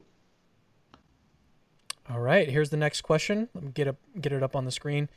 All 2.11 2.21
right, 2.21 2.49
here's 2.49 2.71
the 2.71 2.77
next 2.77 3.03
question. 3.03 3.49
Let 3.55 3.65
me 3.65 3.71
get 3.73 3.87
up 3.87 3.97
get 4.21 4.33
it 4.33 4.43
up 4.43 4.57
on 4.57 4.65
the 4.65 4.73
screen. 4.73 5.05
It 5.05 5.11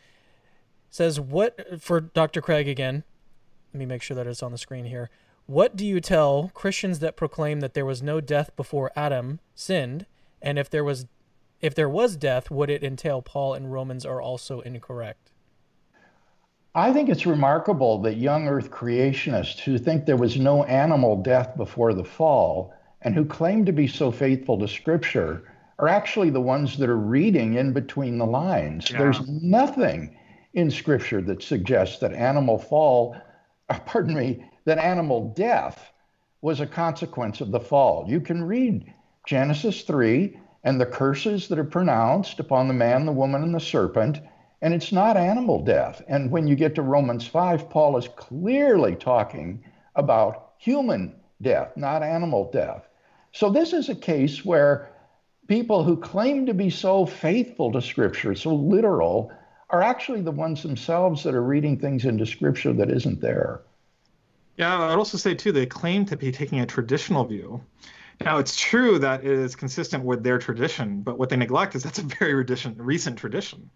says 0.92 1.20
what 1.20 1.82
for 1.82 2.00
Dr. 2.00 2.42
Craig 2.42 2.68
again. 2.68 3.04
Let 3.74 3.80
me 3.80 3.86
make 3.86 4.04
sure 4.04 4.16
that 4.16 4.28
it's 4.28 4.44
on 4.44 4.52
the 4.52 4.58
screen 4.58 4.86
here. 4.86 5.10
What 5.48 5.76
do 5.76 5.86
you 5.86 6.00
tell 6.00 6.52
Christians 6.54 7.00
that 7.00 7.18
proclaim 7.18 7.62
that 7.62 7.74
there 7.74 7.86
was 7.86 8.04
no 8.04 8.22
death 8.22 8.56
before 8.56 8.92
Adam 8.96 9.40
sinned, 9.56 10.06
and 10.42 10.60
if 10.60 10.70
there 10.70 10.84
was 10.84 11.08
if 11.62 11.74
there 11.74 11.90
was 11.90 12.16
death, 12.16 12.52
would 12.52 12.70
it 12.70 12.84
entail 12.84 13.22
Paul 13.22 13.56
and 13.56 13.72
Romans 13.72 14.06
are 14.06 14.22
also 14.22 14.60
incorrect? 14.62 15.32
I 16.76 16.92
think 16.92 17.10
it's 17.10 17.26
remarkable 17.26 18.00
that 18.02 18.18
young 18.18 18.48
earth 18.48 18.70
creationists 18.70 19.60
who 19.60 19.78
think 19.78 20.06
there 20.06 20.18
was 20.18 20.38
no 20.38 20.64
animal 20.66 21.22
death 21.22 21.56
before 21.56 21.94
the 21.94 22.04
fall 22.04 22.74
and 23.02 23.16
who 23.16 23.26
claim 23.26 23.66
to 23.66 23.72
be 23.72 23.88
so 23.88 24.12
faithful 24.12 24.60
to 24.60 24.68
scripture 24.68 25.53
are 25.80 25.88
actually 25.88 26.30
the 26.30 26.42
ones 26.42 26.78
that 26.78 26.90
are 26.90 26.98
reading 26.98 27.56
in 27.56 27.74
between 27.74 28.18
the 28.18 28.26
lines. 28.26 28.90
Yeah. 28.90 29.00
There's 29.00 29.28
nothing 29.28 30.16
in 30.54 30.70
scripture 30.70 31.22
that 31.22 31.42
suggests 31.42 32.00
that 32.00 32.14
animal 32.14 32.60
fall, 32.60 33.16
uh, 33.70 33.80
pardon 33.86 34.16
me, 34.16 34.46
that 34.66 34.78
animal 34.78 35.34
death 35.36 35.92
was 36.42 36.60
a 36.60 36.68
consequence 36.68 37.42
of 37.42 37.52
the 37.52 37.60
fall. 37.60 38.06
You 38.08 38.20
can 38.20 38.44
read 38.44 38.94
Genesis 39.26 39.82
3 39.84 40.40
and 40.64 40.80
the 40.80 40.86
curses 40.86 41.48
that 41.48 41.60
are 41.60 41.64
pronounced 41.64 42.40
upon 42.40 42.68
the 42.68 42.74
man, 42.74 43.06
the 43.06 43.12
woman, 43.12 43.44
and 43.44 43.56
the 43.56 43.60
serpent, 43.60 44.20
and 44.62 44.74
it's 44.74 44.92
not 44.92 45.18
animal 45.18 45.62
death. 45.64 46.02
And 46.08 46.32
when 46.32 46.48
you 46.48 46.56
get 46.56 46.76
to 46.76 46.82
Romans 46.82 47.28
5, 47.28 47.70
Paul 47.70 47.98
is 47.98 48.08
clearly 48.16 48.96
talking 48.96 49.64
about 49.96 50.52
human 50.58 51.16
death, 51.42 51.76
not 51.76 52.04
animal 52.04 52.50
death. 52.52 52.88
So 53.34 53.50
this 53.50 53.74
is 53.74 53.90
a 53.90 53.96
case 53.96 54.46
where 54.46 54.93
people 55.48 55.84
who 55.84 55.98
claim 55.98 56.46
to 56.46 56.54
be 56.54 56.70
so 56.70 57.06
faithful 57.06 57.72
to 57.72 57.82
Scripture, 57.82 58.36
so 58.36 58.54
literal, 58.54 59.32
are 59.70 59.82
actually 59.82 60.22
the 60.22 60.32
ones 60.32 60.64
themselves 60.64 61.24
that 61.24 61.34
are 61.36 61.44
reading 61.44 61.80
things 61.80 62.06
into 62.06 62.26
Scripture 62.26 62.74
that 62.74 62.90
isn't 62.90 63.22
there. 63.22 63.62
Yeah, 64.58 64.80
I'd 64.84 64.98
also 64.98 65.18
say 65.18 65.34
too 65.34 65.52
they 65.52 65.66
claim 65.66 66.06
to 66.06 66.18
be 66.18 66.32
taking 66.32 66.60
a 66.60 66.66
traditional 66.66 67.26
view. 67.26 67.64
Now 68.24 68.38
it's 68.38 68.56
true 68.56 69.00
that 69.00 69.22
it 69.22 69.32
is 69.32 69.56
consistent 69.56 70.04
with 70.04 70.24
their 70.24 70.38
tradition, 70.38 71.02
but 71.02 71.18
what 71.18 71.30
they 71.30 71.36
neglect 71.36 71.76
is 71.76 71.84
that's 71.84 72.00
a 72.00 72.04
very 72.04 72.36
recent 72.36 73.18
tradition. 73.18 73.70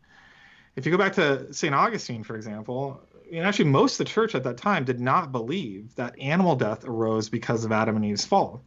If 0.75 0.85
you 0.85 0.91
go 0.91 0.97
back 0.97 1.13
to 1.13 1.51
St. 1.51 1.73
Augustine, 1.73 2.23
for 2.23 2.35
example, 2.35 3.01
and 3.31 3.45
actually 3.45 3.65
most 3.65 3.99
of 3.99 4.05
the 4.05 4.11
church 4.11 4.35
at 4.35 4.43
that 4.43 4.57
time 4.57 4.85
did 4.85 4.99
not 4.99 5.31
believe 5.31 5.95
that 5.95 6.17
animal 6.19 6.55
death 6.55 6.85
arose 6.85 7.29
because 7.29 7.65
of 7.65 7.71
Adam 7.71 7.95
and 7.95 8.05
Eve's 8.05 8.25
fall. 8.25 8.63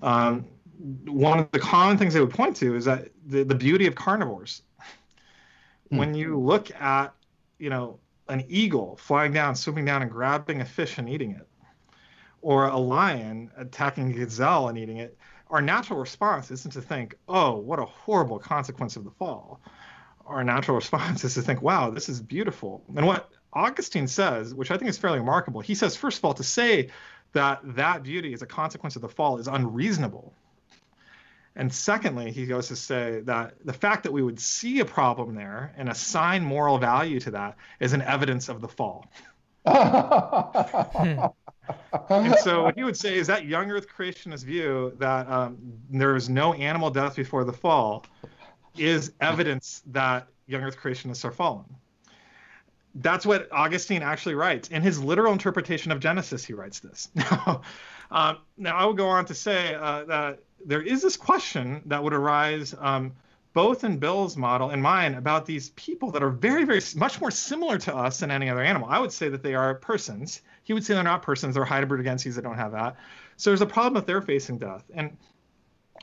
Um, 0.00 0.46
one 0.78 1.38
of 1.38 1.50
the 1.52 1.58
common 1.58 1.98
things 1.98 2.14
they 2.14 2.20
would 2.20 2.34
point 2.34 2.56
to 2.56 2.74
is 2.76 2.84
that 2.84 3.08
the, 3.26 3.44
the 3.44 3.54
beauty 3.54 3.86
of 3.86 3.94
carnivores. 3.94 4.62
Hmm. 5.90 5.96
When 5.96 6.14
you 6.14 6.38
look 6.38 6.70
at, 6.80 7.14
you 7.58 7.70
know, 7.70 8.00
an 8.28 8.44
eagle 8.48 8.96
flying 8.96 9.32
down, 9.32 9.54
swooping 9.54 9.84
down, 9.84 10.02
and 10.02 10.10
grabbing 10.10 10.60
a 10.60 10.64
fish 10.64 10.98
and 10.98 11.08
eating 11.08 11.32
it, 11.32 11.46
or 12.40 12.66
a 12.66 12.76
lion 12.76 13.50
attacking 13.56 14.10
a 14.12 14.14
gazelle 14.14 14.68
and 14.68 14.78
eating 14.78 14.98
it, 14.98 15.16
our 15.50 15.62
natural 15.62 15.98
response 15.98 16.50
isn't 16.50 16.72
to 16.72 16.80
think, 16.80 17.14
oh, 17.28 17.56
what 17.56 17.78
a 17.78 17.84
horrible 17.84 18.38
consequence 18.38 18.96
of 18.96 19.04
the 19.04 19.10
fall. 19.10 19.60
Our 20.26 20.42
natural 20.42 20.74
response 20.76 21.24
is 21.24 21.34
to 21.34 21.42
think, 21.42 21.62
wow, 21.62 21.90
this 21.90 22.08
is 22.08 22.20
beautiful. 22.20 22.82
And 22.96 23.06
what 23.06 23.30
Augustine 23.52 24.08
says, 24.08 24.54
which 24.54 24.70
I 24.70 24.76
think 24.76 24.88
is 24.88 24.98
fairly 24.98 25.18
remarkable, 25.18 25.60
he 25.60 25.74
says, 25.74 25.96
first 25.96 26.18
of 26.18 26.24
all, 26.24 26.34
to 26.34 26.42
say 26.42 26.90
that 27.32 27.60
that 27.76 28.02
beauty 28.02 28.32
is 28.32 28.42
a 28.42 28.46
consequence 28.46 28.96
of 28.96 29.02
the 29.02 29.08
fall 29.08 29.38
is 29.38 29.48
unreasonable. 29.48 30.34
And 31.56 31.72
secondly, 31.72 32.32
he 32.32 32.46
goes 32.46 32.68
to 32.68 32.76
say 32.76 33.20
that 33.24 33.54
the 33.64 33.72
fact 33.72 34.02
that 34.02 34.12
we 34.12 34.22
would 34.22 34.40
see 34.40 34.80
a 34.80 34.84
problem 34.84 35.34
there 35.34 35.72
and 35.76 35.88
assign 35.88 36.42
moral 36.42 36.78
value 36.78 37.20
to 37.20 37.30
that 37.32 37.56
is 37.78 37.92
an 37.92 38.02
evidence 38.02 38.48
of 38.48 38.60
the 38.60 38.68
fall. 38.68 39.06
and 39.64 41.30
so 42.40 42.64
what 42.64 42.74
he 42.76 42.82
would 42.84 42.96
say 42.96 43.16
is 43.16 43.28
that 43.28 43.46
young 43.46 43.70
earth 43.70 43.86
creationist 43.88 44.44
view 44.44 44.92
that 44.98 45.28
um, 45.30 45.56
there 45.90 46.16
is 46.16 46.28
no 46.28 46.52
animal 46.54 46.90
death 46.90 47.16
before 47.16 47.44
the 47.44 47.52
fall 47.52 48.04
is 48.76 49.12
evidence 49.20 49.82
that 49.86 50.26
young 50.46 50.62
earth 50.62 50.76
creationists 50.76 51.24
are 51.24 51.30
fallen. 51.30 51.64
That's 52.96 53.24
what 53.24 53.48
Augustine 53.50 54.02
actually 54.02 54.34
writes. 54.34 54.68
In 54.68 54.82
his 54.82 55.02
literal 55.02 55.32
interpretation 55.32 55.90
of 55.92 56.00
Genesis, 56.00 56.44
he 56.44 56.52
writes 56.52 56.80
this. 56.80 57.10
Now, 57.16 57.62
um, 58.10 58.38
now 58.58 58.76
I 58.76 58.84
would 58.84 58.98
go 58.98 59.08
on 59.08 59.24
to 59.24 59.34
say 59.34 59.74
uh, 59.74 60.04
that 60.04 60.40
there 60.64 60.82
is 60.82 61.02
this 61.02 61.16
question 61.16 61.82
that 61.86 62.02
would 62.02 62.14
arise 62.14 62.74
um, 62.78 63.12
both 63.52 63.84
in 63.84 63.98
Bill's 63.98 64.36
model 64.36 64.70
and 64.70 64.82
mine 64.82 65.14
about 65.14 65.46
these 65.46 65.70
people 65.70 66.10
that 66.10 66.22
are 66.22 66.30
very, 66.30 66.64
very 66.64 66.80
much 66.96 67.20
more 67.20 67.30
similar 67.30 67.78
to 67.78 67.94
us 67.94 68.18
than 68.18 68.30
any 68.30 68.50
other 68.50 68.62
animal. 68.62 68.88
I 68.90 68.98
would 68.98 69.12
say 69.12 69.28
that 69.28 69.42
they 69.42 69.54
are 69.54 69.76
persons. 69.76 70.42
He 70.64 70.72
would 70.72 70.84
say 70.84 70.94
they're 70.94 71.04
not 71.04 71.22
persons. 71.22 71.54
They're 71.54 71.64
hybridigenses 71.64 72.34
that 72.34 72.42
don't 72.42 72.56
have 72.56 72.72
that. 72.72 72.96
So 73.36 73.50
there's 73.50 73.60
a 73.60 73.66
problem 73.66 74.00
if 74.00 74.06
they're 74.06 74.22
facing 74.22 74.58
death. 74.58 74.84
And 74.92 75.16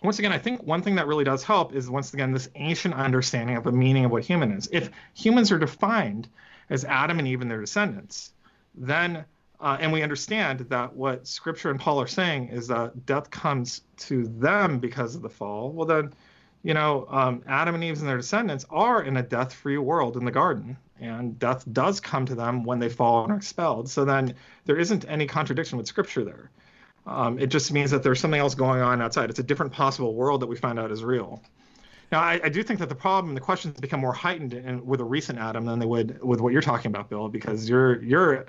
once 0.02 0.18
again, 0.18 0.32
I 0.32 0.38
think 0.38 0.64
one 0.64 0.82
thing 0.82 0.96
that 0.96 1.08
really 1.08 1.26
does 1.26 1.44
help 1.44 1.76
is 1.76 1.90
once 1.90 2.14
again 2.14 2.32
this 2.32 2.50
ancient 2.56 2.94
understanding 2.94 3.58
of 3.58 3.66
the 3.66 3.72
meaning 3.72 4.06
of 4.06 4.12
what 4.12 4.24
human 4.24 4.52
is. 4.54 4.70
If 4.72 4.90
humans 5.14 5.52
are 5.52 5.60
defined 5.60 6.30
as 6.70 6.86
Adam 6.86 7.20
and 7.20 7.28
Eve 7.28 7.42
and 7.42 7.52
their 7.52 7.60
descendants, 7.60 8.32
then 8.74 9.26
uh, 9.62 9.78
and 9.80 9.94
we 9.94 10.02
understand 10.02 10.62
that 10.70 10.96
what 10.96 11.28
Scripture 11.28 11.70
and 11.70 11.80
Paul 11.80 12.02
are 12.02 12.08
saying 12.08 12.50
is 12.50 12.68
that 12.68 13.06
death 13.06 13.30
comes 13.30 13.82
to 13.98 14.28
them 14.28 14.80
because 14.80 15.16
of 15.16 15.22
the 15.22 15.30
fall. 15.30 15.72
Well, 15.72 15.86
then, 15.86 16.14
you 16.64 16.74
know, 16.74 17.06
um, 17.10 17.44
Adam 17.48 17.76
and 17.76 17.84
Eve 17.84 18.00
and 18.00 18.10
their 18.10 18.18
descendants 18.18 18.66
are 18.72 19.04
in 19.04 19.18
a 19.18 19.24
death-free 19.24 19.78
world 19.78 20.18
in 20.18 20.26
the 20.26 20.32
garden, 20.32 20.78
and 21.00 21.38
death 21.38 21.64
does 21.72 22.00
come 22.00 22.26
to 22.26 22.36
them 22.36 22.64
when 22.64 22.80
they 22.80 22.90
fall 22.90 23.24
and 23.24 23.34
are 23.34 23.38
expelled. 23.38 23.90
So 23.90 24.04
then, 24.04 24.34
there 24.66 24.78
isn't 24.78 25.06
any 25.08 25.28
contradiction 25.28 25.78
with 25.78 25.88
Scripture 25.88 26.24
there. 26.24 26.50
Um, 27.06 27.38
it 27.38 27.48
just 27.48 27.72
means 27.72 27.92
that 27.92 28.04
there's 28.04 28.20
something 28.20 28.40
else 28.40 28.56
going 28.56 28.82
on 28.82 29.02
outside. 29.02 29.30
It's 29.30 29.40
a 29.40 29.44
different 29.44 29.72
possible 29.72 30.16
world 30.16 30.42
that 30.42 30.48
we 30.48 30.56
find 30.56 30.80
out 30.80 30.92
is 30.92 31.04
real. 31.04 31.42
Now, 32.12 32.20
I, 32.20 32.42
I, 32.44 32.50
do 32.50 32.62
think 32.62 32.80
that 32.80 32.90
the 32.90 32.96
problem, 32.96 33.34
the 33.36 33.42
questions 33.42 33.80
become 33.80 34.02
more 34.02 34.14
heightened 34.14 34.54
in, 34.54 34.86
with 34.86 35.00
a 35.00 35.04
recent 35.04 35.40
Adam 35.40 35.66
than 35.66 35.80
they 35.80 35.86
would 35.86 36.22
with 36.22 36.42
what 36.42 36.52
you're 36.52 36.62
talking 36.62 36.92
about, 36.92 37.10
Bill, 37.10 37.30
because 37.30 37.70
you're 37.70 38.04
you're 38.04 38.46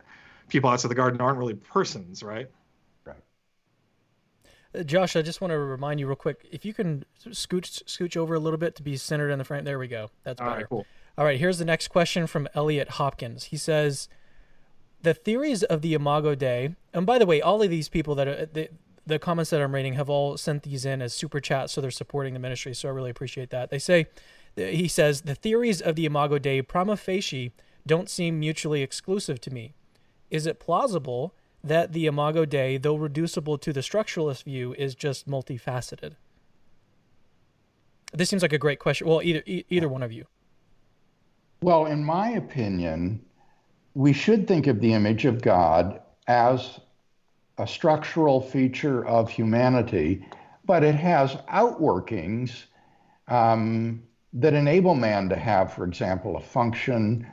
people 0.53 0.69
outside 0.69 0.89
the 0.89 0.95
garden 0.95 1.21
aren't 1.21 1.39
really 1.39 1.55
persons, 1.55 2.23
right? 2.23 2.47
Right. 3.07 3.17
Uh, 4.79 4.83
Josh, 4.83 5.17
I 5.17 5.23
just 5.23 5.41
want 5.41 5.51
to 5.51 5.59
remind 5.59 5.99
you 5.99 6.07
real 6.07 6.15
quick. 6.15 6.47
If 6.53 6.67
you 6.67 6.75
can 6.75 7.05
scooch 7.29 7.83
scooch 7.85 8.17
over 8.17 8.35
a 8.35 8.39
little 8.39 8.59
bit 8.59 8.77
to 8.77 8.83
be 8.83 8.99
centered 8.99 9.31
in 9.31 9.39
the 9.39 9.45
frame. 9.45 9.65
There 9.65 9.79
we 9.79 9.89
go. 9.89 10.11
That's 10.25 10.39
better. 10.39 10.51
All 10.51 10.57
right, 10.57 10.69
cool. 10.69 10.87
All 11.17 11.25
right, 11.25 11.41
here's 11.41 11.59
the 11.59 11.65
next 11.65 11.89
question 11.89 12.27
from 12.27 12.49
Elliot 12.55 12.91
Hopkins. 12.91 13.45
He 13.45 13.57
says, 13.57 14.09
"The 15.01 15.15
theories 15.15 15.63
of 15.63 15.81
the 15.81 15.95
Imago 15.95 16.35
Dei." 16.35 16.77
And 16.93 17.07
by 17.07 17.19
the 17.19 17.27
way, 17.27 17.41
all 17.41 17.63
of 17.63 17.71
these 17.71 17.89
people 17.89 18.15
that 18.17 18.29
are 18.29 18.47
the, 18.47 18.69
the 19.07 19.19
comments 19.19 19.51
that 19.51 19.63
I'm 19.63 19.75
reading 19.75 19.95
have 19.95 20.11
all 20.11 20.37
sent 20.37 20.65
these 20.65 20.85
in 20.85 21.01
as 21.01 21.15
super 21.15 21.41
chats, 21.41 21.73
so 21.73 21.81
they're 21.81 21.91
supporting 21.91 22.35
the 22.35 22.41
ministry. 22.41 22.75
So 22.75 22.89
I 22.89 22.93
really 22.93 23.11
appreciate 23.11 23.49
that. 23.51 23.71
They 23.71 23.79
say, 23.79 24.07
he 24.55 24.87
says, 24.87 25.23
the 25.23 25.35
theories 25.35 25.81
of 25.81 25.97
the 25.97 26.05
Imago 26.05 26.39
Dei 26.39 26.61
prima 26.61 26.97
facie 26.97 27.53
don't 27.87 28.09
seem 28.09 28.39
mutually 28.39 28.83
exclusive 28.83 29.41
to 29.41 29.51
me 29.51 29.73
is 30.33 30.47
it 30.47 30.59
plausible 30.59 31.35
that 31.63 31.93
the 31.93 32.07
Imago 32.07 32.45
Dei, 32.45 32.79
though 32.79 32.97
reducible 32.97 33.59
to 33.59 33.73
the 33.73 33.81
structuralist 33.81 34.45
view, 34.45 34.75
is 34.75 34.97
just 34.97 35.29
multifaceted? 35.29 36.15
This 38.15 38.31
seems 38.31 38.43
like 38.43 38.55
a 38.55 38.59
great 38.59 38.79
question. 38.79 39.07
Well, 39.07 39.23
either 39.23 39.43
e- 39.47 39.65
either 39.69 39.89
one 39.89 40.03
of 40.03 40.11
you. 40.11 40.27
Well, 41.61 41.87
in 41.87 42.03
my 42.03 42.31
opinion, 42.31 43.25
we 43.95 44.13
should 44.13 44.49
think 44.49 44.67
of 44.67 44.81
the 44.81 44.95
image 44.95 45.27
of 45.27 45.43
God 45.43 46.01
as 46.27 46.81
a 47.59 47.67
structural 47.67 48.41
feature 48.41 49.07
of 49.07 49.29
humanity, 49.29 50.27
but 50.65 50.83
it 50.83 50.95
has 50.95 51.37
outworkings 51.53 52.65
um, 53.29 54.03
that 54.33 54.55
enable 54.55 54.95
man 54.95 55.29
to 55.29 55.37
have, 55.37 55.75
for 55.75 55.85
example, 55.85 56.37
a 56.37 56.41
function 56.41 57.31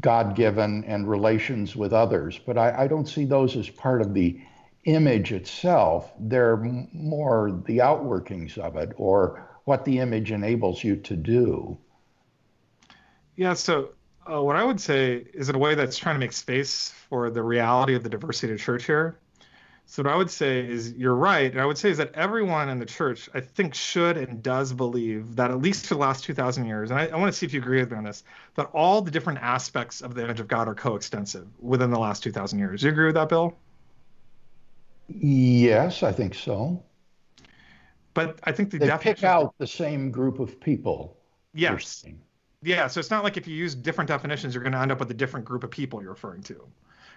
God 0.00 0.34
given 0.34 0.84
and 0.84 1.08
relations 1.08 1.76
with 1.76 1.92
others. 1.92 2.38
But 2.38 2.56
I, 2.56 2.84
I, 2.84 2.88
don't 2.88 3.06
see 3.06 3.24
those 3.24 3.54
as 3.56 3.68
part 3.68 4.00
of 4.00 4.14
the 4.14 4.40
image 4.84 5.32
itself. 5.32 6.12
They're 6.18 6.56
more 6.56 7.60
the 7.66 7.78
outworkings 7.78 8.56
of 8.56 8.76
it 8.76 8.92
or 8.96 9.46
what 9.64 9.84
the 9.84 9.98
image 9.98 10.32
enables 10.32 10.82
you 10.82 10.96
to 10.96 11.16
do. 11.16 11.76
Yeah, 13.36 13.54
so 13.54 13.90
uh, 14.30 14.42
what 14.42 14.56
I 14.56 14.64
would 14.64 14.80
say 14.80 15.26
is 15.34 15.48
in 15.48 15.56
a 15.56 15.58
way 15.58 15.74
that's 15.74 15.98
trying 15.98 16.14
to 16.14 16.20
make 16.20 16.32
space 16.32 16.90
for 17.08 17.30
the 17.30 17.42
reality 17.42 17.94
of 17.94 18.02
the 18.02 18.08
diversity 18.08 18.52
of 18.52 18.60
church 18.60 18.84
here. 18.84 19.18
So 19.86 20.02
what 20.02 20.12
I 20.12 20.16
would 20.16 20.30
say 20.30 20.66
is 20.66 20.92
you're 20.94 21.14
right, 21.14 21.52
and 21.52 21.60
I 21.60 21.66
would 21.66 21.78
say 21.78 21.90
is 21.90 21.98
that 21.98 22.12
everyone 22.14 22.68
in 22.68 22.78
the 22.78 22.86
church 22.86 23.28
I 23.34 23.40
think 23.40 23.74
should 23.74 24.16
and 24.16 24.42
does 24.42 24.72
believe 24.72 25.36
that 25.36 25.50
at 25.50 25.60
least 25.60 25.86
for 25.86 25.94
the 25.94 26.00
last 26.00 26.24
2,000 26.24 26.64
years, 26.66 26.90
and 26.90 26.98
I, 26.98 27.06
I 27.06 27.16
want 27.16 27.32
to 27.32 27.38
see 27.38 27.46
if 27.46 27.52
you 27.52 27.60
agree 27.60 27.80
with 27.80 27.90
me 27.90 27.98
on 27.98 28.04
this, 28.04 28.24
that 28.54 28.70
all 28.72 29.02
the 29.02 29.10
different 29.10 29.40
aspects 29.40 30.00
of 30.00 30.14
the 30.14 30.24
image 30.24 30.40
of 30.40 30.48
God 30.48 30.68
are 30.68 30.74
coextensive 30.74 31.46
within 31.60 31.90
the 31.90 31.98
last 31.98 32.22
2,000 32.22 32.58
years. 32.58 32.80
Do 32.80 32.86
you 32.86 32.92
agree 32.92 33.06
with 33.06 33.14
that, 33.14 33.28
Bill? 33.28 33.56
Yes, 35.08 36.02
I 36.02 36.12
think 36.12 36.34
so. 36.34 36.82
But 38.14 38.38
I 38.44 38.52
think 38.52 38.70
the 38.70 38.78
they 38.78 38.96
pick 38.98 39.22
out 39.22 39.54
the 39.58 39.66
same 39.66 40.10
group 40.10 40.38
of 40.38 40.58
people. 40.60 41.16
Yes. 41.52 42.04
Yeah, 42.62 42.86
so 42.86 43.00
it's 43.00 43.10
not 43.10 43.22
like 43.22 43.36
if 43.36 43.46
you 43.46 43.54
use 43.54 43.74
different 43.74 44.08
definitions, 44.08 44.54
you're 44.54 44.62
going 44.62 44.72
to 44.72 44.78
end 44.78 44.90
up 44.90 44.98
with 44.98 45.10
a 45.10 45.14
different 45.14 45.44
group 45.44 45.62
of 45.62 45.70
people 45.70 46.00
you're 46.00 46.12
referring 46.12 46.42
to, 46.44 46.66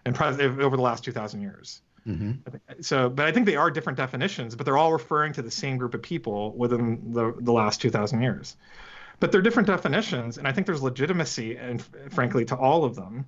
and 0.06 0.20
over 0.20 0.76
the 0.76 0.84
last 0.84 1.06
2,000 1.06 1.42
years. 1.42 1.82
Mm-hmm. 2.08 2.82
So, 2.82 3.10
but 3.10 3.26
I 3.26 3.32
think 3.32 3.46
they 3.46 3.56
are 3.56 3.70
different 3.70 3.98
definitions, 3.98 4.56
but 4.56 4.66
they're 4.66 4.78
all 4.78 4.94
referring 4.94 5.34
to 5.34 5.42
the 5.42 5.52
same 5.52 5.78
group 5.78 5.94
of 5.94 6.02
people 6.02 6.54
within 6.56 7.12
the, 7.14 7.34
the 7.40 7.52
last 7.52 7.82
2,000 7.82 8.22
years. 8.22 8.56
But 9.20 9.32
they're 9.32 9.42
different 9.42 9.68
definitions, 9.68 10.38
and 10.38 10.48
I 10.48 10.52
think 10.52 10.68
there's 10.68 10.82
legitimacy, 10.82 11.58
and 11.58 11.84
frankly, 12.12 12.46
to 12.46 12.56
all 12.56 12.86
of 12.86 12.96
them. 12.96 13.26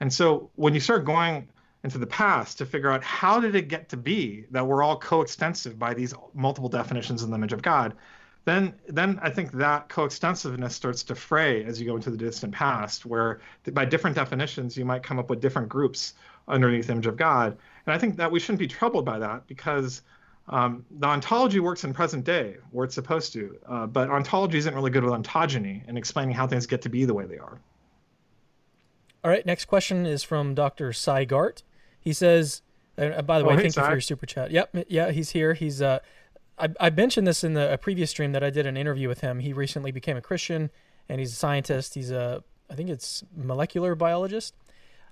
And 0.00 0.12
so 0.12 0.50
when 0.54 0.74
you 0.74 0.80
start 0.80 1.04
going 1.04 1.48
into 1.82 1.98
the 1.98 2.06
past 2.06 2.58
to 2.58 2.66
figure 2.66 2.90
out 2.90 3.04
how 3.04 3.40
did 3.40 3.54
it 3.54 3.68
get 3.68 3.90
to 3.90 3.96
be 3.96 4.46
that 4.50 4.66
we're 4.66 4.82
all 4.82 4.98
coextensive 4.98 5.78
by 5.78 5.92
these 5.92 6.14
multiple 6.32 6.70
definitions 6.70 7.22
in 7.22 7.30
the 7.30 7.36
image 7.36 7.52
of 7.52 7.62
God, 7.62 7.94
then 8.46 8.74
then 8.88 9.18
I 9.22 9.30
think 9.30 9.52
that 9.52 9.88
coextensiveness 9.88 10.74
starts 10.74 11.02
to 11.04 11.14
fray 11.14 11.64
as 11.64 11.80
you 11.80 11.86
go 11.86 11.96
into 11.96 12.10
the 12.10 12.16
distant 12.16 12.54
past, 12.54 13.06
where 13.06 13.40
by 13.72 13.84
different 13.84 14.16
definitions 14.16 14.76
you 14.76 14.84
might 14.84 15.02
come 15.02 15.18
up 15.18 15.30
with 15.30 15.40
different 15.40 15.68
groups 15.68 16.14
underneath 16.48 16.90
image 16.90 17.06
of 17.06 17.16
God. 17.16 17.56
And 17.86 17.94
I 17.94 17.98
think 17.98 18.16
that 18.16 18.30
we 18.30 18.40
shouldn't 18.40 18.58
be 18.58 18.66
troubled 18.66 19.04
by 19.04 19.18
that 19.18 19.46
because 19.46 20.02
um, 20.48 20.84
the 20.98 21.06
ontology 21.06 21.60
works 21.60 21.84
in 21.84 21.94
present 21.94 22.24
day 22.24 22.56
where 22.70 22.84
it's 22.84 22.94
supposed 22.94 23.32
to, 23.32 23.56
uh, 23.68 23.86
but 23.86 24.10
ontology 24.10 24.58
isn't 24.58 24.74
really 24.74 24.90
good 24.90 25.04
with 25.04 25.12
ontogeny 25.12 25.82
and 25.88 25.96
explaining 25.96 26.34
how 26.34 26.46
things 26.46 26.66
get 26.66 26.82
to 26.82 26.88
be 26.88 27.04
the 27.04 27.14
way 27.14 27.24
they 27.26 27.38
are. 27.38 27.58
All 29.22 29.30
right, 29.30 29.44
next 29.46 29.64
question 29.64 30.04
is 30.04 30.22
from 30.22 30.54
Dr. 30.54 30.92
Sy 30.92 31.24
Garte. 31.24 31.62
He 31.98 32.12
says, 32.12 32.60
uh, 32.98 33.22
by 33.22 33.38
the 33.38 33.46
oh, 33.46 33.48
way, 33.48 33.54
hey, 33.56 33.62
thank 33.62 33.76
you 33.76 33.82
for 33.82 33.92
your 33.92 34.00
super 34.02 34.26
chat. 34.26 34.50
Yep, 34.50 34.84
yeah, 34.88 35.10
he's 35.10 35.30
here. 35.30 35.54
He's 35.54 35.80
uh, 35.80 36.00
I, 36.58 36.68
I 36.78 36.90
mentioned 36.90 37.26
this 37.26 37.42
in 37.42 37.54
the 37.54 37.72
a 37.72 37.78
previous 37.78 38.10
stream 38.10 38.32
that 38.32 38.44
I 38.44 38.50
did 38.50 38.66
an 38.66 38.76
interview 38.76 39.08
with 39.08 39.20
him. 39.20 39.40
He 39.40 39.52
recently 39.52 39.90
became 39.90 40.16
a 40.16 40.20
Christian, 40.20 40.70
and 41.08 41.18
he's 41.18 41.32
a 41.32 41.36
scientist. 41.36 41.94
He's 41.94 42.10
a 42.10 42.44
I 42.70 42.74
think 42.74 42.90
it's 42.90 43.24
molecular 43.36 43.94
biologist. 43.94 44.54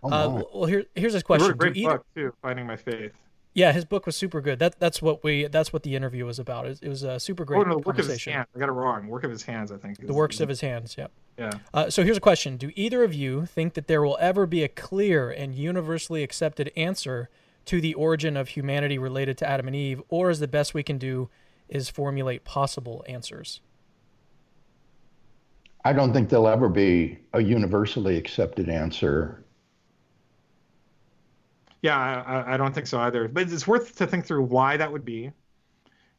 Oh, 0.03 0.11
uh, 0.11 0.43
well, 0.53 0.65
here, 0.67 0.85
here's 0.95 1.13
his 1.13 1.23
question. 1.23 1.45
He 1.45 1.49
wrote 1.51 1.55
a 1.55 1.59
great 1.59 1.77
either... 1.77 1.91
book 1.99 2.07
too, 2.15 2.35
Finding 2.43 2.67
My 2.67 2.77
Faith. 2.77 3.13
Yeah, 3.55 3.73
his 3.73 3.85
book 3.85 4.07
was 4.07 4.17
super 4.17 4.41
good. 4.41 4.59
That 4.59 4.79
that's 4.81 5.03
what 5.03 5.23
we 5.23 5.47
that's 5.47 5.73
what 5.73 5.83
the 5.83 5.95
interview 5.95 6.25
was 6.25 6.39
about. 6.39 6.67
It, 6.67 6.79
it 6.83 6.89
was 6.89 7.03
a 7.03 7.21
super 7.21 7.45
great. 7.45 7.59
Oh 7.59 7.63
no, 7.65 7.79
work 7.79 7.99
of 7.99 8.07
his 8.07 8.25
hands. 8.25 8.47
I 8.57 8.59
got 8.59 8.71
it 8.71 8.73
wrong. 8.73 9.07
Work 9.09 9.25
of 9.25 9.31
his 9.31 9.43
hands, 9.43 9.71
I 9.71 9.77
think. 9.77 10.05
The 10.05 10.15
works 10.15 10.41
of 10.41 10.49
his 10.49 10.63
hands. 10.63 10.97
Yeah. 10.97 11.09
Yeah. 11.39 11.51
Uh, 11.73 11.91
so 11.91 12.03
here's 12.03 12.17
a 12.17 12.21
question: 12.21 12.57
Do 12.57 12.73
either 12.75 13.05
of 13.05 13.13
you 13.13 13.45
think 13.45 13.75
that 13.75 13.89
there 13.89 14.03
will 14.03 14.17
ever 14.21 14.47
be 14.47 14.63
a 14.63 14.69
clear 14.69 15.31
and 15.31 15.55
universally 15.55 16.23
accepted 16.23 16.73
answer 16.77 17.29
to 17.67 17.81
the 17.81 17.93
origin 17.95 18.37
of 18.37 18.49
humanity 18.49 18.99
related 18.99 19.37
to 19.39 19.49
Adam 19.49 19.67
and 19.67 19.77
Eve, 19.77 20.03
or 20.09 20.31
is 20.31 20.41
the 20.41 20.49
best 20.49 20.73
we 20.73 20.83
can 20.83 20.97
do 20.97 21.29
is 21.69 21.91
formulate 21.91 22.45
possible 22.45 23.05
answers? 23.07 23.61
I 25.85 25.93
don't 25.93 26.13
think 26.13 26.29
there'll 26.29 26.49
ever 26.49 26.69
be 26.69 27.19
a 27.33 27.43
universally 27.43 28.17
accepted 28.17 28.69
answer. 28.69 29.45
Yeah, 31.83 31.99
I, 31.99 32.55
I, 32.55 32.57
don't 32.57 32.73
think 32.73 32.87
so 32.87 33.01
either. 33.01 33.27
But 33.27 33.53
it's 33.53 33.67
worth 33.67 33.97
to 33.97 34.07
think 34.07 34.25
through 34.25 34.45
why 34.45 34.77
that 34.77 34.91
would 34.91 35.05
be 35.05 35.33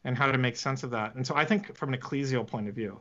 and 0.04 0.18
how 0.18 0.30
to 0.30 0.38
make 0.38 0.58
sense 0.58 0.84
of 0.84 0.92
that. 0.92 1.16
And 1.16 1.26
so 1.26 1.36
I 1.36 1.46
think 1.46 1.76
from 1.76 1.94
an 1.94 2.00
ecclesial 2.00 2.46
point 2.46 2.68
of 2.68 2.76
view, 2.76 3.00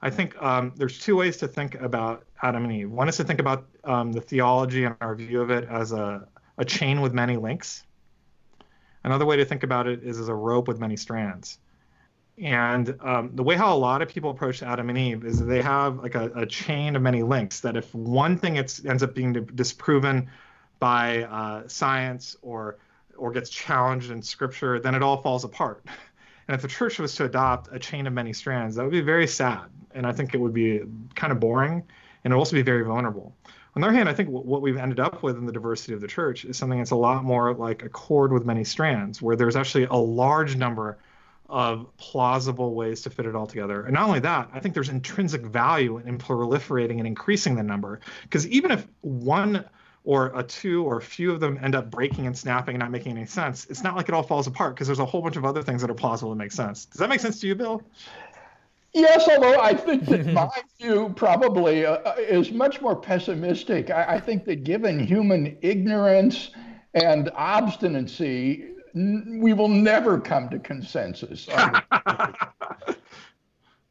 I 0.00 0.10
think 0.10 0.40
um, 0.40 0.72
there's 0.76 0.98
two 0.98 1.16
ways 1.16 1.38
to 1.38 1.48
think 1.48 1.74
about 1.76 2.24
Adam 2.42 2.64
and 2.64 2.72
Eve. 2.72 2.90
One 2.90 3.08
is 3.08 3.16
to 3.16 3.24
think 3.24 3.40
about 3.40 3.66
um, 3.82 4.12
the 4.12 4.20
theology 4.20 4.84
and 4.84 4.94
our 5.00 5.14
view 5.16 5.40
of 5.40 5.50
it 5.50 5.64
as 5.68 5.92
a, 5.92 6.28
a 6.56 6.64
chain 6.64 7.00
with 7.00 7.12
many 7.12 7.36
links. 7.36 7.84
Another 9.02 9.26
way 9.26 9.36
to 9.36 9.44
think 9.44 9.64
about 9.64 9.86
it 9.86 10.04
is 10.04 10.20
as 10.20 10.28
a 10.28 10.34
rope 10.34 10.68
with 10.68 10.78
many 10.78 10.96
strands. 10.96 11.58
And 12.38 12.96
um, 13.00 13.30
the 13.34 13.42
way 13.42 13.56
how 13.56 13.74
a 13.74 13.78
lot 13.78 14.02
of 14.02 14.08
people 14.08 14.30
approach 14.30 14.62
Adam 14.62 14.88
and 14.88 14.98
Eve 14.98 15.24
is 15.24 15.44
they 15.44 15.62
have 15.62 15.98
like 15.98 16.14
a, 16.14 16.30
a 16.34 16.46
chain 16.46 16.96
of 16.96 17.02
many 17.02 17.22
links 17.22 17.60
that 17.60 17.76
if 17.76 17.94
one 17.94 18.38
thing 18.38 18.56
ends 18.56 19.02
up 19.02 19.14
being 19.14 19.32
disproven 19.54 20.28
by 20.84 21.22
uh, 21.22 21.66
science 21.66 22.36
or 22.42 22.76
or 23.16 23.32
gets 23.32 23.48
challenged 23.48 24.10
in 24.10 24.20
scripture, 24.20 24.78
then 24.78 24.94
it 24.94 25.02
all 25.02 25.22
falls 25.22 25.44
apart. 25.44 25.82
And 26.46 26.54
if 26.54 26.60
the 26.60 26.68
church 26.68 26.98
was 26.98 27.14
to 27.14 27.24
adopt 27.24 27.74
a 27.74 27.78
chain 27.78 28.06
of 28.06 28.12
many 28.12 28.34
strands, 28.34 28.76
that 28.76 28.82
would 28.82 28.92
be 28.92 29.00
very 29.00 29.26
sad. 29.26 29.64
And 29.94 30.06
I 30.06 30.12
think 30.12 30.34
it 30.34 30.38
would 30.38 30.52
be 30.52 30.82
kind 31.14 31.32
of 31.32 31.40
boring 31.40 31.82
and 32.22 32.30
it 32.30 32.36
would 32.36 32.38
also 32.38 32.54
be 32.54 32.60
very 32.60 32.84
vulnerable. 32.84 33.34
On 33.74 33.80
the 33.80 33.88
other 33.88 33.96
hand, 33.96 34.10
I 34.10 34.12
think 34.12 34.28
what 34.28 34.60
we've 34.60 34.76
ended 34.76 35.00
up 35.00 35.22
with 35.22 35.38
in 35.38 35.46
the 35.46 35.52
diversity 35.52 35.94
of 35.94 36.02
the 36.02 36.06
church 36.06 36.44
is 36.44 36.58
something 36.58 36.76
that's 36.76 36.90
a 36.90 36.96
lot 36.96 37.24
more 37.24 37.54
like 37.54 37.82
a 37.82 37.88
cord 37.88 38.30
with 38.30 38.44
many 38.44 38.62
strands, 38.62 39.22
where 39.22 39.36
there's 39.36 39.56
actually 39.56 39.84
a 39.84 39.96
large 39.96 40.54
number 40.54 40.98
of 41.48 41.86
plausible 41.96 42.74
ways 42.74 43.00
to 43.04 43.08
fit 43.08 43.24
it 43.24 43.34
all 43.34 43.46
together. 43.46 43.84
And 43.84 43.94
not 43.94 44.06
only 44.06 44.20
that, 44.20 44.50
I 44.52 44.60
think 44.60 44.74
there's 44.74 44.90
intrinsic 44.90 45.46
value 45.46 45.96
in 45.96 46.18
proliferating 46.18 46.98
and 46.98 47.06
increasing 47.06 47.54
the 47.56 47.62
number. 47.62 48.00
Because 48.24 48.46
even 48.48 48.70
if 48.70 48.86
one 49.00 49.64
or 50.04 50.32
a 50.34 50.42
two 50.42 50.84
or 50.84 50.98
a 50.98 51.02
few 51.02 51.32
of 51.32 51.40
them 51.40 51.58
end 51.62 51.74
up 51.74 51.90
breaking 51.90 52.26
and 52.26 52.36
snapping 52.36 52.74
and 52.74 52.80
not 52.80 52.90
making 52.90 53.16
any 53.16 53.26
sense, 53.26 53.66
it's 53.70 53.82
not 53.82 53.96
like 53.96 54.08
it 54.08 54.14
all 54.14 54.22
falls 54.22 54.46
apart 54.46 54.74
because 54.74 54.86
there's 54.86 54.98
a 54.98 55.04
whole 55.04 55.22
bunch 55.22 55.36
of 55.36 55.44
other 55.44 55.62
things 55.62 55.80
that 55.80 55.90
are 55.90 55.94
plausible 55.94 56.30
to 56.30 56.36
make 56.36 56.52
sense. 56.52 56.84
Does 56.84 56.98
that 56.98 57.08
make 57.08 57.20
sense 57.20 57.40
to 57.40 57.46
you, 57.46 57.54
Bill? 57.54 57.82
Yes, 58.92 59.28
although 59.28 59.60
I 59.60 59.74
think 59.74 60.04
that 60.06 60.26
my 60.32 60.50
view 60.80 61.12
probably 61.16 61.86
uh, 61.86 61.94
uh, 61.94 62.14
is 62.18 62.52
much 62.52 62.80
more 62.80 62.94
pessimistic. 62.94 63.90
I, 63.90 64.14
I, 64.14 64.20
think 64.20 64.44
that 64.44 64.62
given 64.62 65.00
human 65.00 65.56
ignorance 65.62 66.50
and 66.92 67.28
obstinacy, 67.34 68.66
n- 68.94 69.40
we 69.42 69.52
will 69.52 69.68
never 69.68 70.20
come 70.20 70.48
to 70.50 70.60
consensus. 70.60 71.48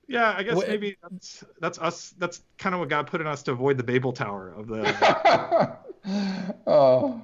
Yeah, 0.07 0.33
I 0.37 0.43
guess 0.43 0.55
what, 0.55 0.67
maybe 0.67 0.97
that's 1.01 1.43
that's 1.59 1.79
us. 1.79 2.13
That's 2.19 2.43
kind 2.59 2.75
of 2.75 2.79
what 2.79 2.89
God 2.89 3.07
put 3.07 3.19
in 3.19 3.25
us 3.25 3.41
to 3.43 3.51
avoid 3.51 3.77
the 3.77 3.83
Babel 3.83 4.13
Tower 4.13 4.53
of 4.55 4.67
the. 4.67 5.77
oh. 6.05 7.21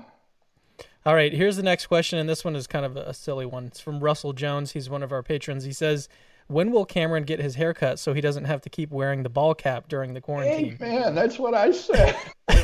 All 1.06 1.16
right, 1.16 1.34
here's 1.34 1.58
the 1.58 1.64
next 1.64 1.88
question, 1.88 2.20
and 2.20 2.30
this 2.30 2.44
one 2.44 2.56
is 2.56 2.68
kind 2.68 2.86
of 2.86 2.98
a 2.98 3.14
silly 3.14 3.46
one. 3.46 3.66
It's 3.66 3.80
from 3.80 4.00
Russell 4.02 4.34
Jones. 4.34 4.72
He's 4.74 4.90
one 4.90 5.02
of 5.02 5.12
our 5.12 5.24
patrons. 5.24 5.64
He 5.64 5.72
says, 5.72 6.10
"When 6.48 6.72
will 6.72 6.86
Cameron 6.86 7.24
get 7.24 7.40
his 7.40 7.56
haircut 7.56 8.00
so 8.00 8.14
he 8.14 8.22
doesn't 8.22 8.46
have 8.46 8.62
to 8.62 8.70
keep 8.70 8.92
wearing 8.92 9.24
the 9.24 9.30
ball 9.30 9.56
cap 9.56 9.88
during 9.88 10.14
the 10.14 10.22
quarantine?" 10.22 10.78
Hey, 10.78 11.00
man, 11.00 11.16
that's 11.16 11.40
what 11.40 11.54
I 11.54 11.72
said. 11.72 12.16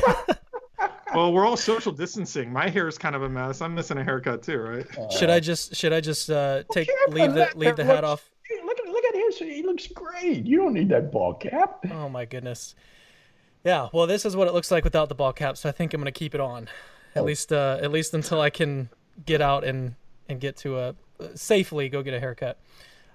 well, 1.14 1.32
we're 1.32 1.46
all 1.46 1.56
social 1.56 1.92
distancing. 1.92 2.52
My 2.52 2.68
hair 2.68 2.86
is 2.86 2.98
kind 2.98 3.16
of 3.16 3.22
a 3.22 3.28
mess. 3.28 3.62
I'm 3.62 3.74
missing 3.74 3.96
a 3.98 4.04
haircut 4.04 4.42
too, 4.42 4.58
right? 4.58 4.98
Uh, 4.98 5.10
should 5.10 5.30
I 5.30 5.40
just 5.40 5.74
should 5.74 5.94
I 5.94 6.00
just 6.00 6.30
uh, 6.30 6.62
take 6.70 6.88
leave 7.08 7.32
the 7.32 7.50
leave 7.54 7.76
the 7.76 7.84
hat 7.84 8.04
off? 8.04 8.30
Look 8.64 8.78
at 8.78 8.86
look 8.86 9.04
at 9.06 9.14
him. 9.14 9.48
He 9.48 9.62
looks 9.62 9.86
great. 9.88 10.44
You 10.44 10.58
don't 10.58 10.74
need 10.74 10.90
that 10.90 11.10
ball 11.10 11.34
cap. 11.34 11.84
Oh 11.90 12.08
my 12.08 12.26
goodness. 12.26 12.74
Yeah, 13.66 13.88
well, 13.92 14.06
this 14.06 14.24
is 14.24 14.36
what 14.36 14.46
it 14.46 14.54
looks 14.54 14.70
like 14.70 14.84
without 14.84 15.08
the 15.08 15.16
ball 15.16 15.32
cap, 15.32 15.56
so 15.56 15.68
I 15.68 15.72
think 15.72 15.92
I'm 15.92 16.00
gonna 16.00 16.12
keep 16.12 16.36
it 16.36 16.40
on, 16.40 16.68
at 17.16 17.22
oh. 17.22 17.24
least 17.24 17.52
uh, 17.52 17.80
at 17.82 17.90
least 17.90 18.14
until 18.14 18.40
I 18.40 18.48
can 18.48 18.90
get 19.24 19.40
out 19.40 19.64
and 19.64 19.96
and 20.28 20.40
get 20.40 20.56
to 20.58 20.78
a 20.78 20.94
safely 21.34 21.88
go 21.88 22.00
get 22.04 22.14
a 22.14 22.20
haircut. 22.20 22.60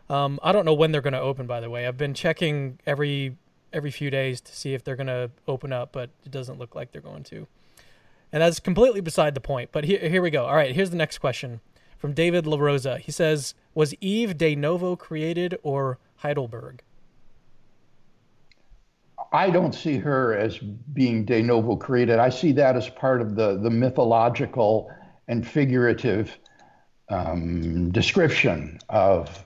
Um, 0.10 0.42
I 0.44 0.52
don't 0.52 0.66
know 0.66 0.74
when 0.74 0.92
they're 0.92 1.00
gonna 1.00 1.22
open, 1.22 1.48
by 1.48 1.62
the 1.62 1.70
way. 1.70 1.88
I've 1.88 1.96
been 1.96 2.14
checking 2.14 2.80
every 2.86 3.38
every 3.72 3.92
few 3.92 4.10
days 4.10 4.42
to 4.42 4.54
see 4.54 4.74
if 4.74 4.84
they're 4.84 4.98
gonna 4.98 5.32
open 5.48 5.72
up, 5.72 5.94
but 5.94 6.10
it 6.26 6.32
doesn't 6.34 6.60
look 6.60 6.76
like 6.76 6.92
they're 6.92 7.02
going 7.02 7.24
to. 7.24 7.48
And 8.34 8.44
that's 8.44 8.60
completely 8.60 9.00
beside 9.00 9.36
the 9.36 9.42
point. 9.42 9.70
But 9.72 9.86
here 9.86 10.00
here 10.10 10.22
we 10.22 10.32
go. 10.32 10.48
All 10.48 10.56
right, 10.56 10.76
here's 10.76 10.90
the 10.90 10.98
next 10.98 11.20
question 11.20 11.62
from 11.98 12.12
David 12.12 12.46
La 12.46 12.58
Rosa. 12.58 12.98
He 12.98 13.14
says, 13.14 13.54
"Was 13.74 13.94
Eve 14.02 14.38
de 14.38 14.54
novo 14.58 14.98
created 14.98 15.58
or 15.64 15.98
Heidelberg? 16.18 16.84
I 19.34 19.50
don't 19.50 19.74
see 19.74 19.98
her 19.98 20.36
as 20.36 20.58
being 20.58 21.24
de 21.24 21.42
novo 21.42 21.76
created. 21.76 22.20
I 22.20 22.30
see 22.30 22.52
that 22.54 22.76
as 22.76 22.90
part 22.90 23.22
of 23.22 23.36
the, 23.36 23.58
the 23.58 23.70
mythological 23.70 24.92
and 25.28 25.48
figurative 25.48 26.38
um, 27.10 27.92
description 27.92 28.80
of 28.90 29.46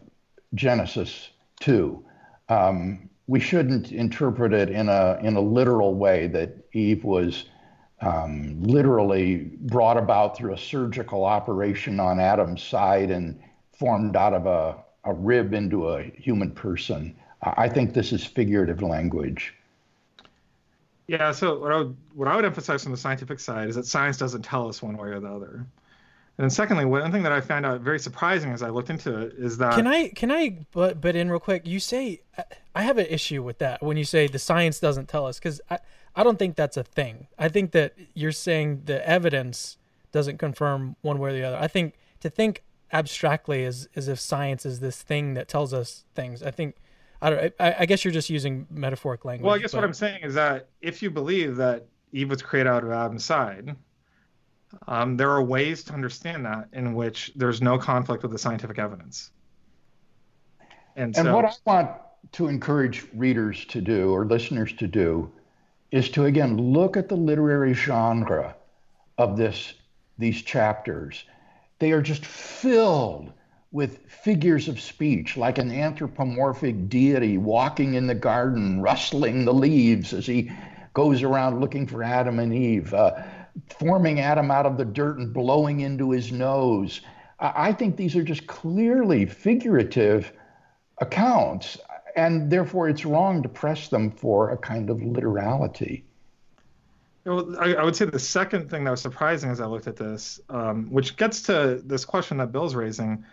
Genesis 0.56 1.30
2. 1.60 2.04
Um, 2.50 3.10
we 3.28 3.40
shouldn't 3.40 3.92
interpret 3.92 4.54
it 4.54 4.70
in 4.70 4.90
a, 4.90 5.20
in 5.22 5.36
a 5.36 5.42
literal 5.42 5.96
way 5.96 6.28
that 6.28 6.66
Eve 6.74 7.04
was 7.04 7.46
um, 8.02 8.62
literally 8.62 9.52
brought 9.62 9.98
about 9.98 10.38
through 10.38 10.54
a 10.54 10.58
surgical 10.58 11.26
operation 11.26 12.00
on 12.00 12.20
Adam's 12.20 12.62
side 12.62 13.10
and 13.10 13.40
formed 13.78 14.16
out 14.16 14.34
of 14.34 14.46
a, 14.46 14.78
a 15.04 15.14
rib 15.14 15.54
into 15.54 15.90
a 15.90 16.04
human 16.04 16.52
person. 16.52 17.16
I 17.42 17.70
think 17.70 17.94
this 17.94 18.12
is 18.12 18.26
figurative 18.26 18.82
language. 18.82 19.55
Yeah, 21.08 21.32
so 21.32 21.60
what 21.60 21.72
I 21.72 21.78
would 21.78 21.98
what 22.14 22.28
I 22.28 22.36
would 22.36 22.46
emphasize 22.46 22.84
from 22.84 22.92
the 22.92 22.98
scientific 22.98 23.40
side 23.40 23.70
is 23.70 23.76
that 23.76 23.86
science 23.86 24.18
doesn't 24.18 24.42
tell 24.42 24.68
us 24.68 24.82
one 24.82 24.98
way 24.98 25.10
or 25.10 25.20
the 25.20 25.28
other. 25.28 25.66
And 26.38 26.44
then 26.44 26.50
secondly, 26.50 26.84
one 26.84 27.12
thing 27.12 27.24
that 27.24 27.32
I 27.32 27.40
found 27.40 27.66
out 27.66 27.80
very 27.80 28.00
surprising 28.00 28.52
as 28.52 28.62
I 28.62 28.70
looked 28.70 28.90
into 28.90 29.18
it 29.22 29.36
is 29.38 29.58
that 29.60 29.76
Can 29.76 29.88
I 29.88 30.10
can 30.10 30.32
I 30.32 30.66
but 30.72 31.00
but 31.00 31.16
in 31.16 31.30
real 31.30 31.40
quick, 31.40 31.66
you 31.66 31.80
say 31.80 32.22
I 32.74 32.82
have 32.82 32.98
an 32.98 33.06
issue 33.06 33.42
with 33.44 33.60
that 33.60 33.82
when 33.82 33.98
you 33.98 34.04
say 34.04 34.28
the 34.28 34.40
science 34.40 34.80
doesn't 34.80 35.08
tell 35.08 35.26
us 35.28 35.40
cuz 35.40 35.62
I 35.70 35.80
I 36.16 36.24
don't 36.24 36.40
think 36.40 36.56
that's 36.56 36.78
a 36.78 36.84
thing. 36.84 37.28
I 37.38 37.50
think 37.50 37.72
that 37.72 37.94
you're 38.14 38.32
saying 38.32 38.84
the 38.86 39.08
evidence 39.08 39.78
doesn't 40.12 40.38
confirm 40.38 40.96
one 41.02 41.20
way 41.20 41.32
or 41.32 41.34
the 41.34 41.44
other. 41.44 41.58
I 41.58 41.68
think 41.68 41.96
to 42.22 42.30
think 42.30 42.64
abstractly 42.92 43.64
as 43.64 43.88
as 43.96 44.08
if 44.08 44.20
science 44.20 44.66
is 44.66 44.80
this 44.80 45.02
thing 45.02 45.36
that 45.36 45.48
tells 45.48 45.74
us 45.74 46.04
things. 46.16 46.42
I 46.42 46.52
think 46.52 46.76
I 47.22 47.30
don't. 47.30 47.54
I, 47.60 47.76
I 47.80 47.86
guess 47.86 48.04
you're 48.04 48.14
just 48.14 48.30
using 48.30 48.68
metaphoric 48.70 49.26
language. 49.26 49.46
Well, 49.46 49.56
I 49.56 49.60
guess 49.60 49.72
but... 49.72 49.80
what 49.80 49.84
I'm 49.86 49.94
saying 49.94 50.24
is 50.24 50.34
that 50.36 50.70
if 50.82 51.02
you 51.02 51.10
believe 51.10 51.56
that 51.58 51.88
Eve 52.12 52.30
was 52.30 52.42
created 52.42 52.70
out 52.70 52.84
of 52.84 52.92
Adam's 52.92 53.26
side, 53.26 53.76
um, 54.88 55.18
there 55.18 55.32
are 55.32 55.44
ways 55.44 55.84
to 55.86 55.94
understand 55.94 56.46
that 56.46 56.68
in 56.74 56.94
which 56.94 57.32
there's 57.36 57.62
no 57.62 57.78
conflict 57.78 58.24
with 58.24 58.32
the 58.32 58.38
scientific 58.38 58.80
evidence. 58.80 59.32
And, 60.96 61.16
and 61.18 61.26
so, 61.28 61.36
what 61.36 61.46
I 61.46 61.54
want 61.66 61.92
to 62.34 62.48
encourage 62.48 63.06
readers 63.14 63.66
to 63.66 63.82
do 63.82 64.12
or 64.12 64.26
listeners 64.26 64.74
to 64.74 64.88
do 64.88 65.32
is 65.92 66.10
to 66.10 66.26
again 66.26 66.58
look 66.58 66.98
at 66.98 67.10
the 67.10 67.16
literary 67.16 67.74
genre 67.74 68.56
of 69.18 69.38
this 69.38 69.74
these 70.18 70.42
chapters 70.42 71.26
they 71.80 71.92
are 71.92 72.02
just 72.02 72.26
filled 72.26 73.32
with 73.76 74.00
figures 74.10 74.70
of 74.70 74.80
speech, 74.80 75.36
like 75.36 75.58
an 75.58 75.70
anthropomorphic 75.70 76.88
deity 76.88 77.38
walking 77.38 77.96
in 77.96 78.08
the 78.08 78.16
garden, 78.16 78.82
rustling 78.82 79.44
the 79.44 79.54
leaves 79.54 80.14
as 80.14 80.26
he 80.26 80.50
goes 80.94 81.24
around 81.24 81.60
looking 81.60 81.86
for 81.86 82.02
Adam 82.02 82.40
and 82.40 82.54
Eve, 82.54 82.94
uh, 82.94 83.12
forming 83.78 84.22
Adam 84.22 84.50
out 84.50 84.66
of 84.66 84.78
the 84.78 84.86
dirt 84.86 85.18
and 85.18 85.34
blowing 85.34 85.82
into 85.82 86.12
his 86.12 86.32
nose. 86.32 87.02
I 87.38 87.74
think 87.74 87.98
these 87.98 88.16
are 88.16 88.24
just 88.24 88.48
clearly 88.48 89.26
figurative 89.26 90.32
accounts, 91.00 91.78
and 92.16 92.50
therefore 92.50 92.88
it's 92.88 93.04
wrong 93.04 93.44
to 93.44 93.50
press 93.50 93.90
them 93.90 94.10
for 94.10 94.52
a 94.52 94.58
kind 94.58 94.90
of 94.90 95.04
literality. 95.04 96.06
Well, 97.26 97.58
I, 97.60 97.74
I, 97.74 97.84
would 97.84 97.98
say 97.98 98.06
the 98.06 98.20
second 98.20 98.70
thing 98.70 98.86
that 98.86 98.92
was 98.92 99.02
surprising 99.02 99.50
as 99.50 99.60
I 99.60 99.66
looked 99.66 99.88
at 99.88 99.98
this, 99.98 100.40
um, 100.50 100.90
which 100.92 101.18
gets 101.18 101.42
to 101.44 101.82
this 101.84 102.06
question 102.06 102.38
that 102.38 102.54
Bill's 102.54 102.74
raising, 102.74 103.26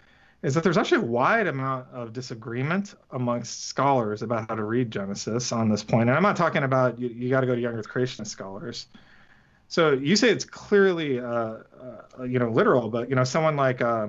is 0.43 0.55
that 0.55 0.65
there's 0.65 0.77
actually 0.77 0.99
a 0.99 1.07
wide 1.07 1.47
amount 1.47 1.87
of 1.93 2.13
disagreement 2.13 2.95
amongst 3.13 3.67
scholars 3.67 4.23
about 4.23 4.49
how 4.49 4.57
to 4.57 4.65
read 4.65 4.91
Genesis 4.91 5.53
on 5.53 5.69
this 5.69 5.85
point. 5.85 6.09
And 6.09 6.17
I'm 6.17 6.23
not 6.23 6.37
talking 6.37 6.65
about 6.65 6.99
you, 6.99 7.09
you 7.09 7.31
got 7.31 7.43
to 7.43 7.47
go 7.47 7.55
to 7.55 7.61
young 7.61 7.75
earth 7.75 7.89
creationist 7.89 8.27
scholars. 8.27 8.87
So 9.69 9.93
you 9.93 10.17
say 10.17 10.31
it's 10.31 10.45
clearly, 10.45 11.21
uh, 11.21 11.25
uh, 12.19 12.25
you 12.25 12.39
know, 12.39 12.51
literal, 12.51 12.91
but 12.91 13.09
you 13.09 13.15
know, 13.15 13.25
someone 13.25 13.57
like, 13.57 13.81
uh, 13.81 14.09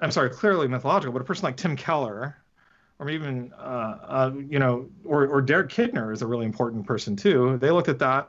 I'm 0.00 0.10
sorry, 0.10 0.30
clearly 0.30 0.68
mythological, 0.68 1.12
but 1.12 1.22
a 1.22 1.24
person 1.24 1.44
like 1.44 1.56
Tim 1.56 1.76
Keller, 1.76 2.36
or 2.98 3.08
even, 3.08 3.52
uh, 3.58 3.98
uh, 4.02 4.32
you 4.50 4.58
know, 4.58 4.88
or, 5.04 5.26
or 5.26 5.40
Derek 5.40 5.70
Kidner 5.70 6.12
is 6.12 6.22
a 6.22 6.26
really 6.26 6.44
important 6.44 6.86
person 6.86 7.14
too. 7.14 7.56
They 7.58 7.70
looked 7.70 7.88
at 7.88 7.98
that, 8.00 8.28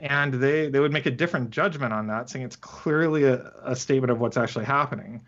and 0.00 0.34
they 0.34 0.68
they 0.68 0.80
would 0.80 0.92
make 0.92 1.06
a 1.06 1.10
different 1.10 1.50
judgment 1.50 1.92
on 1.92 2.06
that, 2.08 2.28
saying 2.30 2.44
it's 2.44 2.56
clearly 2.56 3.24
a, 3.24 3.52
a 3.64 3.76
statement 3.76 4.10
of 4.10 4.20
what's 4.20 4.36
actually 4.36 4.64
happening. 4.64 5.22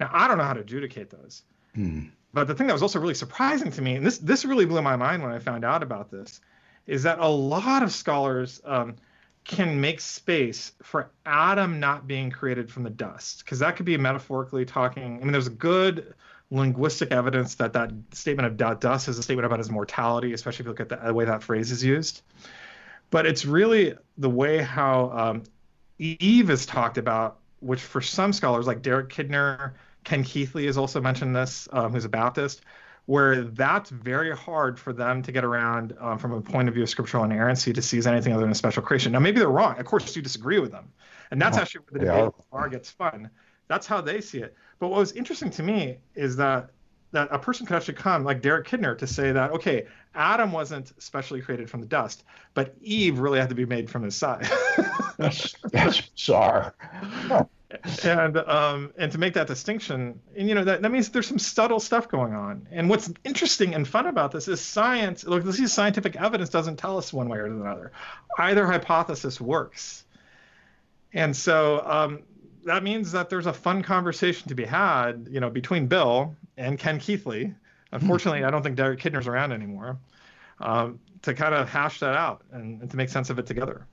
Now 0.00 0.10
I 0.12 0.28
don't 0.28 0.38
know 0.38 0.44
how 0.44 0.54
to 0.54 0.60
adjudicate 0.60 1.10
those. 1.10 1.42
Hmm. 1.74 2.06
But 2.32 2.48
the 2.48 2.54
thing 2.54 2.66
that 2.66 2.72
was 2.72 2.82
also 2.82 2.98
really 2.98 3.14
surprising 3.14 3.70
to 3.70 3.82
me, 3.82 3.96
and 3.96 4.04
this 4.04 4.18
this 4.18 4.44
really 4.44 4.66
blew 4.66 4.82
my 4.82 4.96
mind 4.96 5.22
when 5.22 5.32
I 5.32 5.38
found 5.38 5.64
out 5.64 5.82
about 5.82 6.10
this, 6.10 6.40
is 6.86 7.02
that 7.04 7.18
a 7.18 7.28
lot 7.28 7.82
of 7.82 7.92
scholars 7.92 8.60
um, 8.64 8.96
can 9.44 9.80
make 9.80 10.00
space 10.00 10.72
for 10.82 11.10
Adam 11.26 11.78
not 11.78 12.06
being 12.06 12.30
created 12.30 12.70
from 12.70 12.82
the 12.82 12.90
dust, 12.90 13.44
because 13.44 13.58
that 13.60 13.76
could 13.76 13.86
be 13.86 13.96
metaphorically 13.96 14.64
talking. 14.64 15.18
I 15.20 15.24
mean, 15.24 15.32
there's 15.32 15.48
good 15.48 16.14
linguistic 16.50 17.10
evidence 17.10 17.54
that 17.56 17.72
that 17.72 17.90
statement 18.12 18.46
of 18.60 18.80
dust 18.80 19.08
is 19.08 19.18
a 19.18 19.22
statement 19.22 19.46
about 19.46 19.58
his 19.58 19.70
mortality, 19.70 20.32
especially 20.32 20.62
if 20.62 20.66
you 20.66 20.70
look 20.70 20.80
at 20.80 20.88
the, 20.88 20.96
the 20.96 21.14
way 21.14 21.24
that 21.24 21.42
phrase 21.42 21.70
is 21.70 21.82
used. 21.82 22.22
But 23.10 23.26
it's 23.26 23.44
really 23.44 23.94
the 24.18 24.30
way 24.30 24.58
how 24.58 25.10
um, 25.10 25.42
Eve 25.98 26.50
is 26.50 26.66
talked 26.66 26.98
about, 26.98 27.38
which 27.60 27.80
for 27.80 28.00
some 28.00 28.32
scholars 28.32 28.66
like 28.66 28.82
Derek 28.82 29.08
Kidner, 29.08 29.72
Ken 30.04 30.22
Keathley 30.22 30.66
has 30.66 30.78
also 30.78 31.00
mentioned 31.00 31.34
this, 31.34 31.68
um, 31.72 31.92
who's 31.92 32.04
a 32.04 32.08
Baptist, 32.08 32.62
where 33.06 33.42
that's 33.42 33.90
very 33.90 34.34
hard 34.34 34.78
for 34.78 34.92
them 34.92 35.22
to 35.22 35.32
get 35.32 35.44
around 35.44 35.94
um, 36.00 36.18
from 36.18 36.32
a 36.32 36.40
point 36.40 36.68
of 36.68 36.74
view 36.74 36.82
of 36.82 36.88
scriptural 36.88 37.24
inerrancy 37.24 37.72
to 37.72 37.82
see 37.82 37.98
as 37.98 38.06
anything 38.06 38.32
other 38.32 38.42
than 38.42 38.52
a 38.52 38.54
special 38.54 38.82
creation. 38.82 39.12
Now, 39.12 39.18
maybe 39.18 39.38
they're 39.38 39.48
wrong. 39.48 39.78
Of 39.78 39.84
course, 39.86 40.14
you 40.16 40.22
disagree 40.22 40.58
with 40.58 40.70
them. 40.70 40.92
And 41.30 41.40
that's 41.40 41.58
actually 41.58 41.82
where 41.88 42.00
the 42.00 42.06
debate 42.06 42.32
bar 42.50 42.68
gets 42.68 42.90
fun. 42.90 43.30
That's 43.66 43.86
how 43.86 44.00
they 44.00 44.20
see 44.20 44.38
it. 44.38 44.54
But 44.78 44.88
what 44.88 45.00
was 45.00 45.12
interesting 45.12 45.50
to 45.50 45.62
me 45.62 45.98
is 46.14 46.36
that 46.36 46.70
that 47.12 47.28
a 47.30 47.38
person 47.38 47.64
could 47.64 47.76
actually 47.76 47.94
come, 47.94 48.24
like 48.24 48.42
Derek 48.42 48.66
Kidner, 48.66 48.98
to 48.98 49.06
say 49.06 49.30
that, 49.30 49.52
okay, 49.52 49.86
Adam 50.16 50.50
wasn't 50.50 51.00
specially 51.00 51.40
created 51.40 51.70
from 51.70 51.80
the 51.80 51.86
dust, 51.86 52.24
but 52.54 52.74
Eve 52.80 53.20
really 53.20 53.38
had 53.38 53.48
to 53.50 53.54
be 53.54 53.64
made 53.64 53.88
from 53.88 54.02
his 54.02 54.16
side. 54.16 54.48
that's, 55.16 55.54
that's 55.70 56.00
bizarre 56.00 56.74
and 58.04 58.36
um, 58.36 58.92
and 58.96 59.10
to 59.12 59.18
make 59.18 59.34
that 59.34 59.46
distinction, 59.46 60.20
and 60.36 60.48
you 60.48 60.54
know 60.54 60.64
that, 60.64 60.82
that 60.82 60.90
means 60.90 61.08
there's 61.10 61.26
some 61.26 61.38
subtle 61.38 61.80
stuff 61.80 62.08
going 62.08 62.34
on. 62.34 62.68
And 62.70 62.88
what's 62.88 63.12
interesting 63.24 63.74
and 63.74 63.86
fun 63.86 64.06
about 64.06 64.32
this 64.32 64.48
is 64.48 64.60
science. 64.60 65.24
Look, 65.24 65.44
this 65.44 65.58
is 65.58 65.72
scientific 65.72 66.16
evidence 66.16 66.50
doesn't 66.50 66.76
tell 66.76 66.98
us 66.98 67.12
one 67.12 67.28
way 67.28 67.38
or 67.38 67.46
another. 67.46 67.92
Either 68.38 68.66
hypothesis 68.66 69.40
works, 69.40 70.04
and 71.12 71.36
so 71.36 71.82
um, 71.84 72.22
that 72.64 72.82
means 72.82 73.12
that 73.12 73.30
there's 73.30 73.46
a 73.46 73.52
fun 73.52 73.82
conversation 73.82 74.48
to 74.48 74.54
be 74.54 74.64
had, 74.64 75.28
you 75.30 75.40
know, 75.40 75.50
between 75.50 75.86
Bill 75.86 76.36
and 76.56 76.78
Ken 76.78 76.98
Keathley. 76.98 77.54
Unfortunately, 77.92 78.42
I 78.42 78.50
don't 78.50 78.62
think 78.62 78.76
Derek 78.76 78.98
Kidner's 79.00 79.28
around 79.28 79.52
anymore. 79.52 79.98
Um, 80.60 80.98
to 81.24 81.34
kind 81.34 81.54
of 81.54 81.68
hash 81.68 82.00
that 82.00 82.14
out 82.14 82.42
and, 82.52 82.82
and 82.82 82.90
to 82.90 82.96
make 82.96 83.08
sense 83.08 83.30
of 83.30 83.38
it 83.38 83.46
together. 83.46 83.86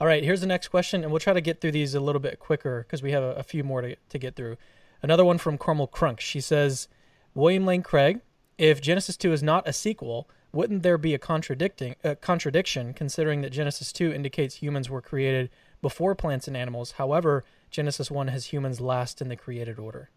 All 0.00 0.08
right, 0.08 0.24
here's 0.24 0.40
the 0.40 0.46
next 0.48 0.68
question, 0.68 1.02
and 1.02 1.12
we'll 1.12 1.20
try 1.20 1.32
to 1.32 1.40
get 1.40 1.60
through 1.60 1.70
these 1.70 1.94
a 1.94 2.00
little 2.00 2.20
bit 2.20 2.40
quicker 2.40 2.80
because 2.82 3.02
we 3.02 3.12
have 3.12 3.22
a, 3.22 3.32
a, 3.34 3.42
few 3.44 3.62
more 3.62 3.80
to, 3.80 3.94
to 4.08 4.18
get 4.18 4.34
through. 4.34 4.56
Another 5.02 5.24
one 5.24 5.38
from 5.38 5.56
Carmel 5.56 5.86
Crunk. 5.86 6.18
She 6.18 6.40
says, 6.40 6.88
William 7.32 7.64
Lane 7.64 7.82
Craig, 7.82 8.20
if 8.58 8.80
Genesis 8.80 9.16
2 9.16 9.32
is 9.32 9.42
not 9.42 9.68
a 9.68 9.72
sequel, 9.72 10.28
wouldn't 10.52 10.82
there 10.82 10.98
be 10.98 11.14
a 11.14 11.18
contradicting 11.18 11.94
a 12.02 12.16
contradiction 12.16 12.92
considering 12.92 13.40
that 13.42 13.50
Genesis 13.50 13.92
2 13.92 14.12
indicates 14.12 14.56
humans 14.56 14.90
were 14.90 15.00
created 15.00 15.50
before 15.80 16.14
plants 16.14 16.48
and 16.48 16.56
animals? 16.56 16.92
However, 16.92 17.44
Genesis 17.70 18.10
1 18.10 18.28
has 18.28 18.46
humans 18.46 18.80
last 18.80 19.20
in 19.20 19.28
the 19.28 19.36
created 19.36 19.78
order. 19.78 20.10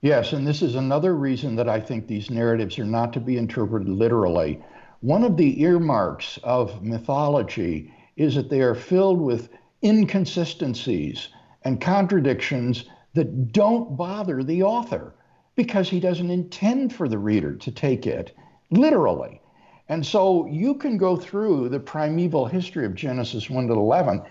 Yes, 0.00 0.32
and 0.32 0.46
this 0.46 0.62
is 0.62 0.74
another 0.74 1.14
reason 1.14 1.56
that 1.56 1.68
I 1.68 1.78
think 1.78 2.06
these 2.06 2.30
narratives 2.30 2.78
are 2.78 2.84
not 2.84 3.12
to 3.12 3.20
be 3.20 3.36
interpreted 3.36 3.88
literally. 3.88 4.60
One 5.00 5.24
of 5.24 5.36
the 5.36 5.60
earmarks 5.62 6.38
of 6.42 6.82
mythology 6.82 7.92
is 8.16 8.34
that 8.34 8.50
they 8.50 8.60
are 8.60 8.74
filled 8.74 9.20
with 9.20 9.50
inconsistencies 9.82 11.28
and 11.62 11.80
contradictions 11.80 12.84
that 13.14 13.52
don't 13.52 13.96
bother 13.96 14.42
the 14.42 14.62
author 14.62 15.14
because 15.56 15.88
he 15.88 16.00
doesn't 16.00 16.30
intend 16.30 16.92
for 16.92 17.08
the 17.08 17.18
reader 17.18 17.54
to 17.56 17.70
take 17.70 18.06
it 18.06 18.34
literally. 18.70 19.40
And 19.88 20.06
so 20.06 20.46
you 20.46 20.74
can 20.74 20.96
go 20.96 21.16
through 21.16 21.68
the 21.68 21.80
primeval 21.80 22.46
history 22.46 22.86
of 22.86 22.94
Genesis 22.94 23.50
1 23.50 23.66
to 23.66 23.72
11 23.72 24.22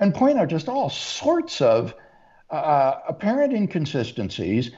and 0.00 0.14
point 0.14 0.38
out 0.38 0.48
just 0.48 0.68
all 0.68 0.88
sorts 0.88 1.60
of 1.60 1.94
uh, 2.50 2.94
apparent 3.08 3.52
inconsistencies 3.52 4.70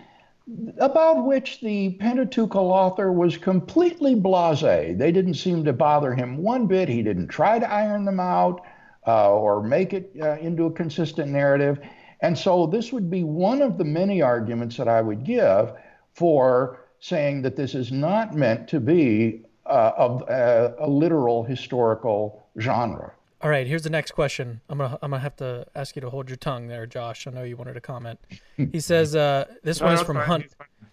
about 0.79 1.25
which 1.25 1.61
the 1.61 1.97
Pentateuchal 1.99 2.71
author 2.71 3.11
was 3.13 3.37
completely 3.39 4.15
blase. 4.15 4.61
They 4.61 5.11
didn't 5.13 5.35
seem 5.35 5.65
to 5.65 5.73
bother 5.73 6.15
him 6.15 6.37
one 6.37 6.67
bit. 6.67 6.89
He 6.89 7.03
didn't 7.03 7.29
try 7.29 7.59
to 7.59 7.71
iron 7.71 8.05
them 8.05 8.21
out 8.21 8.61
uh, 9.07 9.33
or 9.33 9.63
make 9.63 9.95
it 9.95 10.13
uh, 10.21 10.37
into 10.39 10.67
a 10.67 10.71
consistent 10.71 11.31
narrative. 11.31 11.79
And 12.21 12.39
so 12.39 12.67
this 12.67 12.93
would 12.93 13.11
be 13.11 13.25
one 13.25 13.63
of 13.63 13.79
the 13.79 13.85
many 13.85 14.21
arguments 14.21 14.77
that 14.77 14.89
I 14.89 15.01
would 15.01 15.25
give 15.25 15.73
for 16.13 16.81
saying 17.01 17.43
that 17.43 17.57
this 17.57 17.75
is 17.75 17.91
not 17.91 18.35
meant 18.35 18.69
to 18.69 18.81
be 18.81 19.43
uh, 19.67 19.93
of 19.97 20.29
uh, 20.29 20.73
a 20.79 20.89
literal 20.89 21.43
historical 21.43 22.49
genre. 22.61 23.14
All 23.45 23.51
right, 23.51 23.67
here's 23.67 23.83
the 23.83 23.91
next 23.91 24.13
question. 24.13 24.63
I'm 24.71 24.79
gonna 24.79 24.99
I'm 25.03 25.11
gonna 25.11 25.21
have 25.21 25.37
to 25.37 25.67
ask 25.75 25.95
you 25.97 26.01
to 26.01 26.09
hold 26.09 26.31
your 26.31 26.37
tongue 26.39 26.69
there, 26.69 26.87
Josh. 26.87 27.27
I 27.27 27.31
know 27.31 27.43
you 27.43 27.59
wanted 27.59 27.75
to 27.75 27.81
comment. 27.83 28.19
He 28.57 28.81
says 28.81 29.15
uh, 29.15 29.45
this 29.63 29.81
no, 29.81 29.87
one 29.89 29.95
is 29.97 30.01
from 30.01 30.17
Hunt. 30.17 30.47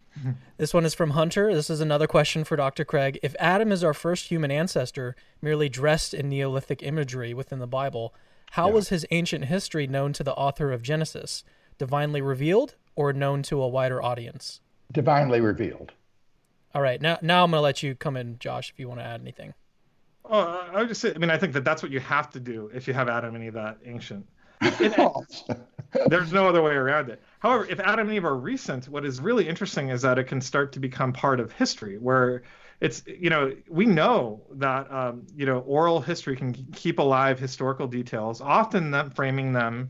this 0.57 0.73
one 0.73 0.83
is 0.83 0.93
from 0.93 1.11
Hunter. 1.11 1.53
This 1.53 1.69
is 1.69 1.79
another 1.79 2.07
question 2.07 2.43
for 2.43 2.57
Dr. 2.57 2.83
Craig. 2.83 3.17
If 3.23 3.37
Adam 3.39 3.71
is 3.71 3.85
our 3.85 3.93
first 3.93 4.27
human 4.27 4.51
ancestor, 4.51 5.15
merely 5.41 5.69
dressed 5.69 6.13
in 6.13 6.27
Neolithic 6.27 6.83
imagery 6.83 7.33
within 7.33 7.59
the 7.59 7.67
Bible, 7.67 8.13
how 8.51 8.67
yeah. 8.67 8.73
was 8.73 8.89
his 8.89 9.05
ancient 9.11 9.45
history 9.45 9.87
known 9.87 10.11
to 10.11 10.21
the 10.21 10.33
author 10.33 10.73
of 10.73 10.81
Genesis? 10.81 11.45
Divinely 11.77 12.19
revealed 12.19 12.75
or 12.97 13.13
known 13.13 13.43
to 13.43 13.61
a 13.61 13.67
wider 13.69 14.03
audience? 14.03 14.59
Divinely 14.91 15.39
revealed. 15.39 15.93
All 16.75 16.81
right, 16.81 17.01
now 17.01 17.17
now 17.21 17.45
I'm 17.45 17.51
gonna 17.51 17.61
let 17.61 17.81
you 17.81 17.95
come 17.95 18.17
in, 18.17 18.39
Josh, 18.39 18.71
if 18.71 18.77
you 18.77 18.89
want 18.89 18.99
to 18.99 19.05
add 19.05 19.21
anything. 19.21 19.53
Oh, 20.31 20.65
I 20.73 20.79
would 20.79 20.87
just 20.87 21.01
say, 21.01 21.13
I 21.13 21.17
mean, 21.17 21.29
I 21.29 21.37
think 21.37 21.51
that 21.53 21.65
that's 21.65 21.83
what 21.83 21.91
you 21.91 21.99
have 21.99 22.29
to 22.31 22.39
do 22.39 22.71
if 22.73 22.87
you 22.87 22.93
have 22.93 23.09
Adam 23.09 23.35
and 23.35 23.43
Eve 23.43 23.53
that 23.53 23.79
ancient. 23.85 24.25
there's 26.07 26.31
no 26.31 26.47
other 26.47 26.61
way 26.61 26.71
around 26.71 27.09
it. 27.09 27.21
However, 27.39 27.67
if 27.69 27.81
Adam 27.81 28.07
and 28.07 28.15
Eve 28.15 28.23
are 28.23 28.37
recent, 28.37 28.87
what 28.87 29.03
is 29.03 29.19
really 29.19 29.49
interesting 29.49 29.89
is 29.89 30.01
that 30.03 30.17
it 30.17 30.25
can 30.25 30.39
start 30.39 30.71
to 30.71 30.79
become 30.79 31.11
part 31.11 31.41
of 31.41 31.51
history, 31.51 31.97
where 31.97 32.43
it's 32.79 33.03
you 33.05 33.29
know 33.29 33.53
we 33.69 33.85
know 33.85 34.41
that 34.51 34.89
um, 34.89 35.27
you 35.35 35.45
know 35.45 35.59
oral 35.59 35.99
history 35.99 36.37
can 36.37 36.53
keep 36.71 36.99
alive 36.99 37.37
historical 37.37 37.87
details, 37.87 38.39
often 38.39 38.91
them 38.91 39.09
framing 39.09 39.51
them 39.51 39.89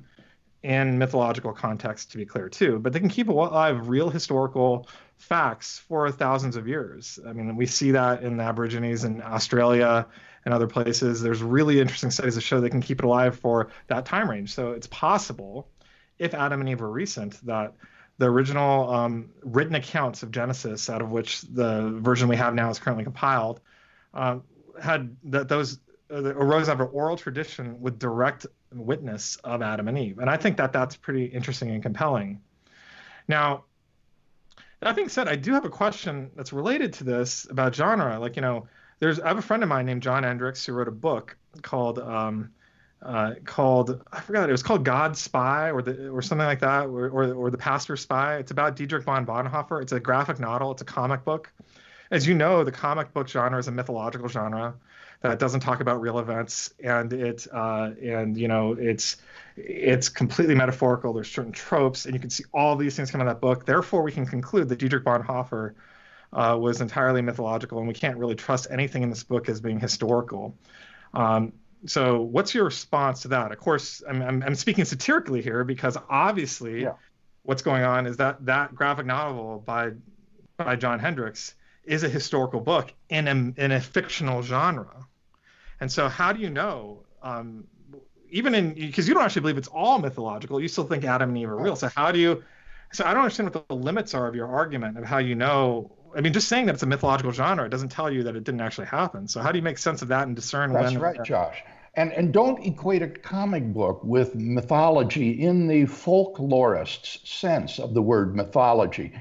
in 0.64 0.98
mythological 0.98 1.54
context 1.54 2.12
to 2.12 2.18
be 2.18 2.26
clear 2.26 2.50
too, 2.50 2.80
but 2.80 2.94
they 2.94 3.00
can 3.00 3.10
keep 3.10 3.28
alive 3.30 3.88
real 3.88 4.10
historical 4.10 4.88
facts 5.18 5.80
for 5.88 6.12
thousands 6.12 6.56
of 6.56 6.68
years. 6.68 7.20
I 7.28 7.34
mean, 7.34 7.56
we 7.56 7.66
see 7.66 7.92
that 7.92 8.24
in 8.24 8.38
the 8.38 8.44
Aborigines 8.44 9.04
in 9.04 9.22
Australia 9.22 10.08
and 10.46 10.54
other 10.54 10.68
places. 10.68 11.22
There's 11.22 11.44
really 11.44 11.80
interesting 11.80 12.12
studies 12.12 12.36
that 12.36 12.42
show 12.42 12.60
they 12.60 12.70
can 12.70 12.82
keep 12.82 13.00
it 13.00 13.06
alive 13.06 13.38
for 13.38 13.70
that 13.88 14.06
time 14.06 14.30
range. 14.30 14.54
So 14.54 14.72
it's 14.72 14.88
possible, 14.88 15.68
if 16.18 16.34
Adam 16.34 16.60
and 16.62 16.70
Eve 16.70 16.82
were 16.82 16.92
recent, 16.92 17.46
that 17.46 17.74
the 18.18 18.26
original 18.28 18.90
um, 18.94 19.30
written 19.44 19.76
accounts 19.76 20.24
of 20.24 20.32
Genesis, 20.32 20.90
out 20.90 21.02
of 21.02 21.12
which 21.12 21.42
the 21.42 21.92
version 22.02 22.28
we 22.28 22.36
have 22.36 22.54
now 22.54 22.70
is 22.70 22.80
currently 22.80 23.04
compiled, 23.04 23.60
uh, 24.14 24.40
had 24.82 25.16
that 25.26 25.48
those 25.48 25.80
uh, 26.12 26.22
arose 26.36 26.70
out 26.70 26.74
of 26.74 26.82
an 26.82 26.90
oral 26.92 27.18
tradition 27.18 27.80
with 27.82 28.00
direct 28.00 28.46
witness 28.74 29.38
of 29.38 29.62
Adam 29.62 29.88
and 29.88 29.98
Eve. 29.98 30.20
And 30.20 30.30
I 30.30 30.38
think 30.38 30.58
that 30.58 30.72
that's 30.72 30.96
pretty 30.96 31.26
interesting 31.26 31.72
and 31.72 31.82
compelling. 31.82 32.42
Now, 33.28 33.64
that 34.82 34.96
being 34.96 35.10
said, 35.10 35.28
I 35.28 35.36
do 35.36 35.54
have 35.54 35.66
a 35.66 35.70
question 35.70 36.32
that's 36.36 36.52
related 36.52 36.94
to 36.94 37.04
this 37.04 37.48
about 37.50 37.76
genre. 37.76 38.20
Like, 38.20 38.36
you 38.36 38.42
know, 38.42 38.68
there's 39.02 39.20
I 39.20 39.28
have 39.28 39.38
a 39.38 39.42
friend 39.42 39.64
of 39.64 39.70
mine 39.70 39.88
named 39.88 40.04
John 40.04 40.24
Hendrix 40.24 40.66
who 40.66 40.74
wrote 40.74 40.88
a 40.88 40.92
book 40.92 41.36
called 41.64 42.00
um, 42.00 42.52
uh, 43.02 43.34
called 43.44 44.02
I 44.14 44.22
forgot 44.22 44.48
it 44.48 44.52
was 44.52 44.64
called 44.64 44.86
God 44.86 45.18
Spy 45.18 45.72
or 45.72 45.82
the 45.82 46.10
or 46.10 46.22
something 46.22 46.46
like 46.46 46.60
that 46.60 46.86
or, 46.86 47.10
or 47.10 47.34
or 47.34 47.50
the 47.50 47.58
Pastor 47.58 47.98
Spy. 47.98 48.38
It's 48.38 48.52
about 48.52 48.76
Dietrich 48.76 49.04
von 49.04 49.26
Bonhoeffer. 49.26 49.82
It's 49.82 49.92
a 49.92 50.00
graphic 50.00 50.40
novel. 50.40 50.72
It's 50.72 50.84
a 50.84 50.86
comic 50.86 51.26
book. 51.26 51.52
As 52.12 52.28
you 52.28 52.36
know, 52.36 52.64
the 52.64 52.72
comic 52.72 53.12
book 53.12 53.28
genre 53.28 53.58
is 53.58 53.68
a 53.68 53.72
mythological 53.72 54.28
genre 54.28 54.76
that 55.22 55.40
doesn't 55.40 55.62
talk 55.62 55.82
about 55.82 56.02
real 56.02 56.20
events 56.20 56.74
and 56.84 57.12
it 57.14 57.48
uh, 57.52 57.92
and 58.04 58.38
you 58.38 58.48
know 58.48 58.74
it's 58.74 59.18
it's 59.56 60.10
completely 60.10 60.56
metaphorical 60.56 61.14
there's 61.14 61.30
certain 61.30 61.52
tropes 61.52 62.06
and 62.06 62.14
you 62.14 62.20
can 62.20 62.30
see 62.30 62.44
all 62.54 62.76
these 62.76 62.96
things 62.96 63.12
come 63.12 63.22
out 63.22 63.28
of 63.28 63.34
that 63.34 63.42
book 63.42 63.66
therefore 63.66 64.02
we 64.02 64.12
can 64.12 64.26
conclude 64.26 64.68
that 64.70 64.80
dietrich 64.80 65.04
bonhoeffer 65.04 65.74
uh, 66.34 66.58
was 66.60 66.82
entirely 66.82 67.22
mythological 67.22 67.80
and 67.80 67.88
we 67.88 67.94
can't 67.94 68.18
really 68.18 68.36
trust 68.36 68.68
anything 68.72 69.04
in 69.04 69.10
this 69.10 69.24
book 69.24 69.50
as 69.50 69.60
being 69.60 69.80
historical 69.80 70.56
um, 71.14 71.54
So, 71.86 72.22
what's 72.22 72.54
your 72.54 72.66
response 72.66 73.24
to 73.24 73.30
that? 73.30 73.52
Of 73.52 73.58
course, 73.58 74.04
I'm, 74.08 74.22
I'm, 74.22 74.44
I'm 74.44 74.56
speaking 74.56 74.86
satirically 74.86 75.42
here 75.42 75.64
because 75.64 75.98
obviously, 76.10 76.84
yeah. 76.84 76.94
what's 77.44 77.62
going 77.62 77.84
on 77.84 78.06
is 78.06 78.18
that 78.18 78.46
that 78.46 78.76
graphic 78.76 79.06
novel 79.06 79.64
by 79.66 79.92
by 80.58 80.76
John 80.76 81.00
Hendrix 81.00 81.56
is 81.84 82.04
a 82.04 82.10
historical 82.10 82.60
book 82.60 82.94
in 83.10 83.28
a 83.28 83.62
in 83.64 83.72
a 83.72 83.82
fictional 83.82 84.44
genre, 84.44 85.08
and 85.80 85.92
so 85.92 86.08
how 86.08 86.32
do 86.32 86.40
you 86.40 86.50
know? 86.50 87.04
Um, 87.24 87.66
even 88.30 88.56
in 88.56 88.74
because 88.76 89.08
you 89.08 89.14
don't 89.14 89.24
actually 89.24 89.42
believe 89.42 89.58
it's 89.58 89.68
all 89.68 89.98
mythological, 90.00 90.62
you 90.62 90.68
still 90.68 90.86
think 90.86 91.04
Adam 91.04 91.30
and 91.30 91.38
Eve 91.38 91.50
are 91.50 91.58
real. 91.58 91.76
So 91.76 91.90
how 91.90 92.12
do 92.12 92.20
you? 92.20 92.44
So 92.94 93.06
I 93.06 93.14
don't 93.14 93.24
understand 93.24 93.54
what 93.54 93.68
the 93.68 93.76
limits 93.76 94.14
are 94.14 94.28
of 94.28 94.36
your 94.36 94.48
argument 94.48 94.98
of 94.98 95.04
how 95.04 95.18
you 95.18 95.34
know 95.34 95.92
I 96.16 96.22
mean, 96.22 96.34
just 96.34 96.48
saying 96.48 96.66
that 96.68 96.74
it's 96.74 96.84
a 96.84 96.88
mythological 96.88 97.32
genre 97.32 97.70
doesn't 97.70 97.90
tell 97.90 98.12
you 98.12 98.24
that 98.24 98.36
it 98.36 98.44
didn't 98.44 98.62
actually 98.62 98.88
happen. 98.88 99.28
So 99.28 99.42
how 99.42 99.52
do 99.52 99.58
you 99.58 99.64
make 99.64 99.78
sense 99.78 100.02
of 100.02 100.08
that 100.10 100.28
and 100.28 100.36
discern 100.36 100.74
That's 100.74 100.94
when? 100.94 100.94
That's 100.94 101.18
right, 101.20 101.26
Josh. 101.26 101.64
And 101.96 102.14
and 102.14 102.34
don't 102.34 102.66
equate 102.66 103.02
a 103.02 103.10
comic 103.10 103.74
book 103.74 104.02
with 104.04 104.36
mythology 104.36 105.32
in 105.32 105.68
the 105.68 105.84
folklorist's 105.84 107.30
sense 107.30 107.80
of 107.80 107.94
the 107.94 108.02
word 108.02 108.36
mythology. 108.36 109.14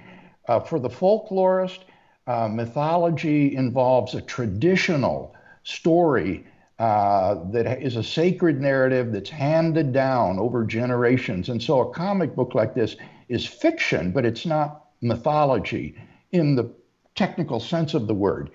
Uh, 0.47 0.61
for 0.61 0.79
the 0.79 0.89
folklorist, 0.89 1.81
uh, 2.27 2.49
mythology 2.49 3.57
involves 3.57 4.15
a 4.15 4.21
traditional 4.21 5.35
story 5.65 6.47
uh, 6.79 7.37
that 7.51 7.83
is 7.83 7.97
a 7.97 8.03
sacred 8.03 8.61
narrative 8.61 9.12
that's 9.12 9.31
handed 9.31 9.93
down 9.93 10.39
over 10.39 10.65
generations. 10.65 11.49
And 11.49 11.62
so 11.62 11.81
a 11.81 11.93
comic 11.93 12.35
book 12.35 12.55
like 12.55 12.75
this 12.75 12.97
is 13.29 13.47
fiction, 13.47 14.12
but 14.12 14.25
it's 14.25 14.47
not 14.47 14.87
mythology 15.03 15.95
in 16.33 16.57
the 16.57 16.73
technical 17.15 17.61
sense 17.61 17.95
of 17.95 18.07
the 18.07 18.15
word. 18.15 18.51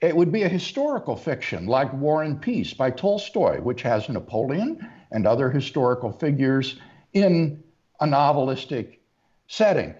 It 0.00 0.16
would 0.16 0.32
be 0.32 0.44
a 0.44 0.48
historical 0.48 1.16
fiction 1.16 1.66
like 1.66 1.92
War 1.92 2.22
and 2.22 2.40
Peace 2.40 2.72
by 2.72 2.90
Tolstoy, 2.90 3.60
which 3.60 3.82
has 3.82 4.08
Napoleon 4.08 4.88
and 5.10 5.26
other 5.26 5.50
historical 5.50 6.10
figures 6.10 6.80
in 7.12 7.62
a 8.00 8.06
novelistic 8.06 8.98
setting. 9.46 9.94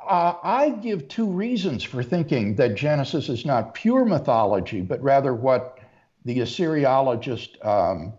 Uh, 0.00 0.34
I 0.42 0.70
give 0.70 1.08
two 1.08 1.26
reasons 1.26 1.82
for 1.82 2.02
thinking 2.02 2.54
that 2.56 2.76
Genesis 2.76 3.28
is 3.28 3.44
not 3.44 3.74
pure 3.74 4.04
mythology, 4.04 4.80
but 4.80 5.02
rather 5.02 5.34
what 5.34 5.78
the 6.24 6.38
Assyriologist, 6.38 7.64
um, 7.64 8.14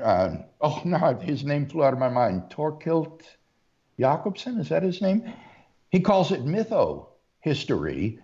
uh, 0.00 0.36
oh 0.60 0.80
no, 0.84 1.18
his 1.20 1.44
name 1.44 1.66
flew 1.66 1.84
out 1.84 1.92
of 1.92 1.98
my 1.98 2.08
mind, 2.08 2.44
Thorkild 2.50 3.22
Jacobsen, 3.98 4.58
is 4.60 4.68
that 4.68 4.82
his 4.82 5.02
name? 5.02 5.32
He 5.90 6.00
calls 6.00 6.30
it 6.32 6.44
mytho 6.44 7.06
history 7.40 8.20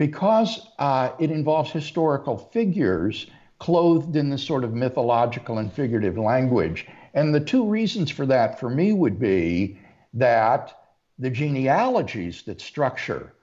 because 0.00 0.66
uh, 0.78 1.10
it 1.18 1.30
involves 1.30 1.70
historical 1.70 2.38
figures 2.38 3.26
clothed 3.58 4.16
in 4.16 4.30
this 4.30 4.42
sort 4.42 4.64
of 4.64 4.72
mythological 4.72 5.58
and 5.58 5.70
figurative 5.70 6.16
language. 6.16 6.86
And 7.12 7.34
the 7.34 7.40
two 7.40 7.66
reasons 7.68 8.10
for 8.10 8.24
that 8.24 8.58
for 8.58 8.70
me 8.70 8.94
would 8.94 9.18
be 9.18 9.78
that 10.14 10.72
the 11.18 11.28
genealogies 11.28 12.42
that 12.44 12.62
structure 12.62 13.34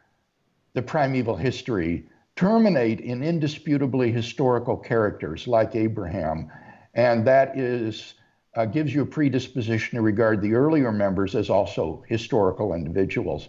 the 0.74 0.82
primeval 0.82 1.36
history 1.36 2.08
terminate 2.36 3.02
in 3.02 3.22
indisputably 3.22 4.12
historical 4.12 4.78
characters 4.78 5.48
like 5.48 5.76
Abraham. 5.76 6.52
And 6.96 7.28
that 7.28 7.56
is 7.56 8.16
uh, 8.56 8.66
gives 8.66 8.96
you 8.96 9.04
a 9.04 9.06
predisposition 9.06 9.98
to 9.98 10.02
regard 10.02 10.42
the 10.42 10.56
earlier 10.56 10.92
members 10.92 11.36
as 11.36 11.52
also 11.52 12.04
historical 12.08 12.74
individuals. 12.74 13.48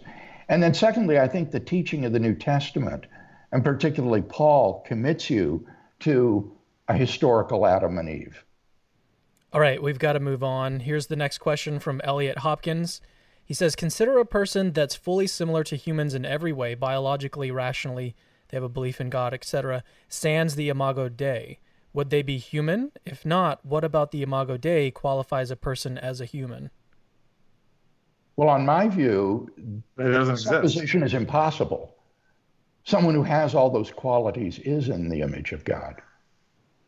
And 0.49 0.61
then, 0.61 0.73
secondly, 0.73 1.19
I 1.19 1.27
think 1.27 1.51
the 1.51 1.59
teaching 1.59 2.05
of 2.05 2.11
the 2.11 2.19
New 2.19 2.35
Testament, 2.35 3.05
and 3.51 3.63
particularly 3.63 4.23
Paul, 4.23 4.83
commits 4.85 5.29
you 5.29 5.65
to 5.99 6.51
a 6.87 6.97
historical 6.97 7.67
Adam 7.67 7.97
and 7.99 8.09
Eve. 8.09 8.43
All 9.53 9.61
right, 9.61 9.81
we've 9.81 9.99
got 9.99 10.13
to 10.13 10.19
move 10.19 10.43
on. 10.43 10.81
Here's 10.81 11.07
the 11.07 11.15
next 11.15 11.37
question 11.37 11.79
from 11.79 12.01
Elliot 12.03 12.39
Hopkins. 12.39 12.99
He 13.45 13.53
says, 13.53 13.75
Consider 13.75 14.19
a 14.19 14.25
person 14.25 14.73
that's 14.73 14.95
fully 14.95 15.27
similar 15.27 15.63
to 15.65 15.75
humans 15.75 16.13
in 16.13 16.25
every 16.25 16.51
way, 16.51 16.75
biologically, 16.75 17.51
rationally, 17.51 18.15
they 18.49 18.57
have 18.57 18.63
a 18.63 18.69
belief 18.69 18.99
in 18.99 19.09
God, 19.09 19.33
etc., 19.33 19.83
sans 20.07 20.55
the 20.55 20.69
imago 20.69 21.09
Dei. 21.09 21.59
Would 21.93 22.09
they 22.09 22.21
be 22.21 22.37
human? 22.37 22.91
If 23.05 23.25
not, 23.25 23.65
what 23.65 23.83
about 23.83 24.11
the 24.11 24.21
imago 24.21 24.57
Dei 24.57 24.91
qualifies 24.91 25.51
a 25.51 25.55
person 25.55 25.97
as 25.97 26.19
a 26.19 26.25
human? 26.25 26.71
Well, 28.39 28.47
on 28.47 28.65
my 28.65 28.87
view, 28.87 29.51
the 29.97 30.37
supposition 30.37 31.03
is 31.03 31.13
impossible. 31.13 31.97
Someone 32.85 33.13
who 33.13 33.23
has 33.23 33.53
all 33.53 33.69
those 33.69 33.91
qualities 33.91 34.59
is 34.59 34.87
in 34.87 35.09
the 35.09 35.19
image 35.19 35.51
of 35.51 35.65
God. 35.65 36.01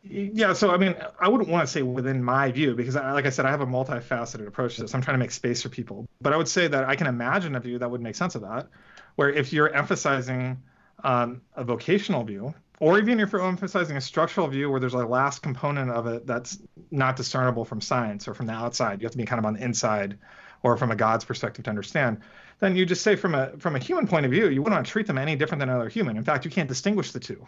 Yeah, 0.01 0.53
so 0.53 0.71
I 0.71 0.77
mean, 0.77 0.95
I 1.19 1.27
wouldn't 1.27 1.49
want 1.49 1.67
to 1.67 1.69
say 1.69 1.81
within 1.81 2.23
my 2.23 2.53
view 2.53 2.73
because, 2.73 2.95
I, 2.95 3.11
like 3.11 3.25
I 3.25 3.31
said, 3.31 3.45
I 3.45 3.49
have 3.49 3.59
a 3.59 3.65
multifaceted 3.65 4.47
approach 4.47 4.77
to 4.77 4.83
this. 4.83 4.95
I'm 4.95 5.01
trying 5.01 5.15
to 5.15 5.19
make 5.19 5.31
space 5.31 5.61
for 5.61 5.67
people, 5.67 6.07
but 6.21 6.31
I 6.31 6.37
would 6.37 6.47
say 6.47 6.69
that 6.69 6.85
I 6.85 6.95
can 6.95 7.07
imagine 7.07 7.53
a 7.57 7.59
view 7.59 7.77
that 7.79 7.91
would 7.91 7.99
make 7.99 8.15
sense 8.15 8.35
of 8.35 8.43
that, 8.43 8.69
where 9.17 9.29
if 9.29 9.51
you're 9.51 9.73
emphasizing 9.73 10.57
um, 11.03 11.41
a 11.57 11.65
vocational 11.65 12.23
view, 12.23 12.53
or 12.79 12.97
even 12.97 13.19
if 13.19 13.33
you're 13.33 13.45
emphasizing 13.45 13.97
a 13.97 14.01
structural 14.01 14.47
view 14.47 14.71
where 14.71 14.79
there's 14.79 14.93
a 14.93 15.05
last 15.05 15.43
component 15.43 15.91
of 15.91 16.07
it 16.07 16.25
that's 16.25 16.59
not 16.91 17.17
discernible 17.17 17.65
from 17.65 17.81
science 17.81 18.25
or 18.25 18.33
from 18.33 18.45
the 18.45 18.53
outside, 18.53 19.01
you 19.01 19.05
have 19.05 19.11
to 19.11 19.17
be 19.17 19.25
kind 19.25 19.39
of 19.39 19.45
on 19.45 19.55
the 19.55 19.61
inside 19.61 20.17
or 20.63 20.77
from 20.77 20.91
a 20.91 20.95
God's 20.95 21.25
perspective 21.25 21.65
to 21.65 21.69
understand, 21.69 22.21
then 22.59 22.75
you 22.75 22.85
just 22.85 23.01
say 23.01 23.15
from 23.15 23.35
a 23.35 23.57
from 23.57 23.75
a 23.75 23.79
human 23.79 24.07
point 24.07 24.25
of 24.25 24.31
view, 24.31 24.49
you 24.49 24.61
wouldn't 24.61 24.85
treat 24.85 25.07
them 25.07 25.17
any 25.17 25.35
different 25.35 25.59
than 25.59 25.69
another 25.69 25.89
human. 25.89 26.15
In 26.15 26.23
fact, 26.23 26.45
you 26.45 26.51
can't 26.51 26.69
distinguish 26.69 27.11
the 27.11 27.19
two. 27.19 27.45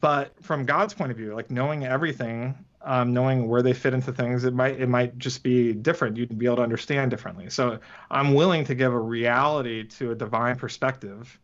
But 0.00 0.32
from 0.42 0.64
God's 0.64 0.94
point 0.94 1.10
of 1.10 1.18
view, 1.18 1.34
like 1.34 1.50
knowing 1.50 1.84
everything, 1.84 2.56
um, 2.80 3.12
knowing 3.12 3.48
where 3.48 3.62
they 3.62 3.74
fit 3.74 3.92
into 3.92 4.12
things, 4.12 4.44
it 4.44 4.54
might 4.54 4.80
it 4.80 4.88
might 4.88 5.18
just 5.18 5.42
be 5.42 5.72
different. 5.72 6.16
You'd 6.16 6.38
be 6.38 6.46
able 6.46 6.56
to 6.56 6.62
understand 6.62 7.10
differently. 7.10 7.50
So 7.50 7.78
I'm 8.10 8.32
willing 8.34 8.64
to 8.66 8.74
give 8.74 8.92
a 8.92 8.98
reality 8.98 9.84
to 9.98 10.12
a 10.12 10.14
divine 10.14 10.56
perspective 10.56 11.38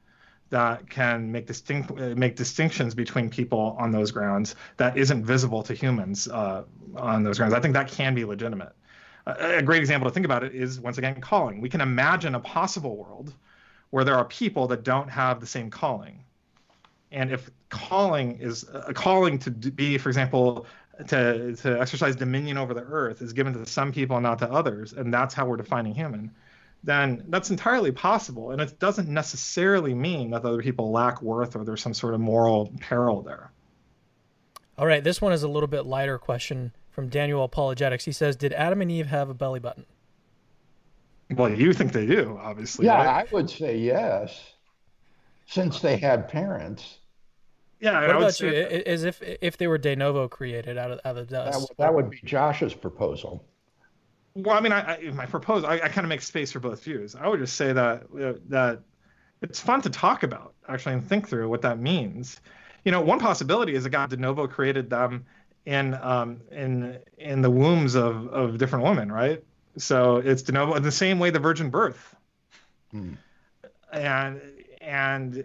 that 0.51 0.89
can 0.89 1.33
make 1.33 1.47
distinct 1.47 1.91
make 1.93 2.37
distinctions 2.37 2.95
between 2.95 3.29
people 3.29 3.77
on 3.79 3.91
those 3.91 4.13
grounds 4.13 4.55
that 4.77 4.97
isn't 4.97 5.25
visible 5.25 5.63
to 5.65 5.75
humans 5.75 6.29
uh, 6.29 6.63
on 6.97 7.25
those 7.25 7.39
grounds. 7.39 7.55
I 7.55 7.61
think 7.61 7.75
that 7.75 7.89
can 7.89 8.15
be 8.15 8.25
legitimate 8.25 8.73
a 9.27 9.63
great 9.63 9.81
example 9.81 10.09
to 10.09 10.15
think 10.15 10.27
about 10.27 10.43
it 10.43 10.55
is 10.55 10.81
once 10.81 10.99
again 10.99 11.21
calling. 11.21 11.61
We 11.61 11.69
can 11.69 11.81
imagine 11.81 12.35
a 12.35 12.41
possible 12.41 12.97
world 12.97 13.33
where 13.91 14.05
there 14.05 14.17
are 14.17 14.25
people 14.25 14.67
that 14.69 14.83
don't 14.83 15.09
have 15.09 15.41
the 15.41 15.47
same 15.47 15.71
calling. 15.71 16.25
And 17.11 17.31
if 17.31 17.51
calling 17.69 18.39
is 18.39 18.67
a 18.73 18.95
calling 18.95 19.39
to 19.41 19.51
be, 19.51 19.99
for 19.99 20.09
example, 20.09 20.67
to, 21.09 21.55
to 21.57 21.81
exercise 21.81 22.17
dominion 22.17 22.57
over 22.57 22.75
the 22.75 22.83
earth 22.83 23.23
is 23.23 23.33
given 23.33 23.53
to 23.53 23.67
some 23.67 23.93
people 23.93 24.17
and 24.17 24.25
not 24.25 24.39
to 24.41 24.51
others, 24.51 24.93
and 24.95 25.13
that's 25.13 25.35
how 25.35 25.47
we're 25.47 25.57
defining 25.57 25.95
human, 25.95 26.31
then 26.83 27.25
that's 27.29 27.51
entirely 27.51 27.93
possible. 27.93 28.51
And 28.51 28.61
it 28.61 28.79
doesn't 28.79 29.09
necessarily 29.09 29.95
mean 29.95 30.31
that 30.31 30.45
other 30.45 30.63
people 30.63 30.91
lack 30.91 31.23
worth 31.23 31.55
or 31.55 31.65
there's 31.65 31.83
some 31.83 31.95
sort 31.95 32.15
of 32.15 32.21
moral 32.21 32.73
peril 32.81 33.23
there. 33.23 33.53
All 34.79 34.87
right, 34.87 35.05
this 35.05 35.21
one 35.21 35.33
is 35.33 35.43
a 35.43 35.49
little 35.49 35.69
bit 35.69 35.85
lighter 35.85 36.19
question 36.19 36.73
from 36.93 37.09
Daniel 37.09 37.43
Apologetics. 37.43 38.05
He 38.05 38.13
says, 38.13 38.37
"Did 38.37 38.53
Adam 38.53 38.81
and 38.81 38.93
Eve 38.93 39.07
have 39.07 39.29
a 39.29 39.35
belly 39.35 39.59
button?" 39.59 39.87
Well, 41.31 41.51
you 41.51 41.73
think 41.73 41.93
they 41.93 42.07
do, 42.07 42.39
obviously. 42.41 42.87
Yeah, 42.87 43.05
right? 43.05 43.27
I 43.27 43.35
would 43.35 43.51
say 43.51 43.77
yes, 43.77 44.53
since 45.47 45.81
they 45.81 45.97
had 45.97 46.29
parents. 46.29 46.99
Yeah. 47.81 48.07
What 48.07 48.17
about 48.17 48.41
you? 48.41 48.51
As 48.51 49.03
if 49.03 49.21
if 49.23 49.57
they 49.57 49.67
were 49.67 49.79
de 49.79 49.97
novo 49.97 50.29
created 50.29 50.79
out 50.79 50.93
of 50.93 51.01
out 51.05 51.17
of 51.17 51.29
dust. 51.29 51.69
That, 51.69 51.77
that 51.79 51.95
would 51.95 52.11
be 52.11 52.21
Josh's 52.25 52.75
proposal. 52.75 53.45
Well, 54.35 54.57
I 54.57 54.61
mean, 54.61 54.73
I, 54.73 54.97
I 54.97 55.11
my 55.11 55.27
proposal, 55.27 55.69
I, 55.69 55.75
I 55.75 55.89
kind 55.89 56.05
of 56.05 56.09
make 56.09 56.23
space 56.23 56.53
for 56.53 56.61
both 56.61 56.85
views. 56.85 57.15
I 57.15 57.29
would 57.29 57.41
just 57.41 57.57
say 57.57 57.73
that 57.73 58.05
uh, 58.15 58.35
that 58.49 58.83
it's 59.43 59.61
fun 59.61 59.83
to 59.83 59.91
talk 59.91 60.23
about 60.23 60.55
actually 60.69 60.95
and 60.95 61.07
think 61.07 61.29
through 61.29 61.49
what 61.49 61.63
that 61.63 61.79
means. 61.79 62.41
You 62.85 62.93
know, 62.93 63.01
one 63.01 63.19
possibility 63.19 63.75
is 63.75 63.85
that 63.85 63.91
God 63.91 64.11
de 64.11 64.17
novo 64.17 64.47
created 64.47 64.91
them 64.91 65.25
in 65.65 65.95
um, 65.95 66.41
in 66.51 66.99
in 67.19 67.43
the 67.43 67.51
wombs 67.51 67.95
of 67.95 68.29
of 68.29 68.59
different 68.59 68.85
women, 68.85 69.11
right? 69.11 69.43
So 69.79 70.17
it's 70.17 70.43
de 70.43 70.53
novo 70.53 70.75
in 70.75 70.83
the 70.83 70.93
same 70.93 71.19
way 71.19 71.31
the 71.31 71.39
virgin 71.39 71.71
birth, 71.71 72.15
hmm. 72.91 73.15
and 73.93 74.41
and 74.81 75.45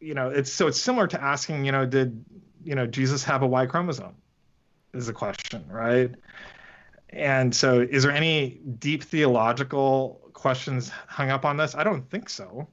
you 0.00 0.14
know 0.14 0.30
it's 0.30 0.52
so 0.52 0.66
it's 0.66 0.80
similar 0.80 1.06
to 1.08 1.22
asking 1.22 1.64
you 1.64 1.72
know 1.72 1.86
did 1.86 2.24
you 2.64 2.74
know 2.74 2.86
Jesus 2.86 3.24
have 3.24 3.42
a 3.42 3.46
Y 3.46 3.66
chromosome? 3.66 4.16
Is 4.94 5.06
the 5.06 5.12
question, 5.12 5.64
right? 5.68 6.10
And 7.10 7.54
so, 7.54 7.80
is 7.80 8.02
there 8.02 8.12
any 8.12 8.60
deep 8.78 9.02
theological 9.02 10.20
questions 10.32 10.90
hung 11.06 11.30
up 11.30 11.44
on 11.44 11.56
this? 11.56 11.74
I 11.74 11.84
don't 11.84 12.08
think 12.10 12.28
so. 12.28 12.68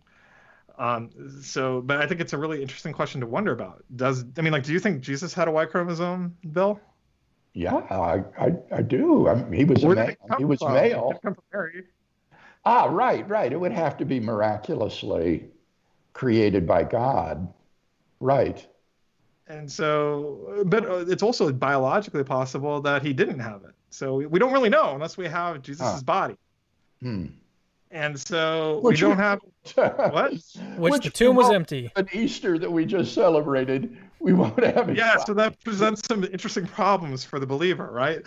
Um, 0.78 1.10
so, 1.42 1.82
but 1.82 2.02
I 2.02 2.08
think 2.08 2.22
it's 2.22 2.34
a 2.34 2.38
really 2.38 2.62
interesting 2.62 2.94
question 2.94 3.22
to 3.22 3.28
wonder 3.28 3.52
about. 3.52 3.84
Does 3.96 4.26
I 4.38 4.42
mean, 4.42 4.54
like, 4.54 4.64
do 4.64 4.74
you 4.74 4.80
think 4.80 5.02
Jesus 5.02 5.34
had 5.34 5.48
a 5.48 5.52
Y 5.52 5.66
chromosome, 5.66 6.38
Bill? 6.52 6.80
Yeah, 7.54 7.76
I 7.76 8.24
I, 8.38 8.54
I 8.72 8.82
do. 8.82 9.28
I 9.30 9.36
mean, 9.36 9.54
he 9.54 9.66
was 9.66 9.84
Where 9.84 9.98
a 9.98 10.38
He 10.38 10.46
was 10.46 10.60
from? 10.60 10.74
male. 10.74 11.14
Ah, 12.66 12.86
right, 12.86 13.28
right. 13.30 13.52
It 13.52 13.60
would 13.60 13.72
have 13.72 13.96
to 13.98 14.06
be 14.06 14.20
miraculously 14.20 15.46
created 16.14 16.66
by 16.66 16.84
God, 16.84 17.54
right? 18.20 18.66
And 19.48 19.72
so, 19.72 20.64
but 20.66 20.86
uh, 20.90 21.06
it's 21.08 21.22
also 21.22 21.52
biologically 21.54 22.24
possible 22.24 22.82
that 22.82 23.04
he 23.04 23.14
didn't 23.14 23.40
have 23.40 23.64
it. 23.64 23.76
So 23.92 24.16
we 24.16 24.40
don't 24.40 24.52
really 24.52 24.70
know 24.70 24.96
unless 24.96 25.16
we 25.16 25.28
have 25.28 25.62
Jesus's 25.62 25.86
huh. 25.86 26.02
body. 26.02 26.36
Hmm. 27.02 27.28
And 27.92 28.20
so 28.20 28.80
Which 28.82 29.02
we 29.02 29.08
don't 29.08 29.18
have 29.18 29.40
what? 29.76 30.32
Which, 30.32 30.44
Which 30.78 31.04
the 31.04 31.10
tomb 31.10 31.36
was 31.36 31.52
empty. 31.52 31.92
An 31.96 32.08
Easter 32.12 32.58
that 32.60 32.72
we 32.72 32.86
just 32.86 33.14
celebrated, 33.14 33.98
we 34.20 34.34
won't 34.34 34.62
have 34.64 34.90
it. 34.90 34.98
Yeah, 34.98 35.18
so 35.18 35.34
that 35.36 35.64
presents 35.64 36.06
some 36.08 36.24
interesting 36.24 36.68
problems 36.68 37.24
for 37.24 37.40
the 37.40 37.48
believer, 37.48 37.90
right? 37.92 38.22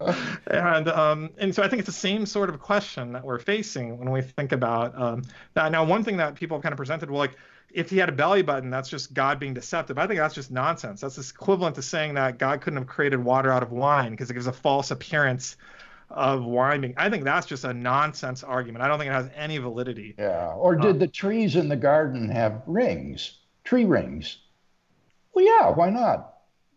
and 0.46 0.88
um, 0.88 1.30
and 1.38 1.54
so 1.54 1.62
I 1.62 1.68
think 1.68 1.80
it's 1.80 1.86
the 1.86 1.92
same 1.92 2.24
sort 2.24 2.48
of 2.48 2.60
question 2.60 3.12
that 3.12 3.24
we're 3.24 3.38
facing 3.38 3.98
when 3.98 4.10
we 4.10 4.22
think 4.22 4.52
about 4.52 4.98
um, 5.00 5.22
that. 5.54 5.70
Now, 5.70 5.84
one 5.84 6.02
thing 6.02 6.16
that 6.16 6.34
people 6.34 6.56
have 6.56 6.62
kind 6.62 6.72
of 6.72 6.76
presented, 6.76 7.10
well, 7.10 7.18
like 7.18 7.36
if 7.72 7.90
he 7.90 7.98
had 7.98 8.08
a 8.08 8.12
belly 8.12 8.42
button, 8.42 8.70
that's 8.70 8.88
just 8.88 9.14
God 9.14 9.38
being 9.38 9.54
deceptive. 9.54 9.98
I 9.98 10.06
think 10.06 10.18
that's 10.18 10.34
just 10.34 10.50
nonsense. 10.50 11.00
That's 11.00 11.30
equivalent 11.30 11.74
to 11.76 11.82
saying 11.82 12.14
that 12.14 12.38
God 12.38 12.60
couldn't 12.60 12.78
have 12.78 12.86
created 12.86 13.22
water 13.22 13.50
out 13.50 13.62
of 13.62 13.72
wine 13.72 14.10
because 14.10 14.30
it 14.30 14.34
gives 14.34 14.46
a 14.46 14.52
false 14.52 14.90
appearance 14.90 15.56
of 16.12 16.44
wine 16.44 16.80
being. 16.80 16.94
I 16.96 17.10
think 17.10 17.24
that's 17.24 17.46
just 17.46 17.64
a 17.64 17.72
nonsense 17.72 18.42
argument. 18.42 18.84
I 18.84 18.88
don't 18.88 18.98
think 18.98 19.10
it 19.10 19.14
has 19.14 19.30
any 19.34 19.58
validity. 19.58 20.14
Yeah. 20.18 20.52
Or 20.52 20.76
did 20.76 20.92
um, 20.92 20.98
the 20.98 21.08
trees 21.08 21.56
in 21.56 21.68
the 21.68 21.76
garden 21.76 22.28
have 22.28 22.62
rings, 22.66 23.38
tree 23.64 23.84
rings? 23.84 24.38
Well, 25.34 25.44
yeah. 25.44 25.70
Why 25.70 25.90
not? 25.90 26.28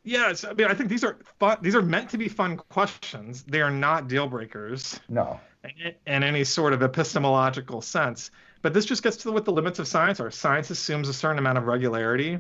Yes, 0.03 0.45
I 0.45 0.53
mean, 0.53 0.67
I 0.67 0.75
think 0.75 0.89
these 0.89 1.03
are 1.03 1.17
fun. 1.39 1.57
These 1.61 1.75
are 1.75 1.81
meant 1.81 2.09
to 2.11 2.17
be 2.17 2.27
fun 2.27 2.57
questions. 2.57 3.43
They 3.43 3.61
are 3.61 3.71
not 3.71 4.07
deal 4.07 4.27
breakers. 4.27 4.99
No. 5.09 5.39
In, 5.63 5.93
in 6.05 6.23
any 6.23 6.43
sort 6.43 6.73
of 6.73 6.83
epistemological 6.83 7.81
sense. 7.81 8.29
But 8.61 8.73
this 8.73 8.85
just 8.85 9.01
gets 9.01 9.17
to 9.17 9.31
what 9.31 9.45
the 9.45 9.51
limits 9.51 9.79
of 9.79 9.87
science 9.87 10.19
are. 10.19 10.29
Science 10.29 10.69
assumes 10.69 11.09
a 11.09 11.13
certain 11.13 11.39
amount 11.39 11.57
of 11.57 11.65
regularity. 11.65 12.39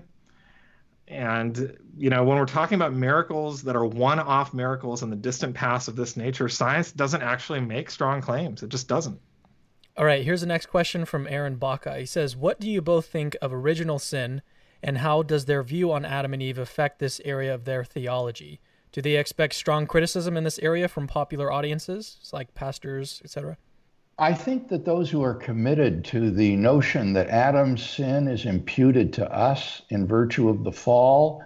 And, 1.07 1.77
you 1.95 2.09
know, 2.09 2.23
when 2.23 2.37
we're 2.37 2.45
talking 2.45 2.75
about 2.75 2.93
miracles 2.93 3.61
that 3.63 3.75
are 3.75 3.85
one 3.85 4.19
off 4.19 4.53
miracles 4.53 5.03
in 5.03 5.09
the 5.09 5.15
distant 5.15 5.53
past 5.53 5.87
of 5.87 5.95
this 5.95 6.17
nature, 6.17 6.49
science 6.49 6.91
doesn't 6.91 7.21
actually 7.21 7.61
make 7.61 7.91
strong 7.91 8.21
claims. 8.21 8.63
It 8.63 8.69
just 8.69 8.87
doesn't. 8.87 9.19
All 9.97 10.05
right, 10.05 10.25
here's 10.25 10.41
the 10.41 10.47
next 10.47 10.65
question 10.65 11.05
from 11.05 11.27
Aaron 11.27 11.55
Baca. 11.55 11.97
He 11.97 12.05
says, 12.05 12.35
What 12.35 12.59
do 12.59 12.69
you 12.69 12.81
both 12.81 13.05
think 13.05 13.37
of 13.41 13.53
original 13.53 13.99
sin, 13.99 14.41
and 14.83 14.97
how 14.97 15.23
does 15.23 15.45
their 15.45 15.63
view 15.63 15.91
on 15.91 16.03
Adam 16.03 16.33
and 16.33 16.41
Eve 16.41 16.57
affect 16.57 16.99
this 16.99 17.21
area 17.23 17.53
of 17.53 17.65
their 17.65 17.85
theology? 17.85 18.59
Do 18.91 19.01
they 19.01 19.15
expect 19.15 19.55
strong 19.55 19.87
criticism 19.87 20.35
in 20.35 20.43
this 20.43 20.59
area 20.59 20.87
from 20.87 21.07
popular 21.07 21.51
audiences, 21.51 22.17
like 22.33 22.53
pastors, 22.55 23.21
etc.? 23.23 23.57
I 24.17 24.33
think 24.33 24.69
that 24.69 24.85
those 24.85 25.09
who 25.09 25.21
are 25.23 25.33
committed 25.33 26.05
to 26.05 26.31
the 26.31 26.55
notion 26.55 27.11
that 27.13 27.27
Adam's 27.27 27.83
sin 27.83 28.29
is 28.29 28.45
imputed 28.45 29.11
to 29.13 29.29
us 29.29 29.81
in 29.89 30.07
virtue 30.07 30.47
of 30.47 30.63
the 30.63 30.71
fall 30.71 31.43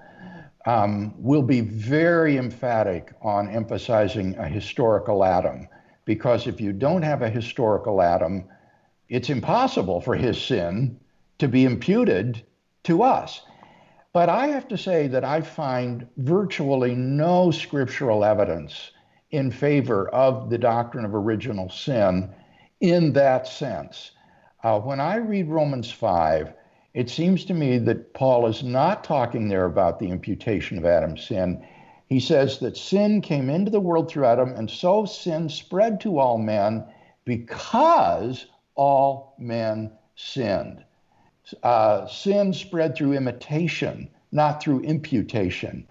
um, 0.67 1.15
will 1.17 1.41
be 1.41 1.61
very 1.61 2.37
emphatic 2.37 3.11
on 3.23 3.49
emphasizing 3.49 4.37
a 4.37 4.47
historical 4.47 5.23
Adam. 5.23 5.67
Because 6.05 6.45
if 6.45 6.61
you 6.61 6.71
don't 6.71 7.01
have 7.01 7.23
a 7.23 7.29
historical 7.29 8.03
Adam, 8.03 8.47
it's 9.07 9.31
impossible 9.31 9.99
for 9.99 10.15
his 10.15 10.39
sin 10.39 10.99
to 11.39 11.47
be 11.47 11.65
imputed 11.65 12.43
to 12.83 13.01
us. 13.01 13.41
But 14.13 14.29
I 14.29 14.45
have 14.47 14.67
to 14.67 14.77
say 14.77 15.07
that 15.07 15.25
I 15.25 15.41
find 15.41 16.07
virtually 16.17 16.93
no 16.93 17.49
scriptural 17.49 18.23
evidence 18.23 18.91
in 19.31 19.49
favor 19.49 20.07
of 20.09 20.51
the 20.51 20.57
doctrine 20.59 21.05
of 21.05 21.15
original 21.15 21.69
sin 21.69 22.31
in 22.79 23.13
that 23.13 23.47
sense. 23.47 24.11
Uh, 24.63 24.79
when 24.79 24.99
I 24.99 25.15
read 25.17 25.47
Romans 25.47 25.91
5, 25.91 26.53
it 26.93 27.09
seems 27.09 27.45
to 27.45 27.53
me 27.53 27.77
that 27.79 28.13
Paul 28.13 28.47
is 28.47 28.63
not 28.63 29.03
talking 29.03 29.47
there 29.47 29.65
about 29.65 29.99
the 29.99 30.09
imputation 30.09 30.77
of 30.77 30.85
Adam's 30.85 31.25
sin. 31.25 31.65
He 32.07 32.19
says 32.19 32.59
that 32.59 32.75
sin 32.75 33.21
came 33.21 33.49
into 33.49 33.71
the 33.71 33.79
world 33.79 34.09
through 34.09 34.25
Adam, 34.25 34.53
and 34.55 34.69
so 34.69 35.05
sin 35.05 35.49
spread 35.49 35.99
to 36.01 36.17
all 36.19 36.37
men 36.37 36.85
because 37.25 38.47
all 38.75 39.35
men 39.37 39.91
sinned. 40.15 40.83
Uh, 41.63 42.07
sin 42.07 42.53
spread 42.53 42.95
through 42.95 43.13
imitation, 43.13 44.09
not 44.31 44.61
through 44.61 44.81
imputation. 44.81 45.87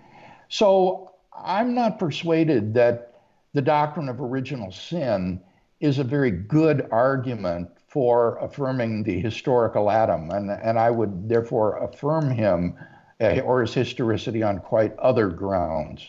So 0.49 1.13
I'm 1.33 1.75
not 1.75 1.99
persuaded 1.99 2.75
that 2.75 3.21
the 3.55 3.63
doctrine 3.63 4.09
of 4.09 4.21
original 4.21 4.73
sin 4.73 5.41
is 5.81 5.99
a 5.99 6.05
very 6.05 6.31
good 6.31 6.89
argument 6.91 7.71
for 7.87 8.37
affirming 8.39 9.03
the 9.03 9.19
historical 9.19 9.91
Adam, 9.91 10.31
and, 10.31 10.51
and 10.51 10.79
I 10.79 10.91
would 10.91 11.29
therefore 11.29 11.79
affirm 11.79 12.31
him 12.31 12.77
uh, 13.21 13.41
or 13.41 13.63
his 13.63 13.73
historicity 13.73 14.43
on 14.43 14.59
quite 14.59 14.97
other 14.99 15.29
grounds. 15.29 16.07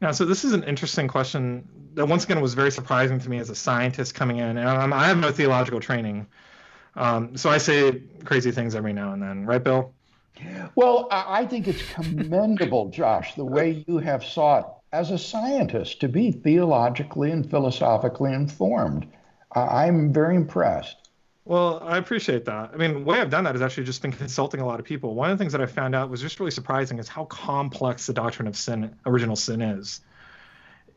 Now, 0.00 0.12
so 0.12 0.24
this 0.24 0.44
is 0.44 0.52
an 0.52 0.64
interesting 0.64 1.06
question 1.06 1.68
that 1.94 2.06
once 2.06 2.24
again 2.24 2.40
was 2.40 2.54
very 2.54 2.70
surprising 2.70 3.18
to 3.20 3.30
me 3.30 3.38
as 3.38 3.50
a 3.50 3.54
scientist 3.54 4.14
coming 4.14 4.38
in, 4.38 4.56
and 4.56 4.68
um, 4.68 4.92
I 4.92 5.06
have 5.06 5.18
no 5.18 5.30
theological 5.30 5.80
training, 5.80 6.26
um, 6.96 7.36
so 7.36 7.50
I 7.50 7.58
say 7.58 8.02
crazy 8.24 8.50
things 8.50 8.74
every 8.74 8.92
now 8.92 9.12
and 9.12 9.22
then, 9.22 9.46
right, 9.46 9.62
Bill? 9.62 9.92
Well, 10.74 11.06
I 11.10 11.46
think 11.46 11.68
it's 11.68 11.82
commendable, 11.92 12.88
Josh, 12.88 13.34
the 13.34 13.44
way 13.44 13.84
you 13.86 13.98
have 13.98 14.24
sought 14.24 14.73
as 14.94 15.10
a 15.10 15.18
scientist 15.18 16.00
to 16.00 16.08
be 16.08 16.30
theologically 16.30 17.32
and 17.32 17.50
philosophically 17.50 18.32
informed. 18.32 19.04
I'm 19.50 20.12
very 20.12 20.36
impressed. 20.36 21.08
Well, 21.44 21.80
I 21.82 21.98
appreciate 21.98 22.44
that. 22.44 22.70
I 22.72 22.76
mean, 22.76 22.94
the 22.94 23.00
way 23.00 23.20
I've 23.20 23.28
done 23.28 23.42
that 23.42 23.56
is 23.56 23.60
actually 23.60 23.84
just 23.84 24.02
been 24.02 24.12
consulting 24.12 24.60
a 24.60 24.66
lot 24.66 24.78
of 24.78 24.86
people. 24.86 25.16
One 25.16 25.32
of 25.32 25.36
the 25.36 25.42
things 25.42 25.50
that 25.52 25.60
I 25.60 25.66
found 25.66 25.96
out 25.96 26.10
was 26.10 26.20
just 26.20 26.38
really 26.38 26.52
surprising 26.52 27.00
is 27.00 27.08
how 27.08 27.24
complex 27.24 28.06
the 28.06 28.12
doctrine 28.12 28.46
of 28.46 28.56
sin, 28.56 28.94
original 29.04 29.34
sin, 29.34 29.60
is. 29.60 30.00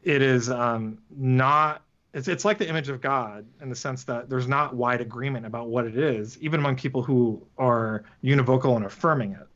It 0.04 0.22
is 0.22 0.52
um, 0.52 1.00
not. 1.10 1.82
It's, 2.14 2.28
it's 2.28 2.46
like 2.46 2.60
the 2.60 2.70
image 2.70 2.90
of 2.90 3.02
God 3.02 3.48
in 3.62 3.70
the 3.70 3.76
sense 3.76 4.04
that 4.04 4.30
there's 4.30 4.48
not 4.48 4.76
wide 4.76 5.02
agreement 5.02 5.48
about 5.48 5.70
what 5.70 5.86
it 5.86 5.98
is, 5.98 6.38
even 6.40 6.60
among 6.60 6.76
people 6.76 7.02
who 7.02 7.46
are 7.58 8.06
univocal 8.24 8.76
and 8.76 8.86
affirming 8.86 9.32
it. 9.34 9.48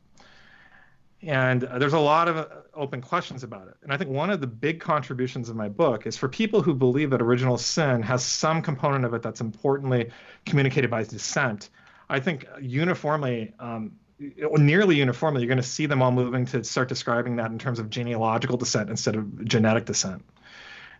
And 1.22 1.62
uh, 1.62 1.78
there's 1.78 1.92
a 1.92 2.00
lot 2.00 2.26
of 2.28 2.61
open 2.74 3.00
questions 3.00 3.42
about 3.42 3.68
it. 3.68 3.74
And 3.82 3.92
I 3.92 3.96
think 3.96 4.10
one 4.10 4.30
of 4.30 4.40
the 4.40 4.46
big 4.46 4.80
contributions 4.80 5.48
of 5.48 5.56
my 5.56 5.68
book 5.68 6.06
is 6.06 6.16
for 6.16 6.28
people 6.28 6.62
who 6.62 6.74
believe 6.74 7.10
that 7.10 7.22
original 7.22 7.58
sin 7.58 8.02
has 8.02 8.24
some 8.24 8.62
component 8.62 9.04
of 9.04 9.14
it 9.14 9.22
that's 9.22 9.40
importantly 9.40 10.10
communicated 10.46 10.90
by 10.90 11.04
descent. 11.04 11.70
I 12.08 12.20
think 12.20 12.46
uniformly, 12.60 13.52
um, 13.58 13.92
nearly 14.18 14.96
uniformly, 14.96 15.42
you're 15.42 15.48
going 15.48 15.56
to 15.56 15.62
see 15.62 15.86
them 15.86 16.02
all 16.02 16.12
moving 16.12 16.46
to 16.46 16.64
start 16.64 16.88
describing 16.88 17.36
that 17.36 17.50
in 17.50 17.58
terms 17.58 17.78
of 17.78 17.90
genealogical 17.90 18.56
descent 18.56 18.90
instead 18.90 19.16
of 19.16 19.44
genetic 19.44 19.84
descent. 19.84 20.22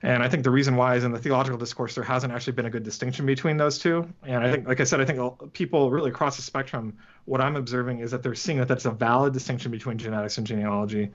And 0.04 0.20
I 0.22 0.28
think 0.28 0.42
the 0.42 0.50
reason 0.50 0.74
why 0.74 0.96
is 0.96 1.04
in 1.04 1.12
the 1.12 1.18
theological 1.18 1.58
discourse, 1.58 1.94
there 1.94 2.02
hasn't 2.02 2.32
actually 2.32 2.54
been 2.54 2.66
a 2.66 2.70
good 2.70 2.82
distinction 2.82 3.24
between 3.24 3.56
those 3.56 3.78
two. 3.78 4.12
And 4.24 4.42
I 4.42 4.50
think, 4.50 4.66
like 4.66 4.80
I 4.80 4.84
said, 4.84 5.00
I 5.00 5.04
think 5.04 5.52
people 5.52 5.92
really 5.92 6.10
across 6.10 6.34
the 6.34 6.42
spectrum, 6.42 6.98
what 7.24 7.40
I'm 7.40 7.54
observing 7.54 8.00
is 8.00 8.10
that 8.10 8.22
they're 8.22 8.34
seeing 8.34 8.58
that 8.58 8.66
that's 8.66 8.84
a 8.84 8.90
valid 8.90 9.32
distinction 9.32 9.70
between 9.70 9.98
genetics 9.98 10.38
and 10.38 10.46
genealogy. 10.46 11.12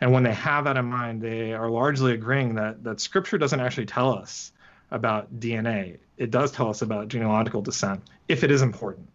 And 0.00 0.12
when 0.12 0.22
they 0.22 0.32
have 0.32 0.64
that 0.64 0.76
in 0.76 0.86
mind, 0.86 1.20
they 1.20 1.52
are 1.52 1.68
largely 1.68 2.12
agreeing 2.12 2.54
that, 2.54 2.82
that 2.84 3.00
scripture 3.00 3.38
doesn't 3.38 3.60
actually 3.60 3.86
tell 3.86 4.12
us 4.12 4.52
about 4.90 5.38
DNA. 5.38 5.98
It 6.16 6.30
does 6.30 6.52
tell 6.52 6.70
us 6.70 6.82
about 6.82 7.08
genealogical 7.08 7.62
descent, 7.62 8.02
if 8.28 8.42
it 8.42 8.50
is 8.50 8.62
important. 8.62 9.08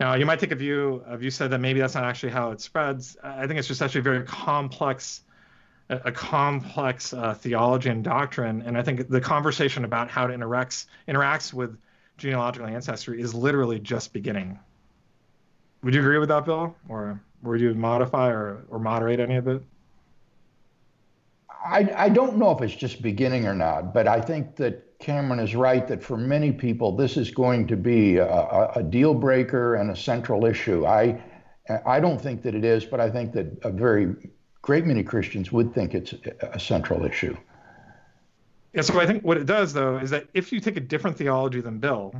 Now, 0.00 0.14
you 0.14 0.26
might 0.26 0.40
take 0.40 0.52
a 0.52 0.56
view 0.56 1.02
of 1.06 1.22
you 1.22 1.30
said 1.30 1.50
that 1.50 1.58
maybe 1.58 1.80
that's 1.80 1.94
not 1.94 2.04
actually 2.04 2.32
how 2.32 2.50
it 2.50 2.60
spreads. 2.60 3.16
I 3.22 3.46
think 3.46 3.58
it's 3.58 3.68
just 3.68 3.80
actually 3.80 4.02
very 4.02 4.24
complex 4.24 5.22
a, 5.88 6.12
complex 6.12 7.12
uh, 7.12 7.34
theology 7.34 7.90
and 7.90 8.02
doctrine. 8.02 8.62
And 8.62 8.76
I 8.76 8.82
think 8.82 9.08
the 9.08 9.20
conversation 9.20 9.84
about 9.84 10.10
how 10.10 10.26
it 10.26 10.36
interacts 10.36 10.86
interacts 11.06 11.52
with 11.52 11.78
genealogical 12.18 12.66
ancestry 12.66 13.20
is 13.20 13.34
literally 13.34 13.78
just 13.78 14.12
beginning. 14.12 14.58
Would 15.82 15.94
you 15.94 16.00
agree 16.00 16.18
with 16.18 16.28
that, 16.30 16.44
Bill? 16.44 16.74
Or 16.88 17.20
would 17.42 17.60
you 17.60 17.74
modify 17.74 18.30
or, 18.30 18.64
or 18.68 18.78
moderate 18.78 19.20
any 19.20 19.36
of 19.36 19.46
it? 19.46 19.62
I, 21.68 21.92
I 21.96 22.08
don't 22.08 22.36
know 22.36 22.50
if 22.50 22.62
it's 22.62 22.74
just 22.74 23.02
beginning 23.02 23.46
or 23.46 23.54
not, 23.54 23.92
but 23.92 24.06
I 24.06 24.20
think 24.20 24.56
that 24.56 24.98
Cameron 24.98 25.40
is 25.40 25.54
right 25.54 25.86
that 25.88 26.02
for 26.02 26.16
many 26.16 26.52
people, 26.52 26.96
this 26.96 27.16
is 27.16 27.30
going 27.30 27.66
to 27.66 27.76
be 27.76 28.16
a, 28.16 28.70
a 28.76 28.82
deal 28.82 29.14
breaker 29.14 29.74
and 29.74 29.90
a 29.90 29.96
central 29.96 30.46
issue. 30.46 30.86
I, 30.86 31.22
I 31.84 32.00
don't 32.00 32.20
think 32.20 32.42
that 32.42 32.54
it 32.54 32.64
is, 32.64 32.84
but 32.84 33.00
I 33.00 33.10
think 33.10 33.32
that 33.32 33.58
a 33.62 33.70
very 33.70 34.14
great 34.62 34.84
many 34.86 35.02
Christians 35.02 35.52
would 35.52 35.74
think 35.74 35.94
it's 35.94 36.14
a 36.40 36.58
central 36.58 37.04
issue. 37.04 37.36
Yeah, 38.72 38.82
so 38.82 39.00
I 39.00 39.06
think 39.06 39.24
what 39.24 39.36
it 39.36 39.46
does, 39.46 39.72
though, 39.72 39.98
is 39.98 40.10
that 40.10 40.28
if 40.34 40.52
you 40.52 40.60
take 40.60 40.76
a 40.76 40.80
different 40.80 41.16
theology 41.16 41.60
than 41.60 41.78
Bill, 41.78 42.14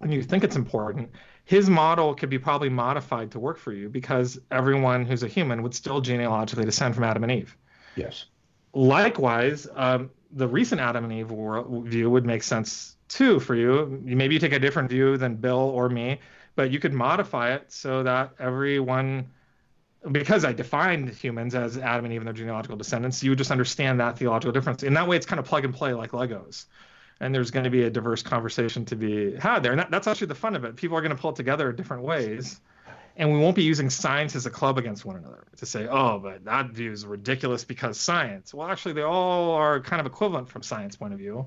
and 0.00 0.12
you 0.12 0.22
think 0.22 0.44
it's 0.44 0.56
important, 0.56 1.10
his 1.44 1.68
model 1.68 2.14
could 2.14 2.30
be 2.30 2.38
probably 2.38 2.68
modified 2.68 3.30
to 3.32 3.38
work 3.38 3.58
for 3.58 3.72
you 3.72 3.88
because 3.88 4.38
everyone 4.50 5.04
who's 5.04 5.22
a 5.22 5.28
human 5.28 5.62
would 5.62 5.74
still 5.74 6.00
genealogically 6.00 6.64
descend 6.64 6.94
from 6.94 7.04
Adam 7.04 7.22
and 7.22 7.32
Eve. 7.32 7.56
Yes. 7.96 8.26
Likewise, 8.72 9.66
um, 9.74 10.10
the 10.32 10.46
recent 10.46 10.80
Adam 10.80 11.04
and 11.04 11.12
Eve 11.12 11.90
view 11.90 12.10
would 12.10 12.24
make 12.24 12.42
sense 12.42 12.96
too 13.08 13.40
for 13.40 13.54
you. 13.54 14.00
Maybe 14.04 14.34
you 14.34 14.40
take 14.40 14.52
a 14.52 14.58
different 14.58 14.88
view 14.88 15.16
than 15.16 15.36
Bill 15.36 15.58
or 15.58 15.88
me, 15.88 16.20
but 16.54 16.70
you 16.70 16.78
could 16.78 16.92
modify 16.92 17.54
it 17.54 17.72
so 17.72 18.02
that 18.04 18.32
everyone 18.38 19.30
because 20.12 20.44
I 20.44 20.52
defined 20.52 21.10
humans 21.10 21.54
as 21.54 21.76
Adam 21.76 22.06
and 22.06 22.14
Eve 22.14 22.20
and 22.20 22.26
their 22.26 22.34
genealogical 22.34 22.76
descendants, 22.76 23.22
you 23.22 23.30
would 23.30 23.38
just 23.38 23.50
understand 23.50 24.00
that 24.00 24.18
theological 24.18 24.52
difference. 24.52 24.82
In 24.82 24.94
that 24.94 25.06
way, 25.06 25.16
it's 25.16 25.26
kind 25.26 25.38
of 25.38 25.44
plug 25.44 25.64
and 25.64 25.74
play 25.74 25.92
like 25.92 26.12
Legos. 26.12 26.66
And 27.20 27.34
there's 27.34 27.50
going 27.50 27.64
to 27.64 27.70
be 27.70 27.82
a 27.82 27.90
diverse 27.90 28.22
conversation 28.22 28.86
to 28.86 28.96
be 28.96 29.36
had 29.36 29.62
there. 29.62 29.72
And 29.72 29.80
that, 29.80 29.90
that's 29.90 30.06
actually 30.06 30.28
the 30.28 30.34
fun 30.34 30.56
of 30.56 30.64
it. 30.64 30.76
People 30.76 30.96
are 30.96 31.02
going 31.02 31.14
to 31.14 31.20
pull 31.20 31.30
it 31.30 31.36
together 31.36 31.70
different 31.70 32.02
ways. 32.02 32.60
And 33.20 33.30
we 33.30 33.38
won't 33.38 33.54
be 33.54 33.62
using 33.62 33.90
science 33.90 34.34
as 34.34 34.46
a 34.46 34.50
club 34.50 34.78
against 34.78 35.04
one 35.04 35.14
another 35.14 35.44
to 35.58 35.66
say, 35.66 35.86
oh, 35.86 36.18
but 36.18 36.42
that 36.46 36.70
view 36.70 36.90
is 36.90 37.04
ridiculous 37.04 37.64
because 37.64 38.00
science. 38.00 38.54
Well, 38.54 38.66
actually, 38.66 38.94
they 38.94 39.02
all 39.02 39.50
are 39.50 39.78
kind 39.78 40.00
of 40.00 40.06
equivalent 40.06 40.48
from 40.48 40.62
science 40.62 40.96
point 40.96 41.12
of 41.12 41.18
view. 41.18 41.46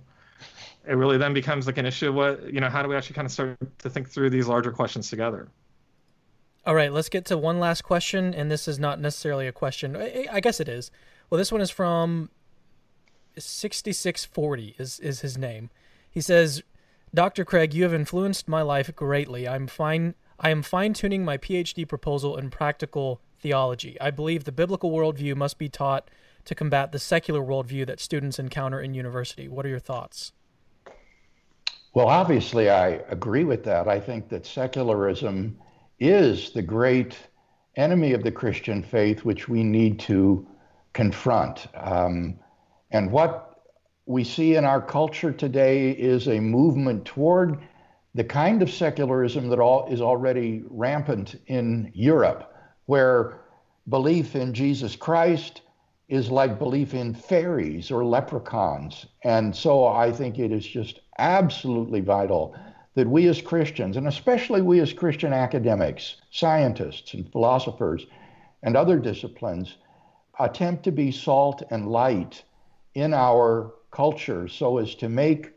It 0.87 0.93
really 0.93 1.17
then 1.17 1.33
becomes 1.33 1.65
like 1.65 1.79
an 1.79 1.87
issue 1.87 2.09
of 2.09 2.15
what, 2.15 2.53
you 2.53 2.61
know, 2.61 2.69
how 2.69 2.83
do 2.83 2.89
we 2.89 2.95
actually 2.95 3.15
kind 3.15 3.25
of 3.25 3.31
start 3.31 3.57
to 3.79 3.89
think 3.89 4.07
through 4.07 4.29
these 4.29 4.45
larger 4.45 4.71
questions 4.71 5.09
together? 5.09 5.47
All 6.63 6.75
right, 6.75 6.93
let's 6.93 7.09
get 7.09 7.25
to 7.25 7.39
one 7.39 7.59
last 7.59 7.81
question, 7.81 8.35
and 8.35 8.51
this 8.51 8.67
is 8.67 8.77
not 8.77 8.99
necessarily 8.99 9.47
a 9.47 9.51
question. 9.51 9.95
I 9.95 10.39
guess 10.41 10.59
it 10.59 10.69
is. 10.69 10.91
Well, 11.31 11.39
this 11.39 11.51
one 11.51 11.59
is 11.59 11.71
from 11.71 12.29
6640 13.35 14.75
is 14.77 14.99
is 14.99 15.21
his 15.21 15.39
name. 15.39 15.71
He 16.07 16.21
says, 16.21 16.61
"Dr. 17.15 17.43
Craig, 17.43 17.73
you 17.73 17.81
have 17.81 17.95
influenced 17.95 18.47
my 18.47 18.61
life 18.61 18.95
greatly. 18.95 19.47
I'm 19.47 19.65
fine 19.65 20.13
I 20.39 20.49
am 20.49 20.63
fine-tuning 20.63 21.23
my 21.23 21.37
PhD 21.37 21.87
proposal 21.87 22.37
in 22.37 22.49
practical 22.49 23.21
theology. 23.39 23.97
I 24.01 24.11
believe 24.11 24.43
the 24.43 24.51
biblical 24.51 24.91
worldview 24.91 25.35
must 25.35 25.57
be 25.57 25.69
taught 25.69 26.09
to 26.45 26.55
combat 26.55 26.91
the 26.91 26.99
secular 26.99 27.41
worldview 27.41 27.85
that 27.87 27.99
students 27.99 28.39
encounter 28.39 28.79
in 28.79 28.93
university. 28.93 29.47
What 29.47 29.65
are 29.65 29.69
your 29.69 29.79
thoughts?" 29.79 30.33
Well, 31.93 32.07
obviously, 32.07 32.69
I 32.69 33.01
agree 33.09 33.43
with 33.43 33.63
that. 33.65 33.87
I 33.87 33.99
think 33.99 34.29
that 34.29 34.45
secularism 34.45 35.59
is 35.99 36.51
the 36.51 36.63
great 36.63 37.15
enemy 37.75 38.13
of 38.13 38.23
the 38.23 38.31
Christian 38.31 38.81
faith, 38.81 39.23
which 39.23 39.47
we 39.47 39.63
need 39.63 39.99
to 39.99 40.47
confront. 40.93 41.67
Um, 41.75 42.39
and 42.91 43.11
what 43.11 43.61
we 44.05 44.23
see 44.23 44.55
in 44.55 44.65
our 44.65 44.81
culture 44.81 45.31
today 45.31 45.91
is 45.91 46.27
a 46.27 46.39
movement 46.39 47.05
toward 47.05 47.59
the 48.15 48.23
kind 48.23 48.61
of 48.61 48.69
secularism 48.69 49.49
that 49.49 49.59
all, 49.59 49.87
is 49.87 50.01
already 50.01 50.63
rampant 50.69 51.35
in 51.47 51.91
Europe, 51.93 52.53
where 52.85 53.41
belief 53.89 54.35
in 54.35 54.53
Jesus 54.53 54.95
Christ 54.95 55.61
is 56.09 56.29
like 56.29 56.59
belief 56.59 56.93
in 56.93 57.13
fairies 57.13 57.89
or 57.89 58.05
leprechauns. 58.05 59.07
And 59.23 59.55
so 59.55 59.87
I 59.87 60.11
think 60.11 60.37
it 60.37 60.51
is 60.51 60.65
just 60.65 60.99
absolutely 61.17 62.01
vital 62.01 62.55
that 62.95 63.09
we 63.09 63.27
as 63.27 63.41
Christians, 63.41 63.97
and 63.97 64.07
especially 64.07 64.61
we 64.61 64.79
as 64.79 64.93
Christian 64.93 65.33
academics, 65.33 66.17
scientists, 66.29 67.15
and 67.15 67.31
philosophers, 67.31 68.05
and 68.61 68.75
other 68.75 68.99
disciplines, 68.99 69.77
attempt 70.39 70.83
to 70.83 70.91
be 70.91 71.11
salt 71.11 71.63
and 71.71 71.87
light 71.87 72.43
in 72.93 73.13
our 73.13 73.73
culture 73.91 74.47
so 74.47 74.77
as 74.77 74.93
to 74.95 75.09
make 75.09 75.51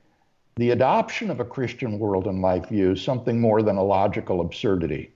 the 0.57 0.71
adoption 0.71 1.31
of 1.31 1.41
a 1.41 1.45
Christian 1.45 1.99
world 1.99 2.27
and 2.27 2.41
life 2.41 2.69
view 2.69 2.97
something 2.97 3.41
more 3.41 3.63
than 3.63 3.77
a 3.77 3.83
logical 3.83 4.41
absurdity. 4.41 5.13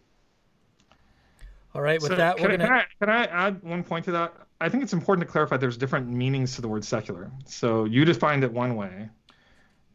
All 1.75 1.83
right, 1.83 2.01
with 2.01 2.11
so 2.11 2.17
that, 2.17 2.37
can, 2.37 2.51
we're 2.51 2.57
gonna... 2.57 2.67
can, 2.99 3.09
I, 3.09 3.25
can 3.25 3.33
I 3.33 3.47
add 3.47 3.63
one 3.63 3.83
point 3.83 4.05
to 4.07 4.13
that? 4.13 4.35
I 4.61 4.69
think 4.69 4.83
it's 4.83 4.93
important 4.93 5.27
to 5.27 5.33
clarify 5.33 5.57
there's 5.57 5.79
different 5.79 6.09
meanings 6.09 6.55
to 6.57 6.61
the 6.61 6.69
word 6.69 6.85
secular. 6.85 7.31
So 7.47 7.85
you 7.85 8.05
defined 8.05 8.45
it 8.45 8.53
one 8.53 8.77
way, 8.77 9.09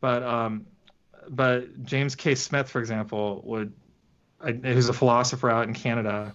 but 0.01 0.23
um, 0.23 0.65
but 1.29 1.83
James 1.83 2.15
K. 2.15 2.33
Smith, 2.33 2.69
for 2.69 2.79
example, 2.79 3.41
would 3.45 3.73
who's 4.41 4.89
a 4.89 4.93
philosopher 4.93 5.49
out 5.49 5.67
in 5.67 5.73
Canada, 5.73 6.33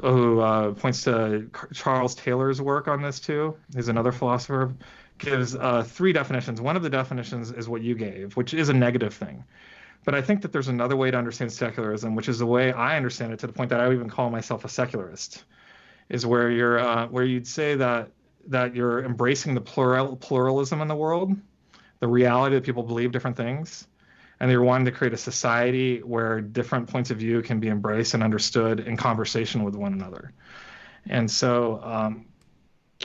who 0.00 0.40
uh, 0.40 0.72
points 0.72 1.02
to 1.04 1.50
Charles 1.74 2.14
Taylor's 2.14 2.62
work 2.62 2.88
on 2.88 3.02
this 3.02 3.20
too. 3.20 3.56
He's 3.74 3.88
another 3.88 4.12
philosopher. 4.12 4.74
Gives 5.18 5.54
uh, 5.56 5.82
three 5.82 6.12
definitions. 6.12 6.60
One 6.60 6.76
of 6.76 6.82
the 6.82 6.90
definitions 6.90 7.50
is 7.50 7.68
what 7.68 7.82
you 7.82 7.94
gave, 7.94 8.36
which 8.36 8.54
is 8.54 8.68
a 8.68 8.72
negative 8.72 9.12
thing. 9.12 9.44
But 10.04 10.14
I 10.14 10.22
think 10.22 10.42
that 10.42 10.52
there's 10.52 10.68
another 10.68 10.96
way 10.96 11.10
to 11.10 11.18
understand 11.18 11.52
secularism, 11.52 12.14
which 12.14 12.28
is 12.28 12.38
the 12.38 12.46
way 12.46 12.72
I 12.72 12.96
understand 12.96 13.32
it, 13.32 13.40
to 13.40 13.46
the 13.46 13.52
point 13.52 13.70
that 13.70 13.80
I 13.80 13.92
even 13.92 14.08
call 14.08 14.30
myself 14.30 14.64
a 14.64 14.68
secularist, 14.68 15.44
is 16.08 16.24
where 16.24 16.50
you're 16.50 16.78
uh, 16.78 17.08
where 17.08 17.24
you'd 17.24 17.46
say 17.46 17.74
that 17.74 18.10
that 18.46 18.74
you're 18.74 19.04
embracing 19.04 19.54
the 19.54 19.60
plural 19.60 20.16
pluralism 20.16 20.80
in 20.80 20.88
the 20.88 20.94
world, 20.94 21.36
the 22.00 22.08
reality 22.08 22.54
that 22.54 22.64
people 22.64 22.84
believe 22.84 23.12
different 23.12 23.36
things, 23.36 23.86
and 24.40 24.50
you're 24.50 24.62
wanting 24.62 24.86
to 24.86 24.92
create 24.92 25.12
a 25.12 25.18
society 25.18 25.98
where 25.98 26.40
different 26.40 26.88
points 26.88 27.10
of 27.10 27.18
view 27.18 27.42
can 27.42 27.60
be 27.60 27.68
embraced 27.68 28.14
and 28.14 28.22
understood 28.22 28.80
in 28.80 28.96
conversation 28.96 29.64
with 29.64 29.74
one 29.74 29.92
another. 29.92 30.32
And 31.06 31.30
so, 31.30 31.80
um, 31.82 32.27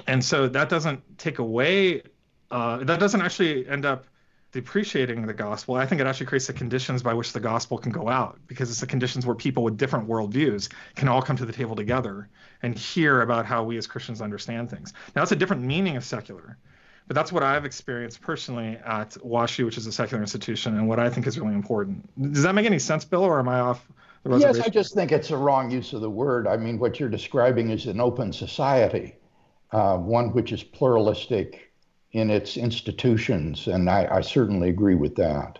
and 0.08 0.24
so 0.24 0.48
that 0.48 0.70
doesn't 0.70 1.18
take 1.18 1.40
away. 1.40 2.04
Uh, 2.52 2.84
that 2.84 3.00
doesn't 3.00 3.22
actually 3.22 3.68
end 3.68 3.86
up 3.86 4.06
depreciating 4.52 5.26
the 5.26 5.34
gospel. 5.34 5.76
I 5.76 5.86
think 5.86 6.00
it 6.00 6.08
actually 6.08 6.28
creates 6.28 6.48
the 6.48 6.54
conditions 6.54 7.02
by 7.02 7.14
which 7.14 7.34
the 7.34 7.40
gospel 7.40 7.78
can 7.80 7.92
go 7.92 8.08
out 8.08 8.40
because 8.48 8.70
it's 8.70 8.80
the 8.80 8.88
conditions 8.88 9.26
where 9.26 9.36
people 9.36 9.64
with 9.64 9.78
different 9.78 10.08
worldviews 10.08 10.70
can 10.96 11.08
all 11.08 11.22
come 11.22 11.36
to 11.38 11.46
the 11.46 11.52
table 11.52 11.76
together 11.76 12.30
and 12.62 12.78
hear 12.78 13.22
about 13.22 13.48
how 13.48 13.64
we 13.64 13.78
as 13.78 13.88
Christians 13.88 14.22
understand 14.22 14.70
things. 14.70 14.94
Now, 15.16 15.22
that's 15.22 15.32
a 15.32 15.36
different 15.36 15.64
meaning 15.64 15.98
of 15.98 16.06
secular. 16.06 16.58
But 17.08 17.16
that's 17.16 17.32
what 17.32 17.44
I've 17.44 17.66
experienced 17.66 18.22
personally 18.22 18.78
at 18.86 19.12
WashU, 19.26 19.66
which 19.66 19.78
is 19.78 19.88
a 19.88 19.92
secular 19.92 20.22
institution, 20.22 20.78
and 20.78 20.88
what 20.88 21.00
I 21.00 21.10
think 21.10 21.28
is 21.28 21.38
really 21.38 21.56
important. 21.56 22.08
Does 22.32 22.44
that 22.44 22.56
make 22.56 22.66
any 22.66 22.80
sense, 22.80 23.04
Bill, 23.04 23.24
or 23.24 23.40
am 23.40 23.50
I 23.50 23.60
off 23.60 23.86
the 24.24 24.30
reservation? 24.30 24.58
Yes, 24.58 24.68
I 24.68 24.70
just 24.70 24.94
think 24.94 25.12
it's 25.12 25.32
a 25.32 25.38
wrong 25.38 25.70
use 25.70 25.92
of 25.92 26.00
the 26.00 26.10
word. 26.10 26.48
I 26.48 26.56
mean, 26.56 26.80
what 26.80 27.00
you're 27.00 27.10
describing 27.10 27.72
is 27.72 27.88
an 27.88 28.00
open 28.00 28.32
society, 28.32 29.16
uh, 29.74 29.98
one 29.98 30.32
which 30.34 30.52
is 30.52 30.64
pluralistic 30.64 31.72
in 32.12 32.30
its 32.30 32.58
institutions, 32.58 33.68
and 33.68 33.90
I, 33.90 34.08
I 34.10 34.22
certainly 34.22 34.70
agree 34.70 34.96
with 34.96 35.16
that. 35.16 35.60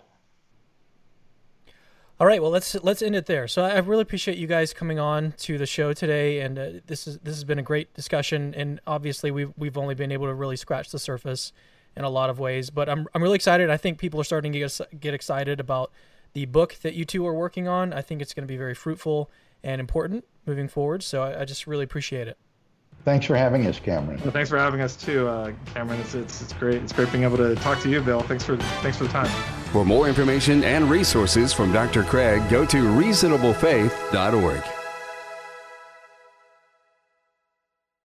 All 2.20 2.28
right, 2.28 2.40
well 2.40 2.52
let's 2.52 2.76
let's 2.76 3.02
end 3.02 3.16
it 3.16 3.26
there. 3.26 3.48
So 3.48 3.64
I 3.64 3.76
really 3.78 4.02
appreciate 4.02 4.38
you 4.38 4.46
guys 4.46 4.72
coming 4.72 5.00
on 5.00 5.32
to 5.38 5.58
the 5.58 5.66
show 5.66 5.92
today, 5.92 6.40
and 6.40 6.58
uh, 6.58 6.70
this 6.86 7.08
is 7.08 7.18
this 7.18 7.34
has 7.34 7.42
been 7.42 7.58
a 7.58 7.62
great 7.62 7.92
discussion. 7.92 8.54
And 8.54 8.80
obviously 8.86 9.32
we've 9.32 9.52
we've 9.56 9.76
only 9.76 9.96
been 9.96 10.12
able 10.12 10.26
to 10.26 10.34
really 10.34 10.56
scratch 10.56 10.90
the 10.90 10.98
surface 11.00 11.52
in 11.96 12.04
a 12.04 12.08
lot 12.08 12.30
of 12.30 12.38
ways, 12.38 12.70
but 12.70 12.88
I'm 12.88 13.08
I'm 13.14 13.22
really 13.22 13.34
excited. 13.34 13.68
I 13.68 13.76
think 13.76 13.98
people 13.98 14.20
are 14.20 14.24
starting 14.24 14.52
to 14.52 14.60
get 14.60 14.80
get 15.00 15.12
excited 15.12 15.58
about 15.58 15.90
the 16.34 16.44
book 16.44 16.76
that 16.82 16.94
you 16.94 17.04
two 17.04 17.26
are 17.26 17.34
working 17.34 17.66
on. 17.66 17.92
I 17.92 18.00
think 18.00 18.22
it's 18.22 18.32
going 18.32 18.44
to 18.44 18.52
be 18.52 18.56
very 18.56 18.74
fruitful 18.74 19.28
and 19.64 19.80
important 19.80 20.24
moving 20.46 20.68
forward. 20.68 21.02
So 21.02 21.24
I, 21.24 21.40
I 21.40 21.44
just 21.44 21.66
really 21.66 21.84
appreciate 21.84 22.28
it. 22.28 22.38
Thanks 23.04 23.26
for 23.26 23.36
having 23.36 23.66
us, 23.66 23.78
Cameron. 23.78 24.18
Well, 24.22 24.30
thanks 24.30 24.48
for 24.48 24.56
having 24.56 24.80
us 24.80 24.96
too, 24.96 25.28
uh, 25.28 25.52
Cameron. 25.74 26.00
It's, 26.00 26.14
it's, 26.14 26.40
it's 26.40 26.54
great. 26.54 26.82
It's 26.82 26.92
great 26.92 27.12
being 27.12 27.24
able 27.24 27.36
to 27.36 27.54
talk 27.56 27.80
to 27.80 27.90
you, 27.90 28.00
Bill. 28.00 28.20
Thanks 28.20 28.44
for 28.44 28.56
thanks 28.56 28.96
for 28.96 29.04
the 29.04 29.10
time. 29.10 29.26
For 29.72 29.84
more 29.84 30.08
information 30.08 30.64
and 30.64 30.88
resources 30.88 31.52
from 31.52 31.72
Dr. 31.72 32.04
Craig, 32.04 32.48
go 32.48 32.64
to 32.64 32.78
reasonablefaith.org. 32.78 34.83